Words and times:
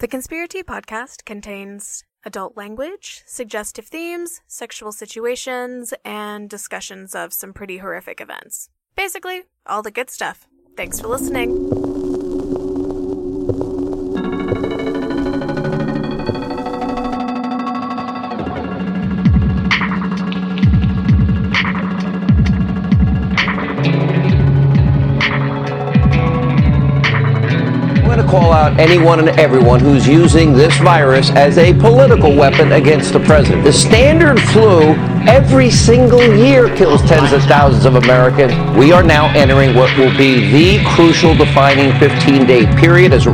The 0.00 0.08
ConspiraTea 0.08 0.64
podcast 0.64 1.26
contains 1.26 2.04
adult 2.24 2.56
language, 2.56 3.22
suggestive 3.26 3.84
themes, 3.84 4.40
sexual 4.46 4.92
situations, 4.92 5.92
and 6.06 6.48
discussions 6.48 7.14
of 7.14 7.34
some 7.34 7.52
pretty 7.52 7.76
horrific 7.76 8.18
events. 8.18 8.70
Basically, 8.96 9.42
all 9.66 9.82
the 9.82 9.90
good 9.90 10.08
stuff. 10.08 10.48
Thanks 10.74 10.98
for 10.98 11.08
listening. 11.08 11.99
Anyone 28.80 29.18
and 29.20 29.28
everyone 29.38 29.78
who's 29.78 30.08
using 30.08 30.54
this 30.54 30.74
virus 30.78 31.30
as 31.32 31.58
a 31.58 31.74
political 31.74 32.34
weapon 32.34 32.72
against 32.72 33.12
the 33.12 33.20
president. 33.20 33.62
The 33.62 33.72
standard 33.74 34.40
flu 34.40 34.94
every 35.28 35.70
single 35.70 36.22
year 36.36 36.74
kills 36.76 37.02
tens 37.02 37.32
of 37.32 37.42
thousands 37.42 37.84
of 37.84 37.96
Americans. 37.96 38.52
We 38.76 38.92
are 38.92 39.02
now 39.02 39.28
entering 39.36 39.74
what 39.74 39.96
will 39.98 40.16
be 40.16 40.50
the 40.50 40.84
crucial 40.84 41.34
defining 41.34 41.98
15 41.98 42.46
day 42.46 42.66
period 42.76 43.12
as 43.12 43.26
it, 43.26 43.32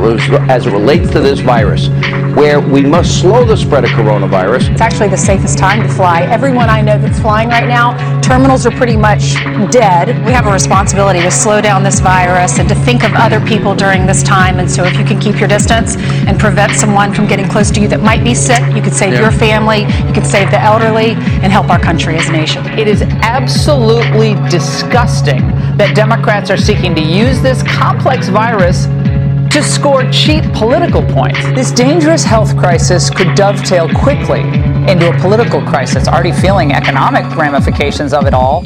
as 0.49 0.65
it 0.65 0.71
relates 0.71 1.09
to 1.11 1.19
this 1.19 1.39
virus, 1.39 1.87
where 2.35 2.59
we 2.59 2.81
must 2.81 3.21
slow 3.21 3.45
the 3.45 3.55
spread 3.55 3.83
of 3.83 3.91
coronavirus. 3.91 4.71
It's 4.71 4.81
actually 4.81 5.09
the 5.09 5.17
safest 5.17 5.57
time 5.57 5.81
to 5.81 5.93
fly. 5.93 6.21
Everyone 6.23 6.69
I 6.69 6.81
know 6.81 6.97
that's 6.97 7.19
flying 7.19 7.49
right 7.49 7.67
now, 7.67 7.95
terminals 8.21 8.65
are 8.65 8.71
pretty 8.71 8.97
much 8.97 9.35
dead. 9.71 10.09
We 10.25 10.31
have 10.31 10.45
a 10.45 10.51
responsibility 10.51 11.21
to 11.21 11.31
slow 11.31 11.61
down 11.61 11.83
this 11.83 11.99
virus 11.99 12.59
and 12.59 12.67
to 12.69 12.75
think 12.75 13.03
of 13.03 13.13
other 13.13 13.39
people 13.45 13.75
during 13.75 14.05
this 14.05 14.23
time. 14.23 14.59
And 14.59 14.69
so, 14.69 14.83
if 14.83 14.97
you 14.97 15.05
can 15.05 15.19
keep 15.19 15.39
your 15.39 15.47
distance 15.47 15.95
and 16.27 16.39
prevent 16.39 16.73
someone 16.73 17.13
from 17.13 17.27
getting 17.27 17.47
close 17.47 17.71
to 17.71 17.79
you 17.79 17.87
that 17.87 18.01
might 18.01 18.23
be 18.23 18.35
sick, 18.35 18.61
you 18.75 18.81
could 18.81 18.93
save 18.93 19.13
your 19.19 19.31
family, 19.31 19.81
you 20.07 20.13
could 20.13 20.25
save 20.25 20.51
the 20.51 20.59
elderly, 20.59 21.11
and 21.41 21.51
help 21.51 21.69
our 21.69 21.76
country 21.79 22.15
as 22.17 22.29
a 22.29 22.31
nation. 22.31 22.65
It 22.77 22.87
is 22.87 23.01
absolutely 23.01 24.35
disgusting 24.49 25.47
that 25.77 25.95
Democrats 25.95 26.49
are 26.49 26.57
seeking 26.57 26.95
to 26.95 27.01
use 27.01 27.41
this 27.41 27.63
complex 27.63 28.29
virus 28.29 28.85
to 29.53 29.63
score 29.63 30.03
cheap 30.11 30.43
political 30.53 31.01
points. 31.01 31.39
This 31.55 31.71
dangerous 31.71 32.23
health 32.23 32.57
crisis 32.57 33.09
could 33.09 33.35
dovetail 33.35 33.89
quickly 33.89 34.41
into 34.91 35.09
a 35.09 35.19
political 35.19 35.61
crisis, 35.61 36.07
already 36.07 36.31
feeling 36.31 36.73
economic 36.73 37.23
ramifications 37.35 38.13
of 38.13 38.25
it 38.27 38.33
all. 38.33 38.63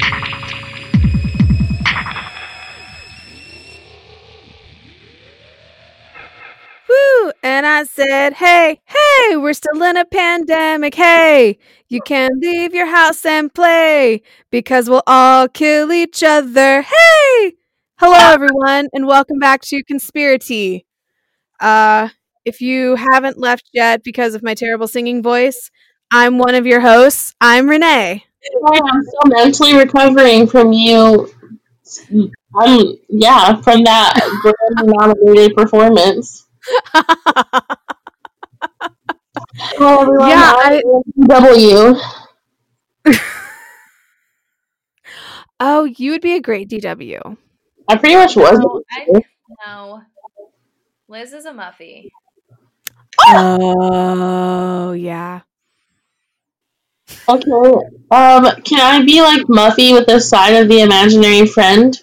And 7.44 7.66
I 7.66 7.82
said, 7.82 8.34
hey, 8.34 8.80
hey, 8.84 9.36
we're 9.36 9.52
still 9.52 9.82
in 9.82 9.96
a 9.96 10.04
pandemic. 10.04 10.94
Hey, 10.94 11.58
you 11.88 12.00
can't 12.00 12.38
leave 12.38 12.72
your 12.72 12.86
house 12.86 13.26
and 13.26 13.52
play 13.52 14.22
because 14.52 14.88
we'll 14.88 15.02
all 15.08 15.48
kill 15.48 15.90
each 15.90 16.22
other. 16.22 16.82
Hey! 16.82 17.54
Hello, 17.98 18.16
everyone, 18.32 18.86
and 18.92 19.08
welcome 19.08 19.40
back 19.40 19.62
to 19.62 19.82
ConspiraTea. 19.82 20.84
Uh, 21.58 22.10
if 22.44 22.60
you 22.60 22.94
haven't 22.94 23.38
left 23.38 23.70
yet 23.72 24.04
because 24.04 24.36
of 24.36 24.44
my 24.44 24.54
terrible 24.54 24.86
singing 24.86 25.20
voice, 25.20 25.68
I'm 26.12 26.38
one 26.38 26.54
of 26.54 26.64
your 26.64 26.80
hosts. 26.80 27.34
I'm 27.40 27.68
Renee. 27.68 28.24
I'm 28.66 29.02
still 29.02 29.26
mentally 29.26 29.74
recovering 29.76 30.46
from 30.46 30.72
you. 30.72 31.28
Um, 32.62 32.98
yeah, 33.08 33.60
from 33.62 33.82
that 33.82 34.14
Grammy 34.44 34.92
nominated 34.96 35.56
performance. 35.56 36.46
Hello, 39.54 40.02
everyone. 40.02 40.28
Yeah, 40.28 40.52
I'm 40.56 40.80
oh, 45.60 45.84
you 45.84 46.12
would 46.12 46.20
be 46.20 46.34
a 46.34 46.40
great 46.40 46.68
DW. 46.68 47.36
I 47.88 47.96
pretty 47.96 48.14
much 48.14 48.36
was. 48.36 48.58
No, 48.58 48.82
I 48.90 49.06
no. 49.66 50.02
Liz 51.08 51.32
is 51.32 51.44
a 51.44 51.52
Muffy. 51.52 52.08
Oh, 53.28 54.92
yeah. 54.92 55.40
Okay. 57.28 57.50
Um, 58.10 58.46
can 58.62 58.80
I 58.80 59.02
be 59.04 59.20
like 59.20 59.42
Muffy 59.42 59.92
with 59.92 60.06
the 60.06 60.20
side 60.20 60.54
of 60.54 60.68
the 60.68 60.80
imaginary 60.80 61.46
friend? 61.46 62.00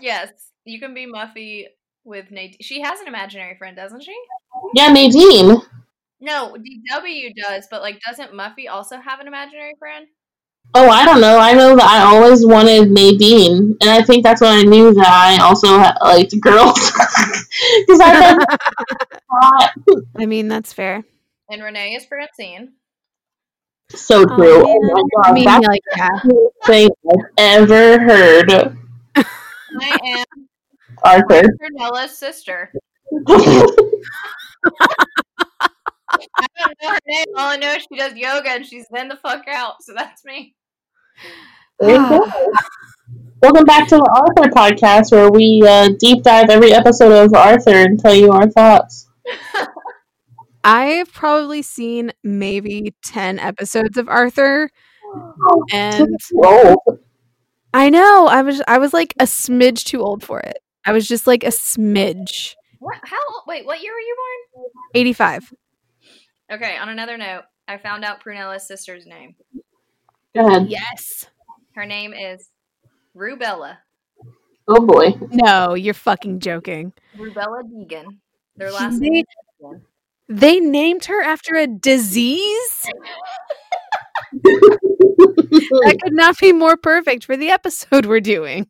Yes, 0.00 0.30
you 0.64 0.78
can 0.78 0.94
be 0.94 1.06
Muffy 1.06 1.66
with 2.04 2.30
Nadine. 2.30 2.56
She 2.60 2.80
has 2.82 3.00
an 3.00 3.08
imaginary 3.08 3.56
friend, 3.56 3.76
doesn't 3.76 4.02
she? 4.02 4.14
Yeah, 4.74 4.92
Nadine. 4.92 5.60
No, 6.20 6.56
DW 6.56 7.32
does, 7.36 7.66
but 7.70 7.82
like, 7.82 8.00
doesn't 8.06 8.32
Muffy 8.32 8.68
also 8.70 8.98
have 8.98 9.20
an 9.20 9.26
imaginary 9.26 9.74
friend? 9.78 10.06
Oh, 10.74 10.88
I 10.88 11.04
don't 11.04 11.20
know. 11.20 11.38
I 11.38 11.52
know 11.52 11.76
that 11.76 11.84
I 11.86 12.04
always 12.04 12.44
wanted 12.44 12.90
Nadine, 12.90 13.76
and 13.80 13.90
I 13.90 14.02
think 14.02 14.24
that's 14.24 14.40
when 14.40 14.50
I 14.52 14.62
knew 14.62 14.92
that 14.94 15.06
I 15.06 15.42
also 15.44 15.66
ha- 15.78 15.96
liked 16.02 16.34
girls. 16.40 16.78
Because 17.86 18.00
I 18.00 18.12
never 18.20 18.44
thought 19.30 19.72
I 20.18 20.26
mean, 20.26 20.48
that's 20.48 20.72
fair. 20.72 21.04
And 21.50 21.62
Renee 21.62 21.94
is 21.94 22.04
Francine. 22.04 22.74
so 23.94 24.24
Oh, 24.28 24.36
true. 24.36 24.62
man. 24.62 24.90
Oh, 24.96 25.08
my 25.12 25.22
I 25.24 25.32
mean, 25.32 25.44
that's 25.44 25.66
like, 25.66 25.82
yeah. 25.96 26.08
the 26.24 26.50
thing 26.66 26.90
I've 27.38 27.70
ever 27.70 28.00
heard. 28.00 28.76
I 29.80 29.98
am 30.04 30.48
Arthur. 31.02 31.42
Prunella's 31.60 32.16
sister. 32.16 32.70
I 36.36 36.46
don't 36.58 36.74
know 36.82 36.90
her 36.90 36.98
name. 37.06 37.26
All 37.36 37.48
I 37.48 37.56
know 37.56 37.72
is 37.72 37.86
she 37.90 37.98
does 37.98 38.14
yoga 38.14 38.50
and 38.50 38.66
she's 38.66 38.86
zen 38.94 39.08
the 39.08 39.16
fuck 39.16 39.46
out. 39.48 39.82
So 39.82 39.92
that's 39.94 40.24
me. 40.24 40.54
There 41.80 41.90
you 41.90 42.08
go. 42.08 42.52
Welcome 43.42 43.64
back 43.64 43.88
to 43.88 43.96
the 43.96 44.24
Arthur 44.38 44.50
podcast, 44.50 45.12
where 45.12 45.30
we 45.30 45.62
uh, 45.66 45.90
deep 45.98 46.22
dive 46.22 46.48
every 46.48 46.72
episode 46.72 47.12
of 47.12 47.34
Arthur 47.34 47.70
and 47.70 47.98
tell 47.98 48.14
you 48.14 48.32
our 48.32 48.48
thoughts. 48.50 49.08
I've 50.64 51.12
probably 51.12 51.60
seen 51.60 52.12
maybe 52.22 52.94
10 53.04 53.38
episodes 53.38 53.98
of 53.98 54.08
Arthur 54.08 54.70
and 55.72 56.08
I 57.74 57.90
know 57.90 58.28
I 58.28 58.42
was 58.42 58.62
I 58.66 58.78
was 58.78 58.94
like 58.94 59.14
a 59.18 59.24
smidge 59.24 59.84
too 59.84 60.00
old 60.00 60.22
for 60.22 60.40
it. 60.40 60.58
I 60.84 60.92
was 60.92 61.06
just 61.08 61.26
like 61.26 61.44
a 61.44 61.48
smidge. 61.48 62.54
What? 62.78 62.98
How? 63.02 63.16
Wait, 63.46 63.64
what 63.66 63.80
year 63.82 63.92
were 63.92 63.98
you 64.00 64.16
born? 64.52 64.64
85. 64.94 65.52
Okay. 66.52 66.76
On 66.76 66.88
another 66.88 67.16
note, 67.16 67.42
I 67.66 67.78
found 67.78 68.04
out 68.04 68.22
Prunella's 68.22 68.66
sister's 68.66 69.06
name. 69.06 69.34
Go 70.34 70.46
ahead. 70.46 70.68
Yes. 70.68 71.26
Her 71.74 71.86
name 71.86 72.12
is 72.12 72.50
Rubella. 73.16 73.78
Oh 74.68 74.84
boy. 74.84 75.14
No, 75.30 75.74
you're 75.74 75.94
fucking 75.94 76.40
joking. 76.40 76.92
Rubella 77.16 77.62
Deegan. 77.62 78.04
Their 78.56 78.70
last 78.72 79.00
They- 79.00 79.08
name. 79.08 79.24
They 80.28 80.58
named 80.58 81.04
her 81.06 81.20
after 81.22 81.54
a 81.56 81.66
disease? 81.66 82.86
That 85.84 85.98
could 86.02 86.12
not 86.14 86.38
be 86.38 86.52
more 86.52 86.76
perfect 86.76 87.24
for 87.24 87.36
the 87.36 87.50
episode 87.50 88.06
we're 88.06 88.20
doing. 88.20 88.66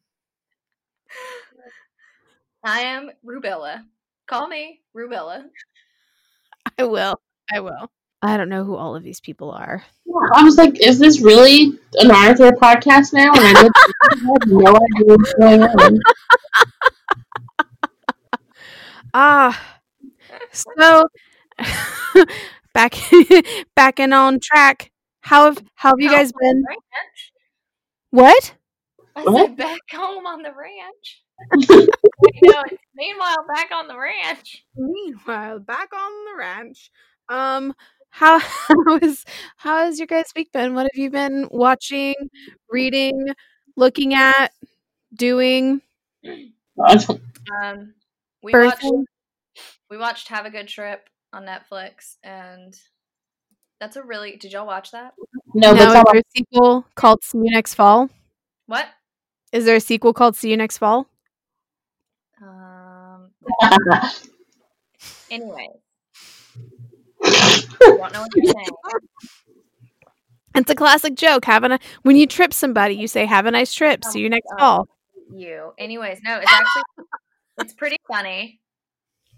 I 2.64 2.80
am 2.80 3.10
Rubella. 3.25 3.84
Call 4.26 4.48
me 4.48 4.80
Rubella. 4.97 5.44
I 6.78 6.84
will. 6.84 7.20
I 7.52 7.60
will. 7.60 7.91
I 8.22 8.36
don't 8.38 8.48
know 8.48 8.64
who 8.64 8.75
all 8.76 8.97
of 8.97 9.02
these 9.02 9.20
people 9.20 9.50
are. 9.50 9.84
I 10.34 10.42
was 10.44 10.56
like, 10.56 10.80
is 10.80 10.98
this 10.98 11.20
really 11.20 11.78
an 12.00 12.10
Arthur 12.10 12.52
podcast 12.52 13.12
now? 13.12 13.32
And 13.34 13.41
I 13.58 13.62
looked, 13.62 13.78
I 14.02 14.16
had 14.16 14.48
no 14.48 14.70
idea 14.76 15.16
what's 15.16 15.34
going 15.34 15.62
on. 15.62 15.98
Ah, 19.14 19.81
so 20.52 21.06
back 22.75 22.94
back 23.76 24.00
and 24.00 24.14
on 24.14 24.40
track. 24.40 24.90
How 25.20 25.46
have 25.46 25.62
how 25.75 25.90
have 25.90 26.00
you 26.00 26.10
guys 26.10 26.32
been? 26.32 26.64
What? 28.10 28.55
I 29.17 29.22
What? 29.22 29.46
said 29.49 29.56
back 29.56 29.81
home 29.93 30.26
on 30.26 30.43
the 30.43 30.52
ranch. 30.52 31.24
You 31.52 31.88
know, 32.42 32.62
meanwhile 32.94 33.44
back 33.54 33.70
on 33.72 33.88
the 33.88 33.98
ranch. 33.98 34.64
Meanwhile, 34.76 35.60
back 35.60 35.90
on 35.92 36.25
the 36.26 36.38
ranch. 36.38 36.90
Um, 37.28 37.75
how 38.10 38.38
how 38.69 38.96
is 39.02 39.25
how 39.56 39.84
has 39.84 39.98
your 39.98 40.06
guys' 40.06 40.32
week 40.36 40.52
been? 40.52 40.75
What 40.75 40.88
have 40.92 41.00
you 41.00 41.10
been 41.10 41.48
watching, 41.50 42.14
reading, 42.70 43.28
looking 43.76 44.14
at, 44.14 44.52
doing? 45.14 45.81
God. 46.25 47.04
Um, 47.62 47.94
we 48.42 48.52
watched 48.52 48.84
we 49.90 49.98
watched 49.98 50.28
Have 50.28 50.46
a 50.46 50.50
Good 50.50 50.69
Trip 50.69 51.08
on 51.32 51.44
Netflix, 51.44 52.16
and 52.22 52.75
that's 53.81 53.96
a 53.96 54.02
really. 54.02 54.36
Did 54.36 54.52
y'all 54.52 54.66
watch 54.66 54.92
that? 54.92 55.14
No, 55.54 55.72
now, 55.72 55.92
but 55.92 55.98
is 55.98 56.04
there 56.04 56.20
a 56.20 56.38
sequel 56.38 56.86
called 56.94 57.25
See 57.25 57.38
You 57.38 57.50
Next 57.50 57.75
Fall? 57.75 58.10
What? 58.66 58.86
Is 59.52 59.64
there 59.64 59.76
a 59.76 59.81
sequel 59.81 60.12
called 60.12 60.36
See 60.36 60.50
You 60.50 60.56
Next 60.56 60.78
Fall? 60.78 61.06
Anyway, 65.31 65.69
You 67.25 67.99
won't 67.99 68.12
know 68.12 68.20
what 68.23 68.31
you're 68.37 68.52
saying. 68.52 68.69
It's 70.55 70.70
a 70.70 70.75
classic 70.75 71.14
joke. 71.17 71.44
Having 71.46 71.73
a 71.73 71.79
when 72.02 72.17
you 72.17 72.26
trip 72.26 72.52
somebody, 72.55 72.94
you 72.94 73.08
say, 73.08 73.26
"Have 73.26 73.46
a 73.46 73.50
nice 73.50 73.75
trip." 73.75 74.02
Oh 74.06 74.11
see 74.11 74.20
you 74.20 74.29
next 74.31 74.46
Oh. 74.52 74.58
fall. 74.58 74.88
You. 75.35 75.73
Anyways, 75.79 76.20
no, 76.23 76.38
it's 76.38 76.52
actually 76.52 76.82
it's 77.58 77.73
pretty 77.73 77.96
funny. 78.06 78.61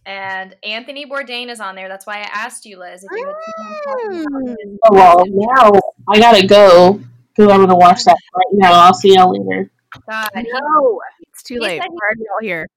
And 0.04 0.54
Anthony 0.62 1.06
Bourdain 1.06 1.48
is 1.50 1.58
on 1.60 1.74
there. 1.74 1.88
That's 1.88 2.06
why 2.06 2.18
I 2.18 2.28
asked 2.32 2.64
you, 2.66 2.78
Liz, 2.78 3.02
if 3.02 3.10
you 3.12 3.26
had 3.26 3.34
seen 3.44 3.66
him 3.66 3.76
talking 3.84 4.26
about 4.44 4.58
his 4.60 4.78
Oh, 4.84 4.92
well, 4.94 5.24
now 5.26 5.80
I 6.08 6.20
gotta 6.20 6.46
go 6.46 7.00
because 7.34 7.50
I'm 7.50 7.60
gonna 7.60 7.76
watch 7.76 8.04
that 8.04 8.16
right 8.34 8.46
now. 8.52 8.72
I'll 8.72 8.94
see 8.94 9.14
y'all 9.14 9.30
later. 9.32 9.70
God, 10.08 10.28
he- 10.34 10.42
No, 10.52 11.00
it's 11.32 11.42
too 11.42 11.58
late. 11.58 11.80
We're 11.80 11.86
already 11.86 12.22
all 12.32 12.40
here. 12.42 12.68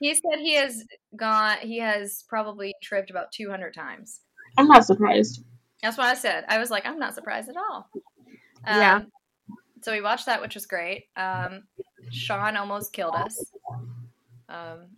He 0.00 0.14
said 0.14 0.38
he 0.38 0.54
has 0.54 0.84
gone. 1.16 1.58
He 1.62 1.78
has 1.78 2.24
probably 2.28 2.74
tripped 2.82 3.10
about 3.10 3.32
200 3.32 3.74
times. 3.74 4.20
I'm 4.58 4.66
not 4.66 4.84
surprised. 4.84 5.44
That's 5.82 5.98
what 5.98 6.06
I 6.06 6.14
said. 6.14 6.44
I 6.48 6.58
was 6.58 6.70
like, 6.70 6.86
I'm 6.86 6.98
not 6.98 7.14
surprised 7.14 7.48
at 7.48 7.56
all. 7.56 7.88
Yeah. 8.66 8.96
Um, 8.96 9.06
So 9.82 9.92
we 9.92 10.00
watched 10.00 10.26
that, 10.26 10.40
which 10.40 10.54
was 10.54 10.66
great. 10.66 11.04
Um, 11.16 11.64
Sean 12.10 12.56
almost 12.56 12.92
killed 12.92 13.16
us. 13.16 13.52
Um, 14.48 14.88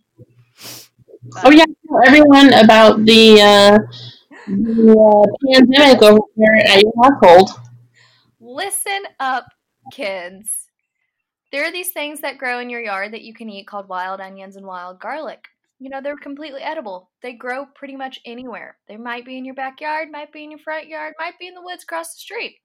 Oh 1.43 1.51
yeah, 1.51 1.65
tell 1.65 2.01
everyone 2.05 2.53
about 2.53 3.03
the 3.03 3.41
uh, 3.41 3.77
the 4.47 4.93
uh, 4.93 5.53
pandemic 5.53 6.01
over 6.03 6.19
there 6.35 6.55
at 6.67 6.81
your 6.83 6.93
household. 7.03 7.49
Listen 8.39 9.03
up, 9.19 9.45
kids. 9.91 10.64
There 11.55 11.63
are 11.63 11.71
these 11.71 11.93
things 11.93 12.19
that 12.19 12.37
grow 12.37 12.59
in 12.59 12.69
your 12.69 12.81
yard 12.81 13.13
that 13.13 13.21
you 13.21 13.33
can 13.33 13.49
eat 13.49 13.65
called 13.65 13.87
wild 13.87 14.19
onions 14.19 14.57
and 14.57 14.65
wild 14.65 14.99
garlic. 14.99 15.45
You 15.79 15.89
know, 15.89 16.01
they're 16.01 16.17
completely 16.17 16.59
edible. 16.59 17.11
They 17.21 17.31
grow 17.31 17.65
pretty 17.65 17.95
much 17.95 18.19
anywhere. 18.25 18.75
They 18.89 18.97
might 18.97 19.23
be 19.23 19.37
in 19.37 19.45
your 19.45 19.55
backyard, 19.55 20.11
might 20.11 20.33
be 20.33 20.43
in 20.43 20.51
your 20.51 20.59
front 20.59 20.89
yard, 20.89 21.13
might 21.17 21.39
be 21.39 21.47
in 21.47 21.53
the 21.53 21.61
woods 21.61 21.83
across 21.83 22.13
the 22.13 22.19
street. 22.19 22.57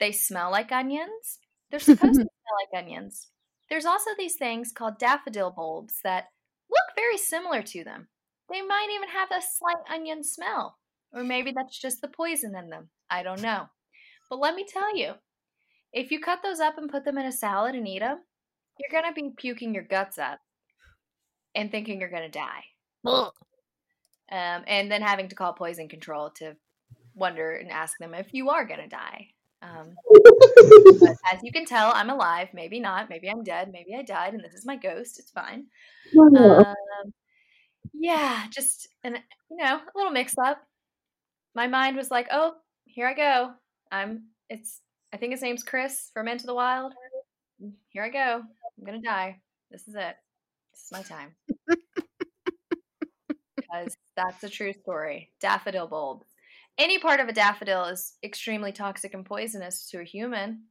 They 0.00 0.10
smell 0.10 0.50
like 0.50 0.72
onions. 0.72 1.38
They're 1.70 1.78
supposed 1.78 2.14
to 2.18 2.26
smell 2.42 2.74
like 2.74 2.82
onions. 2.84 3.28
There's 3.70 3.86
also 3.86 4.10
these 4.18 4.34
things 4.34 4.72
called 4.72 4.98
daffodil 4.98 5.52
bulbs 5.52 6.00
that 6.02 6.24
look 6.68 6.96
very 6.96 7.18
similar 7.18 7.62
to 7.62 7.84
them. 7.84 8.08
They 8.50 8.62
might 8.62 8.88
even 8.96 9.10
have 9.10 9.30
a 9.30 9.40
slight 9.40 9.84
onion 9.88 10.24
smell. 10.24 10.78
Or 11.12 11.22
maybe 11.22 11.52
that's 11.54 11.78
just 11.78 12.00
the 12.00 12.08
poison 12.08 12.56
in 12.56 12.68
them. 12.68 12.88
I 13.08 13.22
don't 13.22 13.42
know. 13.42 13.66
But 14.28 14.40
let 14.40 14.56
me 14.56 14.66
tell 14.68 14.96
you, 14.96 15.12
if 15.96 16.10
you 16.10 16.20
cut 16.20 16.40
those 16.42 16.60
up 16.60 16.76
and 16.76 16.90
put 16.90 17.04
them 17.04 17.16
in 17.16 17.24
a 17.26 17.32
salad 17.32 17.74
and 17.74 17.88
eat 17.88 18.00
them, 18.00 18.18
you're 18.78 19.02
going 19.02 19.12
to 19.12 19.20
be 19.20 19.30
puking 19.34 19.74
your 19.74 19.82
guts 19.82 20.18
up 20.18 20.38
and 21.54 21.70
thinking 21.70 21.98
you're 21.98 22.10
going 22.10 22.30
to 22.30 22.38
die. 22.38 22.64
Ugh. 23.06 23.32
Um, 24.30 24.62
and 24.66 24.90
then 24.90 25.00
having 25.00 25.28
to 25.28 25.34
call 25.34 25.54
poison 25.54 25.88
control 25.88 26.30
to 26.36 26.54
wonder 27.14 27.56
and 27.56 27.70
ask 27.70 27.96
them 27.98 28.12
if 28.12 28.34
you 28.34 28.50
are 28.50 28.66
going 28.66 28.80
to 28.80 28.88
die. 28.88 29.28
Um, 29.62 29.94
as 31.32 31.40
you 31.42 31.50
can 31.50 31.64
tell, 31.64 31.90
I'm 31.94 32.10
alive. 32.10 32.48
Maybe 32.52 32.78
not. 32.78 33.08
Maybe 33.08 33.30
I'm 33.30 33.42
dead. 33.42 33.70
Maybe 33.72 33.94
I 33.96 34.02
died 34.02 34.34
and 34.34 34.44
this 34.44 34.52
is 34.52 34.66
my 34.66 34.76
ghost. 34.76 35.18
It's 35.18 35.30
fine. 35.30 35.66
Um, 36.18 37.14
yeah, 37.94 38.44
just 38.50 38.88
an 39.02 39.16
you 39.50 39.56
know 39.56 39.76
a 39.76 39.96
little 39.96 40.12
mix 40.12 40.36
up. 40.36 40.58
My 41.54 41.66
mind 41.66 41.96
was 41.96 42.10
like, 42.10 42.28
"Oh, 42.30 42.52
here 42.84 43.08
I 43.08 43.14
go. 43.14 43.52
I'm. 43.90 44.24
It's. 44.50 44.82
I 45.16 45.18
think 45.18 45.32
his 45.32 45.40
name's 45.40 45.62
Chris 45.62 46.10
from 46.12 46.28
Into 46.28 46.44
the 46.44 46.54
Wild. 46.54 46.92
Here 47.88 48.02
I 48.02 48.10
go. 48.10 48.42
I'm 48.42 48.84
gonna 48.84 49.00
die. 49.00 49.40
This 49.70 49.88
is 49.88 49.94
it. 49.94 50.14
This 50.74 50.82
is 50.82 50.92
my 50.92 51.00
time." 51.00 51.34
Because 53.56 53.96
that's 54.14 54.44
a 54.44 54.50
true 54.50 54.74
story. 54.74 55.32
Daffodil 55.40 55.86
bulb. 55.86 56.24
Any 56.76 56.98
part 56.98 57.20
of 57.20 57.28
a 57.28 57.32
daffodil 57.32 57.84
is 57.84 58.12
extremely 58.22 58.72
toxic 58.72 59.14
and 59.14 59.24
poisonous 59.24 59.88
to 59.88 60.00
a 60.00 60.04
human, 60.04 60.64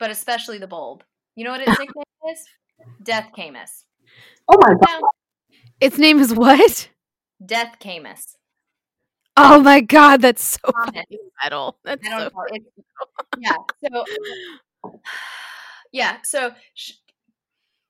but 0.00 0.10
especially 0.10 0.58
the 0.58 0.66
bulb. 0.66 1.04
You 1.36 1.44
know 1.44 1.52
what 1.52 1.60
its 1.60 1.68
nickname 1.78 2.32
is? 2.32 2.44
Death 3.00 3.28
Camas. 3.36 3.84
Oh 4.48 4.58
my 4.60 4.74
god! 4.84 5.02
Its 5.80 5.98
name 5.98 6.18
is 6.18 6.34
what? 6.34 6.88
Death 7.46 7.76
Camas. 7.78 8.36
Oh 9.42 9.58
my 9.60 9.80
god, 9.80 10.20
that's 10.20 10.44
so 10.44 10.70
Promise. 10.70 11.06
metal. 11.42 11.78
That's 11.82 12.06
so 12.06 12.18
know. 12.18 12.30
Yeah. 13.38 13.56
So, 13.82 14.04
yeah. 15.92 16.18
So, 16.22 16.50
Sh- 16.74 16.92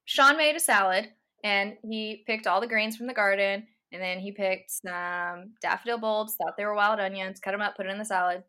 Sean 0.05 0.37
made 0.37 0.55
a 0.55 0.61
salad 0.61 1.09
and 1.43 1.77
he 1.83 2.23
picked 2.25 2.47
all 2.47 2.61
the 2.61 2.69
greens 2.69 2.97
from 2.97 3.09
the 3.09 3.15
garden 3.15 3.67
and 3.91 4.01
then 4.01 4.21
he 4.21 4.31
picked 4.31 4.71
some 4.71 5.55
daffodil 5.61 5.99
bulbs, 5.99 6.37
thought 6.37 6.57
they 6.57 6.65
were 6.65 6.75
wild 6.75 7.01
onions, 7.01 7.41
cut 7.41 7.51
them 7.51 7.61
up, 7.61 7.77
put 7.77 7.87
it 7.87 7.91
in 7.91 7.99
the 7.99 8.05
salad. 8.05 8.45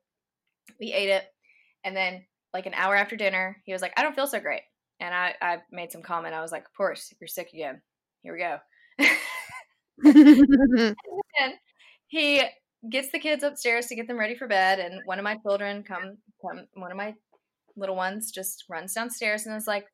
We 0.79 0.93
ate 0.93 1.09
it. 1.09 1.23
And 1.83 1.95
then, 1.95 2.23
like 2.53 2.67
an 2.67 2.75
hour 2.75 2.95
after 2.95 3.15
dinner, 3.15 3.57
he 3.65 3.73
was 3.73 3.81
like, 3.81 3.93
I 3.97 4.03
don't 4.03 4.15
feel 4.15 4.27
so 4.27 4.39
great. 4.39 4.61
And 4.99 5.15
I, 5.15 5.33
I 5.41 5.57
made 5.71 5.91
some 5.91 6.03
comment. 6.03 6.35
I 6.35 6.41
was 6.41 6.51
like, 6.51 6.65
Of 6.65 6.73
course, 6.77 7.11
you're 7.19 7.27
sick 7.27 7.49
again. 7.51 7.81
Here 8.21 8.33
we 8.33 8.39
go. 8.39 8.59
and 10.03 10.95
he 12.07 12.43
gets 12.89 13.11
the 13.11 13.19
kids 13.19 13.43
upstairs 13.43 13.87
to 13.87 13.95
get 13.95 14.07
them 14.07 14.19
ready 14.19 14.35
for 14.35 14.47
bed 14.47 14.79
and 14.79 15.01
one 15.05 15.19
of 15.19 15.23
my 15.23 15.35
children 15.37 15.83
come 15.83 16.17
come 16.41 16.65
one 16.73 16.91
of 16.91 16.97
my 16.97 17.13
little 17.75 17.95
ones 17.95 18.31
just 18.31 18.65
runs 18.69 18.93
downstairs 18.93 19.45
and 19.45 19.55
is 19.55 19.67
like 19.67 19.85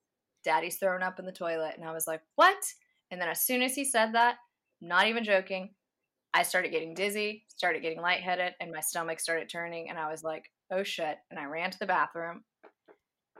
daddy's 0.44 0.78
throwing 0.78 1.04
up 1.04 1.20
in 1.20 1.26
the 1.26 1.32
toilet. 1.32 1.74
And 1.78 1.88
i 1.88 1.92
was 1.92 2.08
like 2.08 2.22
what? 2.36 2.58
And 3.12 3.22
then 3.22 3.30
as 3.30 3.42
soon 3.42 3.62
as 3.62 3.76
he 3.76 3.86
said 3.86 4.14
that 4.14 4.36
not 4.82 5.08
even 5.08 5.24
joking 5.24 5.72
i 6.34 6.44
started 6.44 6.72
getting 6.72 6.94
dizzy 6.94 7.44
started 7.48 7.82
getting 7.82 8.02
lightheaded 8.02 8.54
and 8.60 8.72
my 8.72 8.82
stomach 8.82 9.20
started 9.20 9.50
turning 9.50 9.90
and 9.90 9.98
i 9.98 10.10
was 10.10 10.24
like 10.24 10.44
oh 10.72 10.84
shit 10.84 11.18
and 11.32 11.40
i 11.40 11.46
ran 11.46 11.72
to 11.72 11.80
the 11.80 11.86
bathroom 11.86 12.44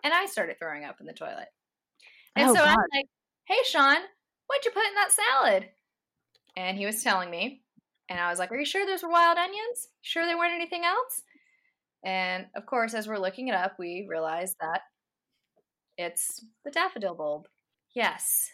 and 0.04 0.14
i 0.14 0.26
started 0.26 0.58
throwing 0.60 0.84
up 0.84 0.98
in 1.00 1.06
the 1.06 1.14
toilet. 1.14 1.48
And 2.36 2.50
Oh, 2.50 2.56
so 2.56 2.62
i'm 2.62 2.76
like 2.94 3.06
hey 3.46 3.60
sean 3.64 3.98
what'd 4.48 4.66
you 4.66 4.72
put 4.72 4.86
in 4.86 4.96
that 4.96 5.12
salad? 5.12 5.70
And 6.56 6.78
he 6.78 6.86
was 6.86 7.04
telling 7.04 7.30
me 7.30 7.62
and 8.10 8.20
I 8.20 8.30
was 8.30 8.40
like, 8.40 8.52
Are 8.52 8.58
you 8.58 8.66
sure 8.66 8.86
those 8.86 9.04
were 9.04 9.10
wild 9.10 9.38
onions? 9.38 9.88
Sure 10.02 10.26
they 10.26 10.36
weren't 10.36 10.54
anything 10.54 10.84
else? 10.84 11.22
And 12.04 12.46
of 12.56 12.66
course, 12.66 12.94
as 12.94 13.08
we're 13.08 13.18
looking 13.20 13.48
it 13.48 13.56
up, 13.56 13.74
we 13.80 14.06
realize 14.10 14.56
that 14.62 14.82
it's 15.98 16.44
the 16.64 16.72
daffodil 16.72 17.16
bulb. 17.16 17.48
Yes. 17.96 18.50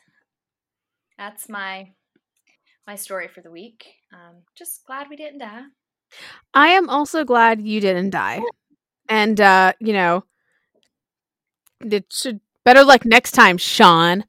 That's 1.18 1.50
my 1.50 1.92
my 2.88 2.96
story 2.96 3.28
for 3.28 3.42
the 3.42 3.52
week. 3.52 3.86
Um, 4.14 4.44
just 4.56 4.86
glad 4.86 5.08
we 5.10 5.16
didn't 5.16 5.40
die. 5.40 5.64
I 6.54 6.70
am 6.70 6.90
also 6.90 7.24
glad 7.24 7.62
you 7.62 7.80
didn't 7.80 8.12
die. 8.12 8.42
And 9.10 9.40
uh, 9.40 9.74
you 9.80 9.94
know, 9.94 10.24
it 11.82 12.06
should 12.12 12.40
better 12.66 12.84
luck 12.84 13.06
next 13.06 13.32
time, 13.32 13.58
Sean. 13.58 14.26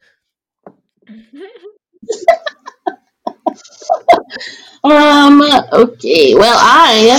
Um. 4.85 5.43
Okay. 5.73 6.35
Well, 6.35 6.57
I 6.61 7.17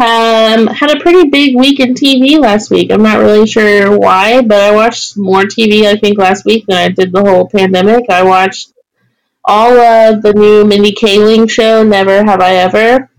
um 0.00 0.66
had 0.66 0.90
a 0.96 1.00
pretty 1.00 1.28
big 1.30 1.56
week 1.56 1.80
in 1.80 1.94
TV 1.94 2.38
last 2.38 2.70
week. 2.70 2.90
I'm 2.92 3.02
not 3.02 3.18
really 3.20 3.46
sure 3.46 3.96
why, 3.98 4.42
but 4.42 4.60
I 4.60 4.72
watched 4.74 5.16
more 5.16 5.42
TV. 5.44 5.86
I 5.86 5.96
think 5.96 6.18
last 6.18 6.44
week 6.44 6.66
than 6.66 6.76
I 6.76 6.88
did 6.88 7.12
the 7.12 7.22
whole 7.22 7.48
pandemic. 7.48 8.10
I 8.10 8.24
watched 8.24 8.72
all 9.44 9.78
of 9.78 10.22
the 10.22 10.32
new 10.34 10.64
Mindy 10.64 10.92
Kaling 10.92 11.50
show. 11.50 11.82
Never 11.84 12.24
have 12.24 12.40
I 12.40 12.56
ever. 12.56 13.10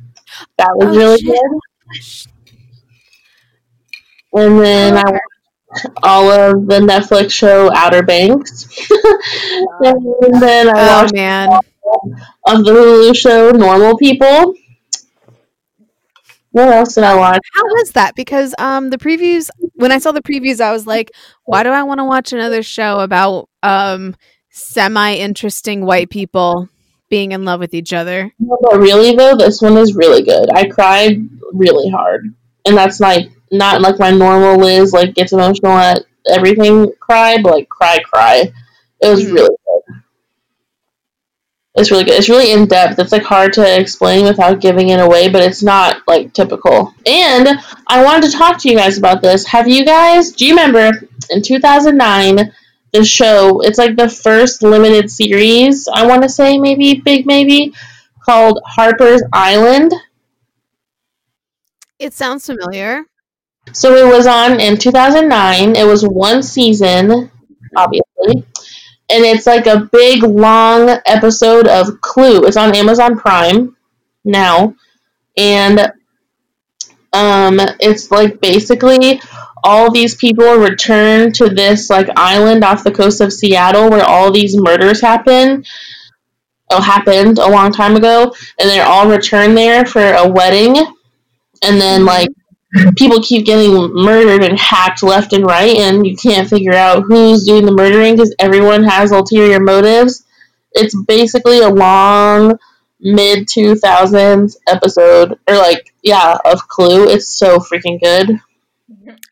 That 0.57 0.71
was 0.75 0.95
Oh, 0.95 0.97
really 0.97 1.19
shit. 1.19 1.25
good. 1.25 1.61
And 4.33 4.59
then 4.59 4.97
I 4.97 5.03
watched 5.03 5.21
all 6.03 6.29
of 6.31 6.67
the 6.67 6.79
Netflix 6.79 7.31
show 7.31 7.71
Outer 7.73 8.03
Banks. 8.03 8.65
and 9.79 10.41
then 10.41 10.69
I 10.69 10.81
Oh 10.81 10.83
watched 10.83 11.13
man. 11.13 11.59
Of 12.45 12.63
the 12.65 12.71
Hulu 12.71 13.15
show 13.15 13.51
Normal 13.51 13.97
People. 13.97 14.55
What 16.51 16.69
else 16.69 16.95
did 16.95 17.03
I 17.03 17.15
watch? 17.15 17.41
How 17.53 17.63
was 17.63 17.91
that? 17.91 18.15
Because 18.15 18.55
um 18.57 18.89
the 18.89 18.97
previews 18.97 19.49
when 19.75 19.91
I 19.91 19.97
saw 19.97 20.11
the 20.11 20.21
previews 20.21 20.61
I 20.61 20.71
was 20.71 20.87
like, 20.87 21.11
why 21.45 21.63
do 21.63 21.69
I 21.69 21.83
want 21.83 21.99
to 21.99 22.05
watch 22.05 22.31
another 22.33 22.63
show 22.63 22.99
about 22.99 23.49
um 23.63 24.15
semi 24.51 25.15
interesting 25.15 25.85
white 25.85 26.09
people 26.09 26.69
being 27.09 27.31
in 27.33 27.43
love 27.45 27.59
with 27.59 27.73
each 27.73 27.93
other? 27.93 28.31
But 28.39 28.79
really 28.79 29.15
though, 29.15 29.35
this 29.35 29.61
one 29.61 29.77
is 29.77 29.95
really 29.95 30.23
good. 30.23 30.49
I 30.53 30.67
cried 30.67 31.27
really 31.53 31.89
hard, 31.89 32.33
and 32.65 32.77
that's 32.77 32.99
like 33.01 33.29
not 33.51 33.81
like 33.81 33.99
my 33.99 34.11
normal 34.11 34.57
Liz 34.57 34.93
like 34.93 35.13
gets 35.13 35.33
emotional 35.33 35.73
at 35.73 36.03
everything 36.29 36.91
cry, 36.99 37.37
but 37.41 37.53
like 37.53 37.69
cry 37.69 37.99
cry. 37.99 38.51
It 39.01 39.09
was 39.09 39.25
Mhm. 39.25 39.33
really. 39.33 39.55
It's 41.75 41.91
really 41.91 42.05
good. 42.05 42.13
It's 42.13 42.29
really 42.29 42.51
in 42.51 42.67
depth. 42.67 42.99
It's 42.99 43.11
like 43.11 43.23
hard 43.23 43.53
to 43.53 43.79
explain 43.79 44.25
without 44.25 44.61
giving 44.61 44.89
it 44.89 44.99
away, 44.99 45.27
but 45.27 45.43
it's 45.43 45.61
not 45.61 46.01
like 46.07 46.31
typical. 46.33 46.93
And 47.05 47.47
I 47.87 48.03
wanted 48.03 48.31
to 48.31 48.37
talk 48.37 48.59
to 48.59 48.69
you 48.69 48.77
guys 48.77 48.97
about 48.97 49.21
this. 49.21 49.45
Have 49.47 49.67
you 49.67 49.85
guys? 49.85 50.31
Do 50.31 50.45
you 50.45 50.55
remember 50.55 50.91
in 51.29 51.41
two 51.41 51.59
thousand 51.59 51.97
nine? 51.97 52.53
The 52.93 53.03
show, 53.03 53.59
it's 53.59 53.77
like 53.77 53.97
the 53.97 54.07
first 54.07 54.63
limited 54.63 55.11
series, 55.11 55.85
I 55.93 56.07
want 56.07 56.23
to 56.23 56.29
say, 56.29 56.57
maybe, 56.57 56.93
big 56.93 57.25
maybe, 57.25 57.73
called 58.21 58.61
Harper's 58.65 59.21
Island. 59.33 59.93
It 61.99 62.13
sounds 62.13 62.45
familiar. 62.45 63.03
So 63.73 63.95
it 63.95 64.07
was 64.07 64.27
on 64.27 64.61
in 64.61 64.77
2009. 64.77 65.75
It 65.75 65.85
was 65.85 66.05
one 66.05 66.41
season, 66.41 67.31
obviously. 67.75 68.45
And 69.09 69.23
it's 69.23 69.45
like 69.45 69.67
a 69.67 69.87
big, 69.91 70.23
long 70.23 70.89
episode 71.05 71.67
of 71.67 72.01
Clue. 72.01 72.45
It's 72.45 72.57
on 72.57 72.75
Amazon 72.75 73.17
Prime 73.17 73.75
now. 74.23 74.75
And 75.37 75.79
um, 77.13 77.59
it's 77.79 78.11
like 78.11 78.41
basically 78.41 79.21
all 79.63 79.91
these 79.91 80.15
people 80.15 80.55
return 80.55 81.31
to 81.33 81.49
this 81.49 81.89
like 81.89 82.07
island 82.15 82.63
off 82.63 82.83
the 82.83 82.91
coast 82.91 83.21
of 83.21 83.33
Seattle 83.33 83.89
where 83.89 84.05
all 84.05 84.31
these 84.31 84.55
murders 84.59 85.01
happen. 85.01 85.63
Oh, 86.71 86.81
happened 86.81 87.37
a 87.37 87.47
long 87.47 87.71
time 87.71 87.95
ago, 87.95 88.33
and 88.59 88.67
they're 88.69 88.85
all 88.87 89.07
returned 89.07 89.55
there 89.55 89.85
for 89.85 90.01
a 90.01 90.27
wedding. 90.27 90.75
And 91.63 91.79
then 91.79 92.05
like 92.05 92.29
people 92.95 93.21
keep 93.21 93.45
getting 93.45 93.73
murdered 93.93 94.43
and 94.43 94.59
hacked 94.59 95.03
left 95.03 95.33
and 95.33 95.45
right, 95.45 95.75
and 95.77 96.05
you 96.05 96.15
can't 96.15 96.49
figure 96.49 96.73
out 96.73 97.03
who's 97.03 97.45
doing 97.45 97.65
the 97.65 97.71
murdering 97.71 98.15
because 98.15 98.35
everyone 98.39 98.83
has 98.83 99.11
ulterior 99.11 99.59
motives. 99.59 100.25
It's 100.73 100.95
basically 101.05 101.59
a 101.59 101.69
long 101.69 102.57
mid 102.99 103.47
2000s 103.47 104.57
episode, 104.67 105.39
or 105.47 105.55
like, 105.55 105.93
yeah, 106.01 106.37
of 106.45 106.67
Clue. 106.67 107.07
It's 107.09 107.27
so 107.27 107.57
freaking 107.57 108.01
good. 108.01 108.39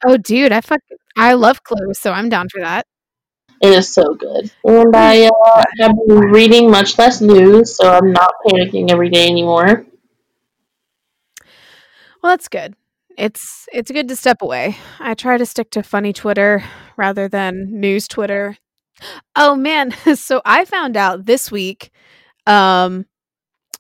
Oh, 0.06 0.18
dude, 0.18 0.52
I 0.52 0.62
fuck, 0.62 0.82
I 1.18 1.34
love 1.34 1.64
Clue, 1.64 1.94
so 1.94 2.12
I'm 2.12 2.30
down 2.30 2.48
for 2.50 2.62
that. 2.62 2.86
It 3.62 3.70
is 3.70 3.94
so 3.94 4.14
good. 4.14 4.52
And 4.66 4.94
I 4.96 5.28
uh, 5.28 5.64
have 5.80 5.94
been 6.06 6.18
reading 6.18 6.70
much 6.70 6.98
less 6.98 7.22
news, 7.22 7.78
so 7.78 7.90
I'm 7.90 8.12
not 8.12 8.34
panicking 8.46 8.92
every 8.92 9.10
day 9.10 9.28
anymore. 9.28 9.86
Well, 12.22 12.34
that's 12.34 12.50
good. 12.50 12.76
It's 13.18 13.68
it's 13.72 13.92
good 13.92 14.08
to 14.08 14.16
step 14.16 14.42
away. 14.42 14.78
I 15.00 15.14
try 15.14 15.38
to 15.38 15.46
stick 15.46 15.70
to 15.72 15.84
funny 15.84 16.14
Twitter 16.14 16.64
rather 16.98 17.28
than 17.28 17.68
news 17.70 18.08
Twitter. 18.08 18.58
Oh 19.36 19.56
man, 19.56 19.92
so 20.16 20.42
I 20.46 20.66
found 20.66 20.98
out 20.98 21.26
this 21.26 21.52
week 21.52 21.92
um 22.48 23.06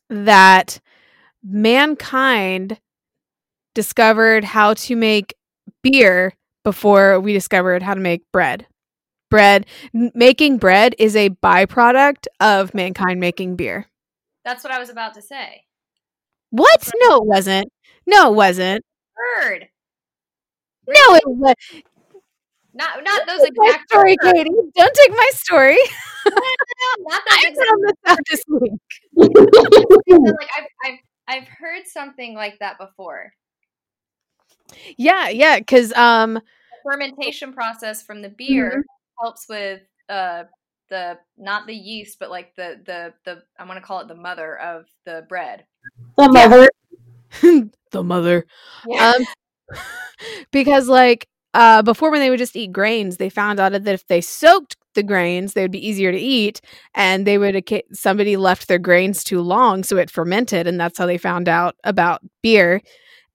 that 0.10 0.80
mankind 1.44 2.80
discovered 3.74 4.44
how 4.44 4.74
to 4.75 4.96
make 4.96 5.34
beer 5.82 6.34
before 6.63 7.20
we 7.20 7.34
discovered 7.34 7.82
how 7.82 7.94
to 7.94 8.00
make 8.02 8.24
bread. 8.32 8.68
Bread 9.30 9.66
making 9.94 10.58
bread 10.60 10.94
is 11.00 11.16
a 11.16 11.30
byproduct 11.30 12.28
of 12.40 12.74
mankind 12.75 13.20
making 13.20 13.56
beer. 13.56 13.88
That's 14.46 14.63
what 14.63 14.72
I 14.72 14.80
was 14.80 14.90
about 14.90 15.16
to 15.16 15.22
say. 15.22 15.66
What? 16.52 16.92
No, 17.02 17.18
it 17.18 17.25
wasn't. 17.25 17.70
No, 18.06 18.32
it 18.32 18.36
wasn't. 18.36 18.84
Heard. 19.15 19.67
No, 20.88 21.15
it 21.15 21.24
was. 21.25 21.55
Not 22.74 23.03
not 23.03 23.27
those 23.27 23.38
Don't 23.39 23.48
take 23.48 23.75
exact 23.75 23.89
story, 23.89 24.17
words. 24.24 24.34
Katie. 24.34 24.50
Don't 24.75 24.93
take 24.96 25.12
my 25.12 25.29
story. 25.34 25.77
No, 26.25 26.32
not 27.08 27.22
those 27.29 27.39
I 27.39 27.53
found 27.53 27.84
this 27.84 27.93
out 28.08 28.20
this 28.29 28.43
week. 28.50 28.72
like 30.39 30.50
I've, 30.58 30.67
I've 30.84 31.00
I've 31.27 31.48
heard 31.48 31.86
something 31.86 32.34
like 32.34 32.58
that 32.60 32.77
before. 32.79 33.32
Yeah, 34.98 35.29
yeah, 35.29 35.60
because 35.60 35.93
um, 35.93 36.34
The 36.34 36.41
fermentation 36.84 37.53
process 37.53 38.01
from 38.01 38.22
the 38.22 38.29
beer 38.29 38.70
Mm-hmm. 38.70 39.24
helps 39.24 39.48
with 39.48 39.82
uh 40.10 40.43
the 40.89 41.17
not 41.38 41.65
the 41.65 41.74
yeast 41.74 42.20
but 42.20 42.29
like 42.29 42.53
the 42.55 42.82
the 42.86 43.13
the 43.25 43.43
I 43.58 43.63
want 43.65 43.77
to 43.79 43.86
call 43.86 44.00
it 44.01 44.08
the 44.08 44.15
mother 44.15 44.58
of 44.60 44.86
the 45.05 45.25
bread. 45.29 45.65
The 46.17 46.29
mother. 46.29 46.67
the 47.92 48.04
mother. 48.04 48.46
Um, 48.98 49.25
because 50.52 50.88
like 50.88 51.28
uh, 51.54 51.82
before 51.84 52.12
when 52.12 52.20
they 52.20 52.30
would 52.30 52.40
just 52.40 52.56
eat 52.56 52.72
grains, 52.72 53.18
they 53.18 53.30
found 53.30 53.60
out 53.60 53.72
that 53.74 53.88
if 53.88 54.08
they 54.08 54.22
soaked 54.22 54.75
the 54.96 55.04
grains, 55.04 55.54
they 55.54 55.62
would 55.63 55.72
be 55.72 55.88
easier 55.88 56.12
to 56.12 56.18
eat, 56.20 56.62
and 56.96 57.25
they 57.28 57.38
would 57.38 57.63
somebody 57.94 58.38
left 58.38 58.68
their 58.68 58.80
grains 58.80 59.24
too 59.24 59.42
long, 59.42 59.84
so 59.84 59.98
it 59.98 60.12
fermented, 60.12 60.68
and 60.68 60.80
that's 60.80 60.98
how 60.98 61.06
they 61.06 61.18
found 61.18 61.48
out 61.50 61.75
about 61.84 62.22
beer. 62.42 62.82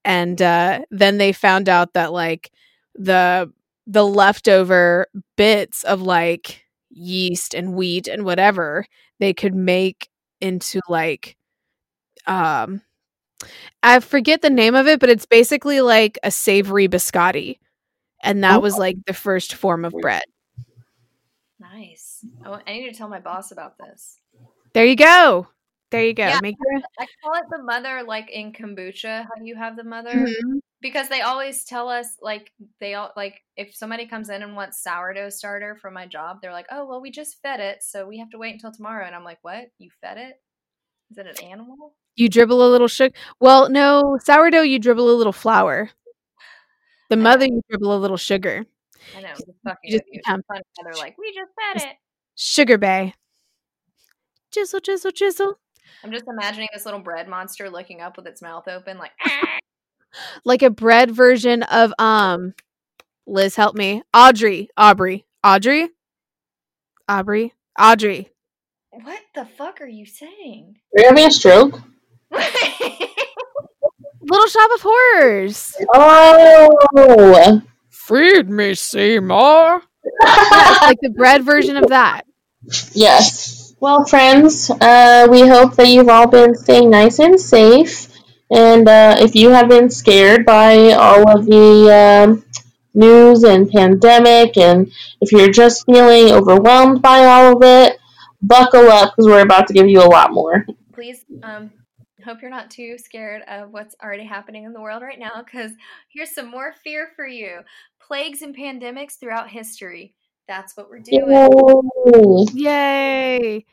And 0.05 0.40
uh, 0.43 0.81
then 0.90 1.19
they 1.19 1.33
found 1.33 1.69
out 1.69 1.95
that 1.95 2.12
like 2.12 2.50
the 2.95 3.52
the 3.87 4.07
leftover 4.07 5.07
bits 5.37 5.85
of 5.85 6.02
like 6.02 6.64
yeast 6.90 7.55
and 7.55 7.75
wheat 7.75 8.09
and 8.09 8.25
whatever 8.25 8.87
they 9.21 9.35
could 9.35 9.55
make 9.55 10.09
into 10.40 10.81
like 10.88 11.37
um 12.26 12.83
I 13.83 14.00
forget 14.00 14.42
the 14.42 14.50
name 14.50 14.75
of 14.75 14.87
it, 14.87 15.00
but 15.00 15.09
it's 15.11 15.26
basically 15.26 15.80
like 15.80 16.18
a 16.23 16.30
savory 16.30 16.88
biscotti. 16.88 17.59
And 18.23 18.42
that 18.42 18.62
was 18.62 18.76
like 18.76 18.97
the 19.07 19.14
first 19.14 19.54
form 19.54 19.85
of 19.85 19.92
bread. 19.92 20.25
nice. 21.61 22.25
Oh, 22.45 22.61
I 22.66 22.73
need 22.73 22.90
to 22.90 22.97
tell 22.97 23.09
my 23.09 23.21
boss 23.21 23.52
about 23.52 23.78
this. 23.78 24.18
There 24.73 24.85
you 24.85 24.97
go. 24.97 25.47
There 25.90 26.04
you 26.04 26.14
go. 26.14 26.26
Yeah. 26.26 26.40
Make 26.42 26.57
your 26.61 26.83
I 26.99 27.07
call 27.23 27.35
it 27.35 27.45
the 27.50 27.62
mother 27.62 28.02
like 28.02 28.30
in 28.30 28.52
kombucha, 28.52 29.23
how 29.23 29.42
you 29.42 29.57
have 29.57 29.76
the 29.76 29.85
mother. 29.85 30.14
Mhm. 30.14 30.61
Because 30.80 31.09
they 31.09 31.23
always 31.23 31.64
tell 31.64 31.88
us 31.88 32.16
like 32.21 32.52
they 32.80 32.95
all 32.95 33.12
like 33.16 33.40
if 33.57 33.75
somebody 33.75 34.07
comes 34.07 34.28
in 34.30 34.42
and 34.42 34.54
wants 34.54 34.83
sourdough 34.83 35.30
starter 35.30 35.76
for 35.76 35.90
my 35.90 36.07
job, 36.07 36.40
they're 36.40 36.52
like, 36.52 36.66
"Oh, 36.71 36.85
well, 36.87 37.00
we 37.00 37.11
just 37.11 37.40
fed 37.42 37.59
it, 37.61 37.83
so 37.83 38.07
we 38.07 38.18
have 38.18 38.30
to 38.30 38.38
wait 38.38 38.52
until 38.52 38.71
tomorrow." 38.73 39.04
And 39.07 39.14
I'm 39.14 39.25
like, 39.25 39.38
"What? 39.42 39.71
You 39.78 39.90
fed 40.00 40.18
it? 40.18 40.40
Is 41.11 41.18
it 41.18 41.26
an 41.26 41.45
animal?" 41.45 41.95
You 42.18 42.28
dribble 42.28 42.66
a 42.66 42.70
little 42.70 42.88
sugar. 42.88 43.14
Well, 43.40 43.68
no, 43.68 44.18
sourdough 44.22 44.62
you 44.62 44.78
dribble 44.78 45.10
a 45.10 45.16
little 45.16 45.32
flour. 45.32 45.90
The 47.10 47.16
mother 47.16 47.46
you 47.46 47.62
dribble 47.70 47.94
a 47.94 47.98
little 47.98 48.16
sugar. 48.16 48.66
I 49.16 49.20
know, 49.22 49.28
just 49.30 49.46
fucking 49.64 49.90
just 49.90 50.04
with 50.12 50.22
become- 50.22 50.42
Fun, 50.48 50.60
They're 50.84 50.92
like, 50.94 51.16
"We 51.18 51.32
just 51.32 51.50
fed 51.82 51.90
it." 51.90 51.96
Sugar 52.34 52.76
bay. 52.78 53.14
Jizzle, 54.54 54.80
jizzle, 54.80 55.12
jizzle. 55.12 55.54
I'm 56.04 56.12
just 56.12 56.25
imagining 56.28 56.68
this 56.75 56.84
little 56.84 57.00
bread 57.00 57.28
monster 57.28 57.70
looking 57.70 58.00
up 58.00 58.16
with 58.16 58.26
its 58.26 58.42
mouth 58.42 58.68
open, 58.68 58.98
like, 58.98 59.12
Like 60.44 60.62
a 60.62 60.70
bread 60.70 61.10
version 61.10 61.62
of 61.64 61.92
um 61.98 62.54
Liz, 63.26 63.56
help 63.56 63.75
me. 63.76 64.02
Audrey. 64.14 64.68
Aubrey. 64.76 65.26
Audrey? 65.44 65.88
Aubrey. 67.08 67.52
Audrey. 67.78 68.30
"What 68.90 69.20
the 69.34 69.44
fuck 69.46 69.80
are 69.80 69.87
you 69.87 70.06
saying?" 70.06 70.76
Are 70.96 71.00
You're 71.02 71.08
having 71.10 71.26
a 71.26 71.30
stroke? 71.30 71.80
Little 74.23 74.47
Shop 74.47 74.70
of 74.75 74.80
Horrors. 74.82 75.75
Oh. 75.94 77.62
Feed 77.90 78.49
me, 78.49 78.75
Seymour. 78.75 79.82
Yes, 80.23 80.82
like 80.82 80.99
the 81.00 81.11
bread 81.11 81.44
version 81.44 81.76
of 81.76 81.88
that. 81.88 82.23
Yes. 82.94 83.75
Well, 83.80 84.04
friends, 84.04 84.70
uh, 84.70 85.28
we 85.30 85.47
hope 85.47 85.76
that 85.76 85.88
you've 85.88 86.08
all 86.08 86.26
been 86.26 86.54
staying 86.54 86.90
nice 86.90 87.18
and 87.18 87.40
safe. 87.40 88.08
And 88.50 88.88
uh, 88.88 89.16
if 89.20 89.35
you 89.35 89.50
have 89.50 89.68
been 89.68 89.90
scared 89.90 90.44
by 90.44 90.92
all 90.92 91.28
of 91.30 91.47
the 91.47 92.26
um, 92.26 92.44
news 92.94 93.44
and 93.44 93.70
pandemic, 93.70 94.56
and 94.56 94.90
if 95.20 95.32
you're 95.32 95.52
just 95.52 95.85
feeling 95.87 96.32
overwhelmed 96.32 97.02
by 97.02 97.25
all 97.26 97.56
of 97.56 97.62
it, 97.62 97.99
buckle 98.42 98.88
up 98.88 99.12
because 99.14 99.26
we're 99.30 99.42
about 99.42 99.68
to 99.68 99.75
give 99.75 99.88
you 99.88 100.00
a 100.00 100.11
lot 100.11 100.32
more. 100.32 100.64
Please, 100.92 101.25
um, 101.42 101.70
hope 102.25 102.42
you're 102.42 102.50
not 102.50 102.70
too 102.70 102.96
scared 102.98 103.42
of 103.48 103.70
what's 103.70 103.94
already 104.02 104.25
happening 104.25 104.64
in 104.64 104.72
the 104.72 104.80
world 104.80 105.02
right 105.02 105.18
now, 105.18 105.42
because 105.44 105.72
here's 106.12 106.34
some 106.34 106.50
more 106.50 106.75
fear 106.84 107.10
for 107.16 107.26
you: 107.26 107.60
plagues 108.00 108.42
and 108.42 108.56
pandemics 108.56 109.18
throughout 109.18 109.50
history. 109.50 110.14
That's 110.46 110.76
what 110.76 110.88
we're 110.88 111.00
doing. 111.00 112.48
Yay. 112.54 112.54
Yay. 112.54 113.66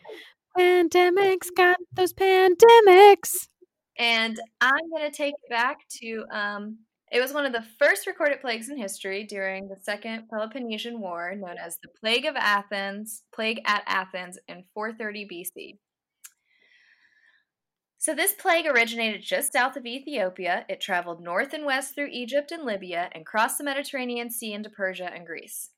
Pandemics 0.57 1.47
got 1.55 1.77
those 1.93 2.13
pandemics. 2.13 3.47
And 3.97 4.39
I'm 4.59 4.89
going 4.89 5.09
to 5.09 5.15
take 5.15 5.33
it 5.33 5.49
back 5.49 5.87
to 6.01 6.25
um, 6.31 6.79
it 7.11 7.21
was 7.21 7.33
one 7.33 7.45
of 7.45 7.53
the 7.53 7.65
first 7.79 8.07
recorded 8.07 8.41
plagues 8.41 8.69
in 8.69 8.77
history 8.77 9.23
during 9.23 9.67
the 9.67 9.77
Second 9.81 10.27
Peloponnesian 10.29 10.99
War, 10.99 11.33
known 11.35 11.55
as 11.57 11.77
the 11.81 11.87
Plague 11.99 12.25
of 12.25 12.35
Athens, 12.35 13.23
Plague 13.33 13.61
at 13.65 13.83
Athens 13.87 14.37
in 14.47 14.63
430 14.73 15.27
BC. 15.31 15.77
So, 18.05 18.13
this 18.13 18.33
plague 18.33 18.67
originated 18.67 19.23
just 19.23 19.51
south 19.51 19.77
of 19.77 19.87
Ethiopia. 19.87 20.63
It 20.69 20.79
traveled 20.79 21.23
north 21.23 21.53
and 21.53 21.65
west 21.65 21.95
through 21.95 22.09
Egypt 22.11 22.51
and 22.51 22.63
Libya 22.63 23.09
and 23.13 23.25
crossed 23.25 23.57
the 23.57 23.63
Mediterranean 23.63 24.29
Sea 24.29 24.53
into 24.53 24.69
Persia 24.69 25.11
and 25.11 25.25
Greece. 25.25 25.71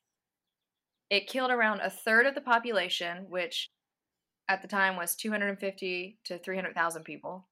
It 1.10 1.29
killed 1.29 1.51
around 1.51 1.79
a 1.79 1.89
third 1.89 2.25
of 2.25 2.36
the 2.36 2.41
population, 2.41 3.27
which 3.29 3.72
at 4.50 4.62
the 4.62 4.67
time 4.67 4.98
was 4.98 5.15
250 5.15 6.19
to 6.25 6.38
300,000 6.38 7.03
people. 7.05 7.48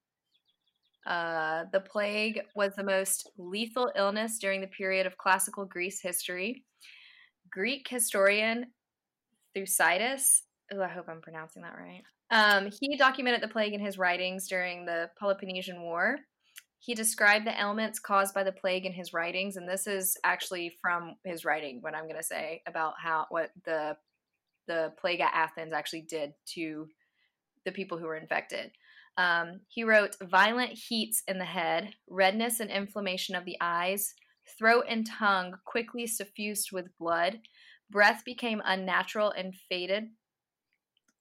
Uh, 1.07 1.63
the 1.71 1.79
plague 1.79 2.41
was 2.53 2.75
the 2.75 2.83
most 2.83 3.31
lethal 3.37 3.93
illness 3.95 4.39
during 4.39 4.59
the 4.59 4.67
period 4.67 5.07
of 5.07 5.17
classical 5.17 5.63
Greece 5.63 6.01
history. 6.01 6.65
Greek 7.49 7.87
historian 7.87 8.65
Thucydides, 9.53 10.43
oh, 10.73 10.81
I 10.81 10.89
hope 10.89 11.05
I'm 11.07 11.21
pronouncing 11.21 11.61
that 11.61 11.77
right. 11.77 12.03
Um, 12.31 12.69
he 12.79 12.97
documented 12.97 13.41
the 13.41 13.47
plague 13.47 13.73
in 13.73 13.79
his 13.79 13.97
writings 13.97 14.47
during 14.47 14.85
the 14.85 15.09
Peloponnesian 15.19 15.81
War. 15.81 16.17
He 16.79 16.93
described 16.93 17.45
the 17.45 17.59
ailments 17.59 17.99
caused 17.99 18.33
by 18.33 18.43
the 18.43 18.51
plague 18.51 18.85
in 18.85 18.93
his 18.93 19.13
writings, 19.13 19.57
and 19.57 19.67
this 19.67 19.87
is 19.87 20.17
actually 20.23 20.75
from 20.81 21.15
his 21.23 21.45
writing. 21.45 21.79
What 21.81 21.95
I'm 21.95 22.03
going 22.03 22.15
to 22.15 22.23
say 22.23 22.61
about 22.67 22.93
how 23.01 23.25
what 23.29 23.51
the 23.65 23.97
the 24.67 24.93
plague 24.99 25.21
at 25.21 25.33
Athens 25.33 25.73
actually 25.73 26.01
did 26.01 26.33
to 26.53 26.87
the 27.65 27.71
people 27.71 27.97
who 27.97 28.05
were 28.05 28.15
infected. 28.15 28.71
Um, 29.17 29.61
he 29.67 29.83
wrote 29.83 30.17
violent 30.21 30.71
heats 30.71 31.23
in 31.27 31.37
the 31.37 31.45
head, 31.45 31.93
redness 32.09 32.59
and 32.59 32.69
inflammation 32.69 33.35
of 33.35 33.45
the 33.45 33.57
eyes, 33.61 34.13
throat 34.57 34.85
and 34.89 35.07
tongue 35.07 35.55
quickly 35.65 36.05
suffused 36.07 36.71
with 36.71 36.97
blood, 36.97 37.39
breath 37.89 38.23
became 38.25 38.61
unnatural 38.65 39.31
and 39.31 39.55
faded, 39.69 40.09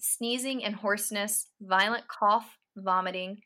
sneezing 0.04 0.64
and 0.64 0.74
hoarseness, 0.74 1.48
violent 1.60 2.06
cough, 2.08 2.58
vomiting, 2.76 3.38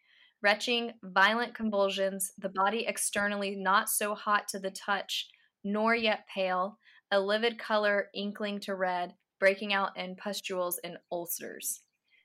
retching, 0.43 0.93
violent 1.03 1.55
convulsions, 1.55 2.33
the 2.39 2.49
body 2.49 2.85
externally 2.87 3.57
not 3.57 3.89
so 3.89 4.15
hot 4.15 4.49
to 4.49 4.59
the 4.59 4.71
touch, 4.71 5.29
nor 5.65 5.95
yet 5.95 6.27
pale, 6.33 6.79
a 7.11 7.21
livid 7.21 7.59
color 7.59 8.09
inkling 8.15 8.61
to 8.61 8.75
red, 8.75 9.15
breaking 9.41 9.73
out 9.73 9.97
in 9.97 10.17
pustules 10.17 10.79
and 10.85 10.99
ulcers. 11.11 11.81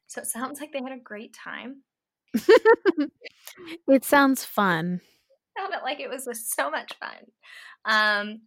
So 0.08 0.22
it 0.22 0.28
sounds 0.28 0.60
like 0.60 0.72
they 0.72 0.82
had 0.84 0.98
a 0.98 1.02
great 1.02 1.34
time. 1.34 1.84
it 3.88 4.04
sounds 4.04 4.44
fun. 4.44 5.02
Sounded 5.58 5.80
like 5.84 6.00
it 6.00 6.10
was 6.10 6.28
so 6.50 6.70
much 6.70 6.94
fun. 7.00 7.20
Um, 7.86 8.42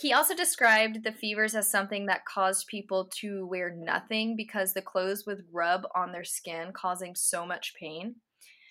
he 0.00 0.12
also 0.12 0.32
described 0.32 1.02
the 1.02 1.10
fevers 1.10 1.56
as 1.56 1.68
something 1.68 2.06
that 2.06 2.24
caused 2.24 2.68
people 2.68 3.10
to 3.16 3.44
wear 3.46 3.74
nothing 3.76 4.36
because 4.36 4.72
the 4.72 4.80
clothes 4.80 5.24
would 5.26 5.42
rub 5.52 5.82
on 5.92 6.12
their 6.12 6.22
skin, 6.22 6.70
causing 6.72 7.16
so 7.16 7.44
much 7.44 7.74
pain. 7.74 8.14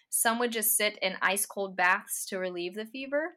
Some 0.10 0.39
would 0.39 0.53
just 0.53 0.77
sit 0.77 0.98
in 1.01 1.17
ice 1.22 1.46
cold 1.46 1.75
baths 1.75 2.25
to 2.27 2.38
relieve 2.38 2.75
the 2.75 2.86
fever. 2.86 3.36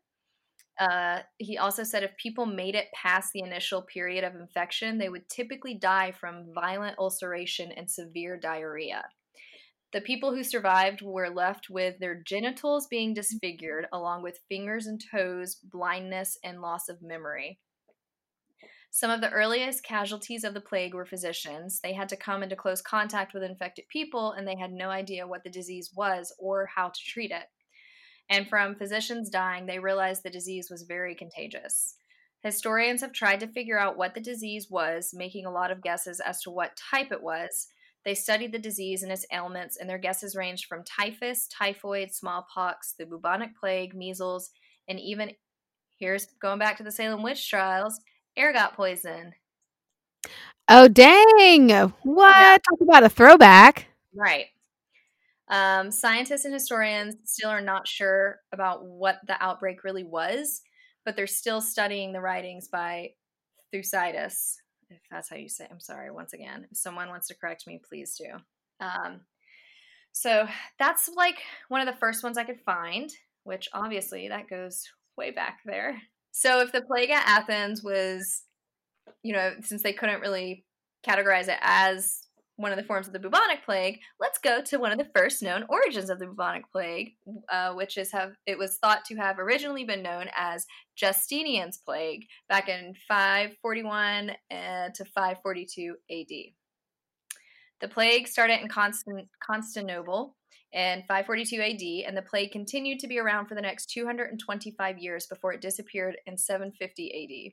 Uh, 0.78 1.18
he 1.38 1.58
also 1.58 1.82
said 1.82 2.04
if 2.04 2.16
people 2.16 2.46
made 2.46 2.76
it 2.76 2.86
past 2.94 3.32
the 3.32 3.42
initial 3.42 3.82
period 3.82 4.22
of 4.22 4.36
infection, 4.36 4.96
they 4.96 5.08
would 5.08 5.28
typically 5.28 5.74
die 5.74 6.12
from 6.12 6.54
violent 6.54 6.96
ulceration 6.96 7.72
and 7.72 7.90
severe 7.90 8.38
diarrhea. 8.38 9.02
The 9.92 10.00
people 10.00 10.32
who 10.32 10.44
survived 10.44 11.02
were 11.02 11.28
left 11.28 11.68
with 11.68 11.98
their 11.98 12.22
genitals 12.22 12.86
being 12.86 13.14
disfigured, 13.14 13.88
along 13.92 14.22
with 14.22 14.38
fingers 14.48 14.86
and 14.86 15.02
toes, 15.10 15.56
blindness, 15.56 16.38
and 16.44 16.62
loss 16.62 16.88
of 16.88 17.02
memory. 17.02 17.58
Some 18.92 19.10
of 19.12 19.20
the 19.20 19.30
earliest 19.30 19.84
casualties 19.84 20.42
of 20.42 20.52
the 20.52 20.60
plague 20.60 20.94
were 20.94 21.06
physicians. 21.06 21.80
They 21.80 21.92
had 21.92 22.08
to 22.08 22.16
come 22.16 22.42
into 22.42 22.56
close 22.56 22.82
contact 22.82 23.32
with 23.32 23.44
infected 23.44 23.86
people, 23.88 24.32
and 24.32 24.46
they 24.46 24.56
had 24.56 24.72
no 24.72 24.90
idea 24.90 25.28
what 25.28 25.44
the 25.44 25.50
disease 25.50 25.90
was 25.94 26.34
or 26.38 26.68
how 26.74 26.88
to 26.88 27.00
treat 27.00 27.30
it. 27.30 27.44
And 28.28 28.48
from 28.48 28.74
physicians 28.74 29.30
dying, 29.30 29.66
they 29.66 29.78
realized 29.78 30.22
the 30.22 30.30
disease 30.30 30.68
was 30.70 30.82
very 30.82 31.14
contagious. 31.14 31.94
Historians 32.42 33.00
have 33.02 33.12
tried 33.12 33.40
to 33.40 33.46
figure 33.46 33.78
out 33.78 33.96
what 33.96 34.14
the 34.14 34.20
disease 34.20 34.68
was, 34.68 35.10
making 35.12 35.46
a 35.46 35.52
lot 35.52 35.70
of 35.70 35.82
guesses 35.82 36.20
as 36.20 36.42
to 36.42 36.50
what 36.50 36.76
type 36.90 37.12
it 37.12 37.22
was. 37.22 37.68
They 38.04 38.14
studied 38.14 38.52
the 38.52 38.58
disease 38.58 39.02
and 39.02 39.12
its 39.12 39.26
ailments, 39.32 39.76
and 39.76 39.88
their 39.88 39.98
guesses 39.98 40.34
ranged 40.34 40.66
from 40.66 40.82
typhus, 40.84 41.46
typhoid, 41.46 42.12
smallpox, 42.12 42.94
the 42.98 43.06
bubonic 43.06 43.50
plague, 43.58 43.94
measles, 43.94 44.50
and 44.88 44.98
even 44.98 45.32
here's 45.98 46.26
going 46.40 46.58
back 46.58 46.76
to 46.78 46.82
the 46.82 46.90
Salem 46.90 47.22
witch 47.22 47.48
trials 47.48 48.00
ergot 48.38 48.74
poison. 48.74 49.32
Oh 50.68 50.88
dang! 50.88 51.70
What? 52.02 52.36
Yeah. 52.36 52.56
Talk 52.58 52.80
about 52.80 53.04
a 53.04 53.08
throwback. 53.08 53.86
Right. 54.14 54.46
Um, 55.48 55.90
scientists 55.90 56.44
and 56.44 56.54
historians 56.54 57.16
still 57.24 57.50
are 57.50 57.60
not 57.60 57.88
sure 57.88 58.38
about 58.52 58.84
what 58.84 59.18
the 59.26 59.42
outbreak 59.42 59.82
really 59.82 60.04
was, 60.04 60.62
but 61.04 61.16
they're 61.16 61.26
still 61.26 61.60
studying 61.60 62.12
the 62.12 62.20
writings 62.20 62.68
by 62.68 63.10
Thucydides, 63.72 64.58
if 64.90 65.00
that's 65.10 65.28
how 65.28 65.36
you 65.36 65.48
say. 65.48 65.64
It. 65.64 65.70
I'm 65.72 65.80
sorry. 65.80 66.12
Once 66.12 66.34
again, 66.34 66.68
if 66.70 66.78
someone 66.78 67.08
wants 67.08 67.26
to 67.28 67.34
correct 67.34 67.66
me, 67.66 67.80
please 67.86 68.16
do. 68.16 68.30
Um, 68.78 69.22
so 70.12 70.46
that's 70.78 71.08
like 71.16 71.38
one 71.68 71.80
of 71.80 71.92
the 71.92 71.98
first 71.98 72.22
ones 72.22 72.38
I 72.38 72.44
could 72.44 72.60
find, 72.60 73.10
which 73.42 73.68
obviously 73.72 74.28
that 74.28 74.48
goes 74.48 74.88
way 75.16 75.32
back 75.32 75.60
there. 75.64 76.00
So 76.32 76.60
if 76.60 76.72
the 76.72 76.82
plague 76.82 77.10
at 77.10 77.26
Athens 77.26 77.82
was, 77.82 78.42
you 79.22 79.32
know, 79.32 79.54
since 79.62 79.82
they 79.82 79.92
couldn't 79.92 80.20
really 80.20 80.64
categorize 81.06 81.48
it 81.48 81.58
as 81.60 82.22
one 82.56 82.72
of 82.72 82.76
the 82.76 82.84
forms 82.84 83.06
of 83.06 83.14
the 83.14 83.18
bubonic 83.18 83.64
plague, 83.64 84.00
let's 84.20 84.38
go 84.38 84.60
to 84.60 84.78
one 84.78 84.92
of 84.92 84.98
the 84.98 85.10
first 85.16 85.42
known 85.42 85.64
origins 85.70 86.10
of 86.10 86.18
the 86.18 86.26
bubonic 86.26 86.70
plague, 86.70 87.12
uh, 87.50 87.72
which 87.72 87.96
is 87.96 88.12
have 88.12 88.32
it 88.46 88.58
was 88.58 88.76
thought 88.76 89.04
to 89.06 89.16
have 89.16 89.38
originally 89.38 89.84
been 89.84 90.02
known 90.02 90.26
as 90.36 90.66
Justinian's 90.94 91.78
plague 91.78 92.26
back 92.48 92.68
in 92.68 92.94
541 93.08 94.30
uh, 94.30 94.34
to 94.94 95.04
542 95.06 95.96
AD. 96.10 96.26
The 97.80 97.88
plague 97.88 98.28
started 98.28 98.60
in 98.60 98.68
Constant, 98.68 99.26
Constantinople 99.42 100.36
in 100.72 101.02
542 101.08 101.60
AD, 101.60 102.08
and 102.08 102.16
the 102.16 102.22
plague 102.22 102.52
continued 102.52 103.00
to 103.00 103.08
be 103.08 103.18
around 103.18 103.46
for 103.46 103.54
the 103.54 103.60
next 103.60 103.90
225 103.90 104.98
years 104.98 105.26
before 105.26 105.52
it 105.52 105.60
disappeared 105.60 106.16
in 106.26 106.36
750 106.36 107.52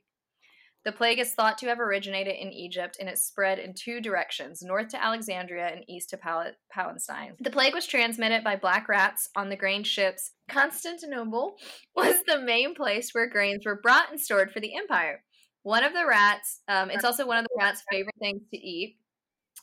The 0.84 0.92
plague 0.92 1.18
is 1.18 1.34
thought 1.34 1.58
to 1.58 1.66
have 1.66 1.80
originated 1.80 2.36
in 2.36 2.52
Egypt 2.52 2.96
and 3.00 3.08
it 3.08 3.18
spread 3.18 3.58
in 3.58 3.74
two 3.74 4.00
directions 4.00 4.62
north 4.62 4.88
to 4.88 5.04
Alexandria 5.04 5.66
and 5.66 5.84
east 5.88 6.10
to 6.10 6.16
Pal- 6.16 6.52
Palestine. 6.70 7.34
The 7.40 7.50
plague 7.50 7.74
was 7.74 7.86
transmitted 7.86 8.44
by 8.44 8.56
black 8.56 8.88
rats 8.88 9.28
on 9.36 9.48
the 9.48 9.56
grain 9.56 9.82
ships. 9.82 10.30
Constantinople 10.48 11.56
was 11.96 12.22
the 12.26 12.40
main 12.40 12.74
place 12.74 13.10
where 13.12 13.28
grains 13.28 13.66
were 13.66 13.80
brought 13.82 14.10
and 14.10 14.20
stored 14.20 14.52
for 14.52 14.60
the 14.60 14.76
empire. 14.76 15.24
One 15.62 15.84
of 15.84 15.92
the 15.92 16.06
rats, 16.06 16.60
um, 16.68 16.90
it's 16.90 17.04
also 17.04 17.26
one 17.26 17.38
of 17.38 17.44
the 17.44 17.58
rats' 17.58 17.82
favorite 17.90 18.14
things 18.20 18.42
to 18.54 18.56
eat. 18.56 18.96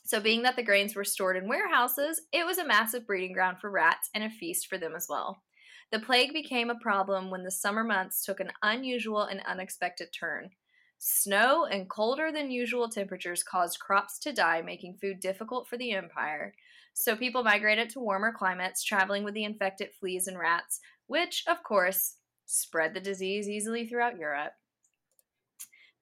So, 0.06 0.20
being 0.20 0.42
that 0.42 0.54
the 0.54 0.62
grains 0.62 0.94
were 0.94 1.02
stored 1.02 1.36
in 1.36 1.48
warehouses, 1.48 2.22
it 2.32 2.46
was 2.46 2.58
a 2.58 2.66
massive 2.66 3.08
breeding 3.08 3.32
ground 3.32 3.58
for 3.58 3.70
rats 3.72 4.08
and 4.14 4.22
a 4.22 4.30
feast 4.30 4.68
for 4.68 4.78
them 4.78 4.94
as 4.94 5.08
well. 5.08 5.42
The 5.90 5.98
plague 5.98 6.32
became 6.32 6.70
a 6.70 6.78
problem 6.78 7.28
when 7.28 7.42
the 7.42 7.50
summer 7.50 7.82
months 7.82 8.24
took 8.24 8.38
an 8.38 8.52
unusual 8.62 9.22
and 9.22 9.40
unexpected 9.40 10.10
turn. 10.16 10.50
Snow 10.98 11.64
and 11.64 11.90
colder 11.90 12.30
than 12.30 12.52
usual 12.52 12.88
temperatures 12.88 13.42
caused 13.42 13.80
crops 13.80 14.20
to 14.20 14.32
die, 14.32 14.62
making 14.62 14.94
food 14.94 15.18
difficult 15.18 15.66
for 15.66 15.76
the 15.76 15.90
empire. 15.90 16.54
So 16.94 17.16
people 17.16 17.42
migrated 17.42 17.90
to 17.90 18.00
warmer 18.00 18.32
climates, 18.32 18.84
traveling 18.84 19.24
with 19.24 19.34
the 19.34 19.44
infected 19.44 19.90
fleas 19.98 20.28
and 20.28 20.38
rats, 20.38 20.78
which, 21.08 21.42
of 21.48 21.64
course, 21.64 22.14
spread 22.46 22.94
the 22.94 23.00
disease 23.00 23.48
easily 23.48 23.88
throughout 23.88 24.18
Europe. 24.18 24.52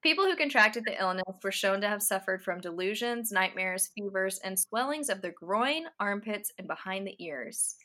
People 0.05 0.27
who 0.27 0.37
contracted 0.37 0.85
the 0.85 1.01
illness 1.01 1.25
were 1.43 1.51
shown 1.51 1.81
to 1.81 1.89
have 1.89 2.03
suffered 2.03 2.45
from 2.45 2.61
delusions, 2.61 3.33
nightmares, 3.33 3.89
fevers, 3.97 4.39
and 4.45 4.61
swellings 4.61 5.09
of 5.09 5.23
the 5.23 5.31
groin, 5.31 5.85
armpits, 5.99 6.53
and 6.59 6.69
behind 6.69 7.07
the 7.07 7.17
ears. 7.25 7.77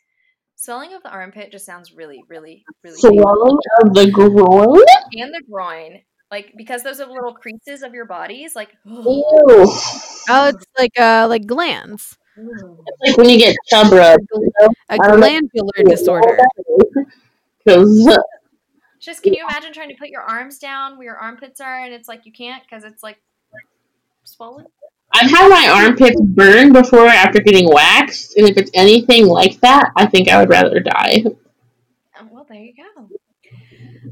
Swelling 0.57 0.93
of 0.93 1.01
the 1.01 1.09
armpit 1.09 1.49
just 1.49 1.65
sounds 1.65 1.93
really, 1.93 2.21
really, 2.27 2.65
really. 2.83 2.97
Swelling 2.97 3.57
of 3.81 3.93
the 3.93 4.11
groin? 4.11 4.83
And 5.13 5.33
the 5.33 5.41
groin. 5.49 6.01
Like, 6.29 6.53
because 6.57 6.83
those 6.83 6.99
are 6.99 7.07
little 7.07 7.33
creases 7.33 7.83
of 7.83 7.93
your 7.93 8.03
bodies, 8.05 8.53
like. 8.53 8.75
Ew. 8.85 9.05
Oh, 9.07 10.49
it's 10.49 10.65
like 10.77 10.99
uh, 10.99 11.25
like 11.29 11.45
glands. 11.45 12.17
It's 12.35 12.63
like 13.07 13.17
when 13.17 13.29
you 13.29 13.37
get 13.37 13.55
chub 13.69 13.93
rub. 13.93 14.19
A 14.89 14.97
glandular 14.97 15.83
disorder. 15.85 16.37
Because 17.65 18.17
just 18.99 19.23
can 19.23 19.33
you 19.33 19.45
imagine 19.47 19.73
trying 19.73 19.89
to 19.89 19.95
put 19.95 20.09
your 20.09 20.21
arms 20.21 20.59
down 20.59 20.97
where 20.97 21.05
your 21.05 21.17
armpits 21.17 21.59
are, 21.61 21.83
and 21.83 21.93
it's 21.93 22.07
like 22.07 22.25
you 22.25 22.31
can't 22.31 22.63
because 22.63 22.83
it's 22.83 23.03
like 23.03 23.17
swollen. 24.23 24.65
I've 25.11 25.31
had 25.31 25.49
my 25.49 25.67
armpits 25.83 26.21
burn 26.21 26.71
before 26.71 27.07
after 27.07 27.41
getting 27.41 27.67
waxed, 27.67 28.37
and 28.37 28.47
if 28.47 28.57
it's 28.57 28.71
anything 28.73 29.25
like 29.25 29.59
that, 29.61 29.91
I 29.95 30.05
think 30.05 30.29
I 30.29 30.39
would 30.39 30.49
rather 30.49 30.79
die. 30.79 31.23
Oh, 32.19 32.27
well, 32.29 32.45
there 32.47 32.59
you 32.59 32.73
go. 32.75 33.09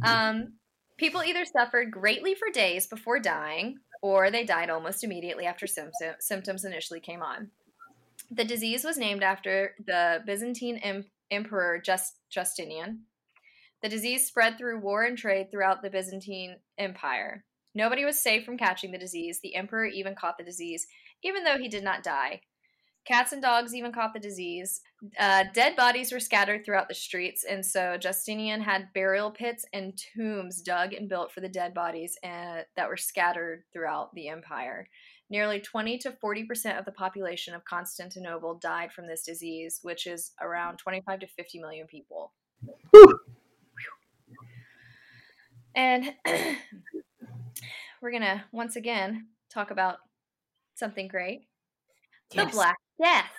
Um, 0.01 0.53
people 0.97 1.23
either 1.23 1.45
suffered 1.45 1.91
greatly 1.91 2.33
for 2.33 2.49
days 2.51 2.87
before 2.87 3.19
dying, 3.19 3.77
or 4.01 4.31
they 4.31 4.43
died 4.43 4.69
almost 4.69 5.03
immediately 5.03 5.45
after 5.45 5.67
symptoms 5.67 6.65
initially 6.65 6.99
came 6.99 7.21
on. 7.21 7.51
The 8.31 8.43
disease 8.43 8.83
was 8.83 8.97
named 8.97 9.23
after 9.23 9.75
the 9.85 10.23
Byzantine 10.25 10.77
em- 10.77 11.05
emperor 11.31 11.79
Just- 11.79 12.17
Justinian, 12.29 13.01
the 13.81 13.89
disease 13.89 14.25
spread 14.25 14.57
through 14.57 14.79
war 14.79 15.03
and 15.03 15.17
trade 15.17 15.51
throughout 15.51 15.81
the 15.81 15.89
Byzantine 15.89 16.57
Empire. 16.77 17.43
Nobody 17.75 18.05
was 18.05 18.21
safe 18.21 18.43
from 18.43 18.57
catching 18.57 18.91
the 18.91 18.97
disease. 18.97 19.39
The 19.41 19.55
emperor 19.55 19.85
even 19.85 20.15
caught 20.15 20.37
the 20.37 20.43
disease, 20.43 20.87
even 21.23 21.43
though 21.43 21.57
he 21.57 21.69
did 21.69 21.83
not 21.83 22.03
die. 22.03 22.41
Cats 23.05 23.31
and 23.31 23.41
dogs 23.41 23.73
even 23.73 23.93
caught 23.93 24.13
the 24.13 24.19
disease. 24.19 24.81
Uh, 25.17 25.45
dead 25.53 25.77
bodies 25.77 26.11
were 26.11 26.19
scattered 26.19 26.65
throughout 26.65 26.89
the 26.89 26.93
streets, 26.93 27.45
and 27.45 27.65
so 27.65 27.95
Justinian 27.97 28.59
had 28.59 28.91
burial 28.93 29.31
pits 29.31 29.63
and 29.71 29.97
tombs 30.13 30.61
dug 30.61 30.91
and 30.91 31.07
built 31.07 31.31
for 31.31 31.39
the 31.39 31.47
dead 31.47 31.73
bodies 31.73 32.17
and, 32.21 32.59
uh, 32.59 32.63
that 32.75 32.89
were 32.89 32.97
scattered 32.97 33.63
throughout 33.71 34.13
the 34.13 34.27
empire. 34.27 34.89
Nearly 35.29 35.61
20 35.61 35.99
to 35.99 36.11
40% 36.11 36.79
of 36.79 36.85
the 36.85 36.91
population 36.91 37.53
of 37.53 37.63
Constantinople 37.63 38.55
died 38.55 38.91
from 38.91 39.07
this 39.07 39.23
disease, 39.23 39.79
which 39.83 40.05
is 40.05 40.31
around 40.41 40.77
25 40.77 41.19
to 41.21 41.27
50 41.27 41.59
million 41.59 41.87
people. 41.87 42.33
And 45.77 46.13
we're 48.01 48.11
going 48.11 48.23
to 48.23 48.43
once 48.51 48.75
again 48.75 49.27
talk 49.49 49.71
about 49.71 49.99
something 50.75 51.07
great 51.07 51.41
the 52.31 52.43
Yes. 52.43 52.53
Black 52.53 52.77
Death. 53.01 53.31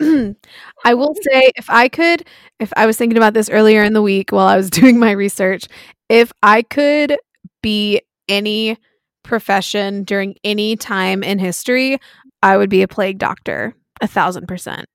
I 0.84 0.94
will 0.94 1.14
say 1.14 1.52
if 1.56 1.70
I 1.70 1.88
could 1.88 2.26
if 2.58 2.72
I 2.76 2.86
was 2.86 2.96
thinking 2.96 3.18
about 3.18 3.34
this 3.34 3.50
earlier 3.50 3.82
in 3.84 3.92
the 3.94 4.02
week 4.02 4.32
while 4.32 4.48
I 4.48 4.56
was 4.56 4.70
doing 4.70 4.98
my 4.98 5.12
research, 5.12 5.64
if 6.08 6.32
I 6.42 6.62
could 6.62 7.16
be 7.62 8.02
any 8.28 8.78
profession 9.22 10.04
during 10.04 10.36
any 10.44 10.76
time 10.76 11.22
in 11.22 11.38
history, 11.38 11.98
I 12.42 12.56
would 12.56 12.70
be 12.70 12.82
a 12.82 12.88
plague 12.88 13.18
doctor. 13.18 13.74
A 14.02 14.08
thousand 14.08 14.48
percent. 14.48 14.86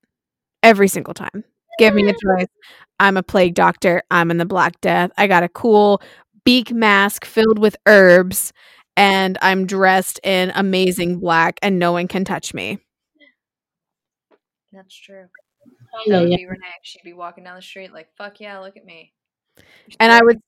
Every 0.62 0.88
single 0.88 1.14
time. 1.14 1.44
Give 1.78 1.94
me 1.94 2.08
a 2.08 2.12
choice. 2.12 2.48
I'm 3.00 3.16
a 3.16 3.22
plague 3.22 3.54
doctor. 3.54 4.02
I'm 4.10 4.30
in 4.30 4.38
the 4.38 4.46
Black 4.46 4.80
Death. 4.80 5.10
I 5.18 5.26
got 5.26 5.42
a 5.42 5.48
cool 5.48 6.00
beak 6.44 6.72
mask 6.72 7.24
filled 7.24 7.58
with 7.58 7.76
herbs, 7.86 8.52
and 8.96 9.36
I'm 9.42 9.66
dressed 9.66 10.20
in 10.22 10.52
amazing 10.54 11.18
black, 11.20 11.58
and 11.62 11.78
no 11.78 11.92
one 11.92 12.08
can 12.08 12.24
touch 12.24 12.54
me. 12.54 12.78
That's 14.72 14.94
true. 14.94 15.26
Yeah, 16.06 16.16
That 16.16 16.22
would 16.22 16.30
yeah. 16.30 16.36
be 16.36 16.46
Renee. 16.46 16.66
She'd 16.82 17.02
be 17.02 17.12
walking 17.12 17.44
down 17.44 17.56
the 17.56 17.62
street 17.62 17.92
like, 17.92 18.08
fuck 18.16 18.40
yeah, 18.40 18.58
look 18.58 18.76
at 18.76 18.84
me. 18.84 19.12
and 19.98 20.12
I 20.12 20.20
would 20.22 20.40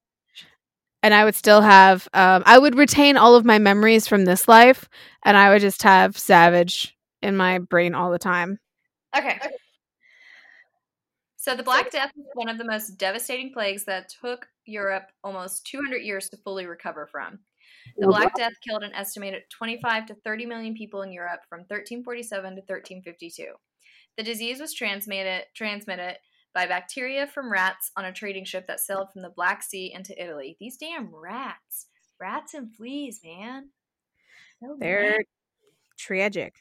and 1.03 1.15
I 1.15 1.25
would 1.25 1.35
still 1.35 1.61
have 1.61 2.09
um 2.13 2.43
I 2.47 2.59
would 2.59 2.77
retain 2.77 3.17
all 3.17 3.35
of 3.35 3.45
my 3.45 3.59
memories 3.59 4.07
from 4.09 4.25
this 4.25 4.49
life 4.49 4.89
and 5.25 5.37
I 5.37 5.51
would 5.51 5.61
just 5.61 5.83
have 5.83 6.19
savage 6.19 6.97
in 7.23 7.37
my 7.37 7.59
brain 7.59 7.95
all 7.95 8.11
the 8.11 8.19
time. 8.19 8.59
Okay. 9.17 9.39
So 11.49 11.57
the 11.57 11.63
Black 11.63 11.91
Death 11.91 12.13
was 12.15 12.27
one 12.35 12.51
of 12.51 12.59
the 12.59 12.65
most 12.65 12.99
devastating 12.99 13.55
plagues 13.55 13.85
that 13.85 14.13
took 14.21 14.47
Europe 14.67 15.05
almost 15.25 15.65
200 15.65 16.03
years 16.03 16.29
to 16.29 16.37
fully 16.37 16.67
recover 16.67 17.09
from. 17.11 17.39
The 17.97 18.07
Black 18.07 18.35
Death 18.35 18.53
killed 18.63 18.83
an 18.83 18.93
estimated 18.93 19.45
25 19.49 20.05
to 20.09 20.15
30 20.15 20.45
million 20.45 20.75
people 20.75 21.01
in 21.01 21.11
Europe 21.11 21.41
from 21.49 21.61
1347 21.61 22.51
to 22.51 22.61
1352. 22.67 23.47
The 24.19 24.23
disease 24.23 24.61
was 24.61 24.75
transmitted 24.75 25.45
transmitted 25.57 26.19
by 26.53 26.67
bacteria 26.67 27.27
from 27.27 27.51
rats 27.51 27.93
on 27.97 28.05
a 28.05 28.13
trading 28.13 28.45
ship 28.45 28.67
that 28.67 28.81
sailed 28.81 29.09
from 29.11 29.23
the 29.23 29.33
Black 29.35 29.63
Sea 29.63 29.91
into 29.95 30.23
Italy. 30.23 30.59
These 30.61 30.77
damn 30.77 31.15
rats, 31.15 31.87
rats 32.21 32.53
and 32.53 32.77
fleas, 32.77 33.21
man. 33.25 33.71
So 34.61 34.77
They're 34.79 35.25
tragic. 35.99 36.57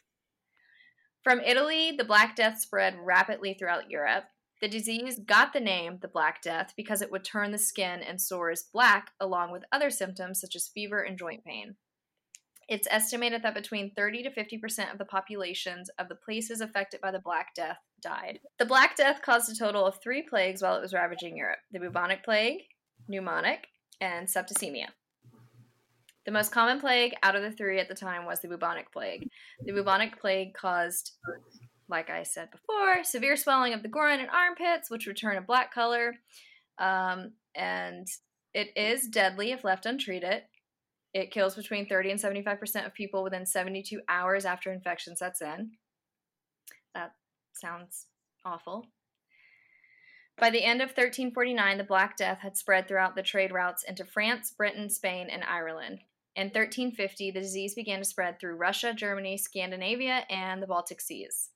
From 1.25 1.41
Italy, 1.41 1.91
the 1.97 2.05
Black 2.05 2.37
Death 2.37 2.61
spread 2.61 2.95
rapidly 2.97 3.53
throughout 3.53 3.91
Europe. 3.91 4.23
The 4.61 4.67
disease 4.67 5.19
got 5.19 5.53
the 5.53 5.59
name 5.59 5.99
the 6.01 6.07
Black 6.07 6.41
Death 6.41 6.73
because 6.75 7.01
it 7.01 7.11
would 7.11 7.23
turn 7.23 7.51
the 7.51 7.57
skin 7.57 8.01
and 8.01 8.19
sores 8.19 8.65
black, 8.73 9.11
along 9.19 9.51
with 9.51 9.63
other 9.71 9.91
symptoms 9.91 10.41
such 10.41 10.55
as 10.55 10.67
fever 10.67 11.01
and 11.01 11.17
joint 11.17 11.43
pain. 11.45 11.75
It's 12.67 12.87
estimated 12.91 13.43
that 13.43 13.53
between 13.53 13.91
30 13.91 14.23
to 14.23 14.29
50% 14.31 14.91
of 14.91 14.97
the 14.97 15.05
populations 15.05 15.89
of 15.99 16.09
the 16.09 16.15
places 16.15 16.59
affected 16.59 16.99
by 16.99 17.11
the 17.11 17.19
Black 17.19 17.53
Death 17.55 17.77
died. 18.01 18.39
The 18.59 18.65
Black 18.65 18.97
Death 18.97 19.21
caused 19.21 19.49
a 19.49 19.55
total 19.55 19.85
of 19.85 20.01
three 20.01 20.21
plagues 20.21 20.61
while 20.61 20.75
it 20.75 20.81
was 20.81 20.93
ravaging 20.93 21.37
Europe 21.37 21.59
the 21.71 21.79
bubonic 21.79 22.25
plague, 22.25 22.63
pneumonic, 23.09 23.59
and 24.01 24.27
septicemia. 24.27 24.87
The 26.25 26.31
most 26.31 26.51
common 26.51 26.81
plague 26.81 27.13
out 27.23 27.37
of 27.37 27.41
the 27.41 27.53
three 27.53 27.79
at 27.79 27.87
the 27.87 27.95
time 27.95 28.25
was 28.25 28.41
the 28.41 28.49
bubonic 28.49 28.91
plague. 28.91 29.29
The 29.63 29.71
bubonic 29.71 30.19
plague 30.19 30.53
caused, 30.53 31.13
like 31.89 32.09
I 32.09 32.23
said 32.23 32.51
before, 32.51 33.03
severe 33.03 33.35
swelling 33.35 33.73
of 33.73 33.83
the 33.83 33.89
groin 33.89 34.19
and 34.19 34.29
armpits, 34.29 34.89
which 34.89 35.07
return 35.07 35.37
a 35.37 35.41
black 35.41 35.73
color. 35.73 36.15
Um, 36.79 37.33
and 37.55 38.07
it 38.53 38.69
is 38.75 39.07
deadly 39.07 39.51
if 39.51 39.63
left 39.63 39.85
untreated. 39.85 40.43
It 41.13 41.31
kills 41.31 41.55
between 41.55 41.87
30 41.87 42.11
and 42.11 42.19
75% 42.19 42.85
of 42.85 42.93
people 42.93 43.23
within 43.23 43.45
72 43.45 44.01
hours 44.09 44.45
after 44.45 44.71
infection 44.71 45.15
sets 45.15 45.41
in. 45.41 45.71
That 46.93 47.13
sounds 47.53 48.07
awful. 48.45 48.85
By 50.39 50.51
the 50.51 50.63
end 50.63 50.81
of 50.81 50.89
1349, 50.89 51.79
the 51.79 51.83
Black 51.83 52.15
Death 52.15 52.39
had 52.41 52.55
spread 52.55 52.87
throughout 52.87 53.15
the 53.15 53.23
trade 53.23 53.51
routes 53.51 53.83
into 53.83 54.05
France, 54.05 54.51
Britain, 54.51 54.89
Spain, 54.89 55.27
and 55.31 55.43
Ireland. 55.43 56.01
In 56.35 56.47
1350, 56.47 57.31
the 57.31 57.39
disease 57.39 57.73
began 57.73 57.97
to 57.97 58.05
spread 58.05 58.39
through 58.39 58.57
Russia, 58.57 58.93
Germany, 58.93 59.37
Scandinavia, 59.37 60.25
and 60.29 60.61
the 60.61 60.67
Baltic 60.67 61.01
Seas. 61.01 61.49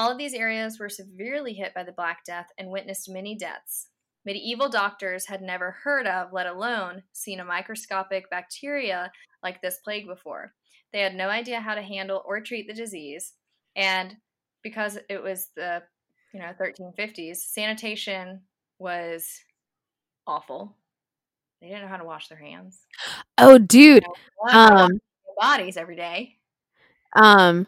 All 0.00 0.10
of 0.10 0.16
these 0.16 0.32
areas 0.32 0.78
were 0.78 0.88
severely 0.88 1.52
hit 1.52 1.74
by 1.74 1.82
the 1.82 1.92
Black 1.92 2.24
Death 2.24 2.46
and 2.56 2.70
witnessed 2.70 3.10
many 3.10 3.36
deaths. 3.36 3.88
Medieval 4.24 4.70
doctors 4.70 5.26
had 5.26 5.42
never 5.42 5.72
heard 5.72 6.06
of, 6.06 6.32
let 6.32 6.46
alone 6.46 7.02
seen 7.12 7.38
a 7.38 7.44
microscopic 7.44 8.30
bacteria 8.30 9.12
like 9.42 9.60
this 9.60 9.76
plague 9.84 10.06
before. 10.06 10.54
They 10.94 11.00
had 11.00 11.14
no 11.14 11.28
idea 11.28 11.60
how 11.60 11.74
to 11.74 11.82
handle 11.82 12.22
or 12.24 12.40
treat 12.40 12.66
the 12.66 12.72
disease, 12.72 13.34
and 13.76 14.16
because 14.62 14.96
it 15.10 15.22
was 15.22 15.48
the 15.54 15.82
you 16.32 16.40
know 16.40 16.54
1350s, 16.58 17.36
sanitation 17.36 18.40
was 18.78 19.28
awful. 20.26 20.78
They 21.60 21.66
didn't 21.66 21.82
know 21.82 21.88
how 21.88 21.98
to 21.98 22.06
wash 22.06 22.28
their 22.28 22.38
hands. 22.38 22.86
Oh 23.36 23.58
dude, 23.58 24.06
um 24.50 24.98
bodies 25.38 25.76
every 25.76 25.96
day. 25.96 26.38
um 27.14 27.66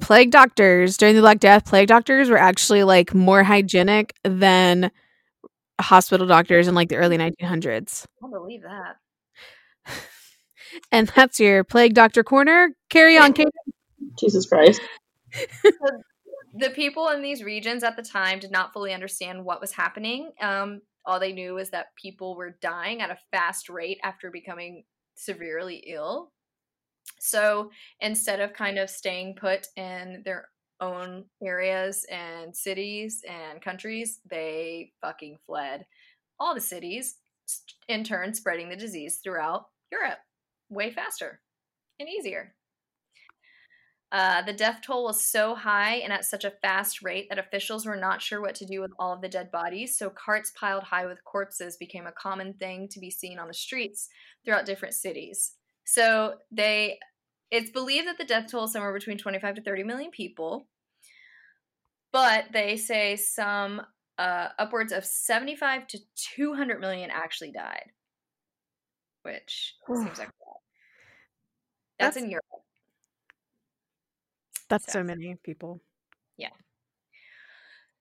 plague 0.00 0.30
doctors 0.30 0.96
during 0.96 1.14
the 1.14 1.20
Black 1.20 1.40
Death, 1.40 1.66
plague 1.66 1.88
doctors 1.88 2.28
were 2.30 2.38
actually 2.38 2.84
like 2.84 3.14
more 3.14 3.42
hygienic 3.42 4.14
than 4.24 4.90
hospital 5.80 6.26
doctors 6.26 6.68
in 6.68 6.74
like 6.74 6.88
the 6.88 6.96
early 6.96 7.18
1900s. 7.18 8.06
I 8.24 8.28
believe 8.28 8.62
that. 8.62 8.96
And 10.92 11.08
that's 11.08 11.40
your 11.40 11.64
plague 11.64 11.94
doctor 11.94 12.22
corner. 12.22 12.70
Carry 12.90 13.16
on, 13.16 13.32
Kate. 13.32 13.48
Jesus 14.18 14.46
Christ. 14.46 14.80
the 16.54 16.70
people 16.70 17.08
in 17.08 17.22
these 17.22 17.42
regions 17.42 17.82
at 17.82 17.96
the 17.96 18.02
time 18.02 18.38
did 18.38 18.50
not 18.50 18.72
fully 18.72 18.92
understand 18.92 19.44
what 19.44 19.60
was 19.60 19.72
happening. 19.72 20.32
Um, 20.40 20.82
all 21.04 21.20
they 21.20 21.32
knew 21.32 21.54
was 21.54 21.70
that 21.70 21.94
people 22.00 22.36
were 22.36 22.58
dying 22.60 23.00
at 23.00 23.10
a 23.10 23.18
fast 23.30 23.68
rate 23.68 23.98
after 24.02 24.30
becoming 24.30 24.84
severely 25.14 25.84
ill. 25.86 26.32
So 27.18 27.70
instead 28.00 28.40
of 28.40 28.52
kind 28.52 28.78
of 28.78 28.90
staying 28.90 29.36
put 29.36 29.66
in 29.76 30.22
their 30.24 30.48
own 30.80 31.24
areas 31.42 32.04
and 32.10 32.54
cities 32.54 33.22
and 33.28 33.62
countries, 33.62 34.20
they 34.28 34.92
fucking 35.00 35.38
fled 35.46 35.86
all 36.38 36.54
the 36.54 36.60
cities, 36.60 37.16
in 37.88 38.04
turn 38.04 38.34
spreading 38.34 38.68
the 38.68 38.76
disease 38.76 39.20
throughout 39.22 39.66
Europe 39.90 40.18
way 40.68 40.90
faster 40.90 41.40
and 42.00 42.08
easier. 42.08 42.54
Uh, 44.12 44.40
the 44.42 44.52
death 44.52 44.80
toll 44.82 45.04
was 45.04 45.20
so 45.20 45.54
high 45.54 45.96
and 45.96 46.12
at 46.12 46.24
such 46.24 46.44
a 46.44 46.52
fast 46.62 47.02
rate 47.02 47.26
that 47.28 47.38
officials 47.38 47.84
were 47.84 47.96
not 47.96 48.22
sure 48.22 48.40
what 48.40 48.54
to 48.54 48.64
do 48.64 48.80
with 48.80 48.92
all 48.98 49.12
of 49.12 49.20
the 49.20 49.28
dead 49.28 49.50
bodies, 49.50 49.98
so 49.98 50.08
carts 50.10 50.52
piled 50.58 50.84
high 50.84 51.04
with 51.06 51.24
corpses 51.24 51.76
became 51.76 52.06
a 52.06 52.12
common 52.12 52.54
thing 52.54 52.88
to 52.88 53.00
be 53.00 53.10
seen 53.10 53.38
on 53.38 53.48
the 53.48 53.54
streets 53.54 54.08
throughout 54.44 54.64
different 54.64 54.94
cities. 54.94 55.55
So 55.86 56.34
they 56.50 56.98
it's 57.50 57.70
believed 57.70 58.08
that 58.08 58.18
the 58.18 58.24
death 58.24 58.50
toll 58.50 58.64
is 58.64 58.72
somewhere 58.72 58.92
between 58.92 59.18
25 59.18 59.54
to 59.54 59.62
30 59.62 59.84
million 59.84 60.10
people, 60.10 60.66
but 62.12 62.46
they 62.52 62.76
say 62.76 63.14
some 63.16 63.80
uh, 64.18 64.48
upwards 64.58 64.92
of 64.92 65.04
75 65.04 65.86
to 65.88 65.98
200 66.34 66.80
million 66.80 67.08
actually 67.10 67.52
died, 67.52 67.90
which 69.22 69.76
seems 69.86 70.18
like. 70.18 70.28
That's, 71.98 72.14
That's- 72.14 72.16
in 72.16 72.30
Europe. 72.30 72.44
That's 74.68 74.86
So. 74.92 74.98
so 74.98 75.02
many 75.04 75.36
people. 75.44 75.80
Yeah. 76.36 76.48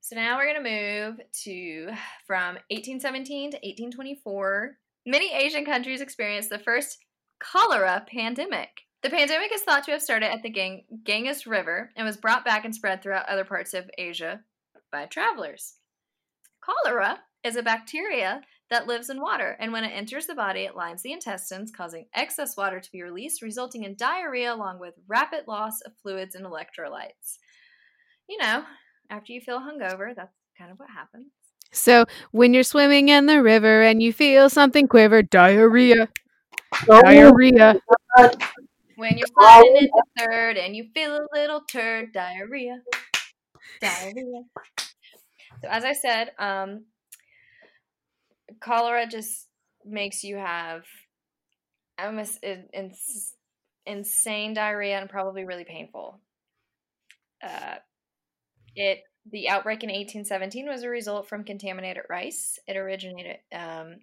So 0.02 0.16
now 0.16 0.38
we're 0.38 0.52
going 0.52 0.64
to 0.64 1.10
move 1.12 1.20
to 1.44 1.86
from 2.26 2.56
1817 2.72 3.52
to 3.52 3.58
1824. 3.58 4.78
Many 5.06 5.32
Asian 5.34 5.64
countries 5.66 6.02
experienced 6.02 6.50
the 6.50 6.58
first 6.58 7.05
cholera 7.40 8.06
pandemic. 8.12 8.70
The 9.04 9.10
pandemic 9.10 9.52
is 9.54 9.62
thought 9.62 9.84
to 9.86 9.92
have 9.92 10.02
started 10.02 10.32
at 10.32 10.42
the 10.42 10.50
Gang- 10.50 10.86
Ganges 11.04 11.46
River 11.46 11.92
and 11.96 12.06
was 12.06 12.18
brought 12.18 12.44
back 12.44 12.66
and 12.66 12.74
spread 12.74 13.02
throughout 13.02 13.30
other 13.30 13.46
parts 13.46 13.74
of 13.74 13.90
Asia 13.98 14.42
by 14.92 15.06
travelers. 15.06 15.76
Cholera 16.62 17.20
is 17.44 17.56
a 17.56 17.64
bacteria 17.64 18.42
that 18.72 18.88
lives 18.88 19.12
in 19.12 19.22
water, 19.22 19.56
and 19.60 19.72
when 19.72 19.84
it 19.84 19.94
enters 19.94 20.26
the 20.26 20.34
body, 20.34 20.62
it 20.62 20.76
lines 20.76 21.04
the 21.04 21.12
intestines, 21.12 21.72
causing 21.72 22.08
excess 22.16 22.58
water 22.58 22.80
to 22.80 22.92
be 22.92 23.04
released, 23.04 23.44
resulting 23.44 23.84
in 23.84 23.96
diarrhea 23.96 24.52
along 24.52 24.80
with 24.80 24.96
rapid 25.08 25.48
loss 25.48 25.82
of 25.82 25.94
fluids 26.02 26.34
and 26.34 26.46
electrolytes. 26.46 27.38
You 28.28 28.40
know, 28.40 28.64
after 29.12 29.34
you 29.34 29.42
feel 29.42 29.60
hungover, 29.60 30.16
that's 30.16 30.34
kind 30.58 30.72
of 30.72 30.80
what 30.80 30.90
happens. 30.90 31.28
So 31.72 32.06
when 32.32 32.54
you're 32.54 32.64
swimming 32.64 33.10
in 33.10 33.28
the 33.28 33.44
river 33.44 33.84
and 33.84 34.02
you 34.02 34.12
feel 34.12 34.50
something 34.50 34.88
quiver, 34.88 35.22
diarrhea, 35.22 36.10
diarrhea. 36.86 37.80
When 38.96 39.18
you're 39.18 39.28
sliding 39.38 39.76
into 39.78 40.02
third 40.18 40.58
and 40.58 40.76
you 40.76 40.86
feel 40.94 41.18
a 41.18 41.28
little 41.34 41.62
turd, 41.62 42.14
diarrhea, 42.14 42.80
diarrhea. 43.82 44.44
So 45.62 45.70
as 45.70 45.84
I 45.84 45.94
said, 45.94 46.32
um, 46.40 46.86
cholera 48.62 49.08
just 49.08 49.48
makes 49.86 50.24
you 50.24 50.38
have 50.38 50.84
almost 52.00 52.44
in, 52.44 52.66
in, 52.74 52.92
insane 53.86 54.54
diarrhea 54.54 55.00
and 55.00 55.10
probably 55.10 55.46
really 55.46 55.66
painful. 55.66 56.20
Uh, 57.44 57.76
it 58.76 59.00
the 59.32 59.50
outbreak 59.50 59.84
in 59.84 59.90
1817 59.90 60.68
was 60.68 60.84
a 60.84 60.90
result 60.90 61.28
from 61.28 61.44
contaminated 61.44 62.04
rice. 62.10 62.60
It 62.68 62.78
originated 62.78 63.38
um, 63.52 63.98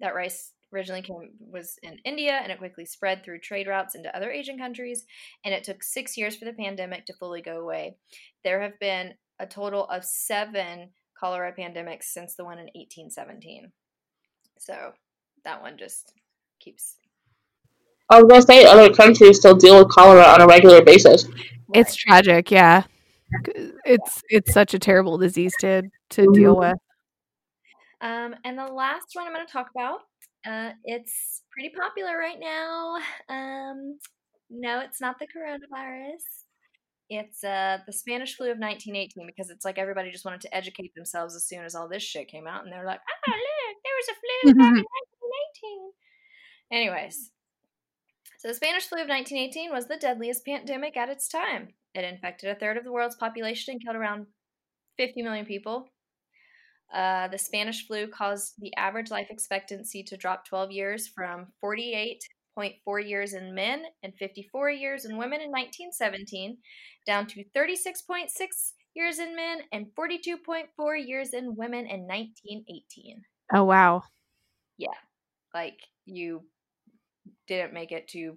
that 0.00 0.14
rice 0.14 0.52
originally 0.72 1.02
came 1.02 1.30
was 1.40 1.78
in 1.82 1.98
India 2.04 2.40
and 2.42 2.50
it 2.50 2.58
quickly 2.58 2.84
spread 2.84 3.24
through 3.24 3.40
trade 3.40 3.66
routes 3.66 3.94
into 3.94 4.14
other 4.16 4.30
Asian 4.30 4.58
countries 4.58 5.04
and 5.44 5.54
it 5.54 5.64
took 5.64 5.82
6 5.82 6.16
years 6.16 6.36
for 6.36 6.44
the 6.44 6.52
pandemic 6.52 7.06
to 7.06 7.14
fully 7.14 7.42
go 7.42 7.60
away. 7.60 7.96
There 8.44 8.60
have 8.62 8.78
been 8.78 9.14
a 9.38 9.46
total 9.46 9.84
of 9.86 10.04
7 10.04 10.90
cholera 11.18 11.52
pandemics 11.58 12.04
since 12.04 12.34
the 12.34 12.44
one 12.44 12.58
in 12.58 12.68
1817. 12.74 13.72
So 14.58 14.92
that 15.44 15.62
one 15.62 15.78
just 15.78 16.12
keeps 16.60 16.96
I 18.08 18.20
was 18.20 18.28
gonna 18.28 18.42
say 18.42 18.64
other 18.64 18.92
countries 18.92 19.38
still 19.38 19.56
deal 19.56 19.78
with 19.78 19.88
cholera 19.88 20.22
on 20.22 20.40
a 20.40 20.46
regular 20.46 20.82
basis. 20.82 21.26
It's 21.74 21.94
tragic, 21.96 22.50
yeah. 22.52 22.84
It's 23.84 24.22
it's 24.28 24.52
such 24.52 24.74
a 24.74 24.78
terrible 24.78 25.18
disease 25.18 25.52
to 25.60 25.82
to 26.10 26.26
deal 26.32 26.56
with. 26.56 26.78
Um, 28.00 28.34
and 28.44 28.58
the 28.58 28.66
last 28.66 29.08
one 29.14 29.26
I'm 29.26 29.32
going 29.32 29.46
to 29.46 29.52
talk 29.52 29.70
about, 29.74 30.00
uh, 30.46 30.70
it's 30.84 31.42
pretty 31.52 31.74
popular 31.74 32.16
right 32.16 32.38
now. 32.38 32.96
Um, 33.28 33.98
no, 34.48 34.80
it's 34.80 35.00
not 35.00 35.16
the 35.18 35.26
coronavirus. 35.26 36.22
It's 37.10 37.42
uh, 37.42 37.78
the 37.86 37.92
Spanish 37.92 38.36
flu 38.36 38.46
of 38.46 38.58
1918 38.58 39.26
because 39.26 39.50
it's 39.50 39.64
like 39.64 39.78
everybody 39.78 40.10
just 40.10 40.24
wanted 40.24 40.42
to 40.42 40.54
educate 40.54 40.94
themselves 40.94 41.34
as 41.34 41.46
soon 41.46 41.64
as 41.64 41.74
all 41.74 41.88
this 41.88 42.02
shit 42.02 42.28
came 42.28 42.46
out, 42.46 42.62
and 42.62 42.72
they're 42.72 42.86
like, 42.86 43.00
"Ah, 43.00 43.32
look, 43.32 43.76
there 43.82 43.96
was 43.96 44.08
a 44.08 44.14
flu 44.14 44.54
back 44.54 44.72
in 44.78 44.84
1918." 44.84 45.92
Anyways, 46.70 47.30
so 48.38 48.48
the 48.48 48.54
Spanish 48.54 48.86
flu 48.86 49.00
of 49.02 49.08
1918 49.08 49.72
was 49.72 49.86
the 49.86 49.96
deadliest 49.96 50.44
pandemic 50.44 50.96
at 50.96 51.08
its 51.08 51.28
time. 51.28 51.74
It 51.94 52.04
infected 52.04 52.50
a 52.50 52.54
third 52.54 52.76
of 52.76 52.84
the 52.84 52.92
world's 52.92 53.16
population 53.16 53.72
and 53.72 53.82
killed 53.82 53.96
around 53.96 54.26
50 54.98 55.22
million 55.22 55.46
people. 55.46 55.88
Uh, 56.92 57.28
the 57.28 57.38
Spanish 57.38 57.86
flu 57.86 58.06
caused 58.06 58.54
the 58.58 58.74
average 58.76 59.10
life 59.10 59.28
expectancy 59.30 60.02
to 60.04 60.16
drop 60.16 60.46
12 60.46 60.70
years 60.70 61.08
from 61.08 61.46
48.4 61.62 63.08
years 63.08 63.34
in 63.34 63.54
men 63.54 63.82
and 64.02 64.14
54 64.14 64.70
years 64.70 65.04
in 65.04 65.18
women 65.18 65.40
in 65.40 65.50
1917 65.50 66.56
down 67.06 67.26
to 67.26 67.44
36.6 67.56 68.28
years 68.94 69.18
in 69.18 69.36
men 69.36 69.58
and 69.72 69.86
42.4 69.98 71.06
years 71.06 71.34
in 71.34 71.54
women 71.56 71.86
in 71.86 72.06
1918. 72.06 73.22
Oh 73.52 73.64
wow. 73.64 74.02
Yeah. 74.78 74.88
Like 75.52 75.78
you 76.06 76.42
didn't 77.46 77.74
make 77.74 77.92
it 77.92 78.08
to 78.08 78.18
you 78.18 78.36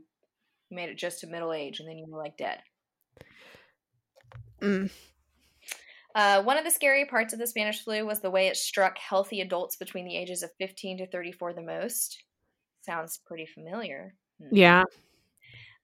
made 0.72 0.90
it 0.90 0.98
just 0.98 1.20
to 1.20 1.28
middle 1.28 1.54
age 1.54 1.80
and 1.80 1.90
then 1.90 1.98
you 1.98 2.06
were 2.10 2.20
like 2.20 2.38
dead. 2.38 2.60
Mm. 4.62 4.92
Uh, 6.16 6.42
one 6.44 6.58
of 6.58 6.64
the 6.66 6.72
scary 6.72 7.06
parts 7.06 7.34
of 7.34 7.40
the 7.40 7.48
Spanish 7.48 7.84
flu 7.84 8.06
was 8.06 8.20
the 8.20 8.32
way 8.32 8.48
it 8.48 8.58
struck 8.58 8.98
healthy 8.98 9.42
adults 9.42 9.76
between 9.76 10.06
the 10.06 10.18
ages 10.18 10.42
of 10.44 10.52
15 10.58 10.98
to 11.00 11.08
34 11.08 11.54
the 11.54 11.62
most. 11.62 12.24
Sounds 12.82 13.20
pretty 13.26 13.46
familiar. 13.46 14.16
Hmm. 14.42 14.56
Yeah. 14.56 14.84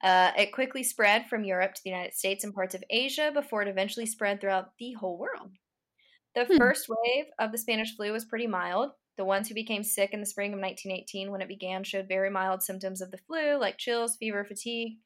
Uh, 0.02 0.32
it 0.38 0.52
quickly 0.52 0.84
spread 0.84 1.28
from 1.28 1.44
Europe 1.46 1.74
to 1.74 1.82
the 1.84 1.90
United 1.90 2.14
States 2.14 2.44
and 2.44 2.54
parts 2.54 2.76
of 2.76 2.84
Asia 2.90 3.32
before 3.34 3.62
it 3.62 3.68
eventually 3.68 4.06
spread 4.06 4.40
throughout 4.42 4.72
the 4.78 4.94
whole 4.94 5.18
world. 5.18 5.52
The 6.36 6.46
Hmm. 6.46 6.58
first 6.58 6.88
wave 6.90 7.26
of 7.40 7.52
the 7.52 7.58
Spanish 7.58 7.96
flu 7.96 8.12
was 8.12 8.26
pretty 8.26 8.48
mild. 8.48 8.92
The 9.18 9.26
ones 9.26 9.48
who 9.48 9.56
became 9.56 9.84
sick 9.84 10.12
in 10.14 10.20
the 10.20 10.26
spring 10.26 10.54
of 10.54 10.60
1918 10.60 11.32
when 11.32 11.42
it 11.42 11.48
began 11.48 11.84
showed 11.84 12.08
very 12.08 12.30
mild 12.30 12.62
symptoms 12.62 13.02
of 13.02 13.12
the 13.12 13.18
flu, 13.20 13.56
like 13.58 13.78
chills, 13.78 14.18
fever, 14.18 14.44
fatigue, 14.44 14.98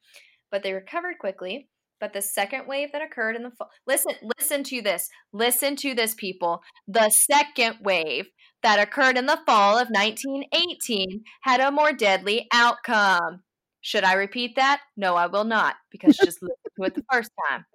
but 0.49 0.63
they 0.63 0.73
recovered 0.73 1.19
quickly. 1.19 1.69
But 1.99 2.13
the 2.13 2.21
second 2.21 2.67
wave 2.67 2.91
that 2.93 3.01
occurred 3.01 3.35
in 3.35 3.43
the 3.43 3.51
fall, 3.51 3.69
listen, 3.85 4.13
listen 4.39 4.63
to 4.65 4.81
this, 4.81 5.09
listen 5.33 5.75
to 5.77 5.93
this, 5.93 6.13
people. 6.15 6.61
The 6.87 7.09
second 7.09 7.77
wave 7.81 8.27
that 8.63 8.79
occurred 8.79 9.17
in 9.17 9.25
the 9.25 9.39
fall 9.45 9.77
of 9.77 9.89
1918 9.89 11.23
had 11.41 11.59
a 11.59 11.71
more 11.71 11.91
deadly 11.91 12.47
outcome. 12.53 13.43
Should 13.81 14.03
I 14.03 14.13
repeat 14.13 14.55
that? 14.55 14.81
No, 14.97 15.15
I 15.15 15.27
will 15.27 15.45
not, 15.45 15.75
because 15.91 16.17
just 16.17 16.41
listen 16.41 16.71
to 16.77 16.83
it 16.83 16.95
the 16.95 17.05
first 17.11 17.31
time. 17.49 17.65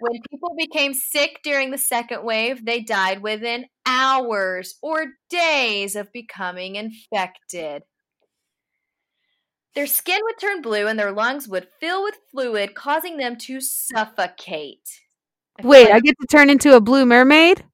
When 0.00 0.20
people 0.30 0.54
became 0.58 0.92
sick 0.92 1.40
during 1.42 1.70
the 1.70 1.78
second 1.78 2.24
wave, 2.24 2.64
they 2.64 2.80
died 2.80 3.22
within 3.22 3.66
hours 3.86 4.74
or 4.82 5.06
days 5.30 5.96
of 5.96 6.12
becoming 6.12 6.76
infected. 6.76 7.84
Their 9.74 9.86
skin 9.86 10.20
would 10.22 10.38
turn 10.38 10.62
blue 10.62 10.86
and 10.86 10.98
their 10.98 11.12
lungs 11.12 11.48
would 11.48 11.66
fill 11.80 12.04
with 12.04 12.16
fluid, 12.30 12.74
causing 12.74 13.16
them 13.16 13.36
to 13.38 13.60
suffocate. 13.60 15.00
I 15.58 15.66
Wait, 15.66 15.84
like 15.84 15.94
I 15.94 16.00
get 16.00 16.16
to 16.20 16.26
turn 16.26 16.50
into 16.50 16.74
a 16.74 16.80
blue 16.80 17.04
mermaid? 17.06 17.64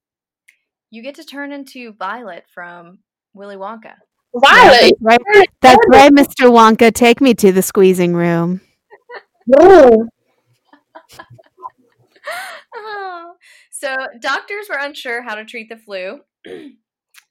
you 0.91 1.01
get 1.01 1.15
to 1.15 1.23
turn 1.23 1.51
into 1.53 1.93
Violet 1.93 2.45
from 2.53 2.99
Willy 3.33 3.55
Wonka. 3.55 3.93
Violet. 4.35 4.93
Right. 5.01 5.19
That's 5.61 5.79
right, 5.89 6.11
Mr. 6.11 6.51
Wonka. 6.51 6.93
Take 6.93 7.21
me 7.21 7.33
to 7.35 7.51
the 7.51 7.61
squeezing 7.61 8.13
room. 8.13 8.61
No. 9.47 10.07
Oh. 12.73 13.33
So 13.71 13.93
doctors 14.21 14.67
were 14.69 14.77
unsure 14.79 15.21
how 15.21 15.35
to 15.35 15.43
treat 15.43 15.67
the 15.67 15.75
flu, 15.75 16.21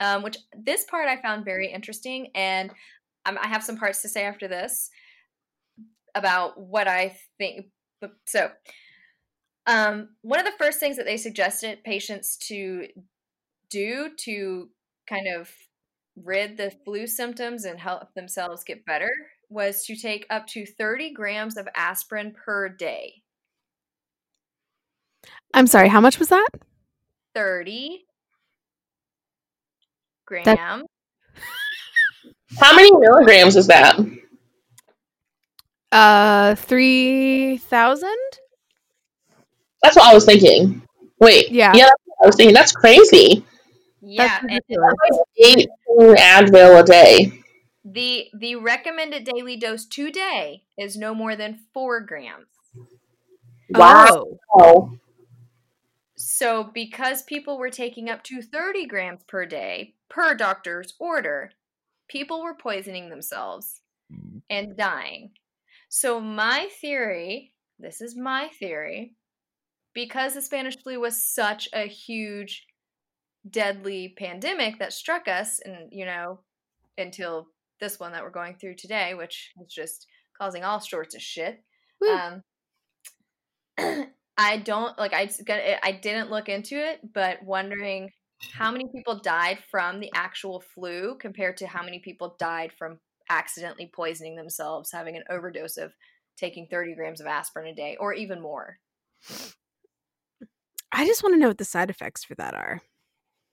um, 0.00 0.22
which 0.22 0.36
this 0.52 0.84
part 0.84 1.08
I 1.08 1.22
found 1.22 1.44
very 1.44 1.72
interesting, 1.72 2.28
and 2.34 2.70
um, 3.26 3.38
I 3.40 3.48
have 3.48 3.62
some 3.62 3.76
parts 3.76 4.02
to 4.02 4.08
say 4.08 4.24
after 4.24 4.48
this 4.48 4.90
about 6.14 6.60
what 6.60 6.88
I 6.88 7.16
think. 7.38 7.66
So, 8.26 8.50
um, 9.66 10.10
one 10.22 10.40
of 10.40 10.46
the 10.46 10.58
first 10.58 10.80
things 10.80 10.96
that 10.96 11.06
they 11.06 11.16
suggested 11.16 11.84
patients 11.84 12.36
to 12.48 12.88
do 13.68 14.10
to 14.18 14.70
kind 15.08 15.28
of 15.28 15.50
rid 16.16 16.56
the 16.56 16.72
flu 16.84 17.06
symptoms 17.06 17.64
and 17.64 17.78
help 17.78 18.12
themselves 18.14 18.64
get 18.64 18.84
better 18.84 19.10
was 19.48 19.84
to 19.84 19.96
take 19.96 20.26
up 20.30 20.46
to 20.46 20.64
30 20.64 21.12
grams 21.12 21.56
of 21.56 21.68
aspirin 21.76 22.32
per 22.32 22.68
day. 22.68 23.14
I'm 25.52 25.66
sorry, 25.66 25.88
how 25.88 26.00
much 26.00 26.18
was 26.18 26.28
that? 26.28 26.48
30 27.34 28.06
grams. 30.26 30.46
How 32.58 32.74
many 32.74 32.90
milligrams 32.92 33.56
is 33.56 33.66
that? 33.68 33.98
Uh, 35.92 36.54
3,000? 36.56 38.08
That's 39.82 39.96
what 39.96 40.10
I 40.10 40.14
was 40.14 40.24
thinking. 40.24 40.82
Wait. 41.20 41.50
Yeah. 41.50 41.72
Yeah, 41.74 41.86
that's 41.86 42.02
what 42.06 42.24
I 42.24 42.26
was 42.26 42.36
thinking. 42.36 42.54
That's 42.54 42.72
crazy. 42.72 43.44
Yeah, 44.02 44.40
That's 44.40 44.44
and 44.48 44.60
ridiculous. 44.68 46.18
Advil 46.18 46.80
a 46.80 46.84
day. 46.84 47.32
the 47.84 48.28
the 48.32 48.56
recommended 48.56 49.24
daily 49.24 49.56
dose 49.56 49.84
today 49.84 50.62
is 50.78 50.96
no 50.96 51.14
more 51.14 51.36
than 51.36 51.58
4 51.74 52.00
grams. 52.00 52.46
Wow. 53.70 54.26
Oh. 54.54 54.92
So 56.16 56.64
because 56.64 57.22
people 57.22 57.58
were 57.58 57.70
taking 57.70 58.08
up 58.08 58.22
to 58.24 58.40
30 58.42 58.86
grams 58.86 59.22
per 59.24 59.44
day 59.46 59.94
per 60.08 60.34
doctor's 60.34 60.94
order, 60.98 61.52
people 62.10 62.42
were 62.42 62.54
poisoning 62.54 63.08
themselves 63.08 63.80
and 64.50 64.76
dying. 64.76 65.30
So 65.88 66.20
my 66.20 66.68
theory, 66.80 67.52
this 67.78 68.00
is 68.00 68.16
my 68.16 68.48
theory, 68.58 69.14
because 69.94 70.34
the 70.34 70.42
Spanish 70.42 70.76
flu 70.76 71.00
was 71.00 71.22
such 71.22 71.68
a 71.72 71.86
huge 71.86 72.66
deadly 73.48 74.14
pandemic 74.18 74.78
that 74.78 74.92
struck 74.92 75.26
us 75.26 75.60
and 75.64 75.88
you 75.90 76.04
know 76.04 76.40
until 76.98 77.46
this 77.80 77.98
one 77.98 78.12
that 78.12 78.22
we're 78.22 78.28
going 78.30 78.54
through 78.54 78.74
today 78.74 79.14
which 79.14 79.52
is 79.62 79.72
just 79.72 80.06
causing 80.38 80.62
all 80.62 80.78
sorts 80.78 81.14
of 81.14 81.22
shit 81.22 81.64
Woo. 82.02 82.10
um 82.10 82.42
i 84.36 84.58
don't 84.58 84.98
like 84.98 85.14
i 85.14 85.24
got- 85.46 85.62
i 85.82 85.90
didn't 85.90 86.30
look 86.30 86.50
into 86.50 86.76
it 86.76 87.00
but 87.14 87.42
wondering 87.42 88.10
how 88.52 88.70
many 88.70 88.86
people 88.94 89.18
died 89.18 89.58
from 89.70 90.00
the 90.00 90.10
actual 90.14 90.60
flu 90.60 91.16
compared 91.20 91.56
to 91.58 91.66
how 91.66 91.82
many 91.82 91.98
people 91.98 92.36
died 92.38 92.72
from 92.78 92.98
accidentally 93.28 93.90
poisoning 93.94 94.36
themselves 94.36 94.90
having 94.92 95.16
an 95.16 95.24
overdose 95.30 95.76
of 95.76 95.92
taking 96.36 96.66
30 96.70 96.94
grams 96.94 97.20
of 97.20 97.26
aspirin 97.26 97.68
a 97.68 97.74
day 97.74 97.96
or 98.00 98.12
even 98.14 98.40
more 98.40 98.78
I 100.92 101.06
just 101.06 101.22
want 101.22 101.34
to 101.34 101.38
know 101.38 101.48
what 101.48 101.58
the 101.58 101.64
side 101.64 101.90
effects 101.90 102.24
for 102.24 102.34
that 102.36 102.54
are. 102.54 102.80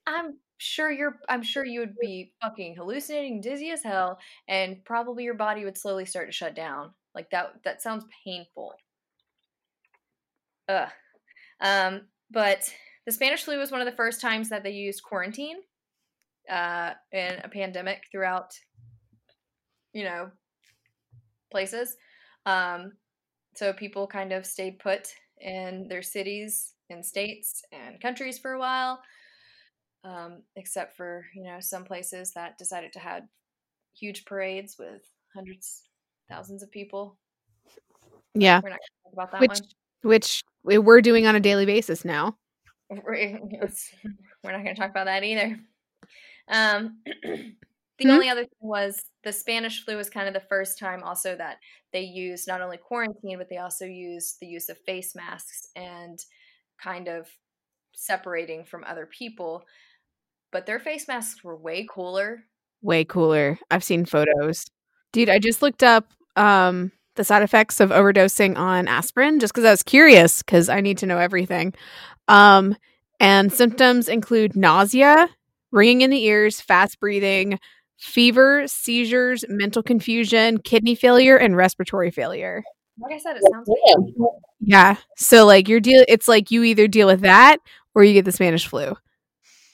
I'm 0.06 0.38
sure 0.58 0.90
you're 0.90 1.18
I'm 1.28 1.42
sure 1.42 1.64
you 1.64 1.80
would 1.80 1.94
be 2.00 2.32
fucking 2.42 2.74
hallucinating, 2.76 3.40
dizzy 3.40 3.70
as 3.70 3.82
hell, 3.82 4.18
and 4.48 4.84
probably 4.84 5.24
your 5.24 5.34
body 5.34 5.64
would 5.64 5.78
slowly 5.78 6.04
start 6.04 6.28
to 6.28 6.32
shut 6.32 6.54
down. 6.54 6.92
Like 7.14 7.30
that 7.30 7.54
that 7.64 7.82
sounds 7.82 8.04
painful. 8.24 8.74
Ugh. 10.68 10.88
Um, 11.60 12.02
but 12.30 12.72
the 13.08 13.12
Spanish 13.12 13.44
flu 13.44 13.58
was 13.58 13.70
one 13.70 13.80
of 13.80 13.86
the 13.86 13.96
first 13.96 14.20
times 14.20 14.50
that 14.50 14.62
they 14.62 14.70
used 14.70 15.02
quarantine 15.02 15.56
uh, 16.50 16.90
in 17.10 17.36
a 17.42 17.48
pandemic 17.48 18.02
throughout, 18.12 18.52
you 19.94 20.04
know, 20.04 20.30
places. 21.50 21.96
Um, 22.44 22.92
so 23.54 23.72
people 23.72 24.06
kind 24.06 24.30
of 24.34 24.44
stayed 24.44 24.78
put 24.78 25.08
in 25.40 25.88
their 25.88 26.02
cities 26.02 26.74
and 26.90 27.02
states 27.04 27.62
and 27.72 27.98
countries 27.98 28.38
for 28.38 28.52
a 28.52 28.58
while, 28.58 29.00
um, 30.04 30.42
except 30.56 30.94
for 30.94 31.24
you 31.34 31.44
know 31.44 31.60
some 31.60 31.84
places 31.84 32.32
that 32.34 32.58
decided 32.58 32.92
to 32.92 32.98
have 32.98 33.22
huge 33.98 34.26
parades 34.26 34.76
with 34.78 35.00
hundreds, 35.34 35.84
thousands 36.28 36.62
of 36.62 36.70
people. 36.70 37.16
Yeah. 38.34 38.60
We're 38.62 38.68
not 38.68 38.80
going 38.80 38.80
to 38.80 39.16
talk 39.16 39.30
about 39.30 39.32
that 39.32 39.40
Which 39.40 39.60
which 40.02 40.44
we're 40.62 41.00
doing 41.00 41.26
on 41.26 41.36
a 41.36 41.40
daily 41.40 41.64
basis 41.64 42.04
now. 42.04 42.36
we're 42.90 44.52
not 44.52 44.62
going 44.64 44.74
to 44.74 44.74
talk 44.74 44.90
about 44.90 45.06
that 45.06 45.24
either. 45.24 45.58
Um, 46.48 46.98
the 47.24 47.54
Hmm? 48.02 48.10
only 48.10 48.28
other 48.28 48.42
thing 48.44 48.50
was 48.60 49.04
the 49.24 49.32
Spanish 49.32 49.84
flu 49.84 49.96
was 49.96 50.10
kind 50.10 50.28
of 50.28 50.34
the 50.34 50.48
first 50.48 50.78
time 50.78 51.02
also 51.02 51.36
that 51.36 51.58
they 51.92 52.02
used 52.02 52.46
not 52.48 52.60
only 52.60 52.76
quarantine, 52.78 53.38
but 53.38 53.48
they 53.48 53.58
also 53.58 53.84
used 53.84 54.38
the 54.40 54.46
use 54.46 54.68
of 54.68 54.78
face 54.78 55.14
masks 55.14 55.66
and 55.76 56.18
kind 56.82 57.08
of 57.08 57.28
separating 57.94 58.64
from 58.64 58.84
other 58.84 59.06
people. 59.06 59.64
But 60.52 60.66
their 60.66 60.80
face 60.80 61.08
masks 61.08 61.44
were 61.44 61.56
way 61.56 61.86
cooler. 61.90 62.44
Way 62.82 63.04
cooler. 63.04 63.58
I've 63.70 63.84
seen 63.84 64.04
photos. 64.04 64.64
Dude, 65.12 65.28
I 65.28 65.38
just 65.38 65.62
looked 65.62 65.82
up 65.82 66.12
um 66.36 66.92
the 67.18 67.24
side 67.24 67.42
effects 67.42 67.80
of 67.80 67.90
overdosing 67.90 68.56
on 68.56 68.88
aspirin 68.88 69.38
just 69.38 69.52
cuz 69.52 69.64
I 69.64 69.70
was 69.70 69.82
curious 69.82 70.42
cuz 70.42 70.70
I 70.70 70.80
need 70.80 70.96
to 70.98 71.06
know 71.06 71.18
everything. 71.18 71.74
Um 72.28 72.74
and 73.20 73.52
symptoms 73.52 74.08
include 74.08 74.56
nausea, 74.56 75.28
ringing 75.72 76.00
in 76.00 76.10
the 76.10 76.24
ears, 76.24 76.60
fast 76.60 76.98
breathing, 77.00 77.58
fever, 77.98 78.66
seizures, 78.66 79.44
mental 79.48 79.82
confusion, 79.82 80.58
kidney 80.58 80.94
failure 80.94 81.36
and 81.36 81.56
respiratory 81.56 82.10
failure. 82.10 82.62
Like 83.00 83.14
I 83.14 83.18
said, 83.18 83.36
it 83.36 83.42
sounds 83.52 83.68
Damn. 83.86 84.14
Yeah. 84.60 84.96
So 85.16 85.44
like 85.46 85.68
you're 85.68 85.80
deal 85.80 86.04
it's 86.08 86.28
like 86.28 86.50
you 86.50 86.62
either 86.62 86.88
deal 86.88 87.06
with 87.06 87.20
that 87.20 87.58
or 87.94 88.04
you 88.04 88.14
get 88.14 88.24
the 88.24 88.32
Spanish 88.32 88.66
flu. 88.66 88.96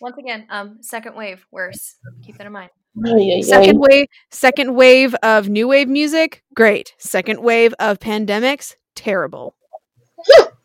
once 0.01 0.17
again, 0.19 0.47
um, 0.51 0.79
second 0.81 1.15
wave 1.15 1.47
worse. 1.51 1.97
Keep 2.25 2.39
that 2.39 2.47
in 2.47 2.53
mind. 2.53 2.71
Ay, 2.97 3.11
ay, 3.11 3.33
ay. 3.39 3.41
Second 3.41 3.79
wave 3.79 4.07
second 4.31 4.75
wave 4.75 5.15
of 5.23 5.49
new 5.49 5.69
wave 5.69 5.89
music, 5.89 6.43
great. 6.55 6.95
Second 6.99 7.43
wave 7.43 7.75
of 7.79 7.99
pandemics, 7.99 8.77
terrible. 8.95 9.57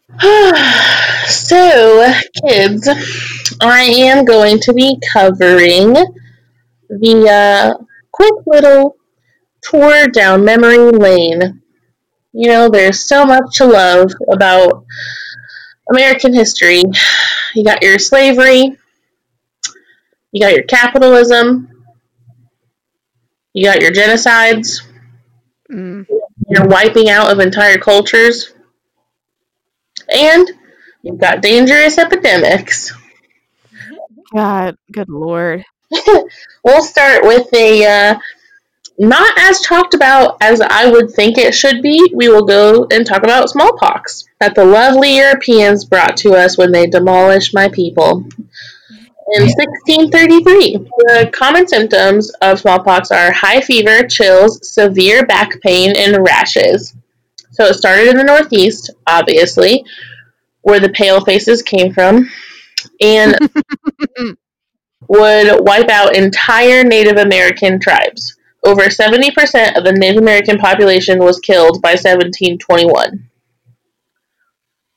so, 1.27 2.13
kids, 2.47 2.89
I 3.61 3.81
am 3.81 4.25
going 4.25 4.59
to 4.61 4.73
be 4.73 4.99
covering 5.11 5.93
the 6.89 7.29
uh, 7.29 7.83
quick 8.11 8.33
little 8.45 8.95
tour 9.61 10.07
down 10.07 10.45
memory 10.45 10.77
lane. 10.77 11.61
You 12.31 12.49
know, 12.49 12.69
there's 12.69 13.05
so 13.05 13.25
much 13.25 13.57
to 13.57 13.65
love 13.65 14.11
about 14.31 14.85
American 15.91 16.33
history. 16.33 16.83
You 17.55 17.63
got 17.63 17.81
your 17.81 17.97
slavery, 17.97 18.77
you 20.31 20.41
got 20.41 20.53
your 20.53 20.63
capitalism, 20.63 21.78
you 23.53 23.65
got 23.65 23.81
your 23.81 23.91
genocides, 23.91 24.81
Mm. 25.71 26.07
your 26.49 26.65
wiping 26.67 27.09
out 27.09 27.31
of 27.31 27.39
entire 27.39 27.77
cultures, 27.77 28.51
and 30.11 30.49
you've 31.03 31.19
got 31.19 31.41
dangerous 31.41 31.97
epidemics. 31.97 32.91
God, 34.33 34.77
good 34.91 35.09
lord. 35.09 35.63
We'll 36.63 36.83
start 36.83 37.23
with 37.23 37.51
a 37.53 37.85
uh, 37.85 38.19
not 38.97 39.31
as 39.39 39.61
talked 39.61 39.93
about 39.93 40.37
as 40.41 40.59
I 40.61 40.91
would 40.91 41.11
think 41.11 41.37
it 41.37 41.53
should 41.55 41.81
be. 41.81 42.11
We 42.13 42.27
will 42.29 42.45
go 42.45 42.85
and 42.91 43.05
talk 43.07 43.23
about 43.23 43.49
smallpox 43.49 44.25
that 44.39 44.55
the 44.55 44.65
lovely 44.65 45.17
Europeans 45.17 45.85
brought 45.85 46.17
to 46.17 46.33
us 46.33 46.57
when 46.57 46.71
they 46.71 46.87
demolished 46.87 47.53
my 47.55 47.69
people. 47.69 48.25
In 49.31 49.43
1633, 49.43 50.77
the 50.97 51.29
common 51.31 51.67
symptoms 51.67 52.31
of 52.41 52.59
smallpox 52.59 53.11
are 53.11 53.31
high 53.31 53.61
fever, 53.61 54.01
chills, 54.07 54.59
severe 54.67 55.23
back 55.23 55.61
pain, 55.61 55.93
and 55.95 56.25
rashes. 56.25 56.95
So 57.51 57.65
it 57.65 57.75
started 57.75 58.07
in 58.07 58.17
the 58.17 58.23
Northeast, 58.23 58.89
obviously, 59.05 59.85
where 60.61 60.79
the 60.79 60.89
pale 60.89 61.23
faces 61.23 61.61
came 61.61 61.93
from, 61.93 62.27
and 63.01 63.37
would 65.07 65.59
wipe 65.59 65.89
out 65.89 66.15
entire 66.15 66.83
Native 66.83 67.17
American 67.17 67.79
tribes. 67.79 68.35
Over 68.65 68.83
70% 68.83 69.77
of 69.77 69.83
the 69.83 69.93
Native 69.93 70.23
American 70.23 70.57
population 70.57 71.19
was 71.19 71.39
killed 71.39 71.83
by 71.83 71.91
1721. 71.91 73.28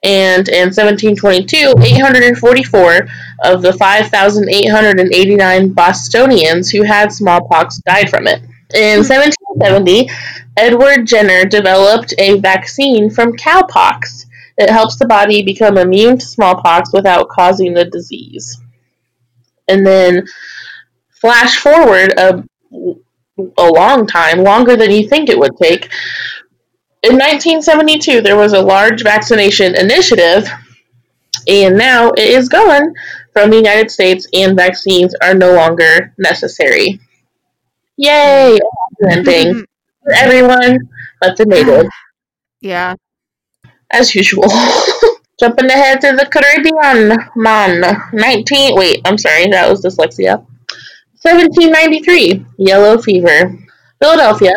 And 0.05 0.49
in 0.49 0.75
1722, 0.75 1.75
844 1.81 3.07
of 3.45 3.62
the 3.62 3.73
5,889 3.73 5.73
Bostonians 5.73 6.71
who 6.71 6.83
had 6.83 7.12
smallpox 7.12 7.79
died 7.87 8.11
from 8.11 8.27
it. 8.27 8.43
In 8.75 9.03
hmm. 9.03 9.09
1770, 9.09 10.11
Edward 10.57 11.07
Jenner 11.07 11.45
developed 11.45 12.15
a 12.19 12.41
vaccine 12.41 13.11
from 13.11 13.37
cowpox. 13.37 14.27
It 14.59 14.71
helps 14.71 14.97
the 14.97 15.07
body 15.07 15.43
become 15.43 15.79
immune 15.79 16.19
to 16.19 16.27
smallpox 16.27 16.93
without 16.93 17.29
causing 17.29 17.73
the 17.73 17.85
disease. 17.85 18.61
And 19.69 19.87
then 19.87 20.27
flash 21.11 21.59
forward 21.59 22.12
a, 22.19 22.45
a 23.57 23.71
long 23.71 24.07
time, 24.07 24.43
longer 24.43 24.77
than 24.77 24.91
you 24.91 25.09
think 25.09 25.29
it 25.29 25.38
would 25.38 25.57
take. 25.62 25.93
In 27.03 27.15
1972, 27.15 28.21
there 28.21 28.37
was 28.37 28.53
a 28.53 28.62
large 28.62 29.03
vaccination 29.03 29.75
initiative, 29.75 30.49
and 31.49 31.77
now 31.77 32.11
it 32.12 32.29
is 32.31 32.49
gone 32.49 32.95
from 33.33 33.51
the 33.51 33.57
United 33.57 33.91
States, 33.91 34.29
and 34.33 34.57
vaccines 34.57 35.15
are 35.21 35.35
no 35.35 35.53
longer 35.53 36.15
necessary. 36.17 37.01
Yay! 37.97 38.59
Ending 39.11 39.65
for 40.05 40.12
everyone 40.12 40.79
but 41.21 41.37
the 41.37 41.45
native, 41.45 41.87
Yeah. 42.61 42.95
as 43.91 44.15
usual. 44.15 44.49
Jumping 45.41 45.71
ahead 45.71 46.01
to 46.03 46.12
the 46.12 46.27
Caribbean, 46.27 47.17
man. 47.35 47.83
19. 48.12 48.77
Wait, 48.77 49.01
I'm 49.05 49.19
sorry, 49.19 49.49
that 49.49 49.69
was 49.69 49.83
dyslexia. 49.85 50.38
1793, 51.23 52.47
yellow 52.59 52.99
fever. 52.99 53.57
Philadelphia 54.01 54.53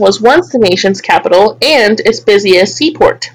was 0.00 0.20
once 0.20 0.50
the 0.50 0.58
nation's 0.58 1.00
capital 1.00 1.58
and 1.62 2.00
its 2.00 2.20
busiest 2.20 2.76
seaport. 2.76 3.30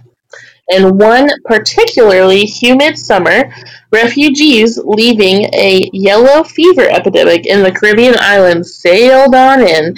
In 0.70 0.98
one 0.98 1.30
particularly 1.46 2.42
humid 2.42 2.98
summer, 2.98 3.54
refugees 3.92 4.80
leaving 4.84 5.46
a 5.54 5.90
yellow 5.94 6.44
fever 6.44 6.90
epidemic 6.90 7.46
in 7.46 7.62
the 7.62 7.72
Caribbean 7.72 8.16
islands 8.20 8.76
sailed 8.76 9.36
on 9.36 9.62
in, 9.62 9.96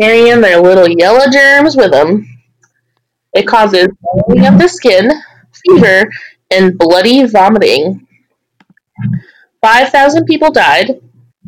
carrying 0.00 0.40
their 0.40 0.60
little 0.60 0.88
yellow 0.88 1.30
germs 1.30 1.76
with 1.76 1.92
them. 1.92 2.26
It 3.32 3.46
causes 3.46 3.86
swelling 4.00 4.46
of 4.46 4.58
the 4.58 4.68
skin, 4.68 5.10
fever, 5.64 6.10
and 6.50 6.76
bloody 6.76 7.24
vomiting. 7.26 8.06
5,000 9.62 10.24
people 10.24 10.50
died, 10.50 11.00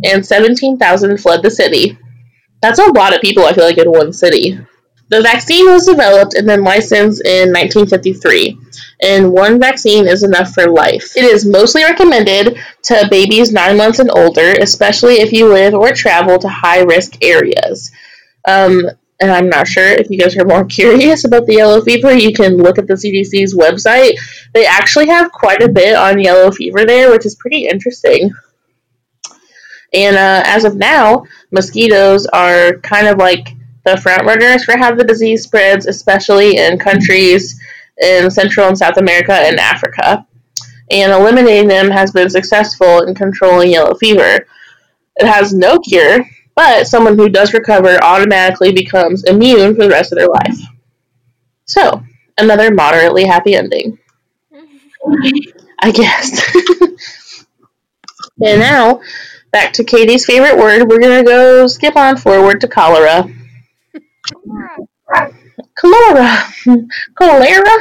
and 0.04 0.24
17,000 0.24 1.18
fled 1.18 1.42
the 1.42 1.50
city. 1.50 1.98
That's 2.62 2.78
a 2.78 2.92
lot 2.92 3.14
of 3.14 3.20
people, 3.20 3.44
I 3.44 3.52
feel 3.52 3.64
like, 3.64 3.78
in 3.78 3.90
one 3.90 4.12
city. 4.12 4.58
The 5.08 5.20
vaccine 5.20 5.66
was 5.66 5.84
developed 5.84 6.34
and 6.34 6.48
then 6.48 6.64
licensed 6.64 7.20
in 7.26 7.52
1953, 7.52 8.56
and 9.02 9.30
one 9.30 9.60
vaccine 9.60 10.06
is 10.06 10.22
enough 10.22 10.54
for 10.54 10.70
life. 10.70 11.14
It 11.16 11.24
is 11.24 11.44
mostly 11.44 11.84
recommended 11.84 12.56
to 12.84 13.08
babies 13.10 13.52
9 13.52 13.76
months 13.76 13.98
and 13.98 14.10
older, 14.10 14.52
especially 14.58 15.16
if 15.16 15.32
you 15.32 15.52
live 15.52 15.74
or 15.74 15.92
travel 15.92 16.38
to 16.38 16.48
high 16.48 16.80
risk 16.80 17.22
areas. 17.22 17.90
Um, 18.48 18.88
and 19.20 19.30
I'm 19.30 19.48
not 19.48 19.68
sure 19.68 19.86
if 19.86 20.08
you 20.08 20.18
guys 20.18 20.36
are 20.38 20.46
more 20.46 20.64
curious 20.78 21.24
about 21.24 21.46
the 21.46 21.56
yellow 21.56 21.82
fever, 21.82 22.12
you 22.12 22.32
can 22.32 22.56
look 22.56 22.78
at 22.78 22.86
the 22.86 22.94
CDC's 22.94 23.54
website. 23.54 24.14
They 24.54 24.64
actually 24.64 25.08
have 25.08 25.30
quite 25.30 25.62
a 25.62 25.68
bit 25.68 25.94
on 25.94 26.20
yellow 26.20 26.50
fever 26.50 26.86
there, 26.86 27.10
which 27.10 27.26
is 27.26 27.34
pretty 27.34 27.66
interesting. 27.66 28.32
And 29.94 30.16
uh, 30.16 30.42
as 30.46 30.64
of 30.64 30.76
now, 30.76 31.24
mosquitoes 31.50 32.26
are 32.26 32.78
kind 32.78 33.06
of 33.06 33.18
like 33.18 33.48
the 33.84 33.96
front 33.96 34.24
runners 34.24 34.64
for 34.64 34.76
how 34.76 34.94
the 34.94 35.04
disease 35.04 35.42
spreads, 35.42 35.86
especially 35.86 36.56
in 36.56 36.78
countries 36.78 37.60
in 38.00 38.30
Central 38.30 38.68
and 38.68 38.78
South 38.78 38.96
America 38.96 39.32
and 39.34 39.58
Africa. 39.58 40.26
And 40.90 41.12
eliminating 41.12 41.68
them 41.68 41.90
has 41.90 42.12
been 42.12 42.30
successful 42.30 43.02
in 43.02 43.14
controlling 43.14 43.70
yellow 43.70 43.94
fever. 43.94 44.46
It 45.16 45.26
has 45.26 45.52
no 45.52 45.78
cure, 45.78 46.24
but 46.54 46.86
someone 46.86 47.16
who 47.16 47.28
does 47.28 47.54
recover 47.54 48.02
automatically 48.02 48.72
becomes 48.72 49.24
immune 49.24 49.74
for 49.74 49.84
the 49.84 49.90
rest 49.90 50.12
of 50.12 50.18
their 50.18 50.28
life. 50.28 50.58
So, 51.64 52.02
another 52.38 52.70
moderately 52.70 53.24
happy 53.24 53.54
ending. 53.54 53.98
I 55.80 55.90
guess. 55.90 56.54
and 58.44 58.60
now, 58.60 59.00
back 59.52 59.74
to 59.74 59.84
Katie's 59.84 60.24
favorite 60.24 60.56
word, 60.56 60.88
we're 60.88 61.00
gonna 61.00 61.22
go 61.22 61.66
skip 61.66 61.96
on 61.96 62.16
forward 62.16 62.60
to 62.62 62.68
cholera. 62.68 63.24
Cholera. 65.74 66.44
Cholera. 67.14 67.76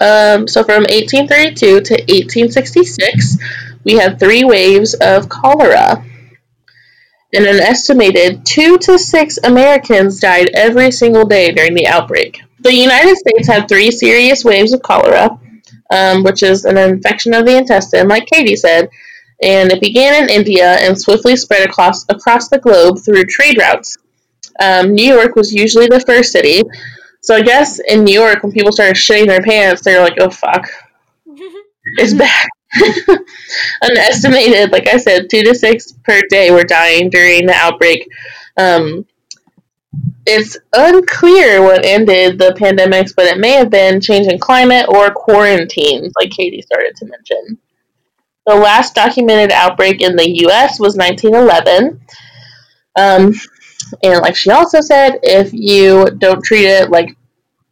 Um, 0.00 0.46
so 0.46 0.62
from 0.62 0.82
1832 0.82 1.80
to 1.80 1.94
1866, 1.94 3.36
we 3.84 3.94
had 3.94 4.18
three 4.18 4.44
waves 4.44 4.94
of 4.94 5.28
cholera. 5.28 6.04
And 7.34 7.44
an 7.44 7.60
estimated 7.60 8.46
two 8.46 8.78
to 8.78 8.98
six 8.98 9.38
Americans 9.42 10.20
died 10.20 10.50
every 10.54 10.90
single 10.92 11.24
day 11.26 11.52
during 11.52 11.74
the 11.74 11.86
outbreak. 11.86 12.40
The 12.60 12.74
United 12.74 13.16
States 13.16 13.48
had 13.48 13.68
three 13.68 13.90
serious 13.90 14.44
waves 14.44 14.72
of 14.72 14.82
cholera, 14.82 15.38
um, 15.90 16.22
which 16.22 16.42
is 16.42 16.64
an 16.64 16.76
infection 16.76 17.34
of 17.34 17.46
the 17.46 17.56
intestine, 17.56 18.08
like 18.08 18.26
Katie 18.26 18.56
said, 18.56 18.88
and 19.42 19.70
it 19.70 19.80
began 19.80 20.24
in 20.24 20.30
India 20.30 20.76
and 20.80 21.00
swiftly 21.00 21.36
spread 21.36 21.68
across 21.68 22.04
across 22.08 22.48
the 22.48 22.58
globe 22.58 22.98
through 22.98 23.24
trade 23.24 23.58
routes. 23.58 23.96
Um, 24.60 24.94
New 24.94 25.14
York 25.14 25.36
was 25.36 25.52
usually 25.52 25.86
the 25.86 26.00
first 26.00 26.32
city, 26.32 26.62
so 27.20 27.34
I 27.34 27.42
guess 27.42 27.78
in 27.78 28.04
New 28.04 28.14
York, 28.14 28.42
when 28.42 28.52
people 28.52 28.72
started 28.72 28.96
shitting 28.96 29.26
their 29.26 29.42
pants, 29.42 29.82
they 29.82 29.94
were 29.94 30.02
like, 30.02 30.18
"Oh 30.20 30.30
fuck, 30.30 30.66
it's 31.98 32.14
bad. 32.14 32.48
An 33.82 33.96
estimated, 33.96 34.72
like 34.72 34.88
I 34.88 34.98
said, 34.98 35.30
two 35.30 35.42
to 35.42 35.54
six 35.54 35.92
per 36.04 36.20
day 36.28 36.50
were 36.50 36.64
dying 36.64 37.08
during 37.08 37.46
the 37.46 37.54
outbreak. 37.54 38.08
Um, 38.56 39.06
it's 40.30 40.58
unclear 40.74 41.62
what 41.62 41.86
ended 41.86 42.38
the 42.38 42.50
pandemics, 42.50 43.14
but 43.16 43.24
it 43.24 43.38
may 43.38 43.52
have 43.52 43.70
been 43.70 43.98
changing 43.98 44.38
climate 44.38 44.84
or 44.88 45.10
quarantines, 45.10 46.12
like 46.20 46.30
Katie 46.30 46.60
started 46.60 46.94
to 46.96 47.06
mention. 47.06 47.58
The 48.44 48.54
last 48.54 48.94
documented 48.94 49.52
outbreak 49.52 50.02
in 50.02 50.16
the 50.16 50.28
U.S. 50.42 50.78
was 50.78 50.96
1911. 50.98 52.00
Um, 52.98 53.32
and 54.02 54.20
like 54.20 54.36
she 54.36 54.50
also 54.50 54.82
said, 54.82 55.18
if 55.22 55.54
you 55.54 56.10
don't 56.18 56.44
treat 56.44 56.66
it 56.66 56.90
like 56.90 57.16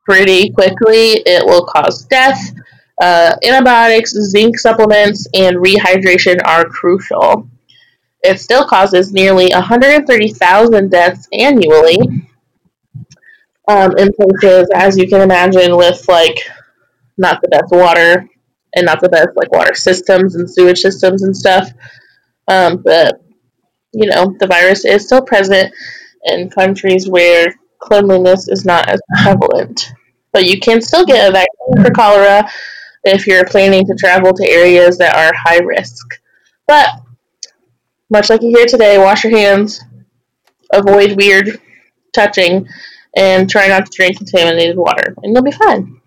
pretty 0.06 0.48
quickly, 0.48 1.22
it 1.26 1.44
will 1.44 1.66
cause 1.66 2.06
death. 2.06 2.40
Uh, 3.02 3.36
antibiotics, 3.44 4.12
zinc 4.12 4.58
supplements, 4.58 5.26
and 5.34 5.56
rehydration 5.56 6.38
are 6.46 6.64
crucial. 6.64 7.50
It 8.22 8.40
still 8.40 8.66
causes 8.66 9.12
nearly 9.12 9.50
130,000 9.52 10.90
deaths 10.90 11.28
annually 11.34 11.98
um, 13.68 13.92
in 13.98 14.12
places, 14.12 14.68
as 14.74 14.96
you 14.96 15.08
can 15.08 15.20
imagine, 15.22 15.76
with 15.76 16.06
like 16.08 16.38
not 17.18 17.40
the 17.42 17.48
best 17.48 17.70
water 17.70 18.28
and 18.74 18.86
not 18.86 19.00
the 19.00 19.08
best 19.08 19.30
like 19.36 19.52
water 19.52 19.74
systems 19.74 20.34
and 20.36 20.50
sewage 20.50 20.80
systems 20.80 21.22
and 21.22 21.36
stuff. 21.36 21.70
Um, 22.48 22.82
but 22.84 23.20
you 23.92 24.08
know, 24.08 24.34
the 24.38 24.46
virus 24.46 24.84
is 24.84 25.06
still 25.06 25.22
present 25.22 25.72
in 26.24 26.50
countries 26.50 27.08
where 27.08 27.54
cleanliness 27.80 28.48
is 28.48 28.64
not 28.64 28.88
as 28.88 29.00
prevalent. 29.22 29.92
But 30.32 30.46
you 30.46 30.60
can 30.60 30.82
still 30.82 31.06
get 31.06 31.28
a 31.28 31.32
vaccine 31.32 31.84
for 31.84 31.90
cholera 31.92 32.48
if 33.04 33.26
you're 33.26 33.46
planning 33.46 33.84
to 33.86 33.96
travel 33.98 34.32
to 34.34 34.48
areas 34.48 34.98
that 34.98 35.16
are 35.16 35.32
high 35.36 35.60
risk. 35.62 36.20
But 36.66 36.90
much 38.10 38.30
like 38.30 38.42
you 38.42 38.50
hear 38.50 38.66
today, 38.66 38.98
wash 38.98 39.24
your 39.24 39.36
hands, 39.36 39.80
avoid 40.72 41.16
weird 41.16 41.60
touching, 42.14 42.68
and 43.16 43.50
try 43.50 43.66
not 43.66 43.86
to 43.86 43.92
drink 43.96 44.18
contaminated 44.18 44.76
water, 44.76 45.14
and 45.22 45.34
you'll 45.34 45.42
be 45.42 45.50
fine. 45.50 46.00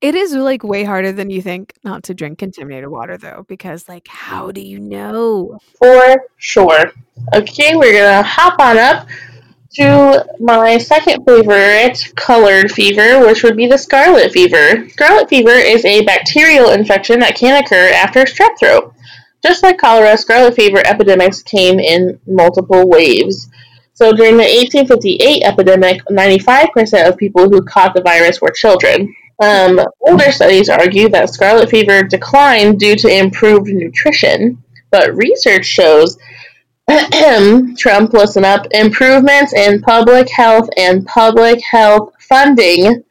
It 0.00 0.16
is 0.16 0.32
like 0.34 0.64
way 0.64 0.82
harder 0.82 1.12
than 1.12 1.30
you 1.30 1.42
think 1.42 1.74
not 1.84 2.02
to 2.04 2.14
drink 2.14 2.38
contaminated 2.38 2.88
water 2.88 3.16
though, 3.16 3.44
because 3.46 3.88
like 3.88 4.08
how 4.08 4.50
do 4.50 4.60
you 4.60 4.80
know? 4.80 5.58
For 5.78 6.26
sure. 6.38 6.92
Okay, 7.34 7.76
we're 7.76 7.92
gonna 7.92 8.22
hop 8.22 8.58
on 8.58 8.78
up 8.78 9.06
to 9.74 10.26
my 10.40 10.76
second 10.78 11.24
favorite 11.24 12.12
colored 12.16 12.70
fever, 12.72 13.24
which 13.24 13.42
would 13.42 13.56
be 13.56 13.66
the 13.66 13.78
scarlet 13.78 14.32
fever. 14.32 14.88
Scarlet 14.90 15.28
fever 15.28 15.50
is 15.50 15.84
a 15.84 16.04
bacterial 16.04 16.70
infection 16.70 17.20
that 17.20 17.36
can 17.36 17.62
occur 17.62 17.92
after 17.94 18.24
strep 18.24 18.58
throat. 18.58 18.92
Just 19.42 19.62
like 19.62 19.78
cholera, 19.78 20.16
scarlet 20.16 20.54
fever 20.54 20.82
epidemics 20.84 21.42
came 21.42 21.80
in 21.80 22.20
multiple 22.26 22.88
waves. 22.88 23.48
So 23.94 24.12
during 24.12 24.36
the 24.36 24.44
1858 24.44 25.42
epidemic, 25.42 26.02
95% 26.06 27.08
of 27.08 27.16
people 27.16 27.48
who 27.48 27.62
caught 27.62 27.94
the 27.94 28.02
virus 28.02 28.40
were 28.40 28.50
children. 28.50 29.14
Um, 29.42 29.80
older 30.00 30.30
studies 30.32 30.68
argue 30.68 31.08
that 31.10 31.30
scarlet 31.30 31.68
fever 31.68 32.02
declined 32.02 32.78
due 32.78 32.96
to 32.96 33.08
improved 33.08 33.68
nutrition, 33.68 34.62
but 34.90 35.14
research 35.16 35.66
shows 35.66 36.16
Trump, 37.78 38.12
listen 38.12 38.44
up. 38.44 38.66
Improvements 38.72 39.52
in 39.54 39.80
public 39.82 40.28
health 40.28 40.68
and 40.76 41.06
public 41.06 41.60
health 41.62 42.12
funding 42.20 43.04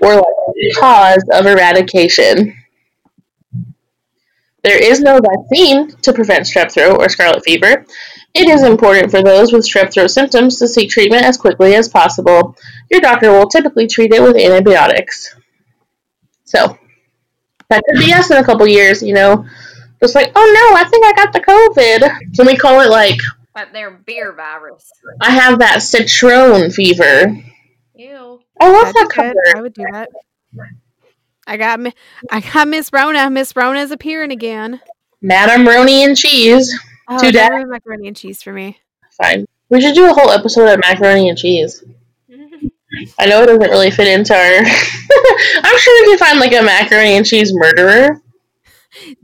were 0.00 0.22
the 0.54 0.76
cause 0.78 1.22
of 1.32 1.46
eradication. 1.46 2.56
There 4.62 4.80
is 4.82 5.00
no 5.00 5.18
vaccine 5.20 5.90
to 6.02 6.12
prevent 6.12 6.46
strep 6.46 6.72
throat 6.72 6.96
or 7.00 7.08
scarlet 7.08 7.42
fever. 7.44 7.84
It 8.34 8.48
is 8.48 8.62
important 8.62 9.10
for 9.10 9.22
those 9.22 9.52
with 9.52 9.66
strep 9.66 9.92
throat 9.92 10.08
symptoms 10.10 10.58
to 10.58 10.68
seek 10.68 10.90
treatment 10.90 11.24
as 11.24 11.36
quickly 11.36 11.74
as 11.74 11.88
possible. 11.88 12.56
Your 12.90 13.00
doctor 13.00 13.32
will 13.32 13.48
typically 13.48 13.86
treat 13.88 14.12
it 14.14 14.22
with 14.22 14.36
antibiotics. 14.36 15.34
So, 16.44 16.78
that 17.68 17.82
could 17.88 17.98
be 17.98 18.12
us 18.12 18.30
in 18.30 18.36
a 18.36 18.44
couple 18.44 18.66
years, 18.68 19.02
you 19.02 19.14
know. 19.14 19.46
Just 20.00 20.14
like, 20.14 20.32
oh 20.34 20.70
no, 20.72 20.76
I 20.78 20.84
think 20.84 21.06
I 21.06 21.12
got 21.12 21.32
the 21.32 21.40
COVID. 21.40 22.34
Can 22.36 22.46
we 22.46 22.56
call 22.56 22.80
it 22.80 22.90
like 22.90 23.18
But 23.54 23.68
they're 23.72 23.90
beer 23.90 24.32
virus. 24.32 24.90
I 25.20 25.30
have 25.30 25.58
that 25.60 25.82
citron 25.82 26.70
fever? 26.70 27.36
Ew. 27.94 28.40
I 28.60 28.70
love 28.70 28.92
That'd 28.92 28.94
that 28.94 29.08
be 29.08 29.14
good. 29.14 29.34
cover. 29.34 29.56
I 29.56 29.60
would 29.62 29.74
do 29.74 29.84
that. 29.92 30.08
I 31.46 31.56
got 31.56 31.80
I 32.30 32.40
got 32.40 32.68
Miss 32.68 32.90
Rona. 32.92 33.30
Miss 33.30 33.54
Rona's 33.56 33.90
appearing 33.90 34.30
again. 34.30 34.80
Madam 35.20 35.66
Roni 35.66 36.04
and 36.04 36.16
cheese. 36.16 36.72
Oh, 37.08 37.32
bad. 37.32 37.52
ruin 37.52 37.70
macaroni 37.70 38.08
and 38.08 38.16
cheese 38.16 38.42
for 38.42 38.52
me. 38.52 38.78
Fine. 39.20 39.46
We 39.68 39.80
should 39.80 39.94
do 39.94 40.10
a 40.10 40.14
whole 40.14 40.30
episode 40.30 40.68
of 40.68 40.80
macaroni 40.80 41.28
and 41.28 41.38
cheese. 41.38 41.84
I 43.18 43.26
know 43.26 43.42
it 43.42 43.46
doesn't 43.46 43.70
really 43.70 43.90
fit 43.90 44.08
into 44.08 44.34
our. 44.34 44.40
I'm 45.64 45.78
sure 45.78 46.02
we 46.02 46.10
can 46.10 46.18
find 46.18 46.38
like 46.38 46.52
a 46.52 46.62
macaroni 46.62 47.16
and 47.16 47.26
cheese 47.26 47.52
murderer. 47.54 48.20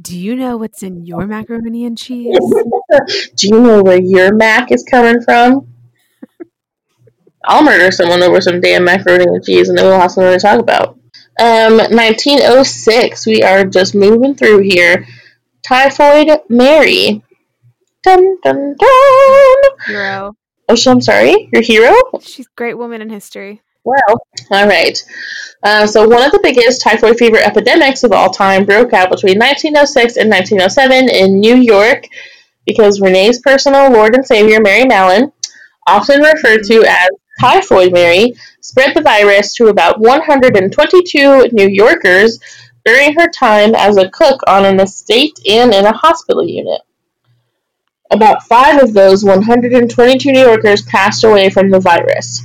Do 0.00 0.18
you 0.18 0.34
know 0.34 0.56
what's 0.56 0.82
in 0.82 1.04
your 1.04 1.26
macaroni 1.26 1.84
and 1.84 1.96
cheese? 1.96 2.38
Do 3.36 3.48
you 3.48 3.60
know 3.60 3.82
where 3.82 4.00
your 4.00 4.34
mac 4.34 4.72
is 4.72 4.84
coming 4.84 5.20
from? 5.22 5.68
I'll 7.44 7.62
murder 7.62 7.90
someone 7.90 8.22
over 8.22 8.40
some 8.40 8.60
damn 8.60 8.84
macaroni 8.84 9.24
and 9.24 9.44
cheese, 9.44 9.68
and 9.68 9.76
then 9.76 9.84
we'll 9.86 10.00
have 10.00 10.10
something 10.10 10.32
to 10.32 10.38
talk 10.38 10.60
about. 10.60 10.97
Um, 11.38 11.76
1906. 11.76 13.26
We 13.26 13.42
are 13.42 13.64
just 13.64 13.94
moving 13.94 14.34
through 14.34 14.60
here. 14.60 15.06
Typhoid 15.62 16.40
Mary. 16.48 17.22
Dun 18.02 18.38
dun 18.42 18.76
dun. 18.78 19.56
Hero. 19.86 20.36
Oh, 20.68 20.74
so 20.74 20.90
I'm 20.90 21.00
sorry. 21.00 21.48
Your 21.52 21.62
hero? 21.62 21.94
She's 22.20 22.46
a 22.46 22.56
great 22.56 22.74
woman 22.74 23.00
in 23.00 23.10
history. 23.10 23.62
Well, 23.84 24.20
all 24.50 24.66
right. 24.66 25.02
Uh, 25.62 25.86
so, 25.86 26.06
one 26.06 26.22
of 26.22 26.32
the 26.32 26.40
biggest 26.42 26.82
typhoid 26.82 27.18
fever 27.18 27.38
epidemics 27.38 28.04
of 28.04 28.12
all 28.12 28.30
time 28.30 28.66
broke 28.66 28.92
out 28.92 29.10
between 29.10 29.38
1906 29.38 30.16
and 30.16 30.30
1907 30.30 31.08
in 31.08 31.40
New 31.40 31.56
York 31.56 32.06
because 32.66 33.00
Renee's 33.00 33.40
personal 33.40 33.90
Lord 33.90 34.14
and 34.14 34.26
Savior, 34.26 34.60
Mary 34.60 34.84
Mallon, 34.84 35.32
often 35.86 36.20
referred 36.20 36.64
to 36.64 36.84
as 36.84 37.08
Typhoid 37.40 37.92
Mary, 37.92 38.34
spread 38.60 38.94
the 38.94 39.02
virus 39.02 39.54
to 39.54 39.68
about 39.68 40.00
122 40.00 41.48
New 41.52 41.68
Yorkers 41.68 42.38
during 42.84 43.14
her 43.14 43.28
time 43.28 43.74
as 43.74 43.96
a 43.96 44.10
cook 44.10 44.40
on 44.46 44.64
an 44.64 44.78
estate 44.80 45.38
and 45.48 45.74
in 45.74 45.84
a 45.84 45.92
hospital 45.92 46.44
unit. 46.44 46.80
About 48.10 48.42
five 48.44 48.82
of 48.82 48.94
those 48.94 49.22
122 49.24 50.32
New 50.32 50.40
Yorkers 50.40 50.82
passed 50.82 51.24
away 51.24 51.50
from 51.50 51.70
the 51.70 51.80
virus. 51.80 52.42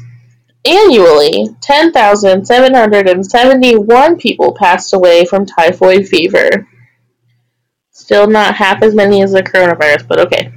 Annually, 0.65 1.47
10,771 1.61 4.17
people 4.17 4.53
passed 4.53 4.93
away 4.93 5.25
from 5.25 5.45
typhoid 5.45 6.07
fever. 6.07 6.67
Still 7.91 8.27
not 8.27 8.55
half 8.55 8.81
as 8.81 8.95
many 8.95 9.21
as 9.21 9.31
the 9.31 9.43
coronavirus, 9.43 10.07
but 10.07 10.19
okay. 10.19 10.51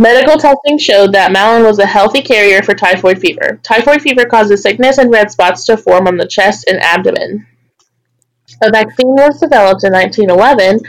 Medical 0.00 0.38
testing 0.38 0.78
showed 0.78 1.12
that 1.12 1.30
Mallon 1.30 1.62
was 1.62 1.78
a 1.78 1.84
healthy 1.84 2.22
carrier 2.22 2.62
for 2.62 2.72
typhoid 2.72 3.18
fever. 3.18 3.60
Typhoid 3.62 4.00
fever 4.00 4.24
causes 4.24 4.62
sickness 4.62 4.96
and 4.96 5.12
red 5.12 5.30
spots 5.30 5.66
to 5.66 5.76
form 5.76 6.06
on 6.06 6.16
the 6.16 6.26
chest 6.26 6.64
and 6.66 6.80
abdomen. 6.80 7.46
A 8.62 8.70
vaccine 8.70 9.08
was 9.08 9.38
developed 9.38 9.84
in 9.84 9.92
1911, 9.92 10.80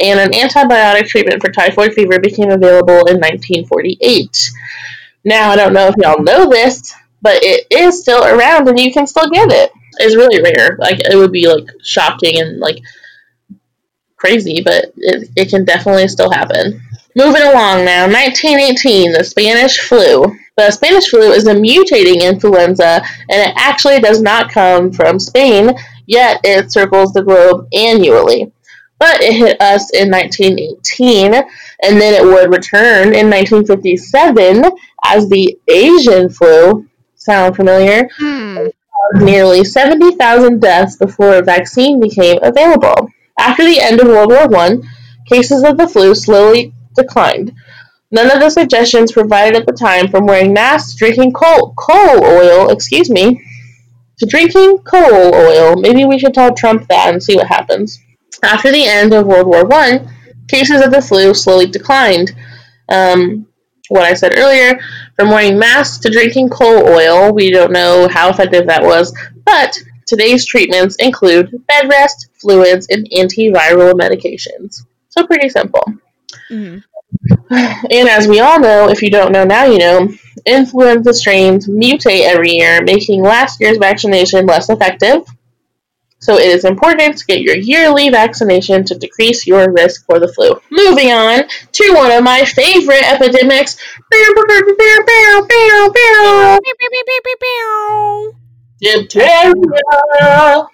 and 0.00 0.20
an 0.20 0.32
antibiotic 0.32 1.06
treatment 1.06 1.40
for 1.40 1.50
typhoid 1.50 1.94
fever 1.94 2.18
became 2.20 2.50
available 2.50 3.06
in 3.08 3.16
1948. 3.16 4.50
Now, 5.24 5.48
I 5.48 5.56
don't 5.56 5.72
know 5.72 5.88
if 5.88 5.94
y'all 5.96 6.22
know 6.22 6.50
this, 6.50 6.94
but 7.22 7.42
it 7.42 7.66
is 7.70 8.02
still 8.02 8.22
around 8.22 8.68
and 8.68 8.78
you 8.78 8.92
can 8.92 9.06
still 9.06 9.30
get 9.30 9.50
it. 9.50 9.72
It's 10.00 10.14
really 10.14 10.42
rare. 10.42 10.76
Like, 10.78 11.00
it 11.00 11.16
would 11.16 11.32
be 11.32 11.48
like 11.48 11.64
shocking 11.82 12.38
and 12.38 12.58
like 12.58 12.80
crazy, 14.16 14.60
but 14.62 14.92
it, 14.98 15.30
it 15.34 15.48
can 15.48 15.64
definitely 15.64 16.08
still 16.08 16.30
happen. 16.30 16.82
Moving 17.16 17.42
along 17.42 17.84
now, 17.84 18.06
1918, 18.06 19.12
the 19.12 19.24
Spanish 19.24 19.80
flu. 19.80 20.36
The 20.56 20.70
Spanish 20.70 21.08
flu 21.08 21.32
is 21.32 21.46
a 21.46 21.54
mutating 21.54 22.22
influenza, 22.22 23.02
and 23.28 23.50
it 23.50 23.52
actually 23.56 23.98
does 23.98 24.22
not 24.22 24.52
come 24.52 24.92
from 24.92 25.18
Spain, 25.18 25.72
yet 26.06 26.40
it 26.44 26.70
circles 26.70 27.12
the 27.12 27.22
globe 27.22 27.66
annually. 27.72 28.52
But 29.00 29.22
it 29.22 29.34
hit 29.34 29.60
us 29.60 29.90
in 29.90 30.10
1918, 30.10 31.34
and 31.34 32.00
then 32.00 32.14
it 32.14 32.24
would 32.24 32.54
return 32.54 33.14
in 33.14 33.28
1957 33.28 34.70
as 35.04 35.28
the 35.28 35.58
Asian 35.68 36.28
flu. 36.28 36.86
Sound 37.16 37.56
familiar? 37.56 38.08
Hmm. 38.16 38.68
Nearly 39.14 39.64
70,000 39.64 40.60
deaths 40.60 40.96
before 40.96 41.36
a 41.36 41.42
vaccine 41.42 41.98
became 41.98 42.38
available. 42.42 43.08
After 43.38 43.64
the 43.64 43.80
end 43.80 44.00
of 44.00 44.06
World 44.06 44.30
War 44.30 44.54
I, 44.54 44.76
cases 45.26 45.64
of 45.64 45.76
the 45.76 45.88
flu 45.88 46.14
slowly 46.14 46.72
declined. 47.00 47.52
None 48.10 48.30
of 48.30 48.40
the 48.40 48.50
suggestions 48.50 49.12
provided 49.12 49.56
at 49.60 49.66
the 49.66 49.72
time 49.72 50.08
from 50.08 50.26
wearing 50.26 50.52
masks, 50.52 50.96
drinking 50.96 51.32
coal, 51.32 51.74
coal 51.76 52.24
oil, 52.24 52.70
excuse 52.70 53.08
me, 53.08 53.40
to 54.18 54.26
drinking 54.26 54.78
coal 54.78 55.34
oil. 55.34 55.76
Maybe 55.76 56.04
we 56.04 56.18
should 56.18 56.34
tell 56.34 56.54
Trump 56.54 56.88
that 56.88 57.12
and 57.12 57.22
see 57.22 57.36
what 57.36 57.46
happens. 57.46 57.98
After 58.42 58.72
the 58.72 58.84
end 58.84 59.12
of 59.14 59.26
World 59.26 59.46
War 59.46 59.72
I, 59.72 60.00
cases 60.48 60.82
of 60.82 60.90
the 60.90 61.02
flu 61.02 61.34
slowly 61.34 61.66
declined. 61.66 62.32
Um, 62.88 63.46
what 63.88 64.04
I 64.04 64.14
said 64.14 64.36
earlier, 64.36 64.80
from 65.16 65.30
wearing 65.30 65.58
masks 65.58 65.98
to 65.98 66.10
drinking 66.10 66.48
coal 66.48 66.88
oil, 66.88 67.32
we 67.32 67.50
don't 67.50 67.72
know 67.72 68.08
how 68.10 68.30
effective 68.30 68.66
that 68.66 68.82
was, 68.82 69.16
but 69.44 69.76
today's 70.06 70.44
treatments 70.46 70.96
include 70.98 71.50
bed 71.68 71.88
rest, 71.88 72.28
fluids, 72.40 72.88
and 72.90 73.08
antiviral 73.16 73.92
medications. 73.92 74.82
So 75.08 75.26
pretty 75.26 75.48
simple. 75.48 75.84
Mhm. 76.50 76.82
And 77.50 78.08
as 78.08 78.26
we 78.28 78.40
all 78.40 78.60
know, 78.60 78.88
if 78.88 79.02
you 79.02 79.10
don't 79.10 79.32
know 79.32 79.44
now, 79.44 79.64
you 79.64 79.78
know, 79.78 80.08
influenza 80.46 81.12
strains 81.12 81.66
mutate 81.68 82.22
every 82.22 82.52
year, 82.52 82.82
making 82.82 83.22
last 83.22 83.60
year's 83.60 83.78
vaccination 83.78 84.46
less 84.46 84.68
effective. 84.68 85.26
So 86.22 86.34
it 86.36 86.48
is 86.48 86.66
important 86.66 87.16
to 87.16 87.24
get 87.24 87.40
your 87.40 87.56
yearly 87.56 88.10
vaccination 88.10 88.84
to 88.84 88.94
decrease 88.94 89.46
your 89.46 89.72
risk 89.72 90.04
for 90.04 90.18
the 90.18 90.28
flu. 90.28 90.60
Moving 90.70 91.10
on 91.10 91.48
to 91.72 91.92
one 91.94 92.12
of 92.12 92.22
my 92.22 92.44
favorite 92.44 93.10
epidemics. 93.10 93.76
Diphtheria. 98.82 100.66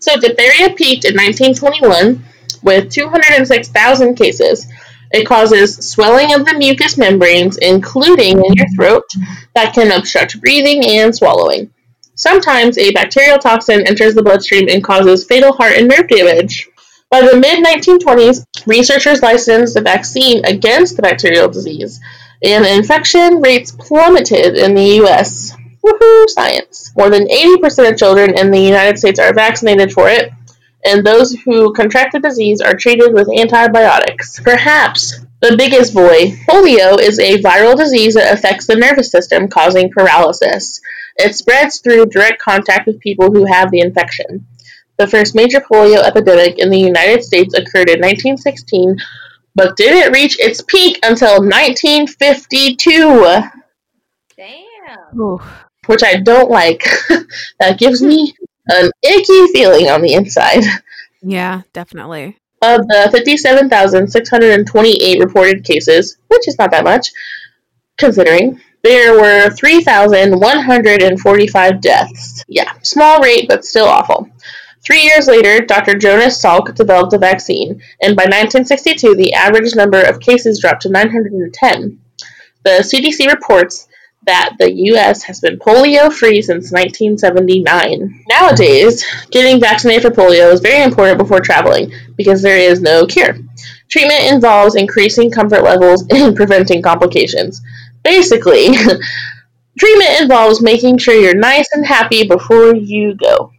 So 0.00 0.18
diphtheria 0.18 0.74
peaked 0.74 1.06
in 1.06 1.14
1921 1.14 2.22
with 2.62 2.90
206,000 2.90 4.14
cases. 4.16 4.66
It 5.12 5.26
causes 5.26 5.76
swelling 5.90 6.32
of 6.32 6.44
the 6.44 6.54
mucous 6.54 6.96
membranes, 6.96 7.56
including 7.56 8.44
in 8.44 8.54
your 8.54 8.68
throat, 8.76 9.04
that 9.54 9.74
can 9.74 9.90
obstruct 9.90 10.40
breathing 10.40 10.84
and 10.86 11.14
swallowing. 11.14 11.70
Sometimes 12.14 12.78
a 12.78 12.92
bacterial 12.92 13.38
toxin 13.38 13.86
enters 13.86 14.14
the 14.14 14.22
bloodstream 14.22 14.68
and 14.68 14.84
causes 14.84 15.24
fatal 15.24 15.52
heart 15.52 15.72
and 15.76 15.88
nerve 15.88 16.06
damage. 16.06 16.68
By 17.10 17.22
the 17.22 17.36
mid 17.36 17.64
1920s, 17.64 18.44
researchers 18.66 19.22
licensed 19.22 19.74
a 19.76 19.80
vaccine 19.80 20.44
against 20.44 20.94
the 20.94 21.02
bacterial 21.02 21.48
disease, 21.48 21.98
and 22.44 22.64
infection 22.64 23.40
rates 23.40 23.72
plummeted 23.72 24.56
in 24.56 24.74
the 24.74 25.02
US. 25.02 25.52
Woohoo, 25.84 26.28
science! 26.28 26.92
More 26.96 27.10
than 27.10 27.26
80% 27.26 27.90
of 27.90 27.98
children 27.98 28.38
in 28.38 28.50
the 28.50 28.60
United 28.60 28.98
States 28.98 29.18
are 29.18 29.32
vaccinated 29.32 29.92
for 29.92 30.08
it, 30.08 30.30
and 30.84 31.04
those 31.04 31.32
who 31.32 31.72
contract 31.72 32.12
the 32.12 32.20
disease 32.20 32.60
are 32.60 32.74
treated 32.74 33.12
with 33.12 33.28
antibiotics. 33.38 34.40
Perhaps 34.40 35.20
the 35.40 35.56
biggest 35.56 35.94
boy, 35.94 36.32
polio, 36.48 37.00
is 37.00 37.18
a 37.18 37.42
viral 37.42 37.76
disease 37.76 38.14
that 38.14 38.32
affects 38.32 38.66
the 38.66 38.76
nervous 38.76 39.10
system, 39.10 39.48
causing 39.48 39.90
paralysis. 39.90 40.80
It 41.16 41.34
spreads 41.34 41.80
through 41.80 42.06
direct 42.06 42.40
contact 42.40 42.86
with 42.86 43.00
people 43.00 43.30
who 43.30 43.44
have 43.44 43.70
the 43.70 43.80
infection. 43.80 44.46
The 44.98 45.06
first 45.06 45.34
major 45.34 45.60
polio 45.60 46.02
epidemic 46.02 46.58
in 46.58 46.70
the 46.70 46.78
United 46.78 47.24
States 47.24 47.54
occurred 47.54 47.88
in 47.88 48.00
1916, 48.00 48.96
but 49.54 49.76
didn't 49.76 50.12
reach 50.12 50.38
its 50.38 50.60
peak 50.60 50.98
until 51.02 51.40
1952, 51.40 53.42
Damn. 54.36 55.18
Ooh. 55.18 55.40
which 55.86 56.02
I 56.02 56.16
don't 56.16 56.50
like. 56.50 56.84
that 57.60 57.78
gives 57.78 58.02
me 58.02 58.34
an 58.68 58.90
icky 59.02 59.46
feeling 59.52 59.88
on 59.88 60.02
the 60.02 60.14
inside. 60.14 60.64
Yeah, 61.22 61.60
definitely. 61.74 62.38
Of 62.62 62.88
the 62.88 63.10
57,628 63.12 65.20
reported 65.20 65.64
cases, 65.64 66.16
which 66.28 66.48
is 66.48 66.56
not 66.58 66.70
that 66.70 66.84
much, 66.84 67.12
considering, 67.98 68.58
there 68.82 69.20
were 69.20 69.50
3,145 69.50 71.80
deaths. 71.82 72.42
Yeah, 72.48 72.72
small 72.82 73.20
rate, 73.20 73.48
but 73.48 73.66
still 73.66 73.84
awful. 73.84 74.30
Three 74.82 75.02
years 75.02 75.26
later, 75.26 75.60
Dr. 75.66 75.98
Jonas 75.98 76.42
Salk 76.42 76.74
developed 76.74 77.12
a 77.12 77.18
vaccine, 77.18 77.82
and 78.00 78.16
by 78.16 78.24
1962, 78.24 79.14
the 79.14 79.34
average 79.34 79.74
number 79.74 80.00
of 80.00 80.20
cases 80.20 80.58
dropped 80.58 80.80
to 80.82 80.88
910. 80.88 82.00
The 82.64 82.80
CDC 82.80 83.30
reports 83.30 83.88
that 84.30 84.54
the 84.60 84.72
U.S. 84.92 85.24
has 85.24 85.40
been 85.40 85.58
polio 85.58 86.12
free 86.12 86.40
since 86.40 86.70
1979. 86.70 88.24
Nowadays, 88.28 89.04
getting 89.32 89.60
vaccinated 89.60 90.02
for 90.02 90.10
polio 90.10 90.52
is 90.52 90.60
very 90.60 90.84
important 90.84 91.18
before 91.18 91.40
traveling 91.40 91.92
because 92.16 92.40
there 92.40 92.56
is 92.56 92.80
no 92.80 93.06
cure. 93.06 93.36
Treatment 93.88 94.32
involves 94.32 94.76
increasing 94.76 95.32
comfort 95.32 95.64
levels 95.64 96.06
and 96.10 96.36
preventing 96.36 96.80
complications. 96.80 97.60
Basically, 98.04 98.68
treatment 99.78 100.20
involves 100.20 100.62
making 100.62 100.98
sure 100.98 101.14
you're 101.14 101.34
nice 101.34 101.66
and 101.72 101.84
happy 101.84 102.26
before 102.26 102.72
you 102.74 103.16
go. 103.16 103.50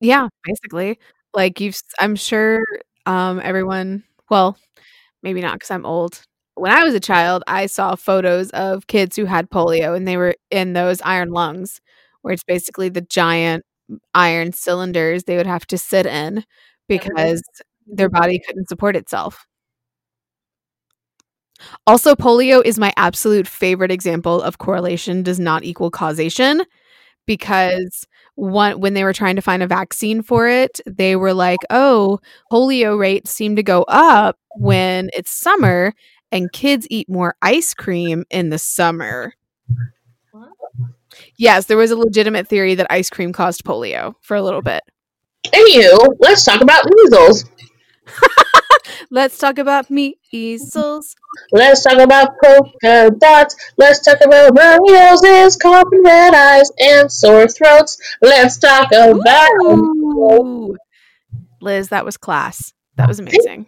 Yeah, 0.00 0.28
basically. 0.42 0.98
Like 1.34 1.60
you've, 1.60 1.76
I'm 2.00 2.16
sure 2.16 2.64
um, 3.04 3.40
everyone, 3.44 4.04
well, 4.30 4.56
maybe 5.22 5.42
not 5.42 5.52
because 5.52 5.70
I'm 5.70 5.84
old. 5.84 6.22
When 6.58 6.72
I 6.72 6.84
was 6.84 6.94
a 6.94 7.00
child, 7.00 7.42
I 7.46 7.66
saw 7.66 7.94
photos 7.94 8.50
of 8.50 8.86
kids 8.86 9.16
who 9.16 9.24
had 9.24 9.50
polio 9.50 9.96
and 9.96 10.06
they 10.06 10.16
were 10.16 10.34
in 10.50 10.72
those 10.72 11.00
iron 11.02 11.30
lungs, 11.30 11.80
where 12.22 12.34
it's 12.34 12.44
basically 12.44 12.88
the 12.88 13.00
giant 13.02 13.64
iron 14.14 14.52
cylinders 14.52 15.24
they 15.24 15.36
would 15.36 15.46
have 15.46 15.66
to 15.68 15.78
sit 15.78 16.06
in 16.06 16.38
uh-huh. 16.38 16.44
because 16.88 17.42
their 17.86 18.08
body 18.10 18.40
couldn't 18.46 18.68
support 18.68 18.96
itself. 18.96 19.46
Also, 21.86 22.14
polio 22.14 22.64
is 22.64 22.78
my 22.78 22.92
absolute 22.96 23.46
favorite 23.46 23.90
example 23.90 24.40
of 24.42 24.58
correlation 24.58 25.22
does 25.22 25.40
not 25.40 25.64
equal 25.64 25.90
causation 25.90 26.62
because 27.26 28.06
one 28.36 28.80
when 28.80 28.94
they 28.94 29.04
were 29.04 29.12
trying 29.12 29.36
to 29.36 29.42
find 29.42 29.62
a 29.62 29.66
vaccine 29.66 30.22
for 30.22 30.48
it, 30.48 30.80
they 30.86 31.16
were 31.16 31.34
like, 31.34 31.60
"Oh, 31.70 32.20
polio 32.52 32.98
rates 32.98 33.30
seem 33.32 33.56
to 33.56 33.62
go 33.62 33.82
up 33.88 34.38
when 34.56 35.10
it's 35.14 35.30
summer 35.30 35.94
and 36.30 36.52
kids 36.52 36.86
eat 36.90 37.08
more 37.08 37.34
ice 37.42 37.74
cream 37.74 38.24
in 38.30 38.50
the 38.50 38.58
summer." 38.58 39.34
What? 40.32 40.48
Yes, 41.36 41.66
there 41.66 41.76
was 41.76 41.90
a 41.90 41.96
legitimate 41.96 42.48
theory 42.48 42.74
that 42.76 42.86
ice 42.90 43.10
cream 43.10 43.32
caused 43.32 43.64
polio 43.64 44.14
for 44.20 44.36
a 44.36 44.42
little 44.42 44.62
bit. 44.62 44.82
Anywho, 45.46 46.16
let's 46.20 46.44
talk 46.44 46.60
about 46.60 46.84
measles. 46.90 47.44
Let's 49.10 49.38
talk 49.38 49.58
about 49.58 49.90
measles. 49.90 51.16
Let's 51.52 51.82
talk 51.82 51.98
about 51.98 52.34
polka 52.42 53.10
dots. 53.18 53.56
Let's 53.76 54.00
talk 54.00 54.18
about 54.22 54.56
runny 54.56 54.92
noses, 54.92 55.56
coughing 55.56 56.02
red 56.04 56.34
eyes, 56.34 56.70
and 56.78 57.10
sore 57.10 57.48
throats. 57.48 57.98
Let's 58.20 58.58
talk 58.58 58.92
about. 58.92 59.48
Ooh. 59.62 60.76
Liz, 61.60 61.88
that 61.88 62.04
was 62.04 62.16
class. 62.16 62.72
That 62.96 63.08
was 63.08 63.18
amazing. 63.18 63.66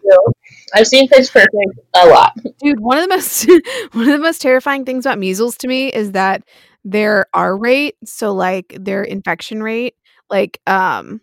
I've 0.74 0.86
seen 0.86 1.08
Pitch 1.08 1.32
Perfect 1.32 1.54
a 1.94 2.06
lot. 2.08 2.32
Dude, 2.62 2.80
one 2.80 2.98
of 2.98 3.04
the 3.04 3.14
most 3.16 3.48
one 3.92 4.08
of 4.08 4.12
the 4.12 4.22
most 4.22 4.40
terrifying 4.40 4.84
things 4.84 5.06
about 5.06 5.18
measles 5.18 5.56
to 5.58 5.68
me 5.68 5.88
is 5.88 6.12
that 6.12 6.42
their 6.84 7.26
R 7.34 7.56
rate, 7.56 7.96
so 8.04 8.32
like 8.32 8.76
their 8.78 9.02
infection 9.02 9.62
rate, 9.62 9.94
like 10.28 10.60
um 10.66 11.20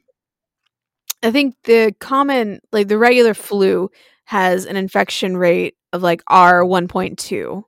I 1.23 1.31
think 1.31 1.55
the 1.63 1.93
common 1.99 2.59
like 2.71 2.87
the 2.87 2.97
regular 2.97 3.33
flu 3.33 3.89
has 4.25 4.65
an 4.65 4.75
infection 4.75 5.37
rate 5.37 5.75
of 5.93 6.03
like 6.03 6.21
R 6.27 6.63
1.2, 6.63 7.63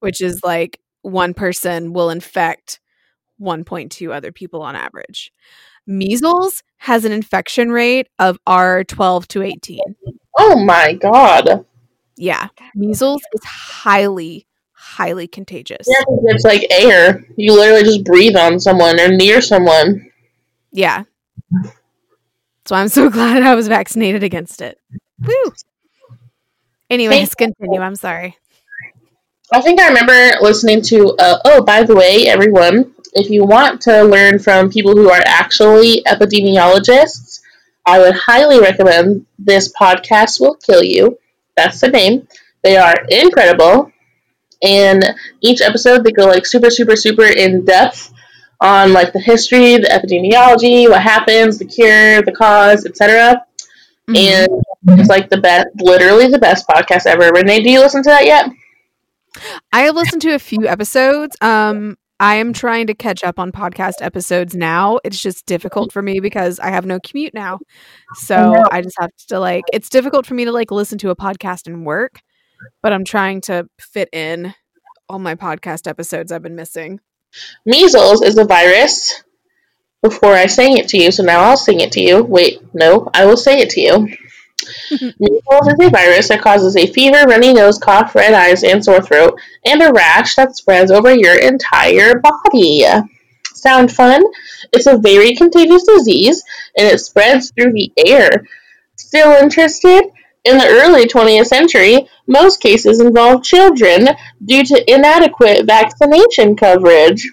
which 0.00 0.20
is 0.20 0.40
like 0.44 0.80
one 1.02 1.34
person 1.34 1.92
will 1.92 2.10
infect 2.10 2.80
1.2 3.40 4.12
other 4.12 4.32
people 4.32 4.62
on 4.62 4.76
average. 4.76 5.32
Measles 5.86 6.62
has 6.78 7.04
an 7.04 7.12
infection 7.12 7.70
rate 7.70 8.08
of 8.18 8.38
R 8.46 8.84
12 8.84 9.28
to 9.28 9.42
18. 9.42 9.78
Oh 10.42 10.58
my 10.58 10.94
god. 10.94 11.66
Yeah, 12.16 12.48
measles 12.74 13.20
is 13.34 13.44
highly, 13.44 14.46
highly 14.72 15.28
contagious. 15.28 15.86
Yeah, 15.86 16.04
it's 16.34 16.44
like 16.44 16.66
air. 16.70 17.24
You 17.36 17.52
literally 17.52 17.84
just 17.84 18.04
breathe 18.04 18.36
on 18.36 18.58
someone 18.58 18.98
or 18.98 19.08
near 19.08 19.42
someone. 19.42 20.10
Yeah. 20.72 21.04
So 22.64 22.74
I'm 22.74 22.88
so 22.88 23.10
glad 23.16 23.42
I 23.42 23.54
was 23.54 23.68
vaccinated 23.68 24.22
against 24.22 24.62
it. 24.62 24.78
Woo. 25.20 25.52
Anyways, 26.88 27.34
continue. 27.34 27.80
I'm 27.80 27.96
sorry. 27.96 28.36
I 29.52 29.60
think 29.60 29.78
I 29.78 29.88
remember 29.88 30.40
listening 30.40 30.80
to. 30.82 31.14
Uh, 31.18 31.38
oh, 31.44 31.62
by 31.62 31.82
the 31.82 31.94
way, 31.94 32.26
everyone, 32.28 32.94
if 33.12 33.28
you 33.28 33.44
want 33.44 33.82
to 33.82 34.04
learn 34.04 34.38
from 34.38 34.70
people 34.70 34.94
who 34.94 35.10
are 35.10 35.22
actually 35.26 36.02
epidemiologists, 36.06 37.39
I 37.86 37.98
would 37.98 38.14
highly 38.14 38.60
recommend 38.60 39.26
this 39.38 39.72
podcast 39.72 40.40
will 40.40 40.56
kill 40.56 40.82
you. 40.82 41.18
That's 41.56 41.80
the 41.80 41.88
name. 41.88 42.28
They 42.62 42.76
are 42.76 42.94
incredible, 43.08 43.90
and 44.62 45.04
each 45.40 45.60
episode 45.60 46.04
they 46.04 46.12
go 46.12 46.26
like 46.26 46.46
super, 46.46 46.70
super, 46.70 46.96
super 46.96 47.24
in 47.24 47.64
depth 47.64 48.12
on 48.60 48.92
like 48.92 49.12
the 49.12 49.20
history, 49.20 49.76
the 49.78 49.88
epidemiology, 49.88 50.88
what 50.88 51.02
happens, 51.02 51.58
the 51.58 51.64
cure, 51.64 52.22
the 52.22 52.32
cause, 52.32 52.84
etc. 52.84 53.44
Mm-hmm. 54.08 54.16
And 54.16 55.00
it's 55.00 55.08
like 55.08 55.30
the 55.30 55.38
best, 55.38 55.68
literally 55.80 56.28
the 56.28 56.38
best 56.38 56.66
podcast 56.68 57.06
ever. 57.06 57.30
Renee, 57.30 57.62
do 57.62 57.70
you 57.70 57.80
listen 57.80 58.02
to 58.02 58.10
that 58.10 58.26
yet? 58.26 58.50
I 59.72 59.82
have 59.82 59.94
listened 59.94 60.22
to 60.22 60.34
a 60.34 60.38
few 60.38 60.66
episodes. 60.66 61.36
Um, 61.40 61.96
I 62.20 62.36
am 62.36 62.52
trying 62.52 62.86
to 62.88 62.94
catch 62.94 63.24
up 63.24 63.38
on 63.38 63.50
podcast 63.50 64.02
episodes 64.02 64.54
now. 64.54 65.00
It's 65.04 65.20
just 65.20 65.46
difficult 65.46 65.90
for 65.90 66.02
me 66.02 66.20
because 66.20 66.60
I 66.60 66.68
have 66.68 66.84
no 66.84 67.00
commute 67.00 67.32
now. 67.32 67.60
So 68.14 68.56
I, 68.56 68.78
I 68.78 68.82
just 68.82 68.96
have 69.00 69.10
to 69.28 69.40
like 69.40 69.64
it's 69.72 69.88
difficult 69.88 70.26
for 70.26 70.34
me 70.34 70.44
to 70.44 70.52
like 70.52 70.70
listen 70.70 70.98
to 70.98 71.08
a 71.08 71.16
podcast 71.16 71.66
and 71.66 71.86
work, 71.86 72.20
but 72.82 72.92
I'm 72.92 73.04
trying 73.04 73.40
to 73.42 73.68
fit 73.80 74.10
in 74.12 74.54
all 75.08 75.18
my 75.18 75.34
podcast 75.34 75.88
episodes 75.88 76.30
I've 76.30 76.42
been 76.42 76.56
missing. 76.56 77.00
Measles 77.64 78.22
is 78.22 78.36
a 78.36 78.44
virus. 78.44 79.24
Before 80.02 80.32
I 80.32 80.46
sang 80.46 80.78
it 80.78 80.88
to 80.88 80.98
you, 80.98 81.12
so 81.12 81.22
now 81.22 81.40
I'll 81.40 81.58
sing 81.58 81.80
it 81.80 81.92
to 81.92 82.00
you. 82.00 82.22
Wait, 82.22 82.62
no, 82.74 83.10
I 83.12 83.26
will 83.26 83.36
say 83.36 83.60
it 83.60 83.70
to 83.70 83.80
you. 83.80 84.08
Measles 84.90 85.68
is 85.68 85.86
a 85.86 85.90
virus 85.90 86.28
that 86.28 86.42
causes 86.42 86.76
a 86.76 86.86
fever, 86.86 87.22
runny 87.24 87.52
nose, 87.52 87.78
cough, 87.78 88.14
red 88.14 88.34
eyes, 88.34 88.62
and 88.64 88.84
sore 88.84 89.02
throat, 89.02 89.38
and 89.64 89.82
a 89.82 89.92
rash 89.92 90.34
that 90.36 90.56
spreads 90.56 90.90
over 90.90 91.14
your 91.14 91.38
entire 91.38 92.18
body. 92.18 92.84
Sound 93.54 93.92
fun? 93.92 94.22
It's 94.72 94.86
a 94.86 94.98
very 94.98 95.34
contagious 95.34 95.84
disease, 95.84 96.42
and 96.76 96.86
it 96.86 96.98
spreads 96.98 97.50
through 97.50 97.72
the 97.72 97.92
air. 98.06 98.46
Still 98.96 99.32
interested? 99.32 100.02
In 100.44 100.56
the 100.56 100.66
early 100.66 101.06
20th 101.06 101.46
century, 101.46 102.08
most 102.26 102.60
cases 102.60 103.00
involved 103.00 103.44
children 103.44 104.08
due 104.42 104.64
to 104.64 104.92
inadequate 104.92 105.66
vaccination 105.66 106.56
coverage. 106.56 107.30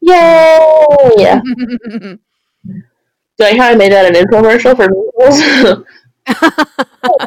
Yay! 0.00 1.40
like 3.38 3.56
how 3.56 3.68
I 3.70 3.74
made 3.76 3.92
that 3.92 4.06
an 4.06 4.14
infomercial 4.14 4.76
for 4.76 4.88
measles? 4.88 5.84
oh, 6.28 7.26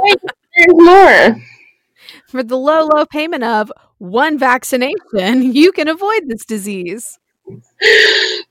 there's 0.56 0.74
more. 0.74 1.42
For 2.28 2.44
the 2.44 2.58
low, 2.58 2.88
low 2.94 3.06
payment 3.06 3.44
of 3.44 3.72
one 3.98 4.38
vaccination, 4.38 5.54
you 5.54 5.72
can 5.72 5.88
avoid 5.88 6.28
this 6.28 6.46
disease. 6.46 7.18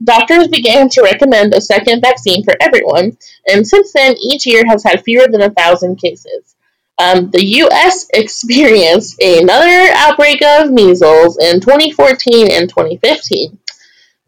Doctors 0.03 0.49
began 0.49 0.89
to 0.89 1.03
recommend 1.03 1.55
a 1.55 1.61
second 1.61 2.01
vaccine 2.01 2.43
for 2.43 2.55
everyone, 2.61 3.17
and 3.47 3.67
since 3.67 3.93
then, 3.93 4.17
each 4.17 4.47
year 4.47 4.65
has 4.67 4.83
had 4.83 5.05
fewer 5.05 5.29
than 5.29 5.43
a 5.43 5.51
thousand 5.51 5.97
cases. 5.97 6.57
Um, 6.99 7.31
the 7.31 7.45
U.S. 7.45 8.09
experienced 8.13 9.23
another 9.23 9.93
outbreak 9.95 10.43
of 10.43 10.73
measles 10.73 11.39
in 11.39 11.61
2014 11.61 12.51
and 12.51 12.69
2015. 12.69 13.57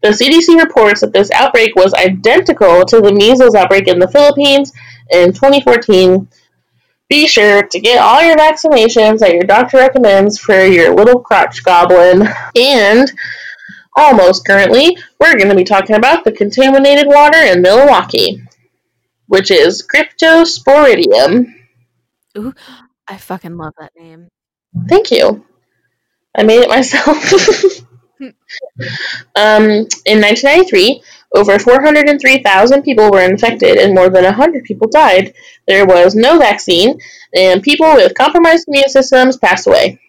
The 0.01 0.09
CDC 0.09 0.57
reports 0.57 1.01
that 1.01 1.11
this 1.13 1.29
outbreak 1.31 1.75
was 1.75 1.93
identical 1.93 2.85
to 2.85 3.01
the 3.01 3.13
measles 3.13 3.55
outbreak 3.55 3.87
in 3.87 3.99
the 3.99 4.07
Philippines 4.07 4.71
in 5.11 5.33
2014. 5.33 6.27
Be 7.09 7.27
sure 7.27 7.63
to 7.63 7.79
get 7.79 7.99
all 7.99 8.21
your 8.21 8.37
vaccinations 8.37 9.19
that 9.19 9.33
your 9.33 9.43
doctor 9.43 9.77
recommends 9.77 10.37
for 10.37 10.63
your 10.63 10.95
little 10.95 11.19
crotch 11.19 11.63
goblin. 11.63 12.27
And 12.55 13.11
almost 13.95 14.45
currently, 14.45 14.97
we're 15.19 15.35
going 15.35 15.49
to 15.49 15.55
be 15.55 15.65
talking 15.65 15.95
about 15.95 16.23
the 16.23 16.31
contaminated 16.31 17.07
water 17.07 17.39
in 17.39 17.61
Milwaukee, 17.61 18.41
which 19.27 19.51
is 19.51 19.85
Cryptosporidium. 19.85 21.53
Ooh, 22.37 22.53
I 23.07 23.17
fucking 23.17 23.57
love 23.57 23.73
that 23.77 23.91
name. 23.97 24.29
Thank 24.87 25.11
you. 25.11 25.45
I 26.33 26.43
made 26.43 26.61
it 26.61 26.69
myself. 26.69 27.81
um, 29.35 29.63
in 30.05 30.21
1993, 30.21 31.03
over 31.33 31.57
403,000 31.57 32.83
people 32.83 33.09
were 33.09 33.21
infected 33.21 33.77
and 33.77 33.95
more 33.95 34.09
than 34.09 34.23
100 34.23 34.63
people 34.65 34.89
died. 34.89 35.33
There 35.67 35.85
was 35.85 36.13
no 36.15 36.37
vaccine, 36.37 36.99
and 37.33 37.63
people 37.63 37.93
with 37.93 38.15
compromised 38.15 38.67
immune 38.67 38.89
systems 38.89 39.37
passed 39.37 39.67
away. 39.67 39.99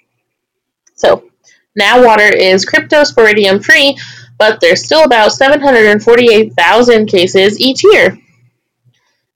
So, 0.96 1.30
now 1.76 2.04
water 2.04 2.24
is 2.24 2.66
cryptosporidium 2.66 3.64
free, 3.64 3.96
but 4.38 4.60
there's 4.60 4.84
still 4.84 5.04
about 5.04 5.32
748,000 5.32 7.06
cases 7.06 7.60
each 7.60 7.84
year. 7.84 8.18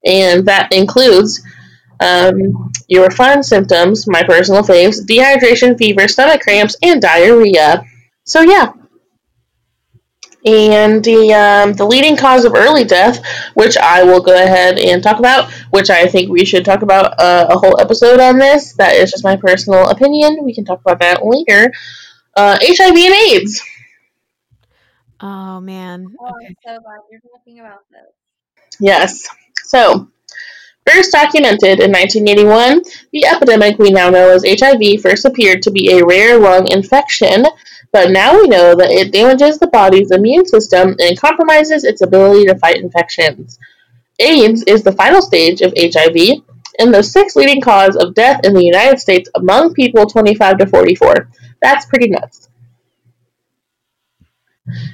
And 0.05 0.47
that 0.47 0.73
includes 0.73 1.43
um, 2.01 2.73
your 2.89 3.11
fun 3.11 3.43
symptoms, 3.43 4.07
my 4.07 4.23
personal 4.23 4.63
faves 4.63 5.01
dehydration, 5.05 5.79
fever, 5.79 6.09
stomach 6.09 6.43
cramps, 6.43 6.77
and 6.83 7.01
diarrhea. 7.01 7.85
So, 8.25 8.43
yeah, 8.43 8.73
and 10.45 11.03
the 11.03 11.33
um, 11.33 11.73
the 11.73 11.85
leading 11.85 12.17
cause 12.17 12.45
of 12.45 12.55
early 12.55 12.85
death, 12.85 13.25
which 13.55 13.77
I 13.77 14.05
will 14.05 14.21
go 14.21 14.35
ahead 14.35 14.79
and 14.79 15.03
talk 15.03 15.19
about, 15.19 15.51
which 15.71 15.91
I 15.91 16.07
think 16.07 16.31
we 16.31 16.45
should 16.45 16.65
talk 16.65 16.83
about 16.83 17.19
uh, 17.19 17.47
a 17.51 17.59
whole 17.59 17.81
episode 17.81 18.21
on 18.21 18.39
this. 18.39 18.75
That 18.75 18.95
is 18.95 19.11
just 19.11 19.25
my 19.25 19.37
personal 19.37 19.89
opinion. 19.89 20.45
We 20.45 20.55
can 20.55 20.65
talk 20.65 20.81
about 20.81 21.01
that 21.01 21.25
later. 21.25 21.73
Uh, 22.37 22.59
HIV 22.61 22.97
and 22.97 23.15
AIDS. 23.33 23.63
Oh 25.21 25.61
man! 25.61 26.15
Oh, 26.21 26.27
okay. 26.27 26.47
I'm 26.47 26.57
so 26.65 26.81
glad 26.81 26.99
you're 27.11 27.21
talking 27.21 27.61
about 27.61 27.81
this. 27.91 28.71
Yes. 28.79 29.27
So, 29.65 30.11
first 30.87 31.13
documented 31.13 31.81
in 31.81 31.91
1981, 31.91 32.83
the 33.13 33.27
epidemic 33.27 33.79
we 33.79 33.91
now 33.91 34.11
know 34.11 34.31
as 34.31 34.45
HIV 34.47 35.01
first 35.01 35.25
appeared 35.25 35.63
to 35.63 35.71
be 35.71 35.93
a 35.93 36.05
rare 36.05 36.39
lung 36.39 36.71
infection 36.71 37.47
but 37.93 38.11
now 38.11 38.35
we 38.35 38.49
know 38.49 38.75
that 38.75 38.91
it 38.91 39.13
damages 39.13 39.59
the 39.59 39.69
body's 39.69 40.11
immune 40.11 40.47
system 40.47 40.95
and 40.99 41.21
compromises 41.21 41.85
its 41.85 42.03
ability 42.03 42.47
to 42.47 42.59
fight 42.59 42.77
infections. 42.77 43.59
AIDS 44.19 44.63
is 44.67 44.83
the 44.83 44.93
final 44.93 45.23
stage 45.23 45.61
of 45.61 45.75
HIV 45.77 46.43
and 46.79 46.93
the 46.93 47.03
sixth 47.03 47.37
leading 47.37 47.61
cause 47.61 47.97
of 47.97 48.15
death 48.15 48.41
in 48.45 48.55
the 48.55 48.65
United 48.65 48.99
States 48.99 49.29
among 49.35 49.75
people 49.75 50.07
25 50.07 50.59
to 50.59 50.67
44. 50.67 51.29
That's 51.63 51.87
pretty 51.87 52.09
nuts. 52.09 52.49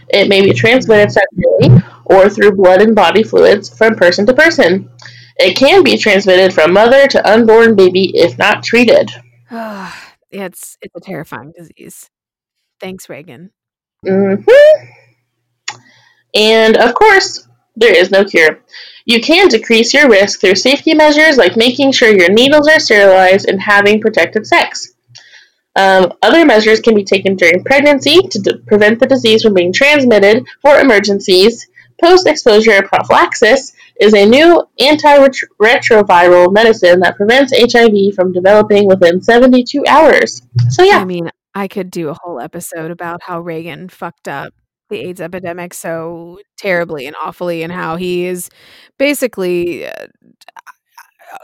It 0.09 0.29
may 0.29 0.43
be 0.43 0.53
transmitted 0.53 1.11
sexually 1.11 1.83
or 2.05 2.29
through 2.29 2.57
blood 2.57 2.83
and 2.83 2.95
body 2.95 3.23
fluids 3.23 3.75
from 3.77 3.95
person 3.95 4.27
to 4.27 4.35
person. 4.35 4.91
It 5.39 5.57
can 5.57 5.83
be 5.83 5.97
transmitted 5.97 6.53
from 6.53 6.75
mother 6.75 7.07
to 7.09 7.31
unborn 7.31 7.75
baby 7.75 8.13
if 8.15 8.37
not 8.39 8.63
treated. 8.63 9.11
it's 10.31 10.77
it's 10.83 10.95
a 10.95 11.01
terrifying 11.01 11.53
disease. 11.57 12.11
Thanks, 12.83 13.09
Reagan. 13.09 13.51
Mm-hmm. 14.05 14.87
And 16.35 16.77
of 16.77 16.95
course, 16.95 17.49
there 17.77 17.95
is 17.97 18.11
no 18.11 18.25
cure. 18.25 18.61
You 19.05 19.21
can 19.21 19.49
decrease 19.49 19.95
your 19.95 20.09
risk 20.09 20.41
through 20.41 20.57
safety 20.57 20.93
measures 20.93 21.37
like 21.37 21.57
making 21.57 21.93
sure 21.93 22.09
your 22.09 22.33
needles 22.33 22.69
are 22.69 22.81
sterilized 22.81 23.49
and 23.49 23.61
having 23.61 24.01
protected 24.01 24.47
sex. 24.49 24.95
Um, 25.77 26.13
other 26.23 26.45
measures 26.45 26.81
can 26.81 26.95
be 26.95 27.05
taken 27.05 27.37
during 27.37 27.65
pregnancy 27.65 28.21
to 28.21 28.39
d- 28.41 28.59
prevent 28.67 28.99
the 28.99 29.07
disease 29.07 29.43
from 29.43 29.55
being 29.55 29.73
transmitted 29.73 30.45
for 30.61 30.79
emergencies. 30.79 31.69
Post 32.03 32.27
exposure 32.27 32.83
prophylaxis 32.83 33.73
is 34.01 34.13
a 34.13 34.27
new 34.27 34.65
antiretroviral 34.81 36.53
medicine 36.53 36.99
that 37.01 37.17
prevents 37.17 37.53
HIV 37.57 38.15
from 38.15 38.33
developing 38.33 38.87
within 38.87 39.23
72 39.23 39.85
hours. 39.87 40.43
So, 40.69 40.83
yeah. 40.83 40.99
I 40.99 41.05
mean, 41.05 41.31
I 41.55 41.69
could 41.69 41.91
do 41.91 42.09
a 42.09 42.17
whole 42.23 42.41
episode 42.41 42.91
about 42.91 43.23
how 43.23 43.41
Reagan 43.41 43.89
fucked 43.89 44.29
up 44.29 44.55
the 44.89 45.01
AIDS 45.01 45.21
epidemic 45.21 45.75
so 45.75 46.39
terribly 46.57 47.07
and 47.07 47.17
awfully, 47.17 47.63
and 47.63 47.73
how 47.73 47.97
he 47.97 48.25
is 48.25 48.51
basically, 48.99 49.87
uh, 49.87 50.07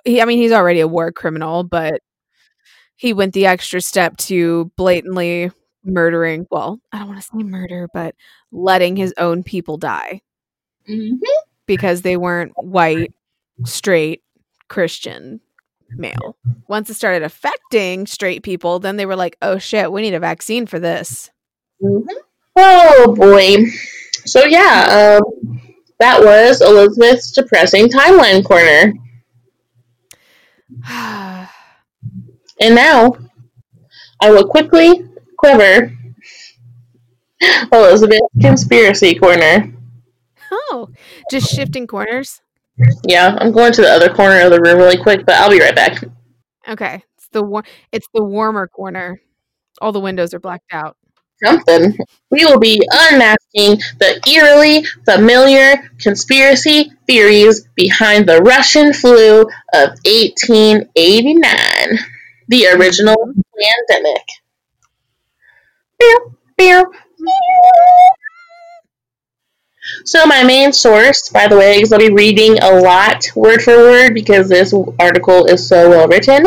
he, 0.05 0.21
I 0.21 0.25
mean, 0.27 0.39
he's 0.39 0.53
already 0.53 0.81
a 0.81 0.89
war 0.89 1.11
criminal, 1.13 1.65
but 1.65 2.03
he 2.97 3.13
went 3.13 3.33
the 3.33 3.47
extra 3.47 3.81
step 3.81 4.17
to 4.19 4.71
blatantly 4.77 5.51
murdering, 5.85 6.47
well, 6.51 6.81
I 6.93 6.99
don't 6.99 7.09
want 7.09 7.21
to 7.21 7.27
say 7.27 7.43
murder, 7.43 7.89
but 7.95 8.15
letting 8.53 8.97
his 8.97 9.15
own 9.19 9.43
people 9.43 9.79
die 9.79 10.21
mm-hmm. 10.89 11.17
because 11.67 12.03
they 12.03 12.17
weren't 12.17 12.53
white, 12.57 13.13
straight, 13.65 14.23
Christian 14.69 15.41
male. 15.91 16.37
Once 16.69 16.91
it 16.91 16.95
started 16.95 17.23
affecting 17.23 18.07
straight 18.07 18.43
people, 18.43 18.79
then 18.79 18.97
they 18.97 19.07
were 19.07 19.17
like, 19.17 19.37
oh 19.43 19.59
shit, 19.59 19.91
we 19.91 20.03
need 20.03 20.15
a 20.15 20.21
vaccine 20.21 20.67
for 20.67 20.79
this. 20.79 21.31
Mm-hmm. 21.83 22.09
Oh 22.57 23.15
boy. 23.17 23.67
So, 24.25 24.45
yeah, 24.45 25.19
um, 25.21 25.61
that 26.01 26.23
was 26.23 26.61
Elizabeth's 26.61 27.33
depressing 27.33 27.89
timeline 27.89 28.45
corner. 28.45 28.95
And 32.61 32.75
now, 32.75 33.17
I 34.21 34.33
will 34.33 34.49
quickly 34.49 35.09
quiver 35.37 35.93
Elizabeth's 37.73 38.27
conspiracy 38.41 39.15
corner. 39.15 39.73
Oh, 40.51 40.89
just 41.31 41.55
shifting 41.55 41.87
corners. 41.87 42.41
Yeah, 43.05 43.37
I'm 43.41 43.53
going 43.53 43.73
to 43.73 43.83
the 43.83 43.89
other 43.89 44.09
corner 44.13 44.41
of 44.41 44.51
the 44.51 44.61
room 44.61 44.79
really 44.79 44.97
quick, 44.97 45.27
but 45.27 45.35
I'll 45.37 45.51
be 45.51 45.61
right 45.61 45.75
back. 45.75 46.03
Okay, 46.69 47.03
it's 47.17 47.29
the 47.33 47.43
war- 47.43 47.65
it's 47.93 48.09
the 48.15 48.23
warmer 48.23 48.67
corner. 48.69 49.21
All 49.81 49.93
the 49.93 50.01
windows 50.01 50.35
are 50.35 50.41
blacked 50.41 50.73
out. 50.73 50.97
Something. 51.45 51.97
We 52.31 52.45
will 52.45 52.59
be 52.59 52.81
unmasking 52.91 53.81
the 53.99 54.21
eerily 54.29 54.85
familiar 55.05 55.91
conspiracy 56.01 56.93
theories 57.07 57.67
behind 57.77 58.29
the 58.29 58.43
Russian 58.43 58.93
flu 58.93 59.43
of 59.43 59.91
1889, 60.05 61.99
the 62.49 62.67
original 62.69 63.15
mm-hmm. 63.15 63.41
pandemic. 63.89 64.25
Beow, 65.99 66.35
beow, 66.57 66.85
So 70.09 70.25
my 70.25 70.43
main 70.43 70.73
source, 70.73 71.29
by 71.29 71.49
the 71.49 71.59
way, 71.59 71.77
because 71.77 71.93
I'll 71.93 71.99
be 71.99 72.09
reading 72.09 72.59
a 72.63 72.81
lot 72.81 73.31
word 73.35 73.61
for 73.61 73.77
word 73.77 74.15
because 74.15 74.49
this 74.49 74.73
article 74.99 75.45
is 75.45 75.69
so 75.69 75.91
well 75.91 76.09
written. 76.09 76.47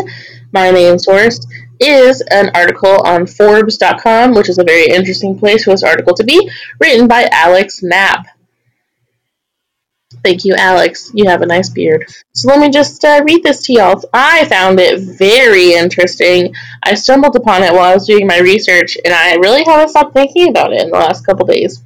My 0.52 0.72
main 0.72 0.98
source 0.98 1.46
is 1.80 2.22
an 2.32 2.50
article 2.56 3.04
on 3.06 3.28
Forbes.com, 3.28 4.34
which 4.34 4.50
is 4.50 4.58
a 4.58 4.64
very 4.64 4.88
interesting 4.88 5.38
place 5.38 5.66
for 5.66 5.70
this 5.70 5.84
article 5.84 6.16
to 6.16 6.24
be, 6.24 6.50
written 6.80 7.08
by 7.08 7.30
Alex 7.32 7.84
Knapp. 7.84 8.26
Thank 10.24 10.44
you, 10.44 10.56
Alex. 10.56 11.12
You 11.14 11.30
have 11.30 11.44
a 11.44 11.46
nice 11.46 11.70
beard. 11.70 12.12
So 12.34 12.48
let 12.48 12.60
me 12.60 12.72
just 12.72 13.06
uh, 13.06 13.22
read 13.24 13.44
this 13.44 13.68
to 13.68 13.74
y'all. 13.74 14.04
I 14.12 14.46
found 14.46 14.80
it 14.80 15.02
very 15.20 15.74
interesting. 15.74 16.56
I 16.82 16.96
stumbled 16.96 17.36
upon 17.36 17.62
it 17.62 17.74
while 17.74 17.92
I 17.92 17.94
was 17.94 18.08
doing 18.08 18.26
my 18.26 18.40
research, 18.40 18.98
and 19.06 19.14
I 19.14 19.36
really 19.36 19.64
haven't 19.64 19.90
stopped 19.90 20.16
thinking 20.16 20.50
about 20.50 20.74
it 20.74 20.82
in 20.82 20.90
the 20.90 20.98
last 20.98 21.28
couple 21.28 21.46
days. 21.46 21.84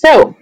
So, 0.00 0.34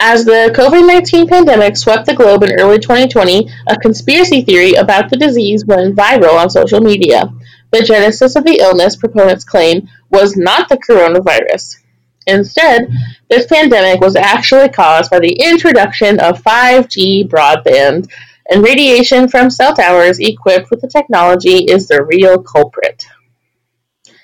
as 0.00 0.24
the 0.24 0.50
COVID 0.56 0.86
19 0.86 1.28
pandemic 1.28 1.76
swept 1.76 2.06
the 2.06 2.14
globe 2.14 2.42
in 2.42 2.58
early 2.58 2.78
2020, 2.78 3.50
a 3.66 3.76
conspiracy 3.76 4.40
theory 4.40 4.72
about 4.72 5.10
the 5.10 5.18
disease 5.18 5.66
went 5.66 5.94
viral 5.94 6.40
on 6.40 6.48
social 6.48 6.80
media. 6.80 7.30
The 7.70 7.82
genesis 7.82 8.34
of 8.34 8.44
the 8.44 8.58
illness, 8.58 8.96
proponents 8.96 9.44
claim, 9.44 9.90
was 10.08 10.38
not 10.38 10.70
the 10.70 10.78
coronavirus. 10.78 11.82
Instead, 12.26 12.88
this 13.28 13.44
pandemic 13.44 14.00
was 14.00 14.16
actually 14.16 14.70
caused 14.70 15.10
by 15.10 15.18
the 15.18 15.38
introduction 15.38 16.18
of 16.18 16.42
5G 16.42 17.28
broadband, 17.28 18.10
and 18.48 18.64
radiation 18.64 19.28
from 19.28 19.50
cell 19.50 19.74
towers 19.74 20.18
equipped 20.18 20.70
with 20.70 20.80
the 20.80 20.88
technology 20.88 21.58
is 21.58 21.88
the 21.88 22.02
real 22.02 22.42
culprit. 22.42 23.04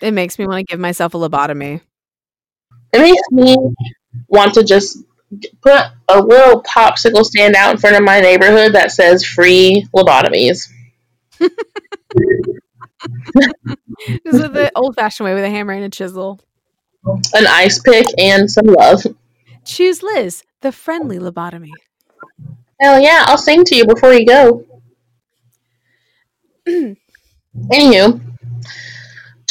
It 0.00 0.12
makes 0.12 0.38
me 0.38 0.46
want 0.46 0.66
to 0.66 0.72
give 0.72 0.80
myself 0.80 1.12
a 1.12 1.18
lobotomy. 1.18 1.82
It 2.94 2.98
makes 2.98 3.30
me 3.30 3.56
want 4.28 4.54
to 4.54 4.64
just 4.64 4.98
put 5.62 5.82
a 6.08 6.20
little 6.20 6.62
popsicle 6.62 7.24
stand 7.24 7.54
out 7.54 7.72
in 7.72 7.78
front 7.78 7.96
of 7.96 8.02
my 8.02 8.20
neighborhood 8.20 8.74
that 8.74 8.92
says 8.92 9.24
free 9.24 9.86
lobotomies. 9.94 10.68
This 14.24 14.34
is 14.34 14.50
the 14.52 14.70
old 14.74 14.94
fashioned 14.94 15.24
way 15.24 15.34
with 15.34 15.44
a 15.44 15.50
hammer 15.50 15.72
and 15.72 15.84
a 15.84 15.88
chisel. 15.88 16.40
An 17.04 17.46
ice 17.48 17.80
pick 17.80 18.06
and 18.18 18.50
some 18.50 18.66
love. 18.66 19.04
Choose 19.64 20.02
Liz, 20.02 20.44
the 20.60 20.72
friendly 20.72 21.18
lobotomy. 21.18 21.70
Hell 22.80 23.00
yeah, 23.00 23.24
I'll 23.26 23.38
sing 23.38 23.64
to 23.64 23.76
you 23.76 23.86
before 23.86 24.12
you 24.12 24.26
go. 24.26 24.64
Anywho, 27.70 28.20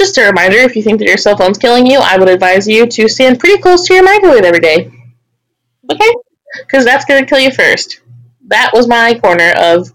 just 0.02 0.18
a 0.18 0.26
reminder 0.26 0.58
if 0.58 0.76
you 0.76 0.82
think 0.82 0.97
that 0.97 1.08
your 1.08 1.18
cell 1.18 1.38
phone's 1.38 1.60
killing 1.60 1.86
you, 1.86 1.99
I 2.02 2.18
would 2.18 2.28
advise 2.28 2.68
you 2.68 2.88
to 2.88 3.08
stand 3.08 3.39
pretty 3.39 3.62
close 3.62 3.86
to 3.86 3.93
your 3.93 4.04
microwave 4.04 4.43
every 4.43 4.60
day. 4.60 4.91
Okay? 5.91 6.12
Because 6.58 6.86
that's 6.86 7.06
going 7.06 7.24
to 7.24 7.30
kill 7.30 7.39
you 7.39 7.52
first. 7.52 8.02
That 8.47 8.72
was 8.74 8.88
my 8.88 9.20
corner 9.20 9.54
of 9.56 9.93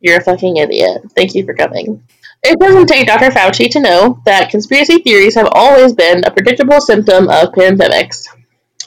you're 0.00 0.18
a 0.18 0.22
fucking 0.22 0.58
idiot. 0.58 1.02
Thank 1.16 1.34
you 1.34 1.44
for 1.44 1.54
coming. 1.54 2.04
It 2.44 2.60
doesn't 2.60 2.86
take 2.86 3.08
Dr. 3.08 3.30
Fauci 3.30 3.68
to 3.72 3.80
know 3.80 4.22
that 4.26 4.50
conspiracy 4.50 4.98
theories 4.98 5.34
have 5.34 5.48
always 5.50 5.92
been 5.92 6.22
a 6.24 6.30
predictable 6.30 6.80
symptom 6.80 7.28
of 7.28 7.52
pandemics. 7.52 8.28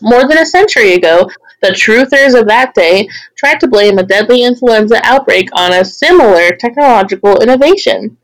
More 0.01 0.25
than 0.25 0.37
a 0.37 0.45
century 0.45 0.93
ago, 0.93 1.29
the 1.61 1.71
truthers 1.71 2.39
of 2.39 2.47
that 2.47 2.73
day 2.73 3.09
tried 3.35 3.59
to 3.59 3.67
blame 3.67 3.99
a 3.99 4.03
deadly 4.03 4.43
influenza 4.43 5.01
outbreak 5.03 5.49
on 5.51 5.73
a 5.73 5.83
similar 5.83 6.51
technological 6.51 7.41
innovation. 7.41 8.17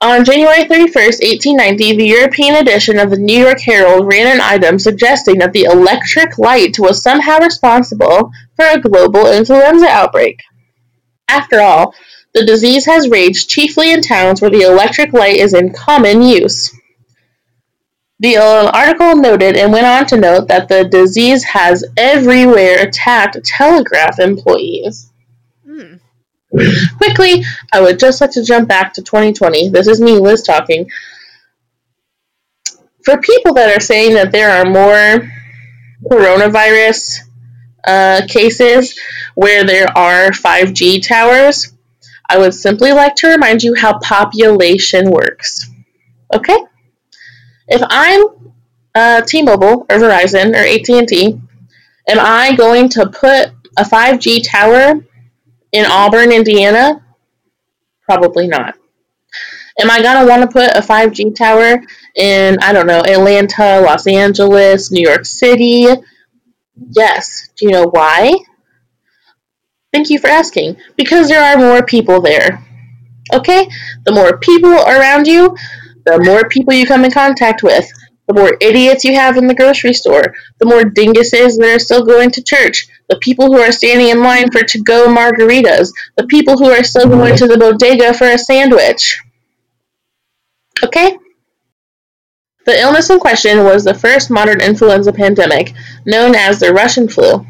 On 0.00 0.24
January 0.24 0.64
31, 0.64 0.94
1890, 0.94 1.96
the 1.96 2.06
European 2.06 2.54
edition 2.54 3.00
of 3.00 3.10
the 3.10 3.18
New 3.18 3.36
York 3.36 3.60
Herald 3.60 4.06
ran 4.06 4.28
an 4.32 4.40
item 4.40 4.78
suggesting 4.78 5.38
that 5.38 5.52
the 5.52 5.64
electric 5.64 6.38
light 6.38 6.78
was 6.78 7.02
somehow 7.02 7.40
responsible 7.40 8.30
for 8.54 8.64
a 8.64 8.80
global 8.80 9.26
influenza 9.26 9.88
outbreak. 9.88 10.44
After 11.28 11.60
all, 11.60 11.94
the 12.32 12.46
disease 12.46 12.86
has 12.86 13.08
raged 13.08 13.50
chiefly 13.50 13.92
in 13.92 14.00
towns 14.00 14.40
where 14.40 14.52
the 14.52 14.62
electric 14.62 15.12
light 15.12 15.38
is 15.38 15.52
in 15.52 15.72
common 15.72 16.22
use. 16.22 16.72
The 18.20 18.36
uh, 18.36 18.70
article 18.72 19.16
noted 19.16 19.56
and 19.56 19.72
went 19.72 19.86
on 19.86 20.06
to 20.06 20.16
note 20.16 20.46
that 20.46 20.68
the 20.68 20.84
disease 20.84 21.42
has 21.42 21.84
everywhere 21.96 22.86
attacked 22.86 23.44
telegraph 23.44 24.20
employees. 24.20 25.10
Hmm. 25.66 25.94
Quickly, 26.50 27.44
I 27.72 27.80
would 27.80 27.98
just 27.98 28.20
like 28.20 28.32
to 28.32 28.44
jump 28.44 28.68
back 28.68 28.94
to 28.94 29.02
2020. 29.02 29.68
This 29.68 29.86
is 29.86 30.00
me, 30.00 30.18
Liz, 30.18 30.42
talking. 30.42 30.88
For 33.04 33.18
people 33.18 33.54
that 33.54 33.76
are 33.76 33.80
saying 33.80 34.14
that 34.14 34.32
there 34.32 34.50
are 34.50 34.64
more 34.64 35.30
coronavirus 36.10 37.20
uh, 37.86 38.22
cases 38.28 38.98
where 39.34 39.64
there 39.64 39.88
are 39.96 40.30
5G 40.30 41.06
towers, 41.06 41.72
I 42.28 42.38
would 42.38 42.54
simply 42.54 42.92
like 42.92 43.16
to 43.16 43.28
remind 43.28 43.62
you 43.62 43.74
how 43.74 43.98
population 43.98 45.10
works. 45.10 45.70
Okay? 46.32 46.58
If 47.68 47.82
I'm 47.88 48.52
uh, 48.94 49.22
T-Mobile 49.22 49.86
or 49.88 49.96
Verizon 49.96 50.54
or 50.54 50.64
AT&T, 50.66 51.40
am 52.08 52.18
I 52.18 52.54
going 52.56 52.88
to 52.90 53.06
put 53.06 53.52
a 53.76 53.84
5G 53.84 54.42
tower 54.44 55.04
in 55.72 55.86
Auburn, 55.86 56.32
Indiana? 56.32 57.04
Probably 58.02 58.46
not. 58.46 58.74
Am 59.80 59.90
I 59.90 60.02
gonna 60.02 60.26
want 60.28 60.42
to 60.42 60.48
put 60.48 60.76
a 60.76 60.80
5G 60.80 61.36
tower 61.36 61.80
in 62.16 62.58
I 62.60 62.72
don't 62.72 62.86
know 62.86 63.00
Atlanta, 63.00 63.80
Los 63.80 64.06
Angeles, 64.06 64.90
New 64.90 65.06
York 65.06 65.24
City? 65.24 65.86
Yes. 66.90 67.48
Do 67.56 67.66
you 67.66 67.72
know 67.72 67.88
why? 67.88 68.34
Thank 69.92 70.10
you 70.10 70.18
for 70.18 70.28
asking. 70.28 70.76
Because 70.96 71.28
there 71.28 71.42
are 71.42 71.58
more 71.58 71.82
people 71.82 72.20
there. 72.20 72.64
Okay? 73.32 73.68
The 74.04 74.12
more 74.12 74.38
people 74.38 74.72
around 74.72 75.26
you, 75.26 75.56
the 76.04 76.18
more 76.24 76.48
people 76.48 76.74
you 76.74 76.86
come 76.86 77.04
in 77.04 77.10
contact 77.10 77.62
with. 77.62 77.90
The 78.28 78.34
more 78.34 78.56
idiots 78.60 79.04
you 79.04 79.14
have 79.14 79.38
in 79.38 79.46
the 79.46 79.54
grocery 79.54 79.94
store, 79.94 80.34
the 80.58 80.66
more 80.66 80.82
dinguses 80.82 81.56
that 81.56 81.74
are 81.74 81.78
still 81.78 82.04
going 82.04 82.30
to 82.32 82.42
church, 82.42 82.86
the 83.08 83.16
people 83.16 83.46
who 83.46 83.58
are 83.58 83.72
standing 83.72 84.08
in 84.08 84.22
line 84.22 84.50
for 84.50 84.62
to 84.62 84.82
go 84.82 85.08
margaritas, 85.08 85.92
the 86.16 86.26
people 86.26 86.58
who 86.58 86.70
are 86.70 86.84
still 86.84 87.08
going 87.08 87.36
to 87.36 87.46
the 87.46 87.56
bodega 87.56 88.12
for 88.12 88.26
a 88.26 88.38
sandwich. 88.38 89.20
Okay? 90.84 91.16
The 92.66 92.78
illness 92.78 93.08
in 93.08 93.18
question 93.18 93.64
was 93.64 93.82
the 93.82 93.94
first 93.94 94.30
modern 94.30 94.60
influenza 94.60 95.10
pandemic, 95.10 95.72
known 96.04 96.34
as 96.34 96.60
the 96.60 96.74
Russian 96.74 97.08
flu. 97.08 97.46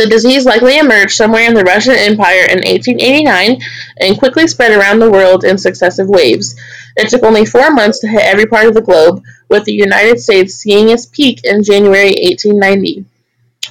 The 0.00 0.06
disease 0.06 0.46
likely 0.46 0.78
emerged 0.78 1.14
somewhere 1.14 1.46
in 1.46 1.52
the 1.52 1.62
Russian 1.62 1.92
Empire 1.94 2.46
in 2.48 2.60
1889 2.60 3.60
and 3.98 4.18
quickly 4.18 4.48
spread 4.48 4.72
around 4.72 4.98
the 4.98 5.10
world 5.10 5.44
in 5.44 5.58
successive 5.58 6.08
waves. 6.08 6.58
It 6.96 7.10
took 7.10 7.22
only 7.22 7.44
four 7.44 7.70
months 7.70 7.98
to 7.98 8.08
hit 8.08 8.22
every 8.22 8.46
part 8.46 8.64
of 8.64 8.72
the 8.72 8.80
globe, 8.80 9.22
with 9.50 9.66
the 9.66 9.74
United 9.74 10.18
States 10.18 10.54
seeing 10.54 10.88
its 10.88 11.04
peak 11.04 11.44
in 11.44 11.62
January 11.62 12.14
1890. 12.16 13.04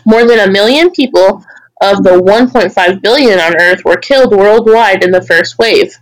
More 0.05 0.27
than 0.27 0.47
a 0.47 0.51
million 0.51 0.91
people 0.91 1.43
of 1.81 2.03
the 2.03 2.21
1.5 2.21 3.01
billion 3.01 3.39
on 3.39 3.59
Earth 3.59 3.83
were 3.83 3.97
killed 3.97 4.31
worldwide 4.31 5.03
in 5.03 5.09
the 5.09 5.25
first 5.25 5.57
wave. 5.57 5.97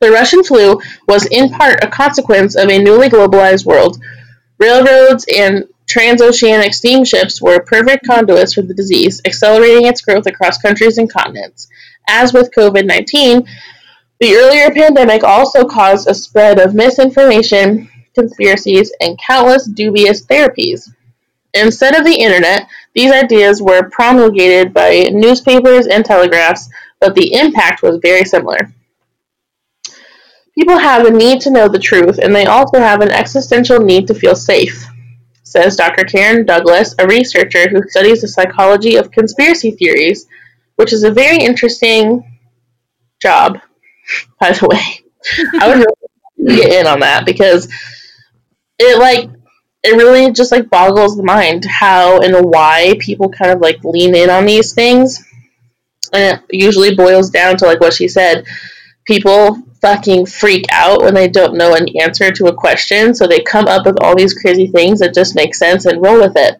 The 0.00 0.10
Russian 0.10 0.42
flu 0.42 0.80
was 1.06 1.26
in 1.26 1.48
part 1.50 1.84
a 1.84 1.88
consequence 1.88 2.56
of 2.56 2.70
a 2.70 2.82
newly 2.82 3.08
globalized 3.08 3.64
world. 3.64 4.02
Railroads 4.58 5.24
and 5.32 5.68
transoceanic 5.86 6.74
steamships 6.74 7.40
were 7.40 7.60
perfect 7.60 8.06
conduits 8.06 8.54
for 8.54 8.62
the 8.62 8.74
disease, 8.74 9.20
accelerating 9.24 9.86
its 9.86 10.00
growth 10.00 10.26
across 10.26 10.58
countries 10.58 10.98
and 10.98 11.12
continents. 11.12 11.68
As 12.08 12.32
with 12.32 12.54
COVID 12.56 12.86
19, 12.86 13.46
the 14.20 14.34
earlier 14.34 14.70
pandemic 14.70 15.22
also 15.24 15.64
caused 15.64 16.08
a 16.08 16.14
spread 16.14 16.58
of 16.58 16.74
misinformation, 16.74 17.88
conspiracies, 18.14 18.92
and 19.00 19.18
countless 19.18 19.66
dubious 19.66 20.24
therapies. 20.24 20.90
Instead 21.54 21.94
of 21.94 22.04
the 22.04 22.14
internet, 22.14 22.68
these 22.94 23.12
ideas 23.12 23.62
were 23.62 23.90
promulgated 23.90 24.72
by 24.72 25.08
newspapers 25.12 25.86
and 25.86 26.04
telegraphs, 26.04 26.68
but 27.00 27.14
the 27.14 27.34
impact 27.34 27.82
was 27.82 27.98
very 28.02 28.24
similar. 28.24 28.72
People 30.54 30.78
have 30.78 31.06
a 31.06 31.10
need 31.10 31.40
to 31.42 31.50
know 31.50 31.68
the 31.68 31.78
truth, 31.78 32.18
and 32.18 32.34
they 32.34 32.46
also 32.46 32.78
have 32.78 33.02
an 33.02 33.10
existential 33.10 33.78
need 33.78 34.06
to 34.06 34.14
feel 34.14 34.34
safe, 34.34 34.86
says 35.46 35.76
Dr. 35.76 36.04
Karen 36.04 36.44
Douglas, 36.44 36.96
a 36.98 37.06
researcher 37.06 37.68
who 37.68 37.88
studies 37.88 38.20
the 38.20 38.28
psychology 38.28 38.96
of 38.96 39.12
conspiracy 39.12 39.70
theories, 39.70 40.26
which 40.74 40.92
is 40.92 41.04
a 41.04 41.10
very 41.10 41.38
interesting 41.38 42.38
job, 43.22 43.60
by 44.40 44.50
the 44.50 44.66
way. 44.66 45.04
I 45.60 45.68
would 45.68 45.86
really 46.36 46.56
get 46.56 46.80
in 46.80 46.86
on 46.88 47.00
that 47.00 47.24
because 47.24 47.72
it 48.78 48.98
like 48.98 49.30
it 49.84 49.96
really 49.96 50.32
just 50.32 50.50
like 50.50 50.68
boggles 50.68 51.16
the 51.16 51.22
mind 51.22 51.64
how 51.64 52.20
and 52.20 52.50
why 52.50 52.94
people 52.98 53.28
kind 53.28 53.52
of 53.52 53.60
like 53.60 53.84
lean 53.84 54.16
in 54.16 54.30
on 54.30 54.46
these 54.46 54.74
things. 54.74 55.24
And 56.12 56.40
it 56.50 56.56
usually 56.56 56.96
boils 56.96 57.30
down 57.30 57.56
to 57.58 57.66
like 57.66 57.80
what 57.80 57.94
she 57.94 58.08
said. 58.08 58.46
People 59.06 59.62
fucking 59.80 60.26
freak 60.26 60.64
out 60.72 61.02
when 61.02 61.14
they 61.14 61.28
don't 61.28 61.56
know 61.56 61.74
an 61.74 61.86
answer 62.00 62.32
to 62.32 62.46
a 62.46 62.54
question, 62.54 63.14
so 63.14 63.26
they 63.26 63.40
come 63.40 63.66
up 63.66 63.86
with 63.86 64.02
all 64.02 64.16
these 64.16 64.34
crazy 64.34 64.66
things 64.66 65.00
that 65.00 65.14
just 65.14 65.36
make 65.36 65.54
sense 65.54 65.86
and 65.86 66.02
roll 66.02 66.20
with 66.20 66.32
it. 66.36 66.56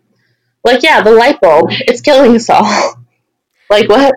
Like, 0.65 0.83
yeah, 0.83 1.03
the 1.03 1.13
light 1.13 1.41
bulb, 1.41 1.69
it's 1.71 2.01
killing 2.01 2.35
us 2.37 2.51
all. 2.51 3.05
like, 3.71 3.89
what? 3.89 4.15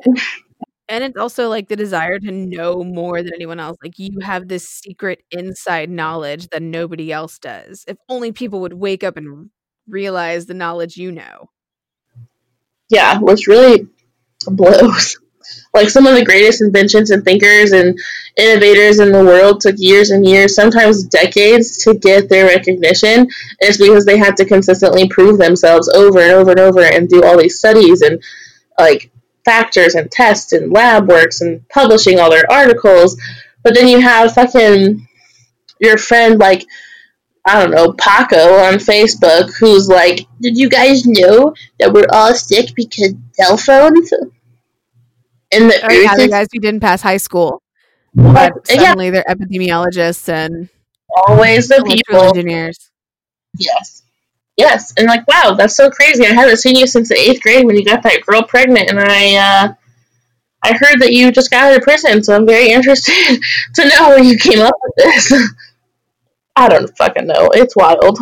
And 0.90 1.04
it's 1.04 1.18
also 1.18 1.50
like 1.50 1.68
the 1.68 1.76
desire 1.76 2.18
to 2.18 2.32
know 2.32 2.84
more 2.84 3.22
than 3.22 3.34
anyone 3.36 3.60
else. 3.60 3.78
Like 3.84 4.00
you 4.00 4.20
have 4.24 4.48
this 4.48 4.68
secret 4.68 5.22
inside 5.30 5.88
knowledge 5.88 6.48
that 6.48 6.64
nobody 6.64 7.12
else 7.12 7.38
does. 7.38 7.86
If 7.88 7.98
only 8.10 8.32
people 8.32 8.62
would 8.62 8.74
wake 8.74 9.04
up 9.04 9.16
and 9.16 9.52
realize 9.88 10.48
the 10.48 10.56
knowledge 10.56 10.98
you 10.98 11.12
know. 11.12 11.52
Yeah, 12.90 13.20
which 13.20 13.46
really 13.46 13.88
blows. 14.48 15.19
Like 15.74 15.90
some 15.90 16.08
of 16.08 16.16
the 16.16 16.26
greatest 16.26 16.62
inventions 16.62 17.12
and 17.12 17.24
thinkers 17.24 17.72
and 17.72 17.98
innovators 18.38 19.00
in 19.00 19.12
the 19.12 19.24
world 19.24 19.62
took 19.62 19.76
years 19.78 20.10
and 20.10 20.26
years, 20.26 20.56
sometimes 20.56 21.04
decades, 21.04 21.84
to 21.84 21.94
get 21.94 22.30
their 22.30 22.46
recognition. 22.48 23.28
It's 23.60 23.78
because 23.78 24.06
they 24.06 24.18
had 24.18 24.38
to 24.38 24.46
consistently 24.46 25.08
prove 25.10 25.38
themselves 25.38 25.90
over 25.90 26.20
and 26.20 26.32
over 26.32 26.52
and 26.52 26.60
over 26.60 26.82
and 26.82 27.08
do 27.08 27.24
all 27.24 27.38
these 27.38 27.60
studies 27.60 28.02
and 28.02 28.22
like 28.80 29.12
factors 29.46 29.96
and 29.96 30.10
tests 30.12 30.54
and 30.54 30.72
lab 30.72 31.08
works 31.08 31.42
and 31.42 31.68
publishing 31.70 32.20
all 32.20 32.32
their 32.32 32.50
articles. 32.52 33.20
But 33.64 33.76
then 33.76 33.88
you 33.88 34.00
have 34.00 34.34
fucking 34.34 35.08
your 35.80 35.98
friend 35.98 36.40
like 36.40 36.66
I 37.46 37.64
don't 37.64 37.72
know, 37.72 37.94
Paco 37.94 38.58
on 38.60 38.76
Facebook, 38.76 39.54
who's 39.56 39.88
like, 39.88 40.28
Did 40.42 40.58
you 40.58 40.70
guys 40.70 41.06
know 41.06 41.54
that 41.80 41.92
we're 41.92 42.06
all 42.12 42.34
sick 42.36 42.76
because 42.76 43.14
cell 43.34 43.58
phones? 43.58 44.12
And 45.52 45.70
the 45.70 45.80
oh, 45.84 45.94
yeah, 45.94 46.16
the 46.16 46.28
guys 46.28 46.48
who 46.54 46.60
didn't 46.60 46.80
pass 46.80 47.02
high 47.02 47.18
school. 47.18 47.62
But 48.14 48.68
suddenly 48.68 49.06
yeah. 49.06 49.12
they're 49.12 49.26
epidemiologists 49.28 50.30
and 50.30 50.70
always 51.28 51.68
the 51.68 51.84
people 51.86 52.22
engineers. 52.22 52.90
Yes. 53.58 54.04
Yes. 54.58 54.94
And 54.98 55.08
like, 55.08 55.28
wow, 55.28 55.56
that's 55.58 55.76
so 55.76 55.90
crazy. 55.90 56.26
I 56.26 56.34
haven't 56.34 56.58
seen 56.58 56.76
you 56.76 56.86
since 56.86 57.10
the 57.10 57.18
eighth 57.18 57.42
grade 57.42 57.66
when 57.66 57.76
you 57.76 57.86
got 57.86 58.04
that 58.04 58.26
girl 58.26 58.44
pregnant 58.44 58.90
and 58.90 59.00
I 59.00 59.36
uh 59.36 59.74
I 60.62 60.74
heard 60.74 61.00
that 61.00 61.14
you 61.14 61.32
just 61.32 61.52
got 61.52 61.72
out 61.72 61.78
of 61.78 61.84
prison, 61.84 62.22
so 62.24 62.36
I'm 62.36 62.46
very 62.46 62.70
interested 62.72 63.40
to 63.76 63.90
know 63.90 64.10
where 64.10 64.24
you 64.24 64.38
came 64.38 64.60
up 64.60 64.74
with 64.84 64.94
this. 64.98 65.34
I 66.56 66.68
don't 66.68 66.96
fucking 66.98 67.28
know. 67.28 67.50
It's 67.54 67.76
wild. 67.76 68.20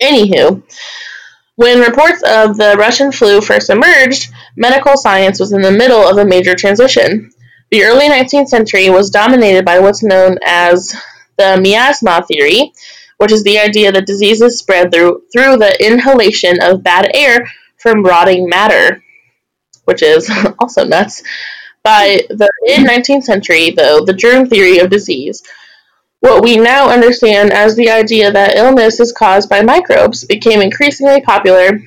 Anywho, 0.00 0.62
when 1.56 1.80
reports 1.80 2.22
of 2.22 2.56
the 2.56 2.76
Russian 2.78 3.10
flu 3.12 3.40
first 3.40 3.70
emerged, 3.70 4.30
medical 4.56 4.96
science 4.96 5.40
was 5.40 5.52
in 5.52 5.62
the 5.62 5.72
middle 5.72 6.06
of 6.06 6.18
a 6.18 6.24
major 6.24 6.54
transition. 6.54 7.30
The 7.70 7.82
early 7.82 8.08
19th 8.08 8.48
century 8.48 8.90
was 8.90 9.10
dominated 9.10 9.64
by 9.64 9.80
what's 9.80 10.02
known 10.02 10.38
as 10.46 10.94
the 11.36 11.58
miasma 11.60 12.24
theory, 12.26 12.72
which 13.18 13.32
is 13.32 13.42
the 13.42 13.58
idea 13.58 13.90
that 13.90 14.06
diseases 14.06 14.58
spread 14.58 14.92
through, 14.92 15.22
through 15.32 15.56
the 15.56 15.76
inhalation 15.84 16.62
of 16.62 16.82
bad 16.82 17.10
air 17.14 17.50
from 17.78 18.04
rotting 18.04 18.48
matter, 18.48 19.02
which 19.84 20.02
is 20.02 20.30
also 20.58 20.84
nuts. 20.84 21.22
By 21.82 22.22
the 22.28 22.50
mid 22.62 22.86
19th 22.86 23.24
century, 23.24 23.70
though, 23.70 24.04
the 24.04 24.12
germ 24.12 24.48
theory 24.48 24.78
of 24.78 24.90
disease, 24.90 25.42
what 26.26 26.42
we 26.42 26.56
now 26.56 26.88
understand 26.90 27.52
as 27.52 27.76
the 27.76 27.88
idea 27.88 28.32
that 28.32 28.56
illness 28.56 28.98
is 28.98 29.12
caused 29.12 29.48
by 29.48 29.62
microbes, 29.62 30.24
became 30.24 30.60
increasingly 30.60 31.20
popular, 31.20 31.80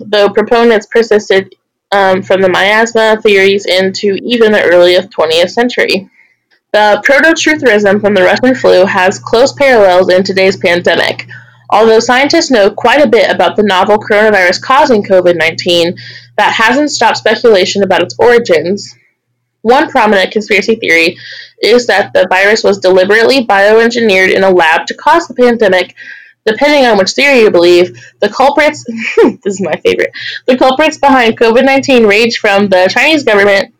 though 0.00 0.28
proponents 0.28 0.86
persisted 0.86 1.54
um, 1.92 2.22
from 2.22 2.40
the 2.40 2.48
miasma 2.48 3.20
theories 3.22 3.64
into 3.64 4.18
even 4.22 4.50
the 4.50 4.62
early 4.64 4.94
20th 4.94 5.50
century. 5.50 6.10
The 6.72 7.00
proto-trutherism 7.04 8.00
from 8.00 8.14
the 8.14 8.22
Russian 8.22 8.54
flu 8.56 8.84
has 8.84 9.20
close 9.20 9.52
parallels 9.52 10.10
in 10.10 10.24
today's 10.24 10.56
pandemic. 10.56 11.28
Although 11.70 12.00
scientists 12.00 12.50
know 12.50 12.70
quite 12.70 13.00
a 13.00 13.08
bit 13.08 13.30
about 13.30 13.56
the 13.56 13.62
novel 13.62 13.98
coronavirus 13.98 14.60
causing 14.60 15.04
COVID-19, 15.04 15.98
that 16.36 16.52
hasn't 16.52 16.90
stopped 16.90 17.18
speculation 17.18 17.82
about 17.84 18.02
its 18.02 18.16
origins. 18.18 18.96
One 19.60 19.88
prominent 19.88 20.32
conspiracy 20.32 20.74
theory 20.74 21.16
is 21.62 21.86
that 21.86 22.12
the 22.12 22.26
virus 22.28 22.64
was 22.64 22.78
deliberately 22.78 23.46
bioengineered 23.46 24.34
in 24.34 24.44
a 24.44 24.50
lab 24.50 24.86
to 24.86 24.94
cause 24.94 25.28
the 25.28 25.34
pandemic. 25.34 25.94
Depending 26.44 26.86
on 26.86 26.98
which 26.98 27.12
theory 27.12 27.40
you 27.40 27.50
believe, 27.52 27.96
the 28.18 28.28
culprits 28.28 28.84
this 29.44 29.54
is 29.54 29.60
my 29.60 29.76
favorite. 29.76 30.10
The 30.46 30.58
culprits 30.58 30.98
behind 30.98 31.38
COVID-19 31.38 32.08
range 32.08 32.38
from 32.38 32.68
the 32.68 32.90
Chinese 32.92 33.22
government 33.22 33.72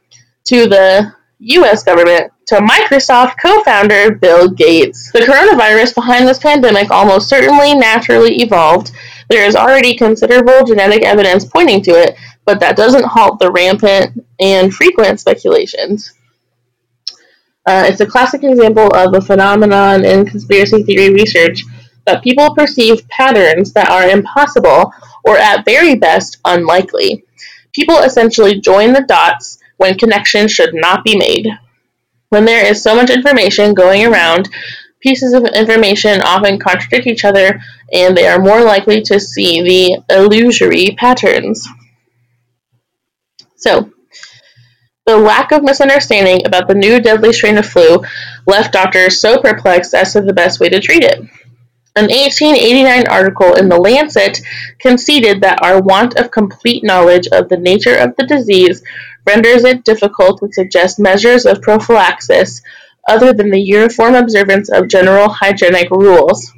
to 0.44 0.68
the 0.68 1.12
US 1.38 1.82
government 1.82 2.32
to 2.46 2.56
Microsoft 2.56 3.34
co-founder 3.42 4.14
Bill 4.14 4.48
Gates. 4.48 5.10
The 5.10 5.20
coronavirus 5.20 5.94
behind 5.94 6.28
this 6.28 6.38
pandemic 6.38 6.90
almost 6.90 7.28
certainly 7.28 7.74
naturally 7.74 8.36
evolved. 8.42 8.92
There 9.28 9.44
is 9.44 9.56
already 9.56 9.96
considerable 9.96 10.64
genetic 10.64 11.02
evidence 11.02 11.44
pointing 11.44 11.82
to 11.82 11.90
it, 11.92 12.16
but 12.44 12.60
that 12.60 12.76
doesn't 12.76 13.04
halt 13.04 13.40
the 13.40 13.50
rampant 13.50 14.24
and 14.38 14.72
frequent 14.72 15.18
speculations. 15.18 16.12
Uh, 17.64 17.84
it's 17.86 18.00
a 18.00 18.06
classic 18.06 18.42
example 18.42 18.88
of 18.94 19.14
a 19.14 19.20
phenomenon 19.20 20.04
in 20.04 20.26
conspiracy 20.26 20.82
theory 20.82 21.12
research 21.14 21.62
that 22.06 22.22
people 22.22 22.54
perceive 22.54 23.06
patterns 23.08 23.72
that 23.72 23.88
are 23.88 24.08
impossible 24.08 24.92
or 25.24 25.38
at 25.38 25.64
very 25.64 25.94
best 25.94 26.38
unlikely. 26.44 27.24
People 27.72 27.98
essentially 27.98 28.60
join 28.60 28.92
the 28.92 29.04
dots 29.06 29.58
when 29.76 29.96
connections 29.96 30.50
should 30.50 30.74
not 30.74 31.04
be 31.04 31.16
made. 31.16 31.46
When 32.30 32.44
there 32.44 32.66
is 32.66 32.82
so 32.82 32.96
much 32.96 33.10
information 33.10 33.74
going 33.74 34.04
around, 34.06 34.48
pieces 34.98 35.32
of 35.32 35.44
information 35.44 36.20
often 36.22 36.58
contradict 36.58 37.06
each 37.06 37.24
other 37.24 37.60
and 37.92 38.16
they 38.16 38.26
are 38.26 38.40
more 38.40 38.62
likely 38.62 39.02
to 39.02 39.20
see 39.20 39.62
the 39.62 40.02
illusory 40.14 40.96
patterns. 40.98 41.66
So, 43.56 43.91
the 45.04 45.16
lack 45.16 45.50
of 45.50 45.64
misunderstanding 45.64 46.46
about 46.46 46.68
the 46.68 46.74
new 46.74 47.00
deadly 47.00 47.32
strain 47.32 47.58
of 47.58 47.66
flu 47.66 48.02
left 48.46 48.72
doctors 48.72 49.20
so 49.20 49.40
perplexed 49.40 49.94
as 49.94 50.12
to 50.12 50.20
the 50.20 50.32
best 50.32 50.60
way 50.60 50.68
to 50.68 50.80
treat 50.80 51.02
it. 51.02 51.18
An 51.94 52.04
1889 52.04 53.08
article 53.08 53.54
in 53.54 53.68
The 53.68 53.76
Lancet 53.76 54.40
conceded 54.78 55.42
that 55.42 55.62
our 55.62 55.82
want 55.82 56.16
of 56.16 56.30
complete 56.30 56.82
knowledge 56.84 57.26
of 57.32 57.48
the 57.48 57.58
nature 57.58 57.96
of 57.96 58.16
the 58.16 58.26
disease 58.26 58.82
renders 59.26 59.64
it 59.64 59.84
difficult 59.84 60.40
to 60.40 60.52
suggest 60.52 60.98
measures 60.98 61.44
of 61.44 61.60
prophylaxis 61.60 62.62
other 63.08 63.32
than 63.32 63.50
the 63.50 63.60
uniform 63.60 64.14
observance 64.14 64.70
of 64.70 64.88
general 64.88 65.28
hygienic 65.28 65.90
rules 65.90 66.52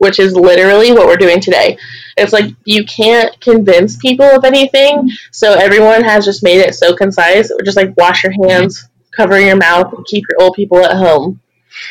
which 0.00 0.18
is 0.18 0.34
literally 0.34 0.92
what 0.92 1.06
we're 1.06 1.16
doing 1.16 1.40
today. 1.40 1.76
It's 2.16 2.32
like 2.32 2.46
you 2.64 2.84
can't 2.86 3.38
convince 3.40 3.98
people 3.98 4.24
of 4.24 4.44
anything, 4.44 5.10
so 5.30 5.52
everyone 5.52 6.02
has 6.02 6.24
just 6.24 6.42
made 6.42 6.58
it 6.58 6.74
so 6.74 6.96
concise. 6.96 7.52
Just 7.64 7.76
like 7.76 7.94
wash 7.98 8.24
your 8.24 8.32
hands, 8.48 8.88
cover 9.14 9.38
your 9.38 9.56
mouth, 9.56 9.92
and 9.92 10.06
keep 10.06 10.24
your 10.28 10.42
old 10.42 10.54
people 10.54 10.78
at 10.78 10.96
home. 10.96 11.40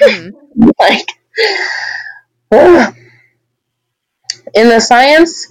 Mm. 0.01 0.33
like, 0.79 1.07
ugh. 2.51 2.95
in 4.55 4.69
the 4.69 4.79
science. 4.79 5.47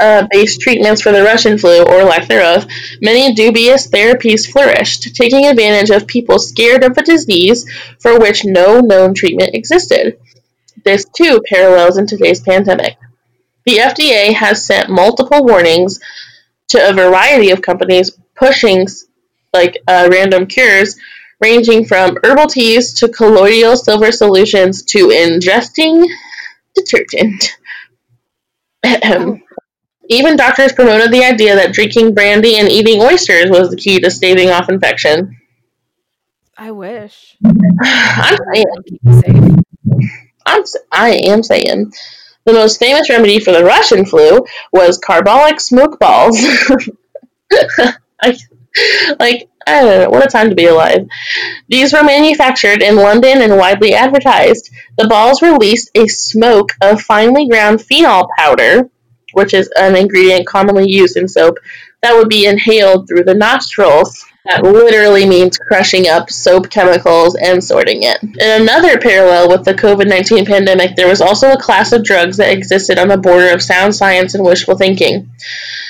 Uh, 0.00 0.26
based 0.30 0.62
treatments 0.62 1.02
for 1.02 1.12
the 1.12 1.22
Russian 1.22 1.58
flu, 1.58 1.82
or 1.82 2.04
lack 2.04 2.26
thereof, 2.26 2.66
many 3.02 3.34
dubious 3.34 3.86
therapies 3.86 4.50
flourished, 4.50 5.14
taking 5.14 5.44
advantage 5.44 5.90
of 5.90 6.06
people 6.06 6.38
scared 6.38 6.82
of 6.84 6.96
a 6.96 7.02
disease 7.02 7.70
for 8.00 8.18
which 8.18 8.42
no 8.42 8.80
known 8.80 9.12
treatment 9.12 9.50
existed. 9.54 10.18
This 10.84 11.04
too 11.04 11.40
parallels 11.48 11.98
in 11.98 12.06
today's 12.06 12.40
pandemic. 12.40 12.96
The 13.66 13.78
FDA 13.78 14.32
has 14.32 14.66
sent 14.66 14.88
multiple 14.88 15.44
warnings 15.44 16.00
to 16.68 16.88
a 16.88 16.92
variety 16.92 17.50
of 17.50 17.62
companies 17.62 18.16
pushing 18.34 18.86
like 19.52 19.78
uh, 19.86 20.08
random 20.10 20.46
cures, 20.46 20.96
ranging 21.40 21.84
from 21.84 22.16
herbal 22.22 22.46
teas 22.46 22.94
to 22.94 23.08
colloidal 23.08 23.76
silver 23.76 24.12
solutions 24.12 24.84
to 24.84 25.08
ingesting 25.08 26.06
detergent. 26.74 27.56
Even 30.08 30.36
doctors 30.36 30.72
promoted 30.72 31.12
the 31.12 31.24
idea 31.24 31.54
that 31.54 31.72
drinking 31.72 32.14
brandy 32.14 32.56
and 32.56 32.68
eating 32.68 33.00
oysters 33.00 33.48
was 33.48 33.70
the 33.70 33.76
key 33.76 34.00
to 34.00 34.10
staving 34.10 34.50
off 34.50 34.68
infection. 34.68 35.36
I 36.56 36.72
wish. 36.72 37.36
I'm 37.44 38.36
saying, 38.52 38.66
Keep 38.88 39.04
me 39.04 39.20
safe. 39.20 39.64
I'm, 40.46 40.62
I 40.90 41.10
am 41.24 41.42
saying, 41.42 41.92
the 42.44 42.52
most 42.52 42.78
famous 42.78 43.10
remedy 43.10 43.40
for 43.40 43.52
the 43.52 43.64
Russian 43.64 44.04
flu 44.04 44.44
was 44.72 44.98
carbolic 44.98 45.60
smoke 45.60 45.98
balls. 45.98 46.38
I, 48.22 48.36
like, 49.18 49.48
I 49.66 49.82
don't 49.82 50.02
know, 50.02 50.10
what 50.10 50.24
a 50.24 50.28
time 50.28 50.48
to 50.50 50.56
be 50.56 50.66
alive. 50.66 51.06
These 51.68 51.92
were 51.92 52.02
manufactured 52.02 52.82
in 52.82 52.96
London 52.96 53.42
and 53.42 53.56
widely 53.56 53.94
advertised. 53.94 54.70
The 54.96 55.08
balls 55.08 55.42
released 55.42 55.90
a 55.94 56.06
smoke 56.06 56.72
of 56.82 57.02
finely 57.02 57.48
ground 57.48 57.82
phenol 57.82 58.28
powder, 58.38 58.90
which 59.32 59.54
is 59.54 59.70
an 59.76 59.96
ingredient 59.96 60.46
commonly 60.46 60.90
used 60.90 61.16
in 61.16 61.28
soap, 61.28 61.58
that 62.02 62.14
would 62.14 62.28
be 62.28 62.46
inhaled 62.46 63.06
through 63.06 63.24
the 63.24 63.34
nostrils. 63.34 64.24
That 64.46 64.62
literally 64.62 65.26
means 65.26 65.58
crushing 65.58 66.08
up 66.08 66.30
soap 66.30 66.70
chemicals 66.70 67.36
and 67.36 67.62
sorting 67.62 68.04
it. 68.04 68.22
In 68.22 68.62
another 68.62 68.98
parallel 68.98 69.50
with 69.50 69.66
the 69.66 69.74
COVID 69.74 70.08
19 70.08 70.46
pandemic, 70.46 70.96
there 70.96 71.08
was 71.08 71.20
also 71.20 71.52
a 71.52 71.60
class 71.60 71.92
of 71.92 72.04
drugs 72.04 72.38
that 72.38 72.52
existed 72.52 72.98
on 72.98 73.08
the 73.08 73.18
border 73.18 73.52
of 73.52 73.62
sound 73.62 73.94
science 73.94 74.34
and 74.34 74.44
wishful 74.44 74.78
thinking. 74.78 75.30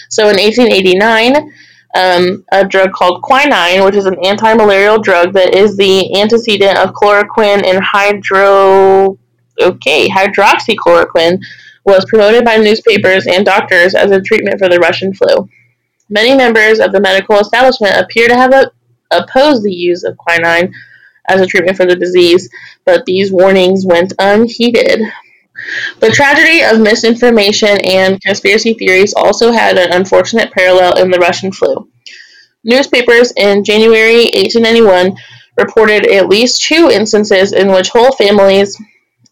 So 0.09 0.29
in 0.29 0.37
1889, 0.37 1.53
um, 1.95 2.45
a 2.51 2.65
drug 2.65 2.93
called 2.93 3.23
quinine, 3.23 3.85
which 3.85 3.95
is 3.95 4.07
an 4.07 4.17
anti-malarial 4.25 5.01
drug 5.01 5.33
that 5.35 5.55
is 5.55 5.77
the 5.77 6.21
antecedent 6.21 6.79
of 6.79 6.93
chloroquine 6.93 7.65
and 7.65 7.83
hydro, 7.83 9.17
okay, 9.61 10.09
hydroxychloroquine, 10.09 11.39
was 11.85 12.05
promoted 12.07 12.45
by 12.45 12.57
newspapers 12.57 13.27
and 13.27 13.45
doctors 13.45 13.95
as 13.95 14.11
a 14.11 14.21
treatment 14.21 14.59
for 14.59 14.69
the 14.69 14.79
Russian 14.79 15.15
flu. 15.15 15.49
Many 16.11 16.37
members 16.37 16.81
of 16.81 16.93
the 16.93 17.01
medical 17.01 17.39
establishment 17.39 17.97
appear 17.97 18.29
to 18.29 18.35
have 18.35 18.53
a, 18.53 18.73
opposed 19.13 19.63
the 19.63 19.73
use 19.73 20.05
of 20.05 20.17
quinine 20.17 20.75
as 21.29 21.41
a 21.41 21.47
treatment 21.47 21.77
for 21.77 21.87
the 21.87 21.97
disease, 21.97 22.51
but 22.85 23.05
these 23.07 23.33
warnings 23.33 23.87
went 23.87 24.13
unheeded. 24.19 25.01
The 26.01 26.11
tragedy 26.11 26.63
of 26.63 26.81
misinformation 26.81 27.79
and 27.85 28.21
conspiracy 28.21 28.75
theories 28.75 29.15
also 29.15 29.53
had 29.53 29.79
an 29.79 29.93
unfortunate 29.93 30.51
parallel 30.53 30.99
in 30.99 31.11
the 31.11 31.19
Russian 31.19 31.53
flu. 31.53 31.89
Newspapers 32.65 33.33
in 33.37 33.63
January 33.63 34.25
1891 34.35 35.17
reported 35.57 36.07
at 36.07 36.29
least 36.29 36.63
two 36.63 36.91
instances 36.91 37.53
in 37.53 37.71
which 37.71 37.91
whole 37.91 38.13
families 38.13 38.77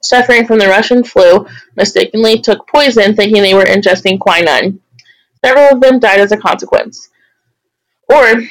suffering 0.02 0.46
from 0.46 0.58
the 0.58 0.68
Russian 0.68 1.02
flu 1.02 1.46
mistakenly 1.76 2.40
took 2.40 2.68
poison 2.68 3.16
thinking 3.16 3.42
they 3.42 3.54
were 3.54 3.64
ingesting 3.64 4.18
quinine. 4.18 4.80
Several 5.44 5.74
of 5.74 5.80
them 5.80 5.98
died 5.98 6.20
as 6.20 6.32
a 6.32 6.36
consequence, 6.36 7.08
or 8.08 8.42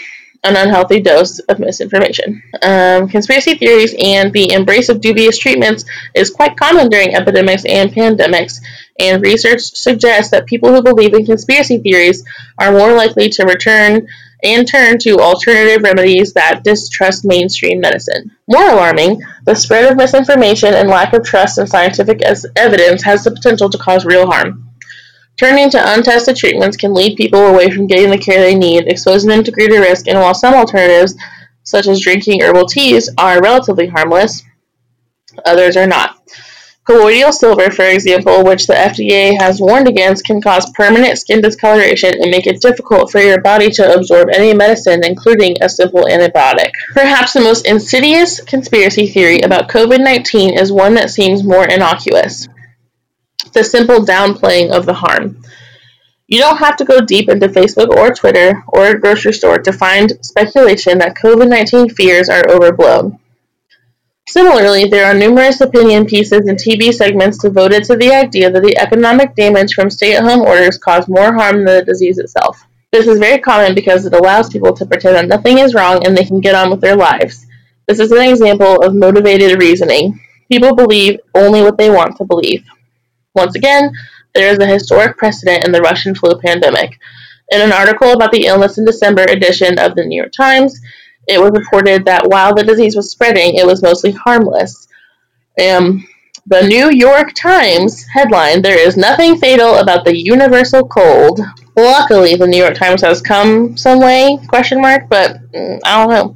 an 0.43 0.55
unhealthy 0.55 1.01
dose 1.01 1.39
of 1.39 1.59
misinformation. 1.59 2.41
Um, 2.61 3.09
conspiracy 3.09 3.55
theories 3.55 3.95
and 3.99 4.31
the 4.31 4.51
embrace 4.53 4.89
of 4.89 5.01
dubious 5.01 5.37
treatments 5.37 5.85
is 6.13 6.29
quite 6.29 6.57
common 6.57 6.89
during 6.89 7.15
epidemics 7.15 7.65
and 7.65 7.91
pandemics, 7.91 8.59
and 8.99 9.21
research 9.21 9.61
suggests 9.61 10.31
that 10.31 10.45
people 10.45 10.73
who 10.73 10.83
believe 10.83 11.13
in 11.13 11.25
conspiracy 11.25 11.79
theories 11.79 12.23
are 12.57 12.71
more 12.71 12.93
likely 12.93 13.29
to 13.29 13.45
return 13.45 14.07
and 14.43 14.67
turn 14.67 14.99
to 14.99 15.19
alternative 15.19 15.81
remedies 15.81 16.33
that 16.33 16.63
distrust 16.63 17.25
mainstream 17.25 17.81
medicine. 17.81 18.31
More 18.47 18.69
alarming, 18.69 19.21
the 19.45 19.55
spread 19.55 19.91
of 19.91 19.97
misinformation 19.97 20.73
and 20.75 20.89
lack 20.89 21.13
of 21.13 21.23
trust 21.23 21.57
in 21.57 21.65
scientific 21.65 22.21
evidence 22.55 23.03
has 23.03 23.23
the 23.23 23.31
potential 23.31 23.69
to 23.69 23.77
cause 23.79 24.05
real 24.05 24.27
harm. 24.29 24.66
Turning 25.37 25.69
to 25.69 25.93
untested 25.93 26.35
treatments 26.35 26.75
can 26.75 26.95
lead 26.95 27.15
people 27.15 27.45
away 27.45 27.69
from 27.69 27.85
getting 27.85 28.09
the 28.09 28.17
care 28.17 28.41
they 28.41 28.55
need, 28.55 28.87
exposing 28.87 29.29
them 29.29 29.43
to 29.43 29.51
greater 29.51 29.79
risk, 29.79 30.07
and 30.07 30.17
while 30.17 30.33
some 30.33 30.55
alternatives, 30.55 31.15
such 31.61 31.85
as 31.87 32.01
drinking 32.01 32.41
herbal 32.41 32.65
teas, 32.65 33.07
are 33.19 33.39
relatively 33.39 33.85
harmless, 33.85 34.41
others 35.45 35.77
are 35.77 35.85
not. 35.85 36.17
Colloidal 36.85 37.31
silver, 37.31 37.69
for 37.69 37.85
example, 37.85 38.45
which 38.45 38.65
the 38.65 38.73
FDA 38.73 39.39
has 39.39 39.61
warned 39.61 39.87
against, 39.87 40.25
can 40.25 40.41
cause 40.41 40.71
permanent 40.73 41.19
skin 41.19 41.41
discoloration 41.41 42.13
and 42.19 42.31
make 42.31 42.47
it 42.47 42.61
difficult 42.61 43.11
for 43.11 43.19
your 43.19 43.39
body 43.41 43.69
to 43.69 43.93
absorb 43.93 44.29
any 44.33 44.55
medicine, 44.55 45.01
including 45.05 45.55
a 45.61 45.69
simple 45.69 46.05
antibiotic. 46.05 46.71
Perhaps 46.93 47.33
the 47.33 47.41
most 47.41 47.67
insidious 47.67 48.39
conspiracy 48.39 49.05
theory 49.05 49.41
about 49.41 49.69
COVID 49.69 49.99
19 49.99 50.57
is 50.57 50.71
one 50.71 50.95
that 50.95 51.11
seems 51.11 51.43
more 51.43 51.67
innocuous 51.67 52.47
the 53.53 53.63
simple 53.63 54.05
downplaying 54.05 54.71
of 54.71 54.85
the 54.85 54.93
harm. 54.93 55.41
You 56.27 56.39
don't 56.39 56.57
have 56.57 56.75
to 56.77 56.85
go 56.85 56.99
deep 56.99 57.29
into 57.29 57.47
Facebook 57.47 57.95
or 57.95 58.13
Twitter 58.13 58.63
or 58.67 58.87
a 58.87 58.99
grocery 58.99 59.33
store 59.33 59.59
to 59.59 59.71
find 59.71 60.13
speculation 60.21 60.97
that 60.99 61.15
COVID 61.15 61.47
19 61.47 61.89
fears 61.89 62.27
are 62.29 62.43
overblown. 62.49 63.19
Similarly, 64.27 64.89
there 64.89 65.05
are 65.05 65.13
numerous 65.13 65.61
opinion 65.61 66.05
pieces 66.05 66.47
and 66.47 66.57
TV 66.57 66.93
segments 66.93 67.37
devoted 67.37 67.85
to 67.85 67.95
the 67.95 68.11
idea 68.11 68.51
that 68.51 68.61
the 68.61 68.77
economic 68.77 69.35
damage 69.35 69.73
from 69.73 69.89
stay 69.89 70.15
at 70.15 70.23
home 70.23 70.41
orders 70.41 70.77
caused 70.77 71.07
more 71.07 71.33
harm 71.33 71.63
than 71.63 71.77
the 71.77 71.85
disease 71.85 72.17
itself. 72.17 72.61
This 72.91 73.07
is 73.07 73.19
very 73.19 73.39
common 73.39 73.73
because 73.73 74.05
it 74.05 74.13
allows 74.13 74.49
people 74.49 74.73
to 74.73 74.85
pretend 74.85 75.15
that 75.15 75.27
nothing 75.27 75.59
is 75.59 75.73
wrong 75.73 76.05
and 76.05 76.15
they 76.15 76.25
can 76.25 76.41
get 76.41 76.55
on 76.55 76.69
with 76.69 76.81
their 76.81 76.97
lives. 76.97 77.45
This 77.87 77.99
is 77.99 78.11
an 78.11 78.29
example 78.29 78.81
of 78.81 78.93
motivated 78.93 79.61
reasoning. 79.61 80.19
People 80.51 80.75
believe 80.75 81.21
only 81.33 81.61
what 81.61 81.77
they 81.77 81.89
want 81.89 82.17
to 82.17 82.25
believe. 82.25 82.65
Once 83.37 83.55
again, 83.55 83.91
there 84.33 84.51
is 84.51 84.59
a 84.59 84.65
historic 84.65 85.15
precedent 85.17 85.65
in 85.65 85.71
the 85.71 85.81
Russian 85.81 86.13
flu 86.13 86.37
pandemic. 86.39 86.99
In 87.49 87.61
an 87.61 87.71
article 87.71 88.11
about 88.11 88.31
the 88.31 88.45
illness 88.45 88.77
in 88.77 88.85
December 88.85 89.23
edition 89.23 89.79
of 89.79 89.95
the 89.95 90.03
New 90.03 90.17
York 90.17 90.33
Times, 90.33 90.81
it 91.27 91.39
was 91.39 91.51
reported 91.51 92.05
that 92.05 92.27
while 92.27 92.53
the 92.53 92.63
disease 92.63 92.95
was 92.95 93.11
spreading, 93.11 93.55
it 93.55 93.65
was 93.65 93.81
mostly 93.81 94.11
harmless. 94.11 94.87
Um, 95.61 96.05
the 96.45 96.65
New 96.67 96.89
York 96.91 97.33
Times 97.33 98.05
headline: 98.13 98.61
"There 98.61 98.79
is 98.79 98.95
nothing 98.95 99.37
fatal 99.37 99.75
about 99.75 100.05
the 100.05 100.17
universal 100.17 100.87
cold." 100.87 101.41
Luckily, 101.75 102.35
the 102.35 102.47
New 102.47 102.57
York 102.57 102.75
Times 102.75 103.01
has 103.01 103.21
come 103.21 103.77
some 103.77 103.99
way? 103.99 104.39
Question 104.47 104.81
mark. 104.81 105.09
But 105.09 105.51
mm, 105.51 105.79
I 105.85 105.91
don't 105.97 106.09
know. 106.09 106.35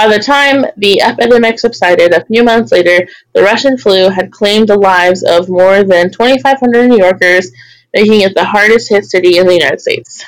By 0.00 0.08
the 0.08 0.18
time 0.18 0.64
the 0.78 1.02
epidemic 1.02 1.58
subsided 1.58 2.14
a 2.14 2.24
few 2.24 2.42
months 2.42 2.72
later, 2.72 3.06
the 3.34 3.42
Russian 3.42 3.76
flu 3.76 4.08
had 4.08 4.32
claimed 4.32 4.68
the 4.68 4.78
lives 4.78 5.22
of 5.22 5.50
more 5.50 5.84
than 5.84 6.10
2,500 6.10 6.88
New 6.88 6.96
Yorkers, 6.96 7.52
making 7.92 8.22
it 8.22 8.34
the 8.34 8.46
hardest 8.46 8.88
hit 8.88 9.04
city 9.04 9.36
in 9.36 9.46
the 9.46 9.52
United 9.52 9.78
States. 9.78 10.24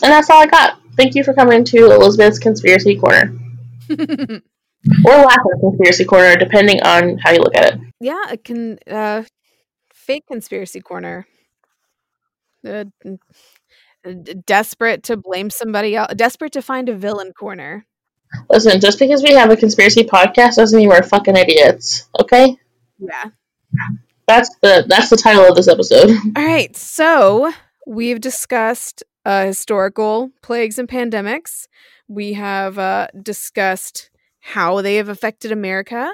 And 0.00 0.12
that's 0.12 0.30
all 0.30 0.40
I 0.40 0.46
got. 0.46 0.78
Thank 0.96 1.16
you 1.16 1.24
for 1.24 1.34
coming 1.34 1.64
to 1.64 1.90
Elizabeth's 1.90 2.38
Conspiracy 2.38 2.96
Corner. 2.96 3.36
or 3.90 3.98
lack 3.98 5.40
of 5.52 5.60
Conspiracy 5.60 6.04
Corner, 6.04 6.36
depending 6.36 6.80
on 6.84 7.18
how 7.18 7.32
you 7.32 7.40
look 7.40 7.56
at 7.56 7.74
it. 7.74 7.80
yeah, 8.00 8.30
it 8.30 8.44
can 8.44 8.78
uh 8.88 9.24
fake 9.92 10.22
conspiracy 10.28 10.80
corner. 10.80 11.26
Uh, 12.64 12.84
desperate 14.46 15.02
to 15.02 15.16
blame 15.16 15.50
somebody 15.50 15.96
else, 15.96 16.14
desperate 16.14 16.52
to 16.52 16.62
find 16.62 16.88
a 16.88 16.94
villain 16.94 17.32
corner. 17.32 17.87
Listen, 18.50 18.80
just 18.80 18.98
because 18.98 19.22
we 19.22 19.32
have 19.32 19.50
a 19.50 19.56
conspiracy 19.56 20.04
podcast 20.04 20.56
doesn't 20.56 20.78
mean 20.78 20.88
we're 20.88 21.02
fucking 21.02 21.36
idiots, 21.36 22.08
okay? 22.20 22.56
Yeah. 22.98 23.24
That's 24.26 24.54
the 24.60 24.84
that's 24.86 25.08
the 25.08 25.16
title 25.16 25.44
of 25.48 25.56
this 25.56 25.68
episode. 25.68 26.10
All 26.36 26.44
right, 26.44 26.76
so 26.76 27.52
we've 27.86 28.20
discussed 28.20 29.02
uh, 29.24 29.46
historical 29.46 30.30
plagues 30.42 30.78
and 30.78 30.88
pandemics. 30.88 31.66
We 32.08 32.34
have 32.34 32.78
uh, 32.78 33.08
discussed 33.22 34.10
how 34.40 34.82
they 34.82 34.96
have 34.96 35.08
affected 35.08 35.52
America. 35.52 36.12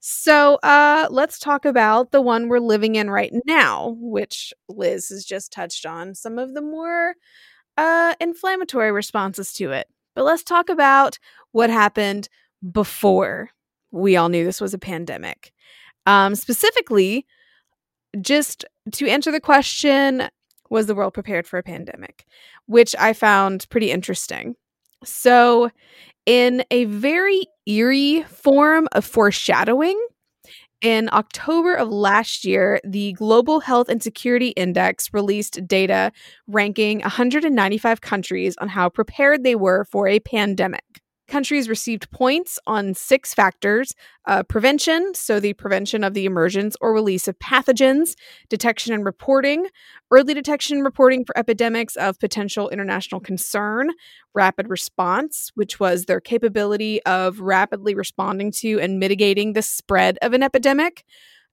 So 0.00 0.56
uh, 0.62 1.08
let's 1.10 1.38
talk 1.38 1.64
about 1.64 2.12
the 2.12 2.20
one 2.20 2.48
we're 2.48 2.60
living 2.60 2.94
in 2.94 3.10
right 3.10 3.32
now, 3.44 3.96
which 3.98 4.52
Liz 4.68 5.08
has 5.08 5.24
just 5.24 5.52
touched 5.52 5.84
on 5.84 6.14
some 6.14 6.38
of 6.38 6.54
the 6.54 6.62
more 6.62 7.14
uh, 7.76 8.14
inflammatory 8.20 8.92
responses 8.92 9.52
to 9.54 9.72
it. 9.72 9.88
But 10.16 10.24
let's 10.24 10.42
talk 10.42 10.68
about 10.68 11.20
what 11.52 11.70
happened 11.70 12.28
before 12.72 13.50
we 13.92 14.16
all 14.16 14.28
knew 14.28 14.44
this 14.44 14.60
was 14.60 14.74
a 14.74 14.78
pandemic. 14.78 15.52
Um, 16.06 16.34
specifically, 16.34 17.26
just 18.20 18.64
to 18.92 19.08
answer 19.08 19.30
the 19.30 19.40
question 19.40 20.28
was 20.70 20.86
the 20.86 20.94
world 20.94 21.14
prepared 21.14 21.46
for 21.46 21.58
a 21.58 21.62
pandemic 21.62 22.24
which 22.66 22.94
i 22.98 23.12
found 23.12 23.68
pretty 23.68 23.90
interesting 23.90 24.54
so 25.04 25.70
in 26.24 26.64
a 26.70 26.84
very 26.86 27.42
eerie 27.66 28.22
form 28.24 28.88
of 28.92 29.04
foreshadowing 29.04 30.00
in 30.82 31.08
october 31.12 31.74
of 31.74 31.88
last 31.88 32.44
year 32.44 32.80
the 32.84 33.12
global 33.12 33.60
health 33.60 33.88
and 33.88 34.02
security 34.02 34.48
index 34.50 35.12
released 35.12 35.66
data 35.66 36.12
ranking 36.46 37.00
195 37.00 38.00
countries 38.00 38.56
on 38.58 38.68
how 38.68 38.88
prepared 38.88 39.42
they 39.42 39.54
were 39.54 39.84
for 39.84 40.06
a 40.06 40.20
pandemic 40.20 40.84
countries 41.28 41.68
received 41.68 42.10
points 42.10 42.58
on 42.66 42.94
six 42.94 43.34
factors 43.34 43.94
uh, 44.26 44.42
prevention, 44.42 45.14
so 45.14 45.38
the 45.38 45.52
prevention 45.54 46.02
of 46.04 46.14
the 46.14 46.24
emergence 46.24 46.76
or 46.80 46.92
release 46.92 47.28
of 47.28 47.38
pathogens, 47.38 48.14
detection 48.48 48.92
and 48.92 49.04
reporting, 49.04 49.66
early 50.10 50.34
detection 50.34 50.76
and 50.78 50.84
reporting 50.84 51.24
for 51.24 51.36
epidemics 51.38 51.96
of 51.96 52.18
potential 52.18 52.68
international 52.68 53.20
concern, 53.20 53.90
rapid 54.34 54.68
response, 54.68 55.50
which 55.54 55.78
was 55.80 56.04
their 56.04 56.20
capability 56.20 57.02
of 57.04 57.40
rapidly 57.40 57.94
responding 57.94 58.50
to 58.50 58.80
and 58.80 58.98
mitigating 58.98 59.52
the 59.52 59.62
spread 59.62 60.18
of 60.22 60.32
an 60.32 60.42
epidemic, 60.42 61.04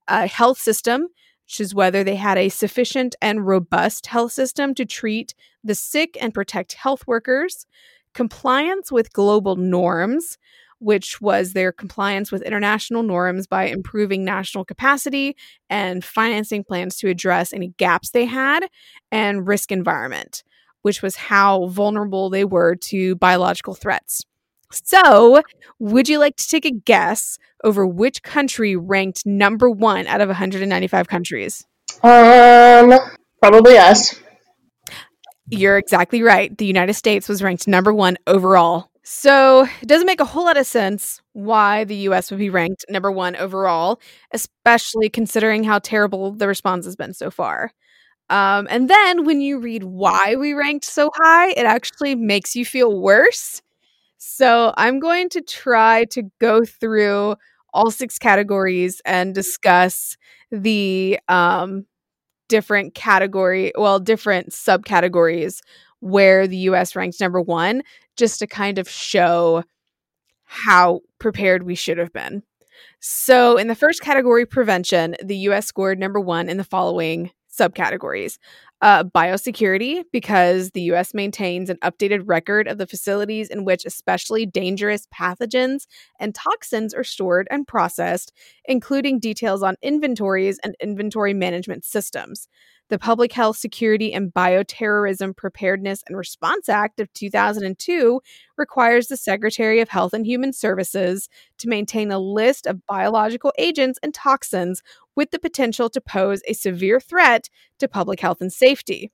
uh, 0.08 0.26
health 0.28 0.58
system, 0.58 1.08
which 1.46 1.60
is 1.60 1.74
whether 1.74 2.02
they 2.02 2.16
had 2.16 2.38
a 2.38 2.48
sufficient 2.48 3.14
and 3.20 3.46
robust 3.46 4.06
health 4.06 4.32
system 4.32 4.74
to 4.74 4.84
treat 4.84 5.34
the 5.62 5.74
sick 5.74 6.16
and 6.20 6.34
protect 6.34 6.74
health 6.74 7.06
workers 7.06 7.66
compliance 8.14 8.90
with 8.90 9.12
global 9.12 9.56
norms, 9.56 10.38
which 10.78 11.20
was 11.20 11.52
their 11.52 11.72
compliance 11.72 12.30
with 12.32 12.42
international 12.42 13.02
norms 13.02 13.46
by 13.46 13.64
improving 13.64 14.24
national 14.24 14.64
capacity 14.64 15.36
and 15.70 16.04
financing 16.04 16.64
plans 16.64 16.96
to 16.96 17.08
address 17.08 17.52
any 17.52 17.68
gaps 17.76 18.10
they 18.10 18.24
had, 18.24 18.68
and 19.10 19.46
risk 19.46 19.70
environment, 19.70 20.42
which 20.82 21.02
was 21.02 21.16
how 21.16 21.66
vulnerable 21.66 22.30
they 22.30 22.44
were 22.44 22.74
to 22.76 23.16
biological 23.16 23.74
threats. 23.74 24.24
So, 24.70 25.42
would 25.78 26.08
you 26.08 26.18
like 26.18 26.36
to 26.36 26.48
take 26.48 26.64
a 26.64 26.70
guess 26.70 27.38
over 27.62 27.86
which 27.86 28.22
country 28.22 28.76
ranked 28.76 29.24
number 29.24 29.70
one 29.70 30.06
out 30.06 30.20
of 30.20 30.28
195 30.28 31.08
countries? 31.08 31.64
Um, 32.02 32.92
probably 33.40 33.78
us. 33.78 34.20
You're 35.50 35.76
exactly 35.78 36.22
right. 36.22 36.56
The 36.56 36.64
United 36.66 36.94
States 36.94 37.28
was 37.28 37.42
ranked 37.42 37.68
number 37.68 37.92
one 37.92 38.16
overall. 38.26 38.90
So 39.02 39.66
it 39.82 39.88
doesn't 39.88 40.06
make 40.06 40.20
a 40.20 40.24
whole 40.24 40.44
lot 40.44 40.56
of 40.56 40.66
sense 40.66 41.20
why 41.34 41.84
the 41.84 41.96
US 42.08 42.30
would 42.30 42.38
be 42.38 42.48
ranked 42.48 42.86
number 42.88 43.12
one 43.12 43.36
overall, 43.36 44.00
especially 44.32 45.10
considering 45.10 45.62
how 45.62 45.78
terrible 45.78 46.32
the 46.32 46.48
response 46.48 46.86
has 46.86 46.96
been 46.96 47.12
so 47.12 47.30
far. 47.30 47.70
Um, 48.30 48.66
and 48.70 48.90
then 48.90 49.24
when 49.26 49.40
you 49.42 49.58
read 49.58 49.84
why 49.84 50.36
we 50.36 50.54
ranked 50.54 50.86
so 50.86 51.10
high, 51.16 51.50
it 51.52 51.66
actually 51.66 52.14
makes 52.14 52.56
you 52.56 52.64
feel 52.64 53.00
worse. 53.00 53.62
So 54.18 54.74
I'm 54.76 55.00
going 55.00 55.28
to 55.30 55.42
try 55.42 56.04
to 56.12 56.24
go 56.40 56.64
through 56.64 57.36
all 57.74 57.90
six 57.90 58.18
categories 58.18 59.02
and 59.04 59.34
discuss 59.34 60.16
the 60.52 61.18
um, 61.28 61.86
different 62.54 62.94
category, 62.94 63.72
well, 63.76 63.98
different 63.98 64.50
subcategories 64.50 65.58
where 65.98 66.46
the 66.46 66.56
US 66.68 66.94
ranks 66.94 67.18
number 67.18 67.40
one, 67.40 67.82
just 68.16 68.38
to 68.38 68.46
kind 68.46 68.78
of 68.78 68.88
show 68.88 69.64
how 70.44 71.00
prepared 71.18 71.64
we 71.64 71.74
should 71.74 71.98
have 71.98 72.12
been. 72.12 72.44
So, 73.00 73.56
in 73.56 73.66
the 73.66 73.74
first 73.74 74.02
category, 74.02 74.46
prevention, 74.46 75.16
the 75.20 75.36
US 75.48 75.66
scored 75.66 75.98
number 75.98 76.20
one 76.20 76.48
in 76.48 76.56
the 76.56 76.62
following 76.62 77.32
subcategories 77.52 78.38
uh, 78.84 79.04
biosecurity, 79.04 80.04
because 80.12 80.72
the 80.72 80.82
US 80.82 81.14
maintains 81.14 81.70
an 81.70 81.78
updated 81.82 82.22
record 82.26 82.68
of 82.68 82.78
the 82.78 82.86
facilities 82.86 83.50
in 83.50 83.64
which 83.64 83.86
especially 83.86 84.46
dangerous 84.46 85.08
pathogens 85.14 85.86
and 86.20 86.34
toxins 86.34 86.94
are 86.94 87.04
stored 87.04 87.48
and 87.50 87.66
processed, 87.66 88.32
including 88.66 89.20
details 89.20 89.64
on 89.64 89.76
inventories 89.82 90.60
and 90.64 90.76
inventory 90.82 91.34
management 91.34 91.84
systems. 91.86 92.48
The 92.94 92.98
Public 93.00 93.32
Health 93.32 93.56
Security 93.56 94.12
and 94.12 94.32
Bioterrorism 94.32 95.36
Preparedness 95.36 96.04
and 96.06 96.16
Response 96.16 96.68
Act 96.68 97.00
of 97.00 97.12
2002 97.12 98.20
requires 98.56 99.08
the 99.08 99.16
Secretary 99.16 99.80
of 99.80 99.88
Health 99.88 100.12
and 100.12 100.24
Human 100.24 100.52
Services 100.52 101.28
to 101.58 101.68
maintain 101.68 102.12
a 102.12 102.20
list 102.20 102.68
of 102.68 102.86
biological 102.86 103.52
agents 103.58 103.98
and 104.00 104.14
toxins 104.14 104.80
with 105.16 105.32
the 105.32 105.40
potential 105.40 105.90
to 105.90 106.00
pose 106.00 106.40
a 106.46 106.52
severe 106.52 107.00
threat 107.00 107.48
to 107.80 107.88
public 107.88 108.20
health 108.20 108.40
and 108.40 108.52
safety. 108.52 109.10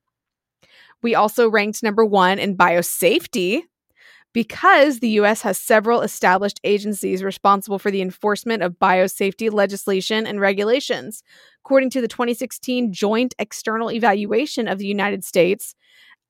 We 1.03 1.15
also 1.15 1.49
ranked 1.49 1.83
number 1.83 2.05
one 2.05 2.39
in 2.39 2.59
biosafety 2.59 3.63
because 4.33 5.01
the 5.01 5.11
US 5.21 5.43
has 5.43 5.59
several 5.59 6.03
established 6.03 6.61
agencies 6.65 7.23
responsible 7.23 7.79
for 7.79 7.91
the 7.91 8.03
enforcement 8.03 8.63
of 8.63 8.79
biosafety 8.79 9.53
legislation 9.53 10.27
and 10.27 10.41
regulations. 10.41 11.23
According 11.65 11.91
to 11.91 12.01
the 12.01 12.09
2016 12.09 12.93
Joint 12.93 13.35
External 13.39 13.91
Evaluation 13.91 14.69
of 14.69 14.79
the 14.79 14.87
United 14.87 15.25
States, 15.25 15.75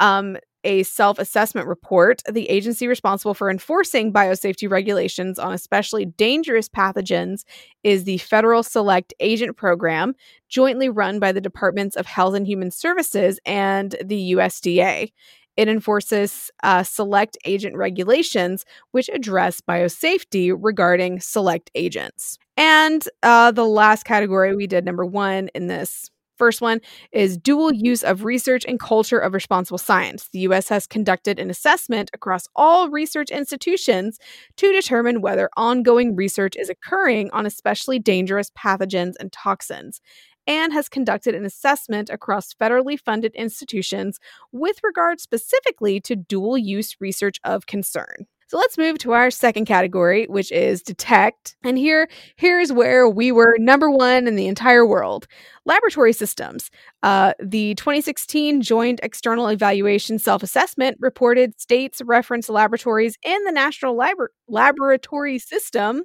um, 0.01 0.37
a 0.65 0.83
self 0.83 1.19
assessment 1.19 1.67
report, 1.67 2.23
the 2.31 2.49
agency 2.51 2.87
responsible 2.87 3.35
for 3.35 3.51
enforcing 3.51 4.13
biosafety 4.13 4.71
regulations 4.71 5.39
on 5.39 5.53
especially 5.53 6.05
dangerous 6.05 6.69
pathogens 6.69 7.45
is 7.83 8.05
the 8.05 8.19
Federal 8.19 8.63
Select 8.63 9.15
Agent 9.21 9.57
Program, 9.57 10.15
jointly 10.49 10.89
run 10.89 11.19
by 11.19 11.33
the 11.33 11.41
Departments 11.41 11.97
of 11.97 12.07
Health 12.07 12.35
and 12.35 12.47
Human 12.47 12.71
Services 12.71 13.41
and 13.47 13.97
the 14.05 14.33
USDA. 14.33 15.13
It 15.57 15.69
enforces 15.69 16.51
uh, 16.63 16.83
select 16.83 17.37
agent 17.45 17.77
regulations, 17.77 18.65
which 18.93 19.09
address 19.13 19.61
biosafety 19.61 20.55
regarding 20.59 21.21
select 21.21 21.71
agents. 21.75 22.39
And 22.57 23.07
uh, 23.23 23.51
the 23.53 23.65
last 23.65 24.05
category 24.05 24.55
we 24.55 24.67
did, 24.67 24.85
number 24.85 25.05
one 25.05 25.49
in 25.55 25.67
this 25.67 26.11
First 26.41 26.63
one 26.63 26.81
is 27.13 27.37
dual 27.37 27.71
use 27.71 28.03
of 28.03 28.25
research 28.25 28.65
and 28.67 28.81
culture 28.81 29.19
of 29.19 29.35
responsible 29.35 29.77
science. 29.77 30.31
The 30.33 30.39
US 30.39 30.71
has 30.71 30.87
conducted 30.87 31.39
an 31.39 31.51
assessment 31.51 32.11
across 32.15 32.49
all 32.57 32.89
research 32.89 33.31
institutions 33.31 34.19
to 34.57 34.73
determine 34.73 35.21
whether 35.21 35.51
ongoing 35.59 36.17
research 36.17 36.57
is 36.57 36.71
occurring 36.71 37.29
on 37.33 37.45
especially 37.45 37.99
dangerous 37.99 38.51
pathogens 38.53 39.17
and 39.21 39.31
toxins 39.31 40.01
and 40.47 40.73
has 40.73 40.89
conducted 40.89 41.35
an 41.35 41.45
assessment 41.45 42.11
across 42.11 42.55
federally 42.55 42.99
funded 42.99 43.35
institutions 43.35 44.19
with 44.53 44.79
regard 44.83 45.21
specifically 45.21 46.01
to 46.01 46.17
dual 46.17 46.59
use 46.59 46.97
research 47.01 47.39
of 47.45 47.67
concern. 47.67 48.27
So 48.51 48.57
let's 48.59 48.77
move 48.77 48.99
to 48.99 49.13
our 49.13 49.31
second 49.31 49.67
category, 49.67 50.27
which 50.27 50.51
is 50.51 50.83
detect. 50.83 51.55
And 51.63 51.79
here, 51.79 52.11
here's 52.35 52.73
where 52.73 53.09
we 53.09 53.31
were 53.31 53.55
number 53.61 53.93
one 53.93 54.27
in 54.27 54.35
the 54.35 54.49
entire 54.49 54.85
world. 54.85 55.29
Laboratory 55.67 56.13
systems. 56.13 56.69
Uh, 57.05 57.33
the 57.39 57.77
2016 57.77 58.61
Joint 58.61 58.99
External 59.05 59.47
Evaluation 59.47 60.19
Self 60.19 60.43
Assessment 60.43 60.97
reported 60.99 61.61
states 61.61 62.03
reference 62.05 62.49
laboratories 62.49 63.17
in 63.25 63.45
the 63.45 63.53
National 63.53 63.97
Labor- 63.97 64.33
Laboratory 64.49 65.39
System. 65.39 66.03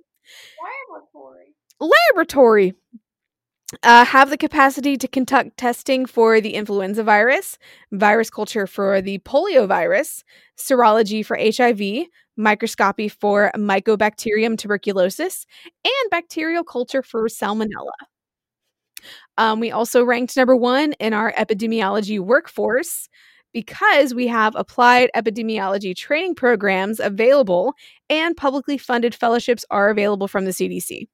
Laboratory. 0.92 1.56
Laboratory 1.80 2.74
uh, 3.84 4.06
have 4.06 4.30
the 4.30 4.38
capacity 4.38 4.98
to 4.98 5.08
conduct 5.08 5.58
testing 5.58 6.06
for 6.06 6.42
the 6.42 6.56
influenza 6.56 7.04
virus, 7.04 7.58
virus 7.92 8.30
culture 8.30 8.68
for 8.68 9.02
the 9.02 9.20
polio 9.20 9.68
virus, 9.68 10.24
serology 10.58 11.26
for 11.26 11.38
HIV, 11.38 12.08
microscopy 12.38 13.08
for 13.08 13.52
Mycobacterium 13.56 14.58
tuberculosis, 14.58 15.46
and 15.84 16.10
bacterial 16.12 16.64
culture 16.64 17.02
for 17.02 17.28
Salmonella. 17.28 17.92
Um, 19.38 19.60
we 19.60 19.72
also 19.72 20.04
ranked 20.04 20.36
number 20.36 20.56
one 20.56 20.94
in 20.94 21.14
our 21.14 21.32
epidemiology 21.34 22.20
workforce 22.20 23.10
because 23.54 24.14
we 24.14 24.28
have 24.28 24.54
applied 24.56 25.10
epidemiology 25.16 25.96
training 25.96 26.36
programs 26.36 27.00
available 27.00 27.74
and 28.10 28.36
publicly 28.36 28.78
funded 28.78 29.16
fellowships 29.16 29.64
are 29.70 29.90
available 29.90 30.28
from 30.28 30.46
the 30.46 30.52
CDC. 30.52 31.08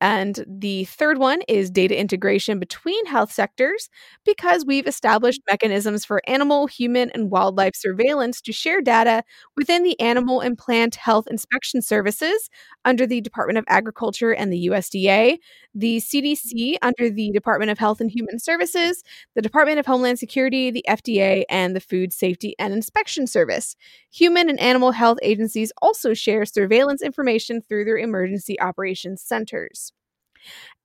And 0.00 0.44
the 0.46 0.84
third 0.84 1.18
one 1.18 1.40
is 1.48 1.70
data 1.70 1.98
integration 1.98 2.58
between 2.58 3.06
health 3.06 3.32
sectors 3.32 3.88
because 4.26 4.66
we've 4.66 4.86
established 4.86 5.40
mm. 5.42 5.52
mechanisms 5.52 6.04
for 6.04 6.20
animal, 6.26 6.66
human, 6.66 7.10
and 7.12 7.30
wildlife 7.30 7.74
surveillance 7.74 8.42
to 8.42 8.52
share 8.52 8.82
data 8.82 9.24
within 9.56 9.82
the 9.82 9.98
Animal 10.00 10.40
and 10.40 10.58
Plant 10.58 10.96
Health 10.96 11.26
Inspection 11.30 11.80
Services 11.80 12.50
under 12.84 13.06
the 13.06 13.22
Department 13.22 13.56
of 13.56 13.64
Agriculture 13.68 14.32
and 14.34 14.52
the 14.52 14.68
USDA, 14.68 15.38
the 15.74 15.96
CDC 15.98 16.52
mm. 16.52 16.78
under 16.82 17.08
the 17.08 17.30
Department 17.30 17.70
of 17.70 17.78
Health 17.78 18.00
and 18.00 18.10
Human 18.10 18.38
Services, 18.38 19.02
the 19.34 19.42
Department 19.42 19.78
of 19.78 19.86
Homeland 19.86 20.18
Security, 20.18 20.70
the 20.70 20.84
FDA, 20.86 21.44
and 21.48 21.74
the 21.74 21.80
Food 21.80 22.12
Safety 22.12 22.54
and 22.58 22.74
Inspection 22.74 23.26
Service. 23.26 23.74
Human 24.12 24.50
and 24.50 24.60
animal 24.60 24.90
health 24.90 25.18
agencies 25.22 25.72
also 25.80 26.12
share 26.14 26.44
surveillance 26.44 27.00
information 27.00 27.62
through 27.62 27.86
their 27.86 27.96
emergency 27.96 28.60
operations 28.60 29.22
centers. 29.22 29.93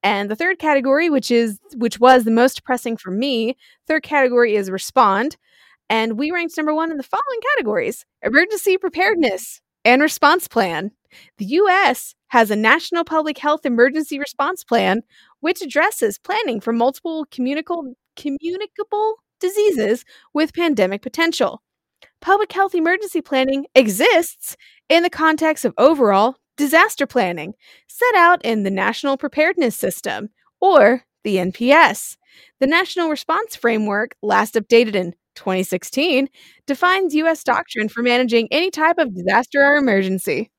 And 0.04 0.30
the 0.32 0.36
third 0.36 0.60
category, 0.60 1.10
which 1.10 1.32
is 1.32 1.60
which 1.76 2.00
was 2.00 2.24
the 2.24 2.32
most 2.32 2.64
pressing 2.64 2.98
for 2.98 3.12
me, 3.12 3.58
third 3.88 4.04
category 4.04 4.56
is 4.56 4.72
respond. 4.72 5.38
And 5.90 6.18
we 6.20 6.32
ranked 6.32 6.56
number 6.56 6.74
one 6.74 6.92
in 6.92 6.98
the 6.98 7.04
following 7.04 7.40
categories 7.56 8.06
emergency 8.22 8.78
preparedness 8.78 9.62
and 9.86 10.02
response 10.02 10.48
plan. 10.48 10.92
The 11.38 11.46
US 11.46 12.14
has 12.28 12.52
a 12.52 12.56
National 12.56 13.04
Public 13.04 13.38
Health 13.40 13.66
Emergency 13.66 14.20
Response 14.20 14.64
Plan, 14.64 15.02
which 15.40 15.62
addresses 15.62 16.20
planning 16.20 16.60
for 16.60 16.72
multiple 16.72 17.26
communicable, 17.32 17.96
communicable 18.16 19.16
diseases 19.40 20.06
with 20.34 20.54
pandemic 20.54 21.02
potential. 21.02 21.62
public 22.22 22.52
health 22.52 22.76
emergency 22.76 23.22
planning 23.22 23.66
exists 23.76 24.58
in 24.90 25.04
the 25.04 25.10
context 25.10 25.66
of 25.66 25.74
overall 25.78 26.36
disaster 26.60 27.08
planning 27.08 27.56
set 27.88 28.16
out 28.16 28.44
in 28.46 28.64
the 28.64 28.70
National 28.72 29.18
Preparedness 29.18 29.76
System, 29.76 30.30
or 30.62 31.04
the 31.24 31.38
NPS. 31.38 32.18
The 32.60 32.68
National 32.68 33.10
Response 33.10 33.56
Framework, 33.56 34.16
last 34.22 34.56
updated 34.56 34.94
in 34.96 35.16
2016, 35.36 36.30
defines 36.68 37.16
U.S. 37.16 37.44
doctrine 37.44 37.90
for 37.90 38.04
managing 38.04 38.48
any 38.52 38.70
type 38.72 38.98
of 39.00 39.16
disaster 39.16 39.62
or 39.64 39.78
emergency. 39.78 40.52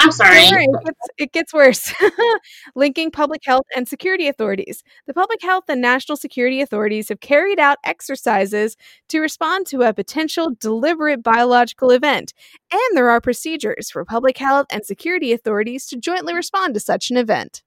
I'm 0.00 0.12
sorry. 0.12 0.44
It, 0.44 0.84
gets, 0.84 1.08
it 1.18 1.32
gets 1.32 1.54
worse. 1.54 1.92
Linking 2.74 3.10
public 3.10 3.42
health 3.44 3.64
and 3.74 3.88
security 3.88 4.28
authorities. 4.28 4.82
The 5.06 5.14
public 5.14 5.42
health 5.42 5.64
and 5.68 5.80
national 5.80 6.16
security 6.16 6.60
authorities 6.60 7.08
have 7.08 7.20
carried 7.20 7.58
out 7.58 7.78
exercises 7.84 8.76
to 9.08 9.20
respond 9.20 9.66
to 9.68 9.82
a 9.82 9.92
potential 9.92 10.54
deliberate 10.58 11.22
biological 11.22 11.90
event, 11.90 12.32
and 12.72 12.96
there 12.96 13.10
are 13.10 13.20
procedures 13.20 13.90
for 13.90 14.04
public 14.04 14.38
health 14.38 14.66
and 14.70 14.84
security 14.84 15.32
authorities 15.32 15.86
to 15.86 15.96
jointly 15.96 16.34
respond 16.34 16.74
to 16.74 16.80
such 16.80 17.10
an 17.10 17.16
event. 17.16 17.62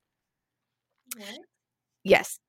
What? 1.18 1.40
Yes. 2.04 2.41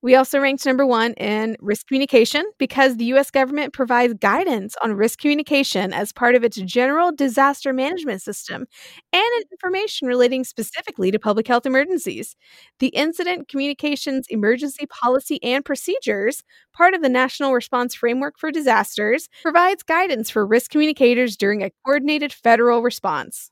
We 0.00 0.14
also 0.14 0.38
ranked 0.38 0.64
number 0.64 0.86
one 0.86 1.14
in 1.14 1.56
risk 1.60 1.88
communication 1.88 2.44
because 2.58 2.96
the 2.96 3.06
US 3.06 3.32
government 3.32 3.72
provides 3.72 4.14
guidance 4.14 4.76
on 4.82 4.92
risk 4.92 5.18
communication 5.18 5.92
as 5.92 6.12
part 6.12 6.36
of 6.36 6.44
its 6.44 6.56
general 6.58 7.10
disaster 7.10 7.72
management 7.72 8.22
system 8.22 8.66
and 9.12 9.44
information 9.50 10.06
relating 10.06 10.44
specifically 10.44 11.10
to 11.10 11.18
public 11.18 11.48
health 11.48 11.66
emergencies. 11.66 12.36
The 12.78 12.88
Incident 12.88 13.48
Communications 13.48 14.26
Emergency 14.30 14.86
Policy 14.86 15.42
and 15.42 15.64
Procedures, 15.64 16.44
part 16.72 16.94
of 16.94 17.02
the 17.02 17.08
National 17.08 17.52
Response 17.52 17.94
Framework 17.96 18.38
for 18.38 18.52
Disasters, 18.52 19.28
provides 19.42 19.82
guidance 19.82 20.30
for 20.30 20.46
risk 20.46 20.70
communicators 20.70 21.36
during 21.36 21.64
a 21.64 21.72
coordinated 21.84 22.32
federal 22.32 22.82
response. 22.82 23.50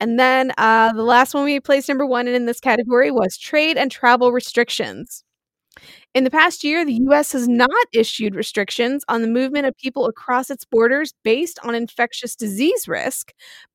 And 0.00 0.18
then 0.18 0.52
uh, 0.58 0.92
the 0.92 1.02
last 1.02 1.34
one 1.34 1.44
we 1.44 1.60
placed 1.60 1.88
number 1.88 2.06
one 2.06 2.26
in 2.26 2.46
this 2.46 2.60
category 2.60 3.10
was 3.10 3.38
trade 3.38 3.76
and 3.76 3.90
travel 3.90 4.32
restrictions. 4.32 5.24
In 6.14 6.24
the 6.24 6.30
past 6.30 6.62
year, 6.62 6.84
the 6.84 7.00
U.S. 7.04 7.32
has 7.32 7.48
not 7.48 7.70
issued 7.92 8.34
restrictions 8.34 9.02
on 9.08 9.22
the 9.22 9.28
movement 9.28 9.66
of 9.66 9.76
people 9.78 10.06
across 10.06 10.50
its 10.50 10.64
borders 10.64 11.14
based 11.24 11.58
on 11.64 11.74
infectious 11.74 12.36
disease 12.36 12.86
risk, 12.86 13.32